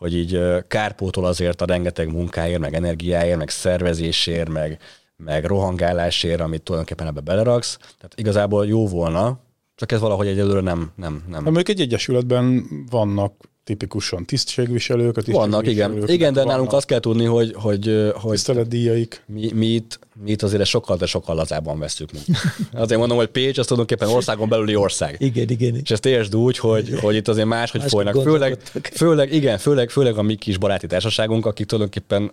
hogy 0.01 0.15
így 0.15 0.41
kárpótol 0.69 1.25
azért 1.25 1.61
a 1.61 1.65
rengeteg 1.65 2.13
munkáért, 2.13 2.61
meg 2.61 2.75
energiáért, 2.75 3.39
meg 3.39 3.49
szervezésért, 3.49 4.49
meg, 4.49 4.79
meg 5.25 5.45
rohangálásért, 5.45 6.41
amit 6.41 6.63
tulajdonképpen 6.63 7.07
ebbe 7.07 7.21
beleraksz. 7.21 7.77
Tehát 7.77 8.13
igazából 8.17 8.67
jó 8.67 8.89
volna, 8.89 9.39
csak 9.75 9.93
ez 9.93 10.01
valahogy 10.01 10.27
egyelőre 10.27 10.61
nem... 10.61 10.91
nem, 10.97 11.25
nem. 11.29 11.55
Hát 11.55 11.69
egy 11.69 11.81
egyesületben 11.81 12.65
vannak 12.91 13.33
tipikusan 13.65 14.25
tisztségviselők, 14.25 15.17
a 15.17 15.23
Vannak, 15.27 15.67
igen. 15.67 16.09
Igen, 16.09 16.33
de 16.33 16.45
nálunk 16.45 16.73
azt 16.73 16.87
kell 16.87 17.01
tudni, 17.01 17.25
hogy, 17.25 17.53
hogy, 17.55 18.11
hogy 18.15 18.31
tiszteletdíjaik. 18.31 19.23
Mi, 19.27 19.51
mi, 19.55 19.67
itt, 19.67 19.99
mi 20.25 20.31
itt 20.31 20.43
azért 20.43 20.65
sokkal, 20.65 20.97
de 20.97 21.07
sokkal 21.07 21.35
lazában 21.35 21.79
veszük. 21.79 22.11
Azért 22.73 22.99
mondom, 22.99 23.17
hogy 23.17 23.29
Pécs 23.29 23.59
az 23.59 23.67
tulajdonképpen 23.67 24.15
országon 24.15 24.49
belüli 24.49 24.77
ország. 24.77 25.17
Igen, 25.19 25.49
igen. 25.49 25.77
És 25.83 25.91
ezt 25.91 26.07
értsd 26.07 26.37
úgy, 26.37 26.59
hogy, 26.59 26.99
hogy 27.01 27.15
itt 27.15 27.29
azért 27.29 27.47
máshogy 27.47 27.81
Más 27.81 27.91
folynak. 27.91 28.23
Főleg, 28.23 28.59
főleg, 28.93 29.33
igen, 29.33 29.59
főleg, 29.59 29.91
főleg 29.91 30.19
a 30.19 30.23
mi 30.23 30.35
kis 30.35 30.59
baráti 30.59 30.87
társaságunk, 30.87 31.47
akik 31.47 31.67
tulajdonképpen 31.67 32.33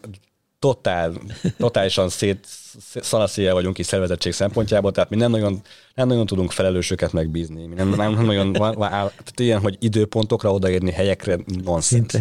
totál, 0.60 1.14
totálisan 1.58 2.10
szét, 2.10 2.48
szanaszéjel 3.02 3.54
vagyunk 3.54 3.78
is 3.78 3.86
szervezettség 3.86 4.34
szempontjából, 4.34 4.92
tehát 4.92 5.10
mi 5.10 5.16
nem 5.16 5.32
nagyon, 5.32 5.62
nem 5.96 6.08
nagyon 6.08 6.26
tudunk 6.26 6.52
felelősöket 6.52 7.12
megbízni. 7.12 7.66
Mi 7.66 7.76
nem, 7.76 7.90
nem, 7.90 8.12
nem 8.14 8.26
nagyon, 8.26 8.54
tehát 8.54 9.40
ilyen, 9.40 9.60
hogy 9.60 9.78
időpontokra 9.80 10.54
odaérni 10.54 10.92
helyekre, 10.92 11.38
nonsens. 11.64 12.14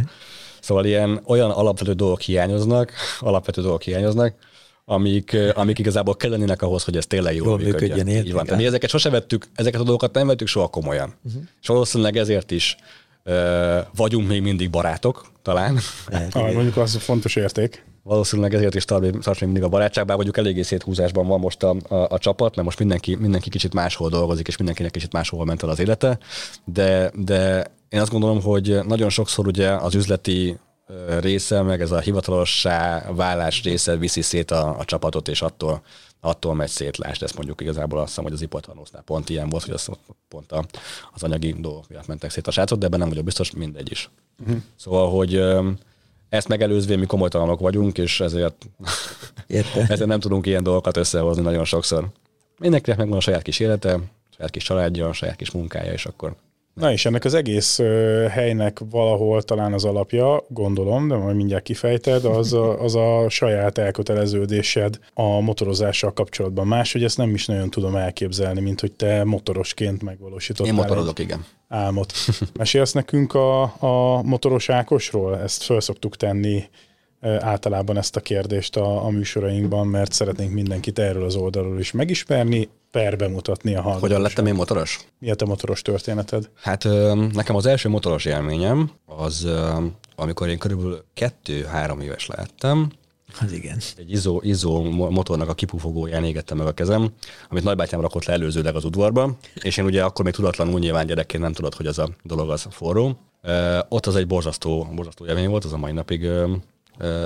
Szóval 0.61 0.84
ilyen 0.84 1.20
olyan 1.26 1.51
alapvető 1.51 1.93
dolgok 1.93 2.20
hiányoznak, 2.20 2.93
alapvető 3.20 3.62
dolgok 3.62 3.82
hiányoznak, 3.82 4.34
amik, 4.84 5.37
amik 5.55 5.78
igazából 5.78 6.16
kellenének 6.16 6.62
ahhoz, 6.62 6.84
hogy 6.84 6.97
ez 6.97 7.07
tényleg 7.07 7.34
jól, 7.34 7.47
jól 7.47 7.57
működjön. 7.57 7.91
működjön 7.91 8.24
így 8.24 8.32
van. 8.32 8.45
Tehát 8.45 8.61
mi 8.61 8.66
ezeket 8.66 8.91
sose 8.91 9.11
vettük, 9.11 9.47
ezeket 9.55 9.80
a 9.80 9.84
dolgokat 9.84 10.14
nem 10.14 10.26
vettük 10.26 10.49
soha 10.49 10.68
komolyan. 10.68 11.14
Uh-huh. 11.24 11.43
És 11.61 11.68
valószínűleg 11.68 12.16
ezért 12.16 12.51
is 12.51 12.76
uh, 13.24 13.78
vagyunk 13.97 14.28
még 14.28 14.43
mindig 14.43 14.70
barátok, 14.70 15.26
talán. 15.43 15.78
Ah, 16.30 16.53
mondjuk 16.53 16.76
az 16.76 16.95
a 16.95 16.99
fontos 16.99 17.37
érték. 17.37 17.84
Valószínűleg 18.07 18.55
ezért 18.55 18.75
is 18.75 18.85
tart, 18.85 19.19
tart 19.19 19.41
mindig 19.41 19.63
a 19.63 19.69
barátság, 19.69 20.05
bár 20.05 20.17
mondjuk 20.17 20.37
eléggé 20.37 20.63
széthúzásban 20.63 21.27
van 21.27 21.41
most 21.41 21.63
a, 21.63 21.77
a, 21.89 21.95
a 21.95 22.19
csapat, 22.19 22.55
mert 22.55 22.67
most 22.67 22.79
mindenki, 22.79 23.15
mindenki 23.15 23.51
kicsit 23.51 23.75
máshol 23.75 24.09
dolgozik, 24.09 24.49
és 24.49 24.57
mindenkinek 24.57 24.93
kicsit 24.93 25.13
máshol 25.13 25.45
ment 25.45 25.63
el 25.63 25.69
az 25.69 25.79
élete, 25.79 26.19
de, 26.65 27.11
de 27.15 27.67
én 27.89 28.01
azt 28.01 28.11
gondolom, 28.11 28.43
hogy 28.43 28.79
nagyon 28.85 29.09
sokszor 29.09 29.47
ugye 29.47 29.71
az 29.71 29.95
üzleti 29.95 30.59
része, 31.21 31.63
meg 31.63 31.81
ez 31.81 31.91
a 31.91 31.99
hivatalossá 31.99 33.11
válás 33.13 33.63
része 33.63 33.97
viszi 33.97 34.23
szét 34.23 34.51
a, 34.51 34.79
a 34.79 34.85
csapatot, 34.85 35.29
és 35.29 35.43
attól, 35.43 35.83
attól 36.21 36.55
megy 36.55 36.69
szétlást. 36.69 37.23
Ezt 37.23 37.37
mondjuk 37.37 37.61
igazából 37.61 37.99
azt 37.99 38.09
hiszem, 38.09 38.25
hogy 38.25 38.33
az 38.33 38.43
ipartanósznál 38.43 39.03
pont 39.03 39.29
ilyen 39.29 39.49
volt, 39.49 39.65
hogy 39.65 39.75
az, 39.75 39.89
pont 40.29 40.53
a, 40.53 40.65
az 41.15 41.23
anyagi 41.23 41.55
dolgok 41.59 41.89
miatt 41.89 42.07
mentek 42.07 42.31
szét 42.31 42.47
a 42.47 42.51
srácok, 42.51 42.79
de 42.79 42.87
ebben 42.87 42.99
nem 42.99 43.09
vagyok 43.09 43.25
biztos, 43.25 43.51
mindegy 43.51 43.91
is. 43.91 44.11
Uh-huh. 44.41 44.57
Szóval, 44.77 45.11
hogy 45.11 45.43
ezt 46.37 46.49
megelőzve 46.49 46.97
mi 46.97 47.07
komolytalanok 47.07 47.61
vagyunk, 47.61 47.99
és 47.99 48.20
ezért, 48.20 48.66
ezért 49.89 50.07
nem 50.07 50.20
tudunk 50.20 50.47
ilyen 50.47 50.62
dolgokat 50.62 50.97
összehozni 50.97 51.43
nagyon 51.43 51.64
sokszor. 51.64 52.09
Mindenkinek 52.59 52.99
megvan 52.99 53.16
a 53.16 53.20
saját 53.20 53.43
kis 53.43 53.61
élete, 53.61 53.99
saját 54.37 54.51
kis 54.51 54.64
családja, 54.64 55.12
saját 55.12 55.37
kis 55.37 55.51
munkája, 55.51 55.93
és 55.93 56.07
akkor 56.07 56.34
Na 56.81 56.93
és 56.93 57.07
ennek 57.07 57.24
az 57.24 57.35
egész 57.35 57.79
helynek 58.29 58.81
valahol 58.91 59.43
talán 59.43 59.72
az 59.72 59.85
alapja, 59.85 60.45
gondolom, 60.49 61.09
de 61.09 61.16
majd 61.16 61.37
mindjárt 61.37 61.62
kifejted, 61.62 62.24
az 62.24 62.53
a, 62.53 62.83
az 62.83 62.95
a 62.95 63.29
saját 63.29 63.79
elköteleződésed 63.79 64.99
a 65.14 65.41
motorozással 65.41 66.12
kapcsolatban. 66.12 66.66
Máshogy 66.66 67.05
ezt 67.05 67.16
nem 67.16 67.35
is 67.35 67.47
nagyon 67.47 67.70
tudom 67.70 67.97
elképzelni, 67.97 68.61
mint 68.61 68.81
hogy 68.81 68.93
te 68.93 69.24
motorosként 69.24 70.03
megvalósítottál. 70.03 70.72
Én 70.72 70.81
motorozok, 70.81 71.18
igen. 71.18 71.45
Álmot. 71.68 72.12
Mesélsz 72.59 72.93
nekünk 72.93 73.35
a, 73.35 73.62
a 73.62 74.22
motoros 74.22 74.68
Ákosról? 74.68 75.39
Ezt 75.39 75.62
föl 75.62 75.81
szoktuk 75.81 76.16
tenni 76.16 76.64
általában 77.20 77.97
ezt 77.97 78.16
a 78.16 78.20
kérdést 78.20 78.77
a, 78.77 79.05
a 79.05 79.09
műsorainkban, 79.09 79.87
mert 79.87 80.12
szeretnénk 80.12 80.53
mindenkit 80.53 80.99
erről 80.99 81.24
az 81.24 81.37
oldalról 81.37 81.79
is 81.79 81.93
megismerni, 81.93 82.68
per 82.97 83.17
bemutatni 83.17 83.71
a 83.75 83.81
hallgatóság. 83.81 84.01
Hogyan 84.01 84.21
lettem 84.21 84.47
én 84.47 84.55
motoros? 84.55 85.01
Mi 85.19 85.31
a 85.31 85.35
te 85.35 85.45
motoros 85.45 85.83
történeted? 85.83 86.51
Hát 86.55 86.85
nekem 87.33 87.57
az 87.57 87.67
első 87.67 87.89
motoros 87.89 88.25
élményem 88.25 88.91
az, 89.07 89.49
amikor 90.15 90.49
én 90.49 90.59
körülbelül 90.59 91.05
kettő-három 91.15 92.01
éves 92.01 92.27
lehettem, 92.27 92.91
az 93.41 93.53
igen. 93.53 93.79
Egy 93.97 94.11
izó, 94.11 94.41
izó 94.43 94.83
motornak 94.91 95.49
a 95.49 95.55
kipufogóján 95.55 96.25
égettem 96.25 96.57
meg 96.57 96.67
a 96.67 96.73
kezem, 96.73 97.13
amit 97.49 97.65
nagybátyám 97.65 98.01
rakott 98.01 98.25
le 98.25 98.33
előzőleg 98.33 98.75
az 98.75 98.85
udvarba, 98.85 99.37
és 99.63 99.77
én 99.77 99.85
ugye 99.85 100.05
akkor 100.05 100.25
még 100.25 100.35
tudatlanul 100.35 100.79
nyilván 100.79 101.07
gyerekként 101.07 101.43
nem 101.43 101.53
tudod, 101.53 101.75
hogy 101.75 101.87
az 101.87 101.99
a 101.99 102.09
dolog 102.23 102.51
az 102.51 102.67
forró. 102.71 103.19
ott 103.89 104.07
az 104.07 104.17
egy 104.17 104.27
borzasztó, 104.27 104.89
borzasztó 104.95 105.27
élmény 105.27 105.49
volt, 105.49 105.65
az 105.65 105.73
a 105.73 105.77
mai 105.77 105.93
napig 105.93 106.29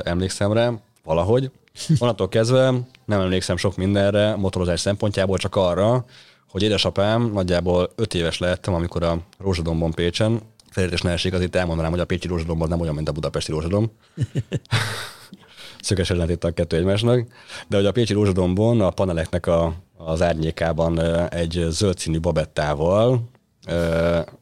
emlékszem 0.03 0.53
rá, 0.53 0.73
valahogy. 1.05 1.51
Onnantól 1.99 2.29
kezdve 2.29 2.73
nem 3.05 3.21
emlékszem 3.21 3.57
sok 3.57 3.77
mindenre 3.77 4.37
motorozás 4.37 4.81
szempontjából, 4.81 5.39
csak 5.39 5.57
arra, 5.57 6.05
hogy 6.51 6.63
édesapám 6.63 7.31
nagyjából 7.33 7.93
öt 7.97 8.15
éves 8.15 8.39
lehettem, 8.39 8.75
amikor 8.75 9.03
a 9.03 9.19
Rózsadombon 9.39 9.91
Pécsen, 9.91 10.41
felértés 10.71 11.01
ne 11.01 11.11
esik, 11.11 11.33
azért 11.33 11.57
elmondanám, 11.57 11.91
hogy 11.91 12.01
a 12.01 12.05
Pécsi 12.05 12.29
Rózsadomban 12.29 12.69
nem 12.69 12.81
olyan, 12.81 12.95
mint 12.95 13.09
a 13.09 13.13
budapesti 13.13 13.53
Rózsadom. 13.53 13.91
Szöges 15.81 16.11
ellentét 16.11 16.45
a 16.45 16.51
kettő 16.51 16.77
egymásnak. 16.77 17.27
De 17.69 17.77
hogy 17.77 17.87
a 17.87 17.93
Pécsi 17.93 18.13
Rózsadombon 18.13 18.81
a 18.81 18.91
paneleknek 18.91 19.47
a, 19.47 19.75
az 19.97 20.23
árnyékában 20.23 21.01
egy 21.29 21.67
zöld 21.69 21.99
színű 21.99 22.21
babettával, 22.21 23.31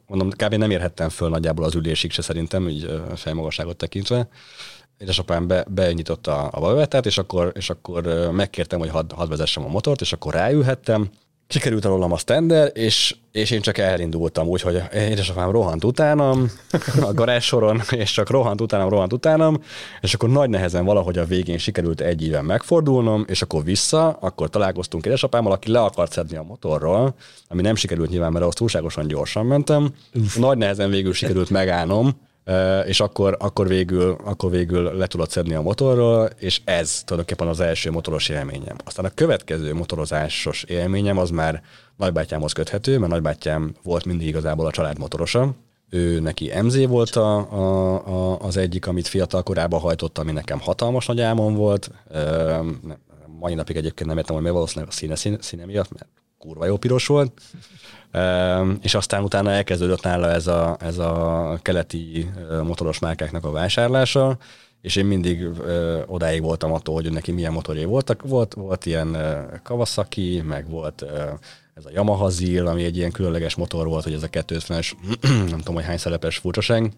mondom, 0.07 0.29
kb. 0.29 0.53
nem 0.53 0.71
érhettem 0.71 1.09
föl 1.09 1.29
nagyjából 1.29 1.65
az 1.65 1.75
ülésig 1.75 2.11
se 2.11 2.21
szerintem, 2.21 2.69
így 2.69 3.01
fejmagasságot 3.15 3.77
tekintve, 3.77 4.27
édesapám 4.99 5.47
be, 5.47 5.65
benyitotta 5.67 6.47
a 6.47 6.59
babettát, 6.59 7.05
és 7.05 7.17
akkor, 7.17 7.51
és 7.55 7.69
akkor 7.69 8.29
megkértem, 8.31 8.79
hogy 8.79 8.89
hadd 8.89 9.13
had 9.13 9.29
vezessem 9.29 9.65
a 9.65 9.67
motort, 9.67 10.01
és 10.01 10.13
akkor 10.13 10.33
ráülhettem. 10.33 11.09
Sikerült 11.51 11.85
alullam 11.85 12.11
a 12.11 12.17
stender, 12.17 12.71
és, 12.73 13.15
és 13.31 13.51
én 13.51 13.61
csak 13.61 13.77
elindultam 13.77 14.47
úgy, 14.47 14.61
hogy 14.61 14.81
édesapám 14.93 15.51
rohant 15.51 15.83
utánam 15.83 16.51
a 17.01 17.13
garázs 17.13 17.45
soron, 17.45 17.81
és 17.91 18.11
csak 18.11 18.29
rohant 18.29 18.61
utánam, 18.61 18.89
rohant 18.89 19.13
utánam, 19.13 19.63
és 20.01 20.13
akkor 20.13 20.29
nagy 20.29 20.49
nehezen 20.49 20.85
valahogy 20.85 21.17
a 21.17 21.25
végén 21.25 21.57
sikerült 21.57 22.01
egy 22.01 22.23
éven 22.23 22.45
megfordulnom, 22.45 23.25
és 23.27 23.41
akkor 23.41 23.63
vissza, 23.63 24.09
akkor 24.09 24.49
találkoztunk 24.49 25.05
édesapámmal, 25.05 25.51
aki 25.51 25.71
le 25.71 25.81
akart 25.81 26.11
szedni 26.11 26.37
a 26.37 26.43
motorról, 26.43 27.15
ami 27.47 27.61
nem 27.61 27.75
sikerült 27.75 28.09
nyilván, 28.09 28.31
mert 28.31 28.43
ahhoz 28.43 28.55
túlságosan 28.55 29.07
gyorsan 29.07 29.45
mentem. 29.45 29.93
Uf. 30.13 30.35
Nagy 30.35 30.57
nehezen 30.57 30.89
végül 30.89 31.13
sikerült 31.13 31.49
megállnom, 31.49 32.27
és 32.85 32.99
akkor, 32.99 33.35
akkor, 33.39 33.67
végül, 33.67 34.17
akkor 34.23 34.51
végül 34.51 34.97
le 34.97 35.07
tudod 35.07 35.29
szedni 35.29 35.53
a 35.53 35.61
motorról, 35.61 36.29
és 36.39 36.61
ez 36.63 37.03
tulajdonképpen 37.03 37.47
az 37.47 37.59
első 37.59 37.91
motoros 37.91 38.29
élményem. 38.29 38.75
Aztán 38.85 39.05
a 39.05 39.11
következő 39.13 39.73
motorozásos 39.73 40.63
élményem 40.63 41.17
az 41.17 41.29
már 41.29 41.61
nagybátyámhoz 41.97 42.51
köthető, 42.51 42.97
mert 42.97 43.11
nagybátyám 43.11 43.73
volt 43.83 44.05
mindig 44.05 44.27
igazából 44.27 44.65
a 44.65 44.71
család 44.71 44.99
motorosa. 44.99 45.55
Ő 45.89 46.19
neki 46.19 46.51
MZ 46.61 46.85
volt 46.85 47.15
a, 47.15 47.37
a, 47.51 47.93
a, 48.07 48.39
az 48.39 48.57
egyik, 48.57 48.87
amit 48.87 49.07
fiatal 49.07 49.43
korában 49.43 49.79
hajtott, 49.79 50.17
ami 50.17 50.31
nekem 50.31 50.59
hatalmas 50.59 51.05
nagy 51.05 51.21
álmom 51.21 51.55
volt. 51.55 51.91
mai 53.39 53.53
napig 53.53 53.75
egyébként 53.75 54.09
nem 54.09 54.17
értem, 54.17 54.35
hogy 54.35 54.43
mi 54.43 54.49
valószínűleg 54.49 54.89
a 54.89 54.93
színe, 54.93 55.15
színe, 55.15 55.37
színe 55.41 55.65
miatt, 55.65 55.91
mert 55.93 56.07
kurva 56.39 56.65
jó 56.65 56.77
piros 56.77 57.07
volt 57.07 57.31
és 58.81 58.93
aztán 58.93 59.23
utána 59.23 59.51
elkezdődött 59.51 60.03
nála 60.03 60.31
ez 60.31 60.47
a, 60.47 60.77
ez 60.79 60.97
a 60.97 61.59
keleti 61.61 62.29
motoros 62.63 62.99
márkáknak 62.99 63.45
a 63.45 63.51
vásárlása, 63.51 64.37
és 64.81 64.95
én 64.95 65.05
mindig 65.05 65.47
odáig 66.05 66.41
voltam 66.41 66.73
attól, 66.73 66.95
hogy 66.95 67.11
neki 67.11 67.31
milyen 67.31 67.51
motorjai 67.51 67.85
voltak. 67.85 68.23
Volt, 68.23 68.53
volt 68.53 68.85
ilyen 68.85 69.17
Kawasaki, 69.63 70.41
meg 70.45 70.69
volt 70.69 71.05
ez 71.75 71.85
a 71.85 71.89
Yamaha 71.93 72.29
Zil, 72.29 72.67
ami 72.67 72.83
egy 72.83 72.97
ilyen 72.97 73.11
különleges 73.11 73.55
motor 73.55 73.87
volt, 73.87 74.03
hogy 74.03 74.13
ez 74.13 74.23
a 74.23 74.27
250-es, 74.27 74.91
nem 75.49 75.57
tudom, 75.57 75.75
hogy 75.75 75.83
hány 75.83 75.97
szerepes 75.97 76.37
furcsaság. 76.37 76.91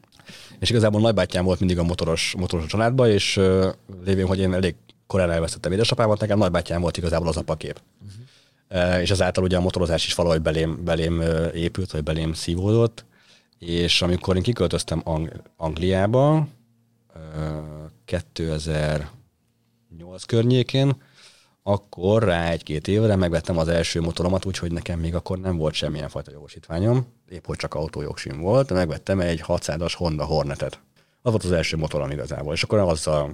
És 0.59 0.69
igazából 0.69 1.01
nagybátyám 1.01 1.43
volt 1.43 1.59
mindig 1.59 1.79
a 1.79 1.83
motoros, 1.83 2.35
motoros 2.37 2.65
családban, 2.65 3.09
és 3.09 3.37
ö, 3.37 3.69
lévén, 4.05 4.27
hogy 4.27 4.39
én 4.39 4.53
elég 4.53 4.75
korán 5.07 5.31
elvesztettem 5.31 5.71
édesapámat, 5.71 6.19
nekem 6.19 6.37
nagybátyám 6.37 6.81
volt 6.81 6.97
igazából 6.97 7.27
az 7.27 7.37
apakép. 7.37 7.81
Uh-huh 8.01 8.21
és 9.01 9.11
ezáltal 9.11 9.43
ugye 9.43 9.57
a 9.57 9.61
motorozás 9.61 10.05
is 10.05 10.13
valahogy 10.13 10.41
belém, 10.41 10.83
belém 10.83 11.21
épült, 11.53 11.91
vagy 11.91 12.03
belém 12.03 12.33
szívódott, 12.33 13.05
és 13.59 14.01
amikor 14.01 14.35
én 14.35 14.41
kiköltöztem 14.41 15.01
Ang- 15.03 15.41
Angliába 15.57 16.47
2008 18.05 20.23
környékén, 20.25 20.95
akkor 21.63 22.23
rá 22.23 22.49
egy-két 22.49 22.87
évre 22.87 23.15
megvettem 23.15 23.57
az 23.57 23.67
első 23.67 24.01
motoromat, 24.01 24.45
úgyhogy 24.45 24.71
nekem 24.71 24.99
még 24.99 25.15
akkor 25.15 25.39
nem 25.39 25.57
volt 25.57 25.73
semmilyen 25.73 26.09
fajta 26.09 26.31
jogosítványom, 26.31 27.05
épp 27.29 27.45
hogy 27.45 27.57
csak 27.57 27.73
autójogsim 27.73 28.39
volt, 28.39 28.67
de 28.67 28.73
megvettem 28.73 29.19
egy 29.19 29.43
600-as 29.47 29.93
Honda 29.97 30.25
Hornetet. 30.25 30.79
Az 31.21 31.31
volt 31.31 31.43
az 31.43 31.51
első 31.51 31.77
motorom 31.77 32.11
igazából, 32.11 32.53
és 32.53 32.63
akkor 32.63 32.79
azzal 32.79 33.33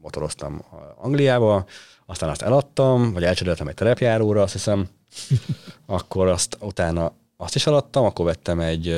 motoroztam 0.00 0.64
Angliába, 0.96 1.66
aztán 2.10 2.28
azt 2.28 2.42
eladtam, 2.42 3.12
vagy 3.12 3.24
elcseréltem 3.24 3.68
egy 3.68 3.74
terepjáróra, 3.74 4.42
azt 4.42 4.52
hiszem, 4.52 4.88
akkor 5.86 6.28
azt 6.28 6.56
utána 6.60 7.12
azt 7.36 7.54
is 7.54 7.66
eladtam, 7.66 8.04
akkor 8.04 8.24
vettem 8.24 8.60
egy, 8.60 8.88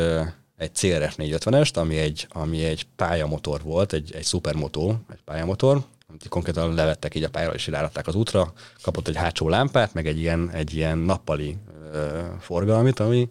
egy 0.57 0.73
CRF 0.73 1.15
450-est, 1.19 1.77
ami 1.77 1.97
egy, 1.97 2.27
ami 2.31 2.65
egy 2.65 2.87
pályamotor 2.97 3.63
volt, 3.63 3.93
egy, 3.93 4.13
egy 4.15 4.25
szupermotó, 4.25 4.97
egy 5.11 5.23
pályamotor, 5.25 5.83
amit 6.09 6.29
konkrétan 6.29 6.75
levettek 6.75 7.15
így 7.15 7.23
a 7.23 7.29
pályára, 7.29 7.55
és 7.55 7.67
irányították 7.67 8.07
az 8.07 8.15
útra, 8.15 8.53
kapott 8.83 9.09
egy 9.09 9.17
hátsó 9.17 9.49
lámpát, 9.49 9.95
meg 9.95 10.07
egy 10.07 10.19
ilyen, 10.19 10.51
egy 10.51 10.75
ilyen 10.75 10.99
nappali 10.99 11.57
ö, 11.93 12.21
forgalmit, 12.41 13.01
ami 13.01 13.31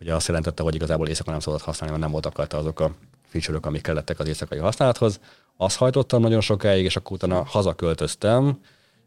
ugye 0.00 0.14
azt 0.14 0.28
jelentette, 0.28 0.62
hogy 0.62 0.74
igazából 0.74 1.08
éjszaka 1.08 1.30
nem 1.30 1.40
szabad 1.40 1.60
használni, 1.60 1.90
mert 1.90 2.02
nem 2.02 2.12
voltak 2.12 2.36
rajta 2.36 2.58
azok 2.58 2.80
a 2.80 2.94
feature 3.28 3.58
amik 3.62 3.82
kellettek 3.82 4.18
az 4.18 4.26
éjszakai 4.26 4.58
használathoz. 4.58 5.20
Azt 5.56 5.76
hajtottam 5.76 6.20
nagyon 6.20 6.40
sokáig, 6.40 6.84
és 6.84 6.96
akkor 6.96 7.12
utána 7.12 7.44
hazaköltöztem, 7.44 8.58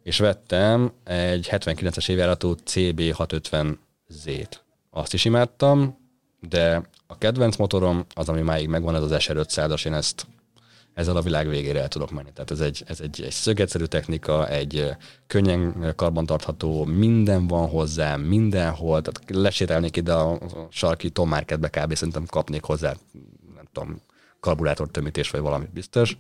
és 0.04 0.18
vettem 0.18 0.92
egy 1.04 1.48
79-es 1.52 2.10
évjáratú 2.10 2.56
CB650Z-t. 2.66 4.52
Azt 4.90 5.14
is 5.14 5.26
imádtam, 5.26 5.98
de 6.40 6.90
a 7.08 7.18
kedvenc 7.18 7.56
motorom 7.56 8.06
az, 8.14 8.30
ami 8.30 8.42
máig 8.42 8.68
megvan, 8.68 8.96
ez 8.96 9.02
az 9.02 9.12
SR500-as, 9.14 9.86
én 9.86 9.94
ezt, 9.94 10.28
ezzel 10.94 11.16
a 11.16 11.22
világ 11.22 11.48
végére 11.48 11.82
el 11.82 11.88
tudok 11.88 12.12
menni. 12.12 12.32
Tehát 12.34 12.52
ez 12.52 12.60
egy, 12.60 12.84
ez 12.88 13.00
egy, 13.00 13.22
egy 13.22 13.32
szögetszerű 13.32 13.86
technika, 13.86 14.48
egy 14.48 14.90
könnyen 15.28 15.94
karbantartható, 15.96 16.86
minden 16.86 17.48
van 17.48 17.70
hozzá, 17.70 18.16
mindenhol, 18.16 19.02
tehát 19.02 19.30
lesétálnék 19.30 19.96
ide 19.96 20.14
a 20.14 20.40
sarki 20.70 21.10
Tom 21.10 21.30
Marketbe 21.30 21.70
kb. 21.70 21.96
szerintem 21.96 22.26
kapnék 22.26 22.64
hozzá, 22.64 22.94
nem 23.56 23.66
tudom, 23.72 24.02
karburátortömítés 24.40 25.30
vagy 25.30 25.42
valami 25.42 25.66
biztos. 25.74 26.18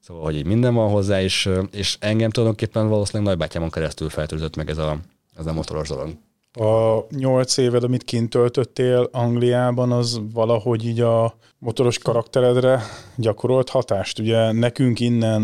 Szóval, 0.00 0.22
hogy 0.22 0.36
így 0.36 0.46
minden 0.46 0.74
van 0.74 0.90
hozzá, 0.90 1.22
és, 1.22 1.48
és 1.72 1.96
engem 2.00 2.30
tulajdonképpen 2.30 2.88
valószínűleg 2.88 3.28
nagybátyámon 3.28 3.70
keresztül 3.70 4.08
feltűzött 4.08 4.56
meg 4.56 4.70
ez 4.70 4.78
a, 4.78 4.98
ez 5.36 5.46
a 5.46 5.52
motoros 5.52 5.88
dolog. 5.88 6.10
A 6.52 7.06
nyolc 7.10 7.56
éved, 7.56 7.82
amit 7.84 8.04
kint 8.04 8.30
töltöttél 8.30 9.08
Angliában, 9.12 9.92
az 9.92 10.20
valahogy 10.32 10.86
így 10.86 11.00
a 11.00 11.34
motoros 11.58 11.98
karakteredre 11.98 12.82
gyakorolt 13.16 13.68
hatást. 13.68 14.18
Ugye 14.18 14.52
nekünk 14.52 15.00
innen 15.00 15.42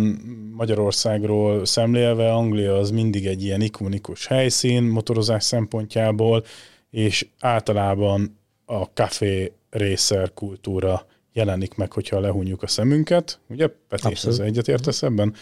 Magyarországról 0.52 1.64
szemlélve 1.64 2.32
Anglia 2.32 2.76
az 2.76 2.90
mindig 2.90 3.26
egy 3.26 3.42
ilyen 3.42 3.60
ikonikus 3.60 4.26
helyszín 4.26 4.82
motorozás 4.82 5.44
szempontjából, 5.44 6.44
és 6.90 7.26
általában 7.40 8.38
a 8.64 8.82
café 8.82 9.52
racer 9.70 10.34
kultúra 10.34 11.06
jelenik 11.36 11.74
meg, 11.74 11.92
hogyha 11.92 12.20
lehúnyjuk 12.20 12.62
a 12.62 12.66
szemünket. 12.66 13.38
Ugye, 13.48 13.68
Peti, 13.88 14.12
ez 14.24 14.38
egyetértesz 14.38 15.02
ebben? 15.02 15.34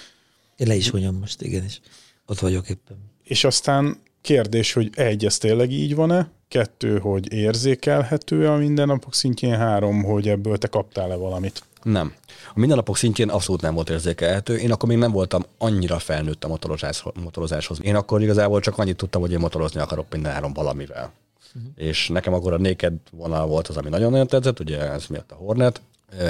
Én 0.56 0.66
le 0.66 0.74
is 0.74 0.90
hunyom 0.90 1.16
most, 1.16 1.42
igen, 1.42 1.64
és 1.64 1.80
ott 2.26 2.38
vagyok 2.38 2.68
éppen. 2.68 2.96
És 3.24 3.44
aztán 3.44 4.00
kérdés, 4.20 4.72
hogy 4.72 4.90
egy, 4.94 5.24
ez 5.24 5.38
tényleg 5.38 5.70
így 5.70 5.94
van-e? 5.94 6.30
Kettő, 6.48 6.98
hogy 6.98 7.32
érzékelhető 7.32 8.48
a 8.48 8.56
mindennapok 8.56 9.14
szintjén? 9.14 9.56
Három, 9.56 10.02
hogy 10.02 10.28
ebből 10.28 10.58
te 10.58 10.66
kaptál-e 10.66 11.14
valamit? 11.14 11.62
Nem. 11.82 12.14
A 12.54 12.58
mindennapok 12.58 12.96
szintjén 12.96 13.28
abszolút 13.28 13.60
nem 13.60 13.74
volt 13.74 13.90
érzékelhető. 13.90 14.56
Én 14.56 14.72
akkor 14.72 14.88
még 14.88 14.98
nem 14.98 15.12
voltam 15.12 15.42
annyira 15.58 15.98
felnőtt 15.98 16.44
a 16.44 16.48
motorozás, 16.48 17.04
motorozáshoz. 17.22 17.78
Én 17.82 17.94
akkor 17.94 18.22
igazából 18.22 18.60
csak 18.60 18.78
annyit 18.78 18.96
tudtam, 18.96 19.20
hogy 19.20 19.32
én 19.32 19.38
motorozni 19.38 19.80
akarok 19.80 20.06
mindenáron 20.10 20.52
valamivel. 20.52 21.12
Uh-huh. 21.54 21.72
És 21.76 22.08
nekem 22.08 22.34
akkor 22.34 22.52
a 22.52 22.58
Naked 22.58 22.92
vonal 23.10 23.46
volt 23.46 23.68
az, 23.68 23.76
ami 23.76 23.88
nagyon-nagyon 23.88 24.26
tetszett, 24.26 24.60
ugye 24.60 24.90
ez 24.90 25.06
miatt 25.06 25.30
a 25.30 25.34
Hornet, 25.34 25.80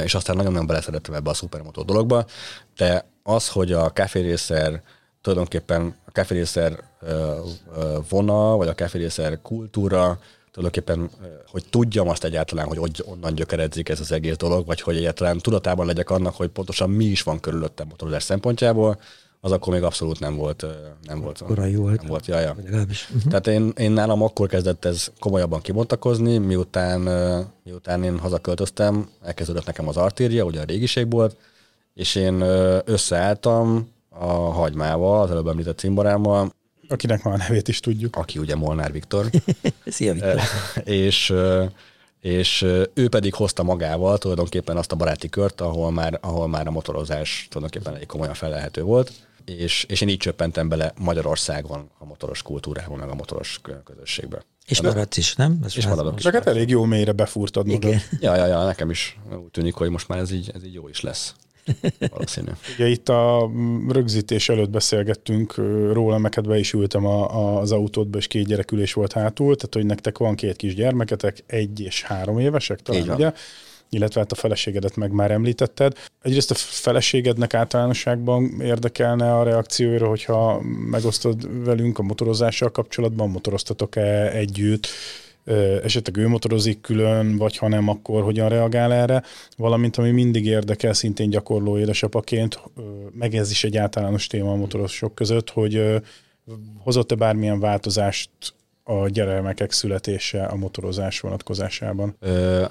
és 0.04 0.14
aztán 0.14 0.36
nagyon-nagyon 0.36 0.66
beleszerettem 0.66 1.14
ebbe 1.14 1.30
a 1.30 1.34
szupermotó 1.34 1.82
dologba, 1.82 2.26
de 2.76 3.04
az, 3.22 3.48
hogy 3.48 3.72
a 3.72 3.90
kávérészszer 3.90 4.82
tulajdonképpen 5.20 5.94
a 6.04 6.10
kávérészszer 6.10 6.82
vonal, 8.08 8.56
vagy 8.56 8.68
a 8.68 8.74
kávérészszer 8.74 9.38
kultúra, 9.42 10.18
tulajdonképpen, 10.50 11.10
hogy 11.46 11.64
tudjam 11.70 12.08
azt 12.08 12.24
egyáltalán, 12.24 12.66
hogy 12.66 13.04
onnan 13.04 13.34
gyökeredzik 13.34 13.88
ez 13.88 14.00
az 14.00 14.12
egész 14.12 14.36
dolog, 14.36 14.66
vagy 14.66 14.80
hogy 14.80 14.96
egyáltalán 14.96 15.38
tudatában 15.38 15.86
legyek 15.86 16.10
annak, 16.10 16.34
hogy 16.34 16.48
pontosan 16.48 16.90
mi 16.90 17.04
is 17.04 17.22
van 17.22 17.40
körülöttem 17.40 17.86
motorozás 17.88 18.22
szempontjából, 18.22 19.00
az 19.44 19.52
akkor 19.52 19.72
még 19.72 19.82
abszolút 19.82 20.20
nem 20.20 20.36
volt. 20.36 20.66
Nem 21.02 21.20
volt, 21.20 21.42
Korai 21.42 21.74
volt. 21.74 22.00
Nem 22.00 22.06
volt, 22.06 22.26
jaja. 22.26 22.50
Uh-huh. 22.50 23.22
Tehát 23.28 23.46
én, 23.46 23.72
én 23.76 23.92
nálam 23.92 24.22
akkor 24.22 24.48
kezdett 24.48 24.84
ez 24.84 25.10
komolyabban 25.18 25.60
kibontakozni, 25.60 26.38
miután, 26.38 27.00
miután 27.64 28.02
én 28.02 28.18
hazaköltöztem, 28.18 29.08
elkezdődött 29.22 29.66
nekem 29.66 29.88
az 29.88 29.96
artéria, 29.96 30.44
ugye 30.44 30.60
a 30.60 30.64
régiség 30.64 31.10
volt, 31.10 31.36
és 31.94 32.14
én 32.14 32.40
összeálltam 32.84 33.88
a 34.08 34.26
hagymával, 34.34 35.22
az 35.22 35.30
előbb 35.30 35.46
említett 35.46 35.78
cimborámmal. 35.78 36.52
Akinek 36.88 37.22
már 37.22 37.34
a 37.34 37.36
nevét 37.36 37.68
is 37.68 37.80
tudjuk. 37.80 38.16
Aki 38.16 38.38
ugye 38.38 38.56
Molnár 38.56 38.92
Viktor. 38.92 39.26
Szia 39.86 40.12
Viktor. 40.12 40.40
és 40.84 41.34
és 42.20 42.62
ő 42.94 43.08
pedig 43.08 43.34
hozta 43.34 43.62
magával 43.62 44.18
tulajdonképpen 44.18 44.76
azt 44.76 44.92
a 44.92 44.96
baráti 44.96 45.28
kört, 45.28 45.60
ahol 45.60 45.90
már, 45.90 46.18
ahol 46.22 46.48
már 46.48 46.66
a 46.66 46.70
motorozás 46.70 47.46
tulajdonképpen 47.50 48.00
egy 48.00 48.06
komolyan 48.06 48.34
felelhető 48.34 48.82
volt 48.82 49.12
és, 49.44 49.84
és 49.88 50.00
én 50.00 50.08
így 50.08 50.18
csöppentem 50.18 50.68
bele 50.68 50.92
Magyarországon 50.98 51.90
a 51.98 52.04
motoros 52.04 52.42
kultúrába, 52.42 52.96
meg 52.96 53.08
a 53.08 53.14
motoros 53.14 53.60
közösségbe. 53.84 54.44
És 54.66 54.78
De 54.78 54.88
maradsz 54.88 55.16
is, 55.16 55.34
nem? 55.34 55.58
Ez 55.64 55.76
és 55.76 55.86
maradok 55.86 56.18
is. 56.18 56.26
hát 56.26 56.46
elég 56.46 56.68
jó 56.68 56.84
mélyre 56.84 57.12
befúrtad 57.12 57.66
magad. 57.66 57.84
Igen. 57.84 58.00
Ja, 58.20 58.36
ja, 58.36 58.46
ja, 58.46 58.64
nekem 58.64 58.90
is 58.90 59.18
úgy 59.30 59.50
tűnik, 59.50 59.74
hogy 59.74 59.90
most 59.90 60.08
már 60.08 60.18
ez 60.18 60.30
így, 60.30 60.50
ez 60.54 60.64
így 60.64 60.74
jó 60.74 60.88
is 60.88 61.00
lesz. 61.00 61.34
Valószínű. 62.10 62.50
Ugye 62.74 62.88
itt 62.88 63.08
a 63.08 63.50
rögzítés 63.88 64.48
előtt 64.48 64.70
beszélgettünk 64.70 65.56
róla, 65.92 66.18
meked 66.18 66.46
be 66.46 66.58
is 66.58 66.72
ültem 66.72 67.06
a, 67.06 67.36
a, 67.36 67.60
az 67.60 67.72
autódba, 67.72 68.18
és 68.18 68.26
két 68.26 68.46
gyerekülés 68.46 68.92
volt 68.92 69.12
hátul, 69.12 69.56
tehát 69.56 69.74
hogy 69.74 69.86
nektek 69.86 70.18
van 70.18 70.34
két 70.34 70.56
kis 70.56 70.74
gyermeketek, 70.74 71.44
egy 71.46 71.80
és 71.80 72.02
három 72.02 72.38
évesek 72.38 72.80
talán, 72.80 73.10
ugye? 73.10 73.32
Illetve 73.94 74.20
hát 74.20 74.32
a 74.32 74.34
feleségedet 74.34 74.96
meg 74.96 75.12
már 75.12 75.30
említetted. 75.30 75.96
Egyrészt 76.22 76.50
a 76.50 76.54
feleségednek 76.54 77.54
általánosságban 77.54 78.60
érdekelne 78.60 79.34
a 79.34 79.42
reakcióira, 79.42 80.08
hogyha 80.08 80.60
megosztod 80.90 81.64
velünk 81.64 81.98
a 81.98 82.02
motorozással 82.02 82.70
kapcsolatban, 82.70 83.30
motoroztatok-e 83.30 84.30
együtt, 84.30 84.86
esetleg 85.82 86.16
ő 86.16 86.28
motorozik 86.28 86.80
külön, 86.80 87.36
vagy 87.36 87.56
ha 87.56 87.68
nem, 87.68 87.88
akkor 87.88 88.22
hogyan 88.22 88.48
reagál 88.48 88.92
erre, 88.92 89.22
valamint 89.56 89.96
ami 89.96 90.10
mindig 90.10 90.46
érdekel 90.46 90.92
szintén 90.92 91.30
gyakorló 91.30 91.78
édesapaként, 91.78 92.60
meg 93.18 93.34
ez 93.34 93.50
is 93.50 93.64
egy 93.64 93.76
általános 93.76 94.26
téma 94.26 94.52
a 94.52 94.56
motorosok 94.56 95.14
között, 95.14 95.50
hogy 95.50 96.02
hozott-e 96.78 97.14
bármilyen 97.14 97.60
változást 97.60 98.30
a 98.84 99.08
gyermekek 99.08 99.72
születése 99.72 100.44
a 100.44 100.56
motorozás 100.56 101.20
vonatkozásában? 101.20 102.16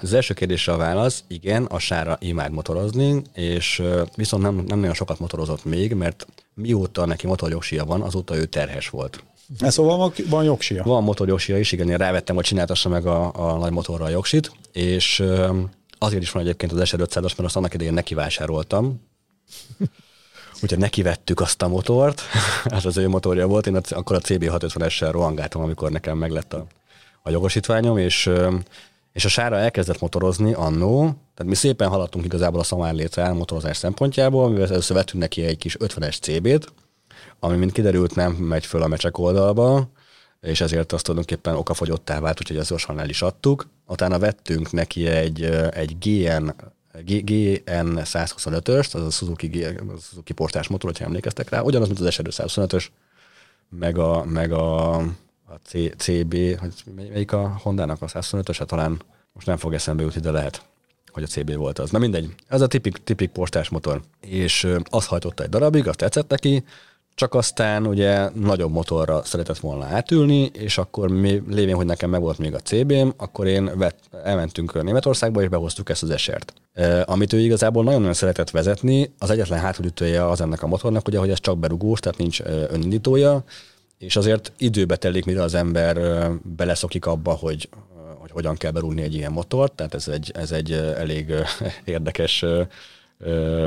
Az 0.00 0.12
első 0.12 0.34
kérdésre 0.34 0.72
a 0.72 0.76
válasz, 0.76 1.24
igen, 1.28 1.64
a 1.64 1.78
Sára 1.78 2.16
imád 2.20 2.52
motorozni, 2.52 3.22
és 3.34 3.82
viszont 4.16 4.42
nem, 4.42 4.54
nem 4.54 4.78
nagyon 4.78 4.94
sokat 4.94 5.18
motorozott 5.18 5.64
még, 5.64 5.94
mert 5.94 6.26
mióta 6.54 7.04
neki 7.06 7.26
motorjogsia 7.26 7.84
van, 7.84 8.00
azóta 8.00 8.36
ő 8.36 8.44
terhes 8.44 8.88
volt. 8.88 9.24
Ez 9.58 9.72
szóval 9.72 9.96
van, 9.96 10.12
van 10.28 10.44
jogsia? 10.44 10.82
Van 10.82 11.02
motorjogsia 11.02 11.58
is, 11.58 11.72
igen, 11.72 11.90
én 11.90 11.96
rávettem, 11.96 12.34
hogy 12.34 12.44
csináltassa 12.44 12.88
meg 12.88 13.06
a, 13.06 13.32
a 13.34 13.58
nagy 13.58 13.72
motorra 13.72 14.04
a 14.04 14.08
jogsit, 14.08 14.52
és 14.72 15.22
azért 15.98 16.22
is 16.22 16.30
van 16.30 16.42
egyébként 16.42 16.72
az 16.72 16.88
SR 16.88 16.98
500-as, 17.00 17.22
mert 17.22 17.38
azt 17.38 17.56
annak 17.56 17.74
idején 17.74 17.92
neki 17.92 18.14
vásároltam, 18.14 19.00
Úgyhogy 20.62 20.78
nekivettük 20.78 21.40
azt 21.40 21.62
a 21.62 21.68
motort, 21.68 22.22
az 22.64 22.86
az 22.90 22.96
ő 22.96 23.08
motorja 23.08 23.46
volt, 23.46 23.66
én 23.66 23.76
akkor 23.76 24.16
a 24.16 24.20
CB650-essel 24.20 25.08
rohangáltam, 25.10 25.62
amikor 25.62 25.90
nekem 25.90 26.18
meglett 26.18 26.52
a, 26.52 26.66
a 27.22 27.30
jogosítványom, 27.30 27.98
és, 27.98 28.30
és 29.12 29.24
a 29.24 29.28
sára 29.28 29.56
elkezdett 29.56 30.00
motorozni 30.00 30.52
annó, 30.52 31.00
tehát 31.02 31.52
mi 31.52 31.54
szépen 31.54 31.88
haladtunk 31.88 32.24
igazából 32.24 32.60
a 32.60 32.64
szamár 32.64 32.94
létre 32.94 33.32
motorozás 33.32 33.76
szempontjából, 33.76 34.48
mivel 34.48 34.68
először 34.68 34.96
vettünk 34.96 35.22
neki 35.22 35.42
egy 35.44 35.58
kis 35.58 35.76
50-es 35.80 36.20
CB-t, 36.20 36.72
ami 37.40 37.56
mint 37.56 37.72
kiderült 37.72 38.14
nem 38.14 38.32
megy 38.32 38.66
föl 38.66 38.82
a 38.82 38.86
mecsek 38.86 39.18
oldalba, 39.18 39.88
és 40.40 40.60
ezért 40.60 40.92
azt 40.92 41.04
tulajdonképpen 41.04 41.54
okafogyottá 41.54 42.20
vált, 42.20 42.40
úgyhogy 42.40 42.56
az 42.56 42.68
gyorsan 42.68 43.00
el 43.00 43.08
is 43.08 43.22
adtuk. 43.22 43.68
Utána 43.86 44.18
vettünk 44.18 44.72
neki 44.72 45.06
egy, 45.06 45.42
egy 45.70 45.98
GN 45.98 46.50
GN 47.02 47.98
125-öst, 48.04 48.94
az 48.94 49.02
a 49.02 49.10
Suzuki, 49.10 49.64
a 49.64 49.98
Suzuki 50.00 50.32
portás 50.32 50.68
motor, 50.68 50.90
hogyha 50.90 51.04
emlékeztek 51.04 51.48
rá, 51.48 51.60
ugyanaz, 51.60 51.88
mint 51.88 52.00
az 52.00 52.12
SR 52.12 52.26
125-ös, 52.28 52.86
meg 53.68 53.98
a, 53.98 54.24
meg 54.24 54.52
a, 54.52 54.96
a 54.96 55.54
C, 55.64 55.72
CB, 55.96 56.58
hogy 56.58 56.72
melyik 56.94 57.32
a 57.32 57.58
Honda-nak 57.62 58.02
a 58.02 58.06
125-ös, 58.06 58.56
hát 58.58 58.68
talán 58.68 59.02
most 59.32 59.46
nem 59.46 59.56
fog 59.56 59.74
eszembe 59.74 60.02
jutni, 60.02 60.20
de 60.20 60.30
lehet, 60.30 60.64
hogy 61.10 61.22
a 61.22 61.26
CB 61.26 61.54
volt 61.54 61.78
az. 61.78 61.90
Na 61.90 61.98
mindegy, 61.98 62.34
ez 62.48 62.60
a 62.60 62.66
tipik, 62.66 62.96
tipik 62.96 63.30
portás 63.30 63.68
motor. 63.68 64.02
És 64.20 64.68
azt 64.84 65.06
hajtotta 65.06 65.42
egy 65.42 65.48
darabig, 65.48 65.88
azt 65.88 65.98
tetszett 65.98 66.28
neki, 66.28 66.64
csak 67.14 67.34
aztán 67.34 67.86
ugye 67.86 68.28
nagyobb 68.34 68.70
motorra 68.70 69.24
szeretett 69.24 69.58
volna 69.58 69.84
átülni, 69.84 70.42
és 70.42 70.78
akkor 70.78 71.08
mi, 71.08 71.42
lévén, 71.48 71.74
hogy 71.74 71.86
nekem 71.86 72.10
meg 72.10 72.20
volt 72.20 72.38
még 72.38 72.54
a 72.54 72.58
CB-m, 72.58 73.08
akkor 73.16 73.46
én 73.46 73.78
vett, 73.78 73.98
elmentünk 74.24 74.82
Németországba, 74.82 75.42
és 75.42 75.48
behoztuk 75.48 75.90
ezt 75.90 76.02
az 76.02 76.10
esert. 76.10 76.52
E, 76.72 77.04
amit 77.06 77.32
ő 77.32 77.38
igazából 77.38 77.84
nagyon-nagyon 77.84 78.14
szeretett 78.14 78.50
vezetni, 78.50 79.12
az 79.18 79.30
egyetlen 79.30 79.58
hátulütője 79.58 80.28
az 80.28 80.40
ennek 80.40 80.62
a 80.62 80.66
motornak, 80.66 81.08
ugye, 81.08 81.18
hogy 81.18 81.30
ez 81.30 81.40
csak 81.40 81.58
berugós, 81.58 82.00
tehát 82.00 82.18
nincs 82.18 82.40
önindítója, 82.68 83.44
és 83.98 84.16
azért 84.16 84.52
időbe 84.58 84.96
telik, 84.96 85.24
mire 85.24 85.42
az 85.42 85.54
ember 85.54 85.98
beleszokik 86.42 87.06
abba, 87.06 87.32
hogy, 87.32 87.68
hogy 88.18 88.30
hogyan 88.30 88.56
kell 88.56 88.70
berúgni 88.70 89.02
egy 89.02 89.14
ilyen 89.14 89.32
motort, 89.32 89.72
tehát 89.72 89.94
ez 89.94 90.08
egy, 90.08 90.32
ez 90.34 90.52
egy 90.52 90.72
elég 90.72 91.32
érdekes 91.84 92.44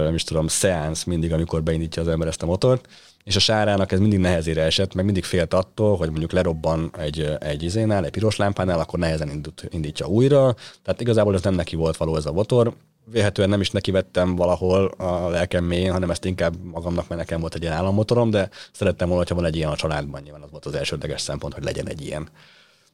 nem 0.04 0.14
is 0.14 0.24
tudom, 0.24 0.48
szeánsz 0.48 1.04
mindig, 1.04 1.34
amikor 1.34 1.64
beindítja 1.64 2.02
az 2.02 2.08
ember 2.08 2.28
ezt 2.28 2.44
a 2.44 2.46
motort 2.46 2.88
és 3.28 3.36
a 3.36 3.40
sárának 3.40 3.92
ez 3.92 4.00
mindig 4.00 4.20
nehezére 4.20 4.64
esett, 4.64 4.94
meg 4.94 5.06
mindig 5.06 5.24
félt 5.24 5.54
attól, 5.54 5.98
hogy 5.98 6.10
mondjuk 6.10 6.32
lerobban 6.32 6.92
egy, 6.98 7.36
egy 7.40 7.64
izénál, 7.64 8.06
egy 8.06 8.12
piros 8.12 8.36
lámpánál, 8.36 8.80
akkor 8.80 9.00
nehezen 9.00 9.30
indít, 9.30 9.68
indítja 9.70 10.06
újra. 10.06 10.56
Tehát 10.84 11.02
igazából 11.02 11.34
ez 11.34 11.42
nem 11.42 11.54
neki 11.54 11.76
volt 11.76 11.98
való 11.98 12.16
ez 12.16 12.26
a 12.26 12.32
motor. 12.32 12.74
Véhetően 13.12 13.50
nem 13.50 13.62
is 13.62 13.72
neki 13.72 13.92
vettem 13.92 14.36
valahol 14.36 14.86
a 14.86 15.30
lelkem 15.30 15.64
mélyén, 15.64 15.92
hanem 15.92 16.10
ezt 16.10 16.26
inkább 16.26 16.54
magamnak, 16.64 17.08
mert 17.08 17.22
nekem 17.22 17.40
volt 17.40 17.56
egy 17.56 17.62
ilyen 17.62 17.74
állammotorom, 17.74 18.30
de 18.30 18.50
szerettem 18.72 19.08
volna, 19.08 19.22
hogyha 19.24 19.36
van 19.36 19.46
egy 19.46 19.56
ilyen 19.56 19.70
a 19.70 19.76
családban, 19.76 20.22
nyilván 20.22 20.42
az 20.42 20.52
volt 20.52 20.66
az 20.66 20.76
elsődleges 20.76 21.22
szempont, 21.22 21.54
hogy 21.54 21.64
legyen 21.64 21.88
egy 21.88 22.02
ilyen. 22.02 22.30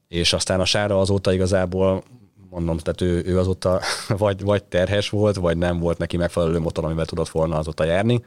És 0.08 0.34
aztán 0.34 0.60
a 0.60 0.66
sára 0.66 1.00
azóta 1.00 1.34
igazából 1.34 2.04
mondom, 2.50 2.78
tehát 2.78 3.02
ő, 3.02 3.24
ő 3.26 3.40
azóta 3.40 3.82
vagy, 4.24 4.42
vagy 4.42 4.64
terhes 4.64 5.10
volt, 5.10 5.36
vagy 5.36 5.58
nem 5.58 5.80
volt 5.80 5.98
neki 5.98 6.18
megfelelő 6.18 6.60
motor, 6.60 6.86
amivel 6.86 7.06
tudott 7.06 7.30
volna 7.30 7.58
azóta 7.58 7.84
járni, 7.84 8.22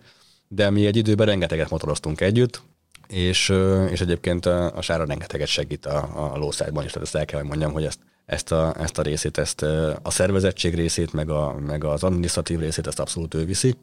de 0.48 0.70
mi 0.70 0.86
egy 0.86 0.96
időben 0.96 1.26
rengeteget 1.26 1.70
motoroztunk 1.70 2.20
együtt, 2.20 2.62
és, 3.08 3.52
és 3.90 4.00
egyébként 4.00 4.46
a, 4.46 4.76
a 4.76 4.80
sára 4.80 5.04
rengeteget 5.04 5.48
segít 5.48 5.86
a, 5.86 6.32
a 6.32 6.36
lószájban 6.36 6.84
is, 6.84 6.90
tehát 6.90 7.06
ezt 7.06 7.16
el 7.16 7.24
kell, 7.24 7.40
hogy 7.40 7.48
mondjam, 7.48 7.72
hogy 7.72 7.84
ezt, 7.84 7.98
ezt, 8.26 8.52
a, 8.52 8.74
ezt 8.80 8.98
a 8.98 9.02
részét, 9.02 9.38
ezt 9.38 9.62
a 10.02 10.10
szervezettség 10.10 10.74
részét, 10.74 11.12
meg, 11.12 11.30
a, 11.30 11.54
meg 11.66 11.84
az 11.84 12.02
administratív 12.02 12.58
részét, 12.58 12.86
ezt 12.86 13.00
abszolút 13.00 13.34
ő 13.34 13.44
viszi, 13.44 13.74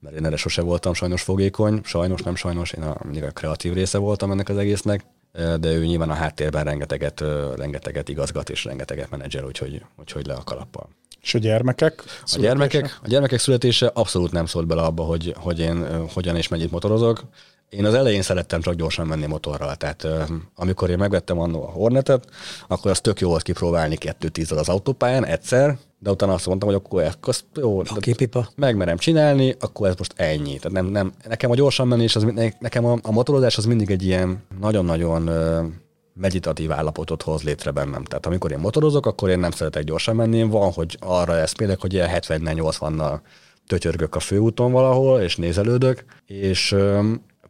mert 0.00 0.16
én 0.16 0.24
erre 0.24 0.36
sose 0.36 0.62
voltam 0.62 0.94
sajnos 0.94 1.22
fogékony, 1.22 1.80
sajnos, 1.84 2.22
nem 2.22 2.34
sajnos, 2.34 2.72
én 2.72 2.82
a, 2.82 2.96
mindig 3.04 3.22
a 3.22 3.30
kreatív 3.30 3.72
része 3.72 3.98
voltam 3.98 4.30
ennek 4.30 4.48
az 4.48 4.56
egésznek, 4.56 5.04
de 5.32 5.72
ő 5.72 5.84
nyilván 5.84 6.10
a 6.10 6.14
háttérben 6.14 6.64
rengeteget, 6.64 7.20
rengeteget 7.56 8.08
igazgat 8.08 8.50
és 8.50 8.64
rengeteget 8.64 9.10
menedzser, 9.10 9.44
úgyhogy, 9.44 9.82
úgyhogy 9.96 10.26
le 10.26 10.34
a 10.34 10.44
kalappal. 10.44 10.88
És 11.26 11.34
a 11.34 11.38
gyermekek? 11.38 12.02
A 12.22 12.38
gyermekek, 12.38 12.98
a 13.02 13.08
gyermekek 13.08 13.38
születése 13.38 13.90
abszolút 13.94 14.32
nem 14.32 14.46
szólt 14.46 14.66
bele 14.66 14.82
abba, 14.82 15.02
hogy, 15.02 15.34
hogy 15.38 15.58
én 15.58 16.06
hogyan 16.12 16.36
és 16.36 16.48
mennyit 16.48 16.70
motorozok. 16.70 17.24
Én 17.68 17.84
az 17.84 17.94
elején 17.94 18.22
szerettem 18.22 18.60
csak 18.60 18.74
gyorsan 18.74 19.06
menni 19.06 19.26
motorral, 19.26 19.76
tehát 19.76 20.06
amikor 20.54 20.90
én 20.90 20.98
megvettem 20.98 21.38
annó 21.38 21.62
a 21.62 21.70
Hornetet, 21.70 22.24
akkor 22.68 22.90
az 22.90 23.00
tök 23.00 23.20
jó 23.20 23.28
volt 23.28 23.42
kipróbálni 23.42 23.96
kettő 23.96 24.28
tízzel 24.28 24.58
az 24.58 24.68
autópályán 24.68 25.24
egyszer, 25.24 25.78
de 25.98 26.10
utána 26.10 26.32
azt 26.32 26.46
mondtam, 26.46 26.68
hogy 26.68 26.78
akkor 26.84 27.02
ezt 27.02 27.44
jó, 27.54 27.82
pipa. 28.16 28.48
megmerem 28.56 28.96
csinálni, 28.96 29.54
akkor 29.60 29.88
ez 29.88 29.94
most 29.98 30.12
ennyi. 30.16 30.56
Tehát 30.56 30.72
nem, 30.72 30.86
nem, 30.86 31.12
nekem 31.28 31.50
a 31.50 31.54
gyorsan 31.54 31.88
menés, 31.88 32.16
az, 32.16 32.26
nekem 32.58 32.84
a, 32.84 32.98
a 33.02 33.10
motorozás 33.10 33.56
az 33.56 33.64
mindig 33.64 33.90
egy 33.90 34.04
ilyen 34.04 34.44
nagyon-nagyon 34.60 35.30
meditatív 36.16 36.72
állapotot 36.72 37.22
hoz 37.22 37.42
létre 37.42 37.70
bennem. 37.70 38.04
Tehát 38.04 38.26
amikor 38.26 38.52
én 38.52 38.58
motorozok, 38.58 39.06
akkor 39.06 39.28
én 39.28 39.38
nem 39.38 39.50
szeretek 39.50 39.84
gyorsan 39.84 40.16
menni, 40.16 40.36
én 40.36 40.48
van, 40.48 40.72
hogy 40.72 40.96
arra 41.00 41.36
eszmélek, 41.36 41.80
hogy 41.80 41.92
ilyen 41.92 42.10
70-80-nal 42.12 43.20
tötyörgök 43.66 44.14
a 44.14 44.20
főúton 44.20 44.72
valahol, 44.72 45.20
és 45.20 45.36
nézelődök, 45.36 46.04
és 46.26 46.76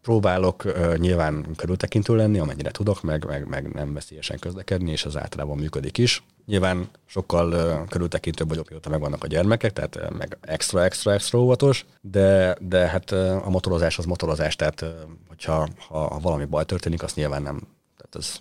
próbálok 0.07 0.65
nyilván 0.97 1.47
körültekintő 1.57 2.17
lenni, 2.17 2.39
amennyire 2.39 2.71
tudok, 2.71 3.03
meg, 3.03 3.25
meg, 3.25 3.49
meg 3.49 3.73
nem 3.73 3.93
veszélyesen 3.93 4.39
közlekedni, 4.39 4.91
és 4.91 5.05
az 5.05 5.17
általában 5.17 5.57
működik 5.57 5.99
is. 5.99 6.23
Nyilván 6.47 6.89
sokkal 7.07 7.53
uh, 7.53 7.89
körültekintőbb 7.89 8.49
vagyok, 8.49 8.69
mióta 8.69 8.89
megvannak 8.89 9.25
a 9.25 9.27
gyermekek, 9.27 9.73
tehát 9.73 10.11
meg 10.19 10.39
extra, 10.41 10.85
extra, 10.85 11.13
extra 11.13 11.39
óvatos, 11.39 11.87
de, 12.01 12.57
de 12.61 12.87
hát 12.87 13.11
a 13.45 13.49
motorozás 13.49 13.99
az 13.99 14.05
motorozás, 14.05 14.57
tehát 14.57 14.85
hogyha 15.29 15.69
ha, 15.89 15.99
ha 15.99 16.19
valami 16.19 16.45
baj 16.45 16.65
történik, 16.65 17.03
azt 17.03 17.17
nyilván 17.17 17.43
nem, 17.43 17.61
tehát 17.97 18.17
ez 18.17 18.37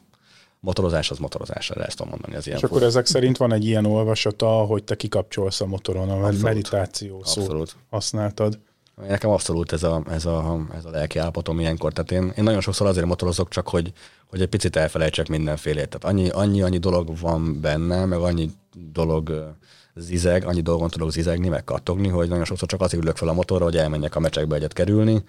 motorozás 0.65 1.11
az 1.11 1.17
motorozás, 1.17 1.69
erre 1.69 1.83
ezt 1.83 1.97
tudom 1.97 2.11
mondani. 2.11 2.35
Az 2.35 2.45
ilyen 2.47 2.57
és 2.57 2.63
akkor 2.63 2.83
ezek 2.83 3.05
szerint 3.05 3.37
van 3.37 3.53
egy 3.53 3.65
ilyen 3.65 3.85
olvasata, 3.85 4.47
hogy 4.47 4.83
te 4.83 4.95
kikapcsolsz 4.95 5.61
a 5.61 5.65
motoron, 5.65 6.09
a 6.09 6.13
Abszolút. 6.13 6.41
meditáció 6.41 7.23
szót 7.23 7.43
Abszolút. 7.43 7.75
használtad. 7.89 8.59
Nekem 9.07 9.29
abszolút 9.29 9.71
ez 9.71 9.83
a, 9.83 10.03
ez 10.09 10.25
a, 10.25 10.65
ez 10.75 10.85
a 10.85 10.89
lelki 10.89 11.19
állapotom 11.19 11.59
ilyenkor. 11.59 11.93
Tehát 11.93 12.11
én, 12.11 12.33
én 12.37 12.43
nagyon 12.43 12.61
sokszor 12.61 12.87
azért 12.87 13.05
motorozok, 13.05 13.49
csak 13.49 13.67
hogy, 13.69 13.93
hogy 14.29 14.41
egy 14.41 14.47
picit 14.47 14.75
elfelejtsek 14.75 15.27
mindenfélét. 15.27 15.89
Tehát 15.89 16.15
annyi, 16.15 16.29
annyi, 16.29 16.61
annyi 16.61 16.77
dolog 16.77 17.19
van 17.19 17.61
benne, 17.61 18.05
meg 18.05 18.19
annyi 18.19 18.49
dolog 18.91 19.55
zizeg, 19.95 20.45
annyi 20.45 20.61
dolgon 20.61 20.89
tudok 20.89 21.11
zizegni, 21.11 21.47
meg 21.47 21.63
kattogni, 21.63 22.07
hogy 22.07 22.29
nagyon 22.29 22.45
sokszor 22.45 22.67
csak 22.67 22.81
azért 22.81 23.03
ülök 23.03 23.15
fel 23.15 23.27
a 23.27 23.33
motorra, 23.33 23.63
hogy 23.63 23.77
elmenjek 23.77 24.15
a 24.15 24.19
mecsekbe 24.19 24.55
egyet 24.55 24.73
kerülni. 24.73 25.23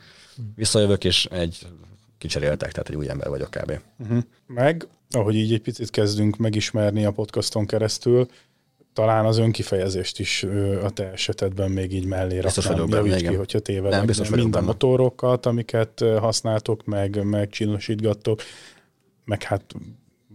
Visszajövök, 0.54 1.04
és 1.04 1.24
egy 1.24 1.66
kicseréltek, 2.18 2.72
tehát 2.72 2.88
egy 2.88 2.96
új 2.96 3.08
ember 3.08 3.28
vagyok 3.28 3.50
kb. 3.50 3.80
Uh-huh. 3.98 4.22
Meg, 4.46 4.86
ahogy 5.10 5.34
így 5.34 5.52
egy 5.52 5.60
picit 5.60 5.90
kezdünk 5.90 6.36
megismerni 6.36 7.04
a 7.04 7.10
podcaston 7.10 7.66
keresztül, 7.66 8.28
talán 8.92 9.26
az 9.26 9.38
önkifejezést 9.38 10.18
is 10.18 10.42
a 10.82 10.90
te 10.90 11.10
esetedben 11.10 11.70
még 11.70 11.92
így 11.92 12.04
mellé 12.04 12.40
biztos 12.40 12.64
raknám. 12.64 12.86
Vagyok 12.86 13.08
benne, 13.08 13.28
ki, 13.28 13.34
hogyha 13.34 13.58
tévedek. 13.58 13.98
Nem, 13.98 14.06
biztos 14.06 14.28
mind 14.28 14.56
a 14.56 14.60
motorokat, 14.60 15.46
amiket 15.46 16.04
használtok, 16.18 16.84
meg, 16.84 17.24
meg 17.24 17.48
csinosítgattok, 17.48 18.40
meg 19.24 19.42
hát 19.42 19.74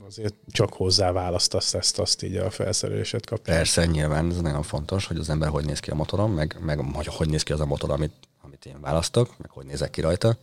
azért 0.07 0.35
csak 0.47 0.73
hozzá 0.73 1.11
választasz 1.11 1.73
ezt, 1.73 1.99
azt 1.99 2.23
így 2.23 2.35
a 2.35 2.49
felszerelésed 2.49 3.25
kapcsán. 3.25 3.55
Persze, 3.55 3.85
nyilván 3.85 4.29
ez 4.29 4.41
nagyon 4.41 4.63
fontos, 4.63 5.05
hogy 5.05 5.17
az 5.17 5.29
ember 5.29 5.49
hogy 5.49 5.65
néz 5.65 5.79
ki 5.79 5.89
a 5.89 5.95
motoron, 5.95 6.29
meg, 6.29 6.57
meg 6.59 6.79
hogy, 6.93 7.07
hogy 7.07 7.29
néz 7.29 7.43
ki 7.43 7.53
az 7.53 7.59
a 7.59 7.65
motor, 7.65 7.91
amit, 7.91 8.13
amit 8.41 8.65
én 8.65 8.81
választok, 8.81 9.37
meg 9.37 9.49
hogy 9.49 9.65
nézek 9.65 9.89
ki 9.89 10.01
rajta. 10.01 10.37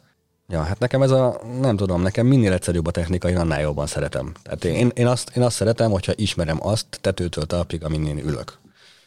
Ja, 0.53 0.62
hát 0.62 0.79
nekem 0.79 1.03
ez 1.03 1.11
a, 1.11 1.41
nem 1.61 1.77
tudom, 1.77 2.03
nekem 2.03 2.27
minél 2.27 2.53
egyszerűbb 2.53 2.87
a 2.87 2.91
technika, 2.91 3.29
én 3.29 3.37
annál 3.37 3.61
jobban 3.61 3.87
szeretem. 3.87 4.33
Tehát 4.43 4.65
én, 4.65 4.91
én, 4.95 5.07
azt, 5.07 5.37
én 5.37 5.43
azt 5.43 5.57
szeretem, 5.57 5.91
hogyha 5.91 6.12
ismerem 6.16 6.59
azt 6.61 6.87
tetőtől 7.01 7.47
talpig, 7.47 7.85
amin 7.85 8.07
én 8.07 8.19
ülök. 8.19 8.59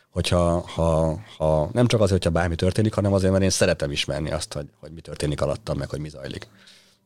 Hogyha 0.10 0.60
ha, 0.60 1.20
ha, 1.38 1.70
nem 1.74 1.88
csak 1.88 2.00
azért, 2.02 2.24
hogyha 2.24 2.40
bármi 2.40 2.56
történik, 2.56 2.94
hanem 2.94 3.14
azért, 3.14 3.32
mert 3.32 3.44
én 3.44 3.50
szeretem 3.50 3.92
ismerni 3.92 4.32
azt, 4.32 4.54
hogy, 4.54 4.66
hogy 4.80 4.92
mi 4.92 5.02
történik 5.02 5.42
alattam, 5.42 5.78
meg 5.78 5.90
hogy 5.90 6.00
mi 6.00 6.10
zajlik. 6.10 6.48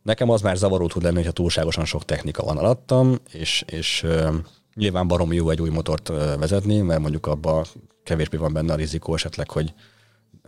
Nekem 0.03 0.30
az 0.30 0.41
már 0.41 0.57
zavaró 0.57 0.88
tud 0.88 1.03
lenni, 1.03 1.16
hogyha 1.16 1.32
túlságosan 1.32 1.86
sok 1.86 2.06
technika 2.06 2.44
van 2.44 2.57
alattam, 2.57 3.18
és, 3.32 3.64
és 3.68 4.03
uh, 4.03 4.34
nyilván 4.74 5.07
barom 5.07 5.34
jó 5.34 5.49
egy 5.49 5.62
új 5.62 5.70
motort 5.70 6.10
uh, 6.10 6.38
vezetni, 6.38 6.82
mert 6.82 6.99
mondjuk 6.99 7.28
abban 7.28 7.66
kevésbé 8.03 8.38
van 8.38 8.53
benne 8.53 8.74
a 8.74 8.76
rizikó 8.76 9.14
esetleg, 9.14 9.49
hogy 9.49 9.74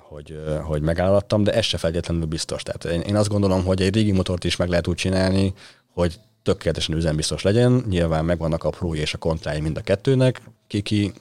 hogy, 0.09 0.39
hogy 0.63 0.81
megállaptam, 0.81 1.43
de 1.43 1.53
ez 1.53 1.65
se 1.65 1.77
feltétlenül 1.77 2.25
biztos. 2.25 2.63
Tehát 2.63 2.85
én, 2.85 3.01
én 3.01 3.15
azt 3.15 3.29
gondolom, 3.29 3.65
hogy 3.65 3.81
egy 3.81 3.93
régi 3.93 4.11
motort 4.11 4.43
is 4.43 4.55
meg 4.55 4.69
lehet 4.69 4.87
úgy 4.87 4.95
csinálni, 4.95 5.53
hogy 5.93 6.19
tökéletesen 6.43 6.95
üzembiztos 6.95 7.41
legyen. 7.41 7.83
Nyilván 7.89 8.25
megvannak 8.25 8.63
a 8.63 8.69
prói 8.69 8.99
és 8.99 9.13
a 9.13 9.17
kontrái 9.17 9.59
mind 9.59 9.77
a 9.77 9.81
kettőnek. 9.81 10.41
Kiki 10.67 11.13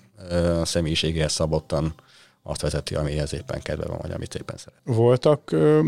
a 0.61 0.65
személyiségéhez 0.65 1.33
szabottan 1.33 1.95
azt 2.43 2.61
vezeti, 2.61 2.95
amihez 2.95 3.35
éppen 3.35 3.63
kedve 3.63 3.87
van, 3.87 3.99
vagy 4.03 4.11
amit 4.11 4.35
éppen 4.35 4.57
szeret. 4.57 4.81
Voltak 4.85 5.53
ö, 5.53 5.81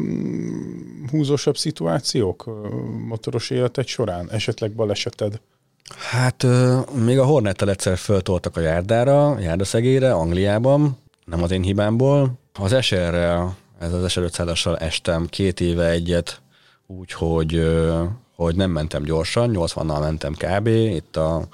húzósabb 1.11 1.57
szituációk 1.57 2.45
motoros 3.09 3.51
életed 3.51 3.87
során? 3.87 4.31
Esetleg 4.31 4.73
baleseted? 4.73 5.41
Hát 6.11 6.43
ö, 6.43 6.79
még 7.05 7.19
a 7.19 7.25
Hornettel 7.25 7.71
egyszer 7.71 7.97
föltoltak 7.97 8.57
a 8.57 8.61
járdára, 8.61 9.39
járdaszegére, 9.41 10.13
Angliában, 10.13 10.99
nem 11.25 11.43
az 11.43 11.51
én 11.51 11.63
hibámból. 11.63 12.39
Az 12.61 12.85
SR-rel, 12.85 13.57
ez 13.79 13.93
az 13.93 14.11
SR 14.11 14.23
500 14.23 14.67
estem 14.79 15.27
két 15.27 15.61
éve 15.61 15.89
egyet, 15.89 16.41
úgyhogy 16.87 17.77
hogy 18.37 18.57
nem 18.57 18.71
mentem 18.71 19.03
gyorsan, 19.03 19.51
80-nal 19.55 20.01
mentem 20.01 20.35
kb. 20.35 20.67
Itt 20.67 21.17
a, 21.17 21.49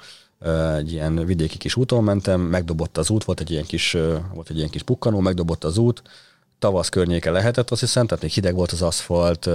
egy 0.75 0.91
ilyen 0.91 1.25
vidéki 1.25 1.57
kis 1.57 1.75
úton 1.75 2.03
mentem, 2.03 2.41
megdobott 2.41 2.97
az 2.97 3.09
út, 3.09 3.23
volt 3.23 3.39
egy 3.39 3.51
ilyen 3.51 3.63
kis, 3.63 3.97
volt 4.33 4.49
egy 4.49 4.57
ilyen 4.57 4.69
kis 4.69 4.83
pukkanó, 4.83 5.19
megdobott 5.19 5.63
az 5.63 5.77
út, 5.77 6.01
tavasz 6.59 6.89
környéke 6.89 7.31
lehetett, 7.31 7.71
azt 7.71 7.81
hiszem, 7.81 8.05
tehát 8.05 8.23
még 8.23 8.31
hideg 8.31 8.55
volt 8.55 8.71
az 8.71 8.81
aszfalt, 8.81 9.49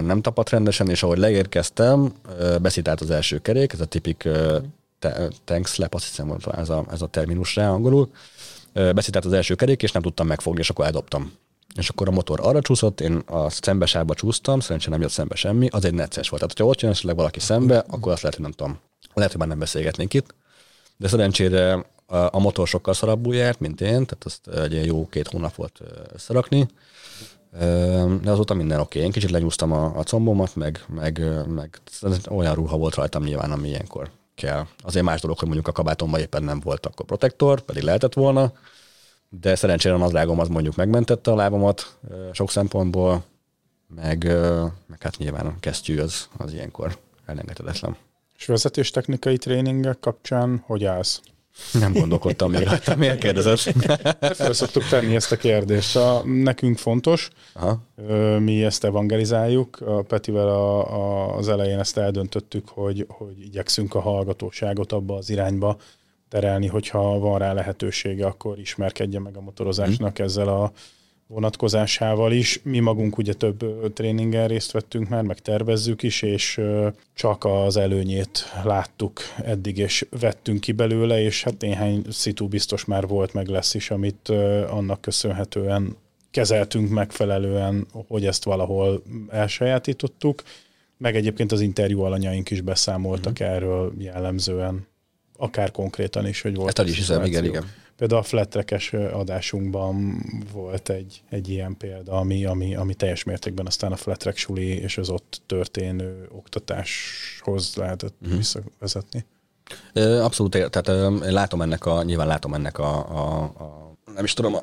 nem 0.00 0.20
tapadt 0.22 0.50
rendesen, 0.50 0.88
és 0.88 1.02
ahogy 1.02 1.18
leérkeztem, 1.18 2.12
beszitált 2.60 3.00
az 3.00 3.10
első 3.10 3.38
kerék, 3.38 3.72
ez 3.72 3.80
a 3.80 3.84
tipik 3.84 4.28
tank 5.44 5.66
slap, 5.66 5.94
azt 5.94 6.04
hiszem, 6.04 6.36
ez 6.56 6.68
a, 6.68 6.84
ez 6.90 7.02
a 7.02 7.06
terminus 7.06 7.56
rá 7.56 7.70
angolul, 7.70 8.10
beszített 8.72 9.24
az 9.24 9.32
első 9.32 9.54
kerék, 9.54 9.82
és 9.82 9.92
nem 9.92 10.02
tudtam 10.02 10.26
megfogni, 10.26 10.60
és 10.60 10.70
akkor 10.70 10.84
eldobtam. 10.84 11.32
És 11.74 11.88
akkor 11.88 12.08
a 12.08 12.10
motor 12.10 12.40
arra 12.42 12.60
csúszott, 12.60 13.00
én 13.00 13.16
a 13.16 13.50
szembesába 13.50 14.14
csúsztam, 14.14 14.60
szerencsére 14.60 14.90
nem 14.90 15.00
jött 15.00 15.10
szembe 15.10 15.34
semmi, 15.34 15.68
az 15.70 15.84
egy 15.84 15.94
necces 15.94 16.28
volt. 16.28 16.42
Tehát, 16.42 16.58
ha 16.58 16.66
ott 16.66 16.80
jön 16.80 16.90
esetleg 16.90 17.16
valaki 17.16 17.40
szembe, 17.40 17.78
akkor 17.78 18.12
azt 18.12 18.22
lehet, 18.22 18.36
hogy 18.36 18.46
nem 18.46 18.54
tudom. 18.56 18.78
Lehet, 19.14 19.30
hogy 19.30 19.40
már 19.40 19.48
nem 19.48 19.58
beszélgetnénk 19.58 20.14
itt. 20.14 20.34
De 20.96 21.08
szerencsére 21.08 21.86
a 22.06 22.38
motor 22.38 22.68
sokkal 22.68 22.94
szarabbul 22.94 23.34
járt, 23.34 23.60
mint 23.60 23.80
én, 23.80 23.88
tehát 23.88 24.24
azt 24.24 24.48
egy 24.48 24.86
jó 24.86 25.06
két 25.08 25.28
hónap 25.28 25.54
volt 25.54 25.80
összerakni. 26.12 26.68
De 28.22 28.30
azóta 28.30 28.54
minden 28.54 28.80
oké. 28.80 28.88
Okay. 28.88 29.02
Én 29.02 29.12
kicsit 29.12 29.30
lenyúztam 29.30 29.72
a, 29.72 29.84
a 29.84 30.02
combomat, 30.02 30.56
meg, 30.56 30.84
meg, 30.88 31.20
meg 31.46 31.80
olyan 32.28 32.54
ruha 32.54 32.76
volt 32.76 32.94
rajtam 32.94 33.22
nyilván, 33.22 33.52
ami 33.52 33.68
ilyenkor 33.68 34.10
kell. 34.34 34.66
Azért 34.82 35.04
más 35.04 35.20
dolog, 35.20 35.38
hogy 35.38 35.48
mondjuk 35.48 35.68
a 35.68 35.72
kabátomban 35.72 36.20
éppen 36.20 36.42
nem 36.42 36.60
volt 36.60 36.86
akkor 36.86 37.06
protektor, 37.06 37.60
pedig 37.60 37.82
lehetett 37.82 38.14
volna, 38.14 38.52
de 39.28 39.54
szerencsére 39.54 39.94
az 39.94 40.12
lágom 40.12 40.38
az 40.38 40.48
mondjuk 40.48 40.76
megmentette 40.76 41.30
a 41.30 41.34
lábamat 41.34 41.98
sok 42.32 42.50
szempontból, 42.50 43.24
meg, 43.94 44.24
meg 44.86 45.02
hát 45.02 45.16
nyilván 45.16 45.46
a 45.46 45.56
kesztyű 45.60 45.98
az, 45.98 46.28
az 46.36 46.52
ilyenkor 46.52 46.98
elengedhetetlen. 47.26 47.96
És 48.38 48.46
vezetéstechnikai 48.46 49.36
tréningek 49.36 49.98
kapcsán 50.00 50.62
hogy 50.66 50.84
állsz? 50.84 51.20
Nem 51.72 51.92
gondolkodtam 51.92 52.50
még 52.50 52.62
rajta, 52.62 52.96
miért 52.96 53.18
kérdezett? 53.18 53.58
Fel 54.20 54.52
szoktuk 54.52 54.88
tenni 54.88 55.14
ezt 55.14 55.32
a 55.32 55.36
kérdést. 55.36 55.96
A, 55.96 56.22
nekünk 56.24 56.78
fontos, 56.78 57.30
Aha. 57.52 57.82
mi 58.38 58.64
ezt 58.64 58.84
evangelizáljuk. 58.84 59.80
A 59.80 60.02
Petivel 60.02 60.48
a, 60.48 60.92
a, 60.94 61.36
az 61.36 61.48
elején 61.48 61.78
ezt 61.78 61.96
eldöntöttük, 61.96 62.68
hogy, 62.68 63.06
hogy 63.08 63.40
igyekszünk 63.40 63.94
a 63.94 64.00
hallgatóságot 64.00 64.92
abba 64.92 65.16
az 65.16 65.30
irányba 65.30 65.76
terelni, 66.28 66.66
hogyha 66.66 67.18
van 67.18 67.38
rá 67.38 67.52
lehetősége, 67.52 68.26
akkor 68.26 68.58
ismerkedje 68.58 69.20
meg 69.20 69.36
a 69.36 69.40
motorozásnak 69.40 70.16
hmm. 70.16 70.26
ezzel 70.26 70.48
a 70.48 70.72
vonatkozásával 71.32 72.32
is. 72.32 72.60
Mi 72.62 72.78
magunk 72.78 73.18
ugye 73.18 73.32
több 73.32 73.92
tréningen 73.92 74.48
részt 74.48 74.70
vettünk 74.70 75.08
már, 75.08 75.22
meg 75.22 75.38
tervezzük 75.38 76.02
is, 76.02 76.22
és 76.22 76.60
csak 77.14 77.44
az 77.44 77.76
előnyét 77.76 78.44
láttuk 78.64 79.20
eddig, 79.44 79.78
és 79.78 80.06
vettünk 80.20 80.60
ki 80.60 80.72
belőle, 80.72 81.22
és 81.22 81.42
hát 81.42 81.60
néhány 81.60 82.04
szitu 82.10 82.48
biztos 82.48 82.84
már 82.84 83.06
volt, 83.06 83.32
meg 83.32 83.48
lesz 83.48 83.74
is, 83.74 83.90
amit 83.90 84.28
annak 84.68 85.00
köszönhetően 85.00 85.96
kezeltünk 86.30 86.90
megfelelően, 86.90 87.86
hogy 88.08 88.26
ezt 88.26 88.44
valahol 88.44 89.02
elsajátítottuk, 89.28 90.42
meg 90.98 91.16
egyébként 91.16 91.52
az 91.52 91.60
interjú 91.60 92.00
alanyaink 92.00 92.50
is 92.50 92.60
beszámoltak 92.60 93.32
uh-huh. 93.32 93.48
erről 93.48 93.92
jellemzően, 93.98 94.86
akár 95.36 95.70
konkrétan 95.70 96.26
is, 96.26 96.40
hogy 96.40 96.54
volt. 96.54 96.78
Ezt 96.78 96.88
is 96.88 96.96
hiszem, 96.96 97.24
igen, 97.24 97.44
igen. 97.44 97.64
Például 98.02 98.20
a 98.20 98.24
flatrekes 98.26 98.92
adásunkban 98.92 100.24
volt 100.52 100.88
egy, 100.88 101.22
egy 101.28 101.48
ilyen 101.48 101.76
példa, 101.76 102.12
ami, 102.12 102.44
ami, 102.44 102.74
ami 102.76 102.94
teljes 102.94 103.24
mértékben 103.24 103.66
aztán 103.66 103.92
a 103.92 103.96
flatrek 103.96 104.36
suli 104.36 104.66
és 104.66 104.98
az 104.98 105.08
ott 105.08 105.42
történő 105.46 106.28
oktatáshoz 106.32 107.76
lehetett 107.76 108.14
uh-huh. 108.22 108.36
visszavezetni. 108.36 109.24
Abszolút, 109.94 110.70
tehát 110.70 110.86
látom 111.20 111.62
ennek 111.62 111.86
a, 111.86 112.02
nyilván 112.02 112.26
látom 112.26 112.54
ennek 112.54 112.78
a, 112.78 112.94
a, 112.96 113.42
a 113.42 113.96
nem 114.14 114.24
is 114.24 114.34
tudom, 114.34 114.54
a, 114.54 114.62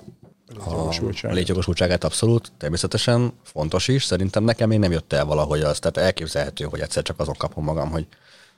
a 0.66 0.90
létjogosultságát 1.22 2.04
abszolút, 2.04 2.52
természetesen 2.58 3.34
fontos 3.44 3.88
is. 3.88 4.04
Szerintem 4.04 4.44
nekem 4.44 4.70
még 4.70 4.80
nem 4.80 4.92
jött 4.92 5.14
el 5.14 5.26
valahogy 5.26 5.62
az, 5.62 5.80
tehát 5.80 5.98
elképzelhető, 5.98 6.64
hogy 6.64 6.80
egyszer 6.80 7.04
csak 7.04 7.20
azon 7.20 7.36
kapom 7.38 7.64
magam, 7.64 7.90
hogy 7.90 8.08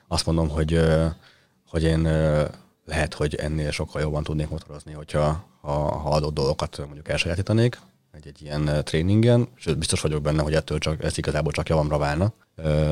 azt 0.08 0.26
mondom, 0.26 0.48
hogy, 0.48 0.80
hogy 1.68 1.82
én 1.82 2.08
lehet, 2.84 3.14
hogy 3.14 3.34
ennél 3.34 3.70
sokkal 3.70 4.00
jobban 4.00 4.22
tudnék 4.22 4.48
motorozni, 4.48 4.92
hogyha 4.92 5.44
ha, 5.60 5.98
ha 5.98 6.10
adott 6.10 6.34
dolgokat 6.34 6.78
mondjuk 6.78 7.08
elsajátítanék 7.08 7.78
egy, 8.12 8.26
egy 8.26 8.42
ilyen 8.42 8.84
tréningen, 8.84 9.48
sőt 9.54 9.78
biztos 9.78 10.00
vagyok 10.00 10.22
benne, 10.22 10.42
hogy 10.42 10.54
ettől 10.54 10.78
csak, 10.78 11.04
ez 11.04 11.18
igazából 11.18 11.52
csak 11.52 11.68
javamra 11.68 11.98
válna. 11.98 12.32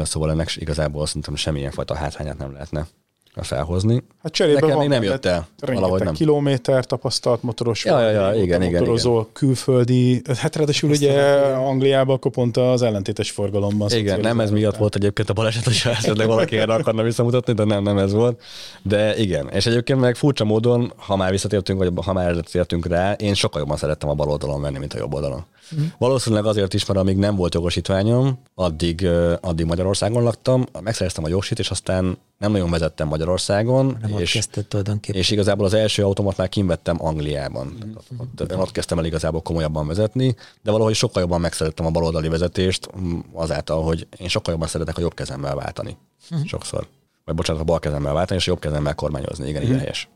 Szóval 0.05 0.31
ennek 0.31 0.57
igazából 0.57 1.07
szerintem 1.07 1.35
semmilyen 1.35 1.71
fajta 1.71 1.95
hátrányát 1.95 2.39
nem 2.39 2.53
lehetne 2.53 2.87
felhozni. 3.35 4.03
Hát 4.23 4.33
cserébe 4.33 4.61
Nekem 4.61 4.79
még 4.79 4.89
nem 4.89 5.03
jött 5.03 5.25
el. 5.25 5.47
Valahogy 5.59 6.03
nem. 6.03 6.15
kilométer 6.15 6.87
tapasztalt 6.87 7.43
motoros. 7.43 7.85
Ja, 7.85 8.01
ja, 8.01 8.11
ja, 8.11 8.43
igen, 8.43 8.63
igen, 8.63 8.81
motorozó, 8.81 9.13
igen. 9.13 9.27
külföldi. 9.33 10.23
Hát 10.37 10.57
ráadásul 10.57 10.91
ugye 10.91 11.13
Angliában 11.55 12.17
akkor 12.17 12.31
pont 12.31 12.57
az 12.57 12.83
ellentétes 12.83 13.31
forgalomban. 13.31 13.91
Igen, 13.91 14.21
nem 14.21 14.41
ez 14.41 14.51
miatt 14.51 14.77
volt 14.77 14.95
egyébként 14.95 15.31
a 15.31 15.33
baleset, 15.33 15.65
hogy 15.65 15.83
esetleg 15.85 16.27
valaki 16.27 16.57
erre 16.57 16.75
akarna 16.75 17.03
visszamutatni, 17.03 17.53
de 17.53 17.65
nem, 17.65 17.83
nem 17.83 17.99
ez 17.99 18.13
volt. 18.13 18.43
De 18.83 19.17
igen, 19.17 19.49
és 19.49 19.67
egyébként 19.67 20.01
meg 20.01 20.17
furcsa 20.17 20.45
módon, 20.45 20.93
ha 20.97 21.17
már 21.17 21.31
visszatértünk, 21.31 21.79
vagy 21.79 21.93
ha 22.05 22.13
már 22.13 22.35
tértünk 22.37 22.87
rá, 22.87 23.13
én 23.13 23.35
sokkal 23.35 23.61
jobban 23.61 23.77
szerettem 23.77 24.09
a 24.09 24.15
bal 24.15 24.29
oldalon 24.29 24.61
menni, 24.61 24.79
mint 24.79 24.95
a 24.95 24.99
jobb 24.99 25.15
oldalon. 25.15 25.45
Mm. 25.75 25.85
Valószínűleg 25.99 26.47
azért 26.47 26.75
is, 26.75 26.87
mert 26.87 27.01
amíg 27.01 27.17
nem 27.17 27.37
volt 27.37 27.55
jogosítványom, 27.55 28.39
addig, 28.55 29.09
addig 29.41 29.67
Magyarországon 29.67 30.23
laktam, 30.23 30.65
megszereztem 30.83 31.25
a 31.25 31.29
jogsit, 31.29 31.59
és 31.59 31.71
aztán 31.71 32.19
nem 32.39 32.53
nagyon 32.53 32.71
vezettem 32.71 33.09
Magyarországon. 33.21 33.99
Nem 34.01 34.19
és, 34.19 34.35
ott 34.35 34.69
tulajdonképpen. 34.69 35.21
És 35.21 35.31
igazából 35.31 35.67
az 35.67 35.75
első 35.75 36.05
automat 36.05 36.37
már 36.37 36.49
kivettem 36.49 37.05
Angliában. 37.05 37.67
Mm. 37.67 37.93
Ott, 38.19 38.41
ott, 38.41 38.57
ott 38.57 38.73
kezdtem 38.73 38.99
el 38.99 39.05
igazából 39.05 39.43
komolyabban 39.43 39.87
vezetni, 39.87 40.35
de 40.63 40.71
valahogy 40.71 40.95
sokkal 40.95 41.23
jobban 41.23 41.41
megszerettem 41.41 41.87
a 41.87 41.91
baloldali 41.91 42.29
vezetést 42.29 42.89
azáltal, 43.33 43.83
hogy 43.83 44.07
én 44.19 44.29
sokkal 44.29 44.53
jobban 44.53 44.69
szeretek 44.69 44.99
a 44.99 45.01
jobb 45.01 45.15
kezemmel 45.15 45.55
váltani. 45.55 45.97
Mm. 46.35 46.43
Sokszor. 46.43 46.87
Vagy 47.25 47.35
bocsánat, 47.35 47.63
a 47.63 47.65
bal 47.65 47.79
kezemmel 47.79 48.13
váltani, 48.13 48.41
és 48.41 48.47
a 48.47 48.51
jobb 48.51 48.61
kezemmel 48.61 48.95
kormányozni. 48.95 49.49
Igen, 49.49 49.63
mm. 49.63 49.67
igen, 49.67 49.79
helyes. 49.79 50.09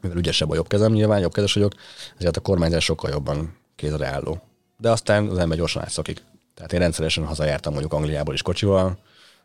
Mivel 0.00 0.16
ügyesebb 0.16 0.50
a 0.50 0.54
jobb 0.54 0.68
kezem, 0.68 0.92
nyilván 0.92 1.20
jobb 1.20 1.32
kezes 1.32 1.52
vagyok, 1.52 1.72
ezért 2.18 2.36
a 2.36 2.40
kormányzás 2.40 2.84
sokkal 2.84 3.10
jobban 3.10 3.56
kézre 3.76 4.06
álló 4.06 4.42
de 4.82 4.90
aztán 4.90 5.28
az 5.28 5.38
ember 5.38 5.58
gyorsan 5.58 5.82
átszokik. 5.82 6.22
Tehát 6.54 6.72
én 6.72 6.78
rendszeresen 6.78 7.26
hazajártam 7.26 7.72
mondjuk 7.72 7.92
Angliából 7.92 8.34
is 8.34 8.42
kocsival, 8.42 8.98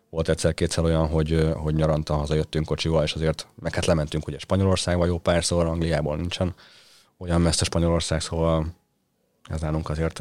volt 0.09 0.29
egyszer-kétszer 0.29 0.83
olyan, 0.83 1.07
hogy, 1.07 1.49
hogy 1.55 1.75
nyaranta 1.75 2.13
hazajöttünk 2.13 2.65
kocsival, 2.65 3.03
és 3.03 3.13
azért 3.13 3.47
meg 3.55 3.73
hát 3.75 3.85
lementünk 3.85 4.27
ugye 4.27 4.39
Spanyolországba 4.39 5.05
jó 5.05 5.17
párszor, 5.17 5.65
Angliából 5.65 6.15
nincsen 6.15 6.53
olyan 7.17 7.41
messze 7.41 7.65
Spanyolország, 7.65 8.21
szóval 8.21 8.65
ez 9.49 9.61
nálunk 9.61 9.89
azért 9.89 10.19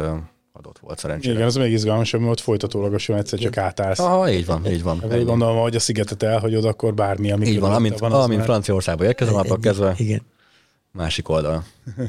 adott 0.52 0.78
volt 0.78 0.98
szerencsére. 0.98 1.34
Igen, 1.34 1.46
ez 1.46 1.54
még 1.54 1.72
izgalmasabb, 1.72 2.20
mert 2.20 2.32
ott 2.32 2.40
folytatólagosan 2.40 3.16
egyszer 3.16 3.38
csak 3.38 3.56
átállsz. 3.56 3.98
Aha, 3.98 4.30
így 4.30 4.46
van, 4.46 4.66
így 4.66 4.82
van. 4.82 5.02
Így 5.14 5.24
gondolom, 5.24 5.56
hogy 5.56 5.76
a 5.76 5.80
szigetet 5.80 6.22
elhagyod, 6.22 6.64
akkor 6.64 6.94
bármi, 6.94 7.32
ami 7.32 7.46
Így 7.46 7.60
van, 7.60 7.72
amint, 7.72 7.98
van, 7.98 8.12
amint 8.12 8.38
már... 8.38 8.48
Franciaországba 8.48 9.04
érkezem, 9.04 9.34
akkor 9.34 9.58
kezdve 9.58 9.94
igen. 9.96 10.22
másik 10.92 11.28
oldal. 11.28 11.64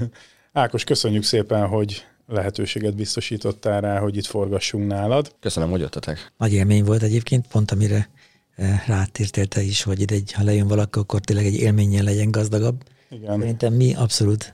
Ákos, 0.54 0.84
köszönjük 0.84 1.24
szépen, 1.24 1.68
hogy 1.68 2.06
lehetőséget 2.28 2.96
biztosítottál 2.96 3.82
rá, 3.82 4.00
hogy 4.00 4.18
itt 4.18 4.26
forgassunk 4.26 4.88
nálad. 4.88 5.36
Köszönöm, 5.40 5.70
hogy 5.70 5.80
jöttetek. 5.80 6.32
Nagy 6.38 6.54
élmény 6.54 6.84
volt 6.84 7.04
egyébként, 7.04 7.48
pont 7.48 7.72
amire 7.72 8.10
eh, 8.56 8.84
rátértél 8.88 9.46
te 9.46 9.62
is, 9.62 9.84
hogy 9.84 10.02
ide 10.02 10.16
egy, 10.16 10.32
ha 10.32 10.44
lejön 10.44 10.68
valaki, 10.68 11.00
akkor 11.00 11.20
tényleg 11.20 11.46
egy 11.46 11.56
élménnyel 11.56 12.04
legyen 12.04 12.32
gazdagabb. 12.32 12.84
Igen. 13.10 13.40
Szerintem 13.40 13.74
mi 13.74 13.94
abszolút 13.94 14.54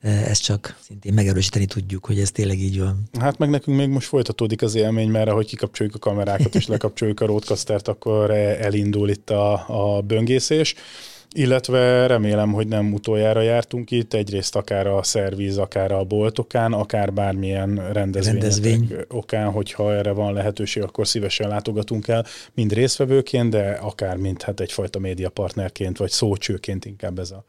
eh, 0.00 0.30
ezt 0.30 0.42
csak 0.42 0.78
szintén 0.86 1.14
megerősíteni 1.14 1.66
tudjuk, 1.66 2.06
hogy 2.06 2.18
ez 2.18 2.30
tényleg 2.30 2.58
így 2.58 2.78
van. 2.78 3.02
Hát 3.18 3.38
meg 3.38 3.50
nekünk 3.50 3.76
még 3.76 3.88
most 3.88 4.08
folytatódik 4.08 4.62
az 4.62 4.74
élmény, 4.74 5.10
mert 5.10 5.28
ahogy 5.28 5.46
kikapcsoljuk 5.46 5.94
a 5.94 5.98
kamerákat 5.98 6.54
és 6.54 6.66
lekapcsoljuk 6.66 7.20
a 7.20 7.26
roadcastert, 7.26 7.88
akkor 7.88 8.30
elindul 8.30 9.08
itt 9.08 9.30
a, 9.30 9.96
a 9.96 10.00
böngészés. 10.00 10.74
Illetve 11.34 12.06
remélem, 12.06 12.52
hogy 12.52 12.68
nem 12.68 12.92
utoljára 12.92 13.40
jártunk 13.40 13.90
itt, 13.90 14.14
egyrészt 14.14 14.56
akár 14.56 14.86
a 14.86 15.02
szervíz, 15.02 15.58
akár 15.58 15.92
a 15.92 16.04
boltokán, 16.04 16.72
akár 16.72 17.12
bármilyen 17.12 17.92
rendezvény 17.92 18.94
okán, 19.08 19.50
hogyha 19.50 19.94
erre 19.94 20.10
van 20.10 20.32
lehetőség, 20.32 20.82
akkor 20.82 21.06
szívesen 21.06 21.48
látogatunk 21.48 22.08
el, 22.08 22.26
mind 22.54 22.72
résztvevőként, 22.72 23.50
de 23.50 23.70
akár 23.70 24.16
mint 24.16 24.42
hát 24.42 24.60
egyfajta 24.60 24.98
médiapartnerként, 24.98 25.96
vagy 25.98 26.10
szócsőként 26.10 26.84
inkább 26.84 27.18
ez 27.18 27.30
a, 27.30 27.44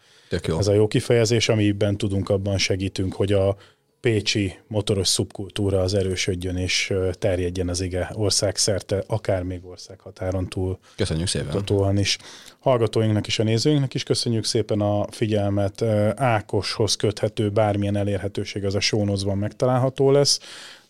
jó. 0.47 0.57
ez 0.57 0.67
a 0.67 0.73
jó 0.73 0.87
kifejezés, 0.87 1.49
amiben 1.49 1.97
tudunk, 1.97 2.29
abban 2.29 2.57
segítünk, 2.57 3.13
hogy 3.13 3.31
a 3.33 3.55
pécsi 4.01 4.57
motoros 4.67 5.07
szubkultúra 5.07 5.81
az 5.81 5.93
erősödjön 5.93 6.55
és 6.55 6.93
terjedjen 7.11 7.69
az 7.69 7.81
ige 7.81 8.11
országszerte, 8.13 9.03
akár 9.07 9.43
még 9.43 9.65
országhatáron 9.65 10.47
túl. 10.47 10.79
Köszönjük 10.95 11.27
szépen. 11.27 11.97
is. 11.97 12.17
Hallgatóinknak 12.59 13.27
és 13.27 13.39
a 13.39 13.43
nézőinknek 13.43 13.93
is 13.93 14.03
köszönjük 14.03 14.45
szépen 14.45 14.81
a 14.81 15.05
figyelmet. 15.11 15.81
Ákoshoz 16.15 16.95
köthető 16.95 17.49
bármilyen 17.49 17.95
elérhetőség 17.95 18.65
az 18.65 18.75
a 18.75 18.79
sónozban 18.79 19.37
megtalálható 19.37 20.11
lesz 20.11 20.39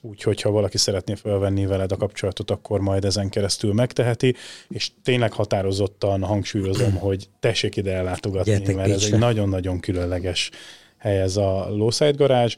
úgyhogy 0.02 0.42
ha 0.42 0.52
valaki 0.52 0.78
szeretné 0.78 1.16
felvenni 1.16 1.66
veled 1.66 1.92
a 1.92 1.98
kapcsolatot, 1.98 2.52
akkor 2.52 2.80
majd 2.80 3.06
ezen 3.06 3.30
keresztül 3.30 3.74
megteheti, 3.74 4.36
és 4.70 4.92
tényleg 5.04 5.34
határozottan 5.34 6.24
hangsúlyozom, 6.24 6.96
hogy 7.08 7.30
tessék 7.40 7.76
ide 7.76 7.94
ellátogatni, 7.94 8.52
Gyertek 8.52 8.76
mert 8.76 8.90
ez 8.90 9.04
egy 9.04 9.20
nagyon-nagyon 9.20 9.80
különleges 9.80 10.52
hely 10.98 11.22
ez 11.22 11.38
a 11.38 11.68
Lowside 11.70 12.12
garázs. 12.12 12.58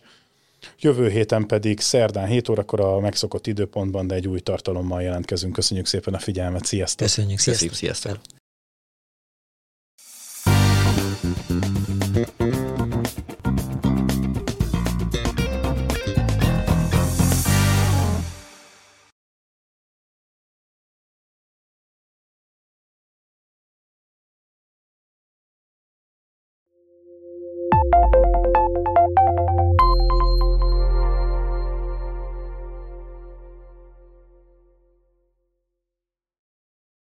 Jövő 0.80 1.10
héten 1.10 1.46
pedig 1.48 1.80
szerdán 1.80 2.28
7 2.28 2.50
órakor 2.50 2.80
a 2.80 3.00
megszokott 3.00 3.48
időpontban, 3.48 4.08
de 4.08 4.16
egy 4.16 4.28
új 4.28 4.40
tartalommal 4.40 5.02
jelentkezünk. 5.02 5.54
Köszönjük 5.54 5.86
szépen 5.86 6.14
a 6.14 6.20
figyelmet, 6.20 6.66
sziasztok! 6.66 7.08
Köszönjük, 7.08 7.40
sziasztok! 7.40 7.74
Sziasztok. 7.74 8.20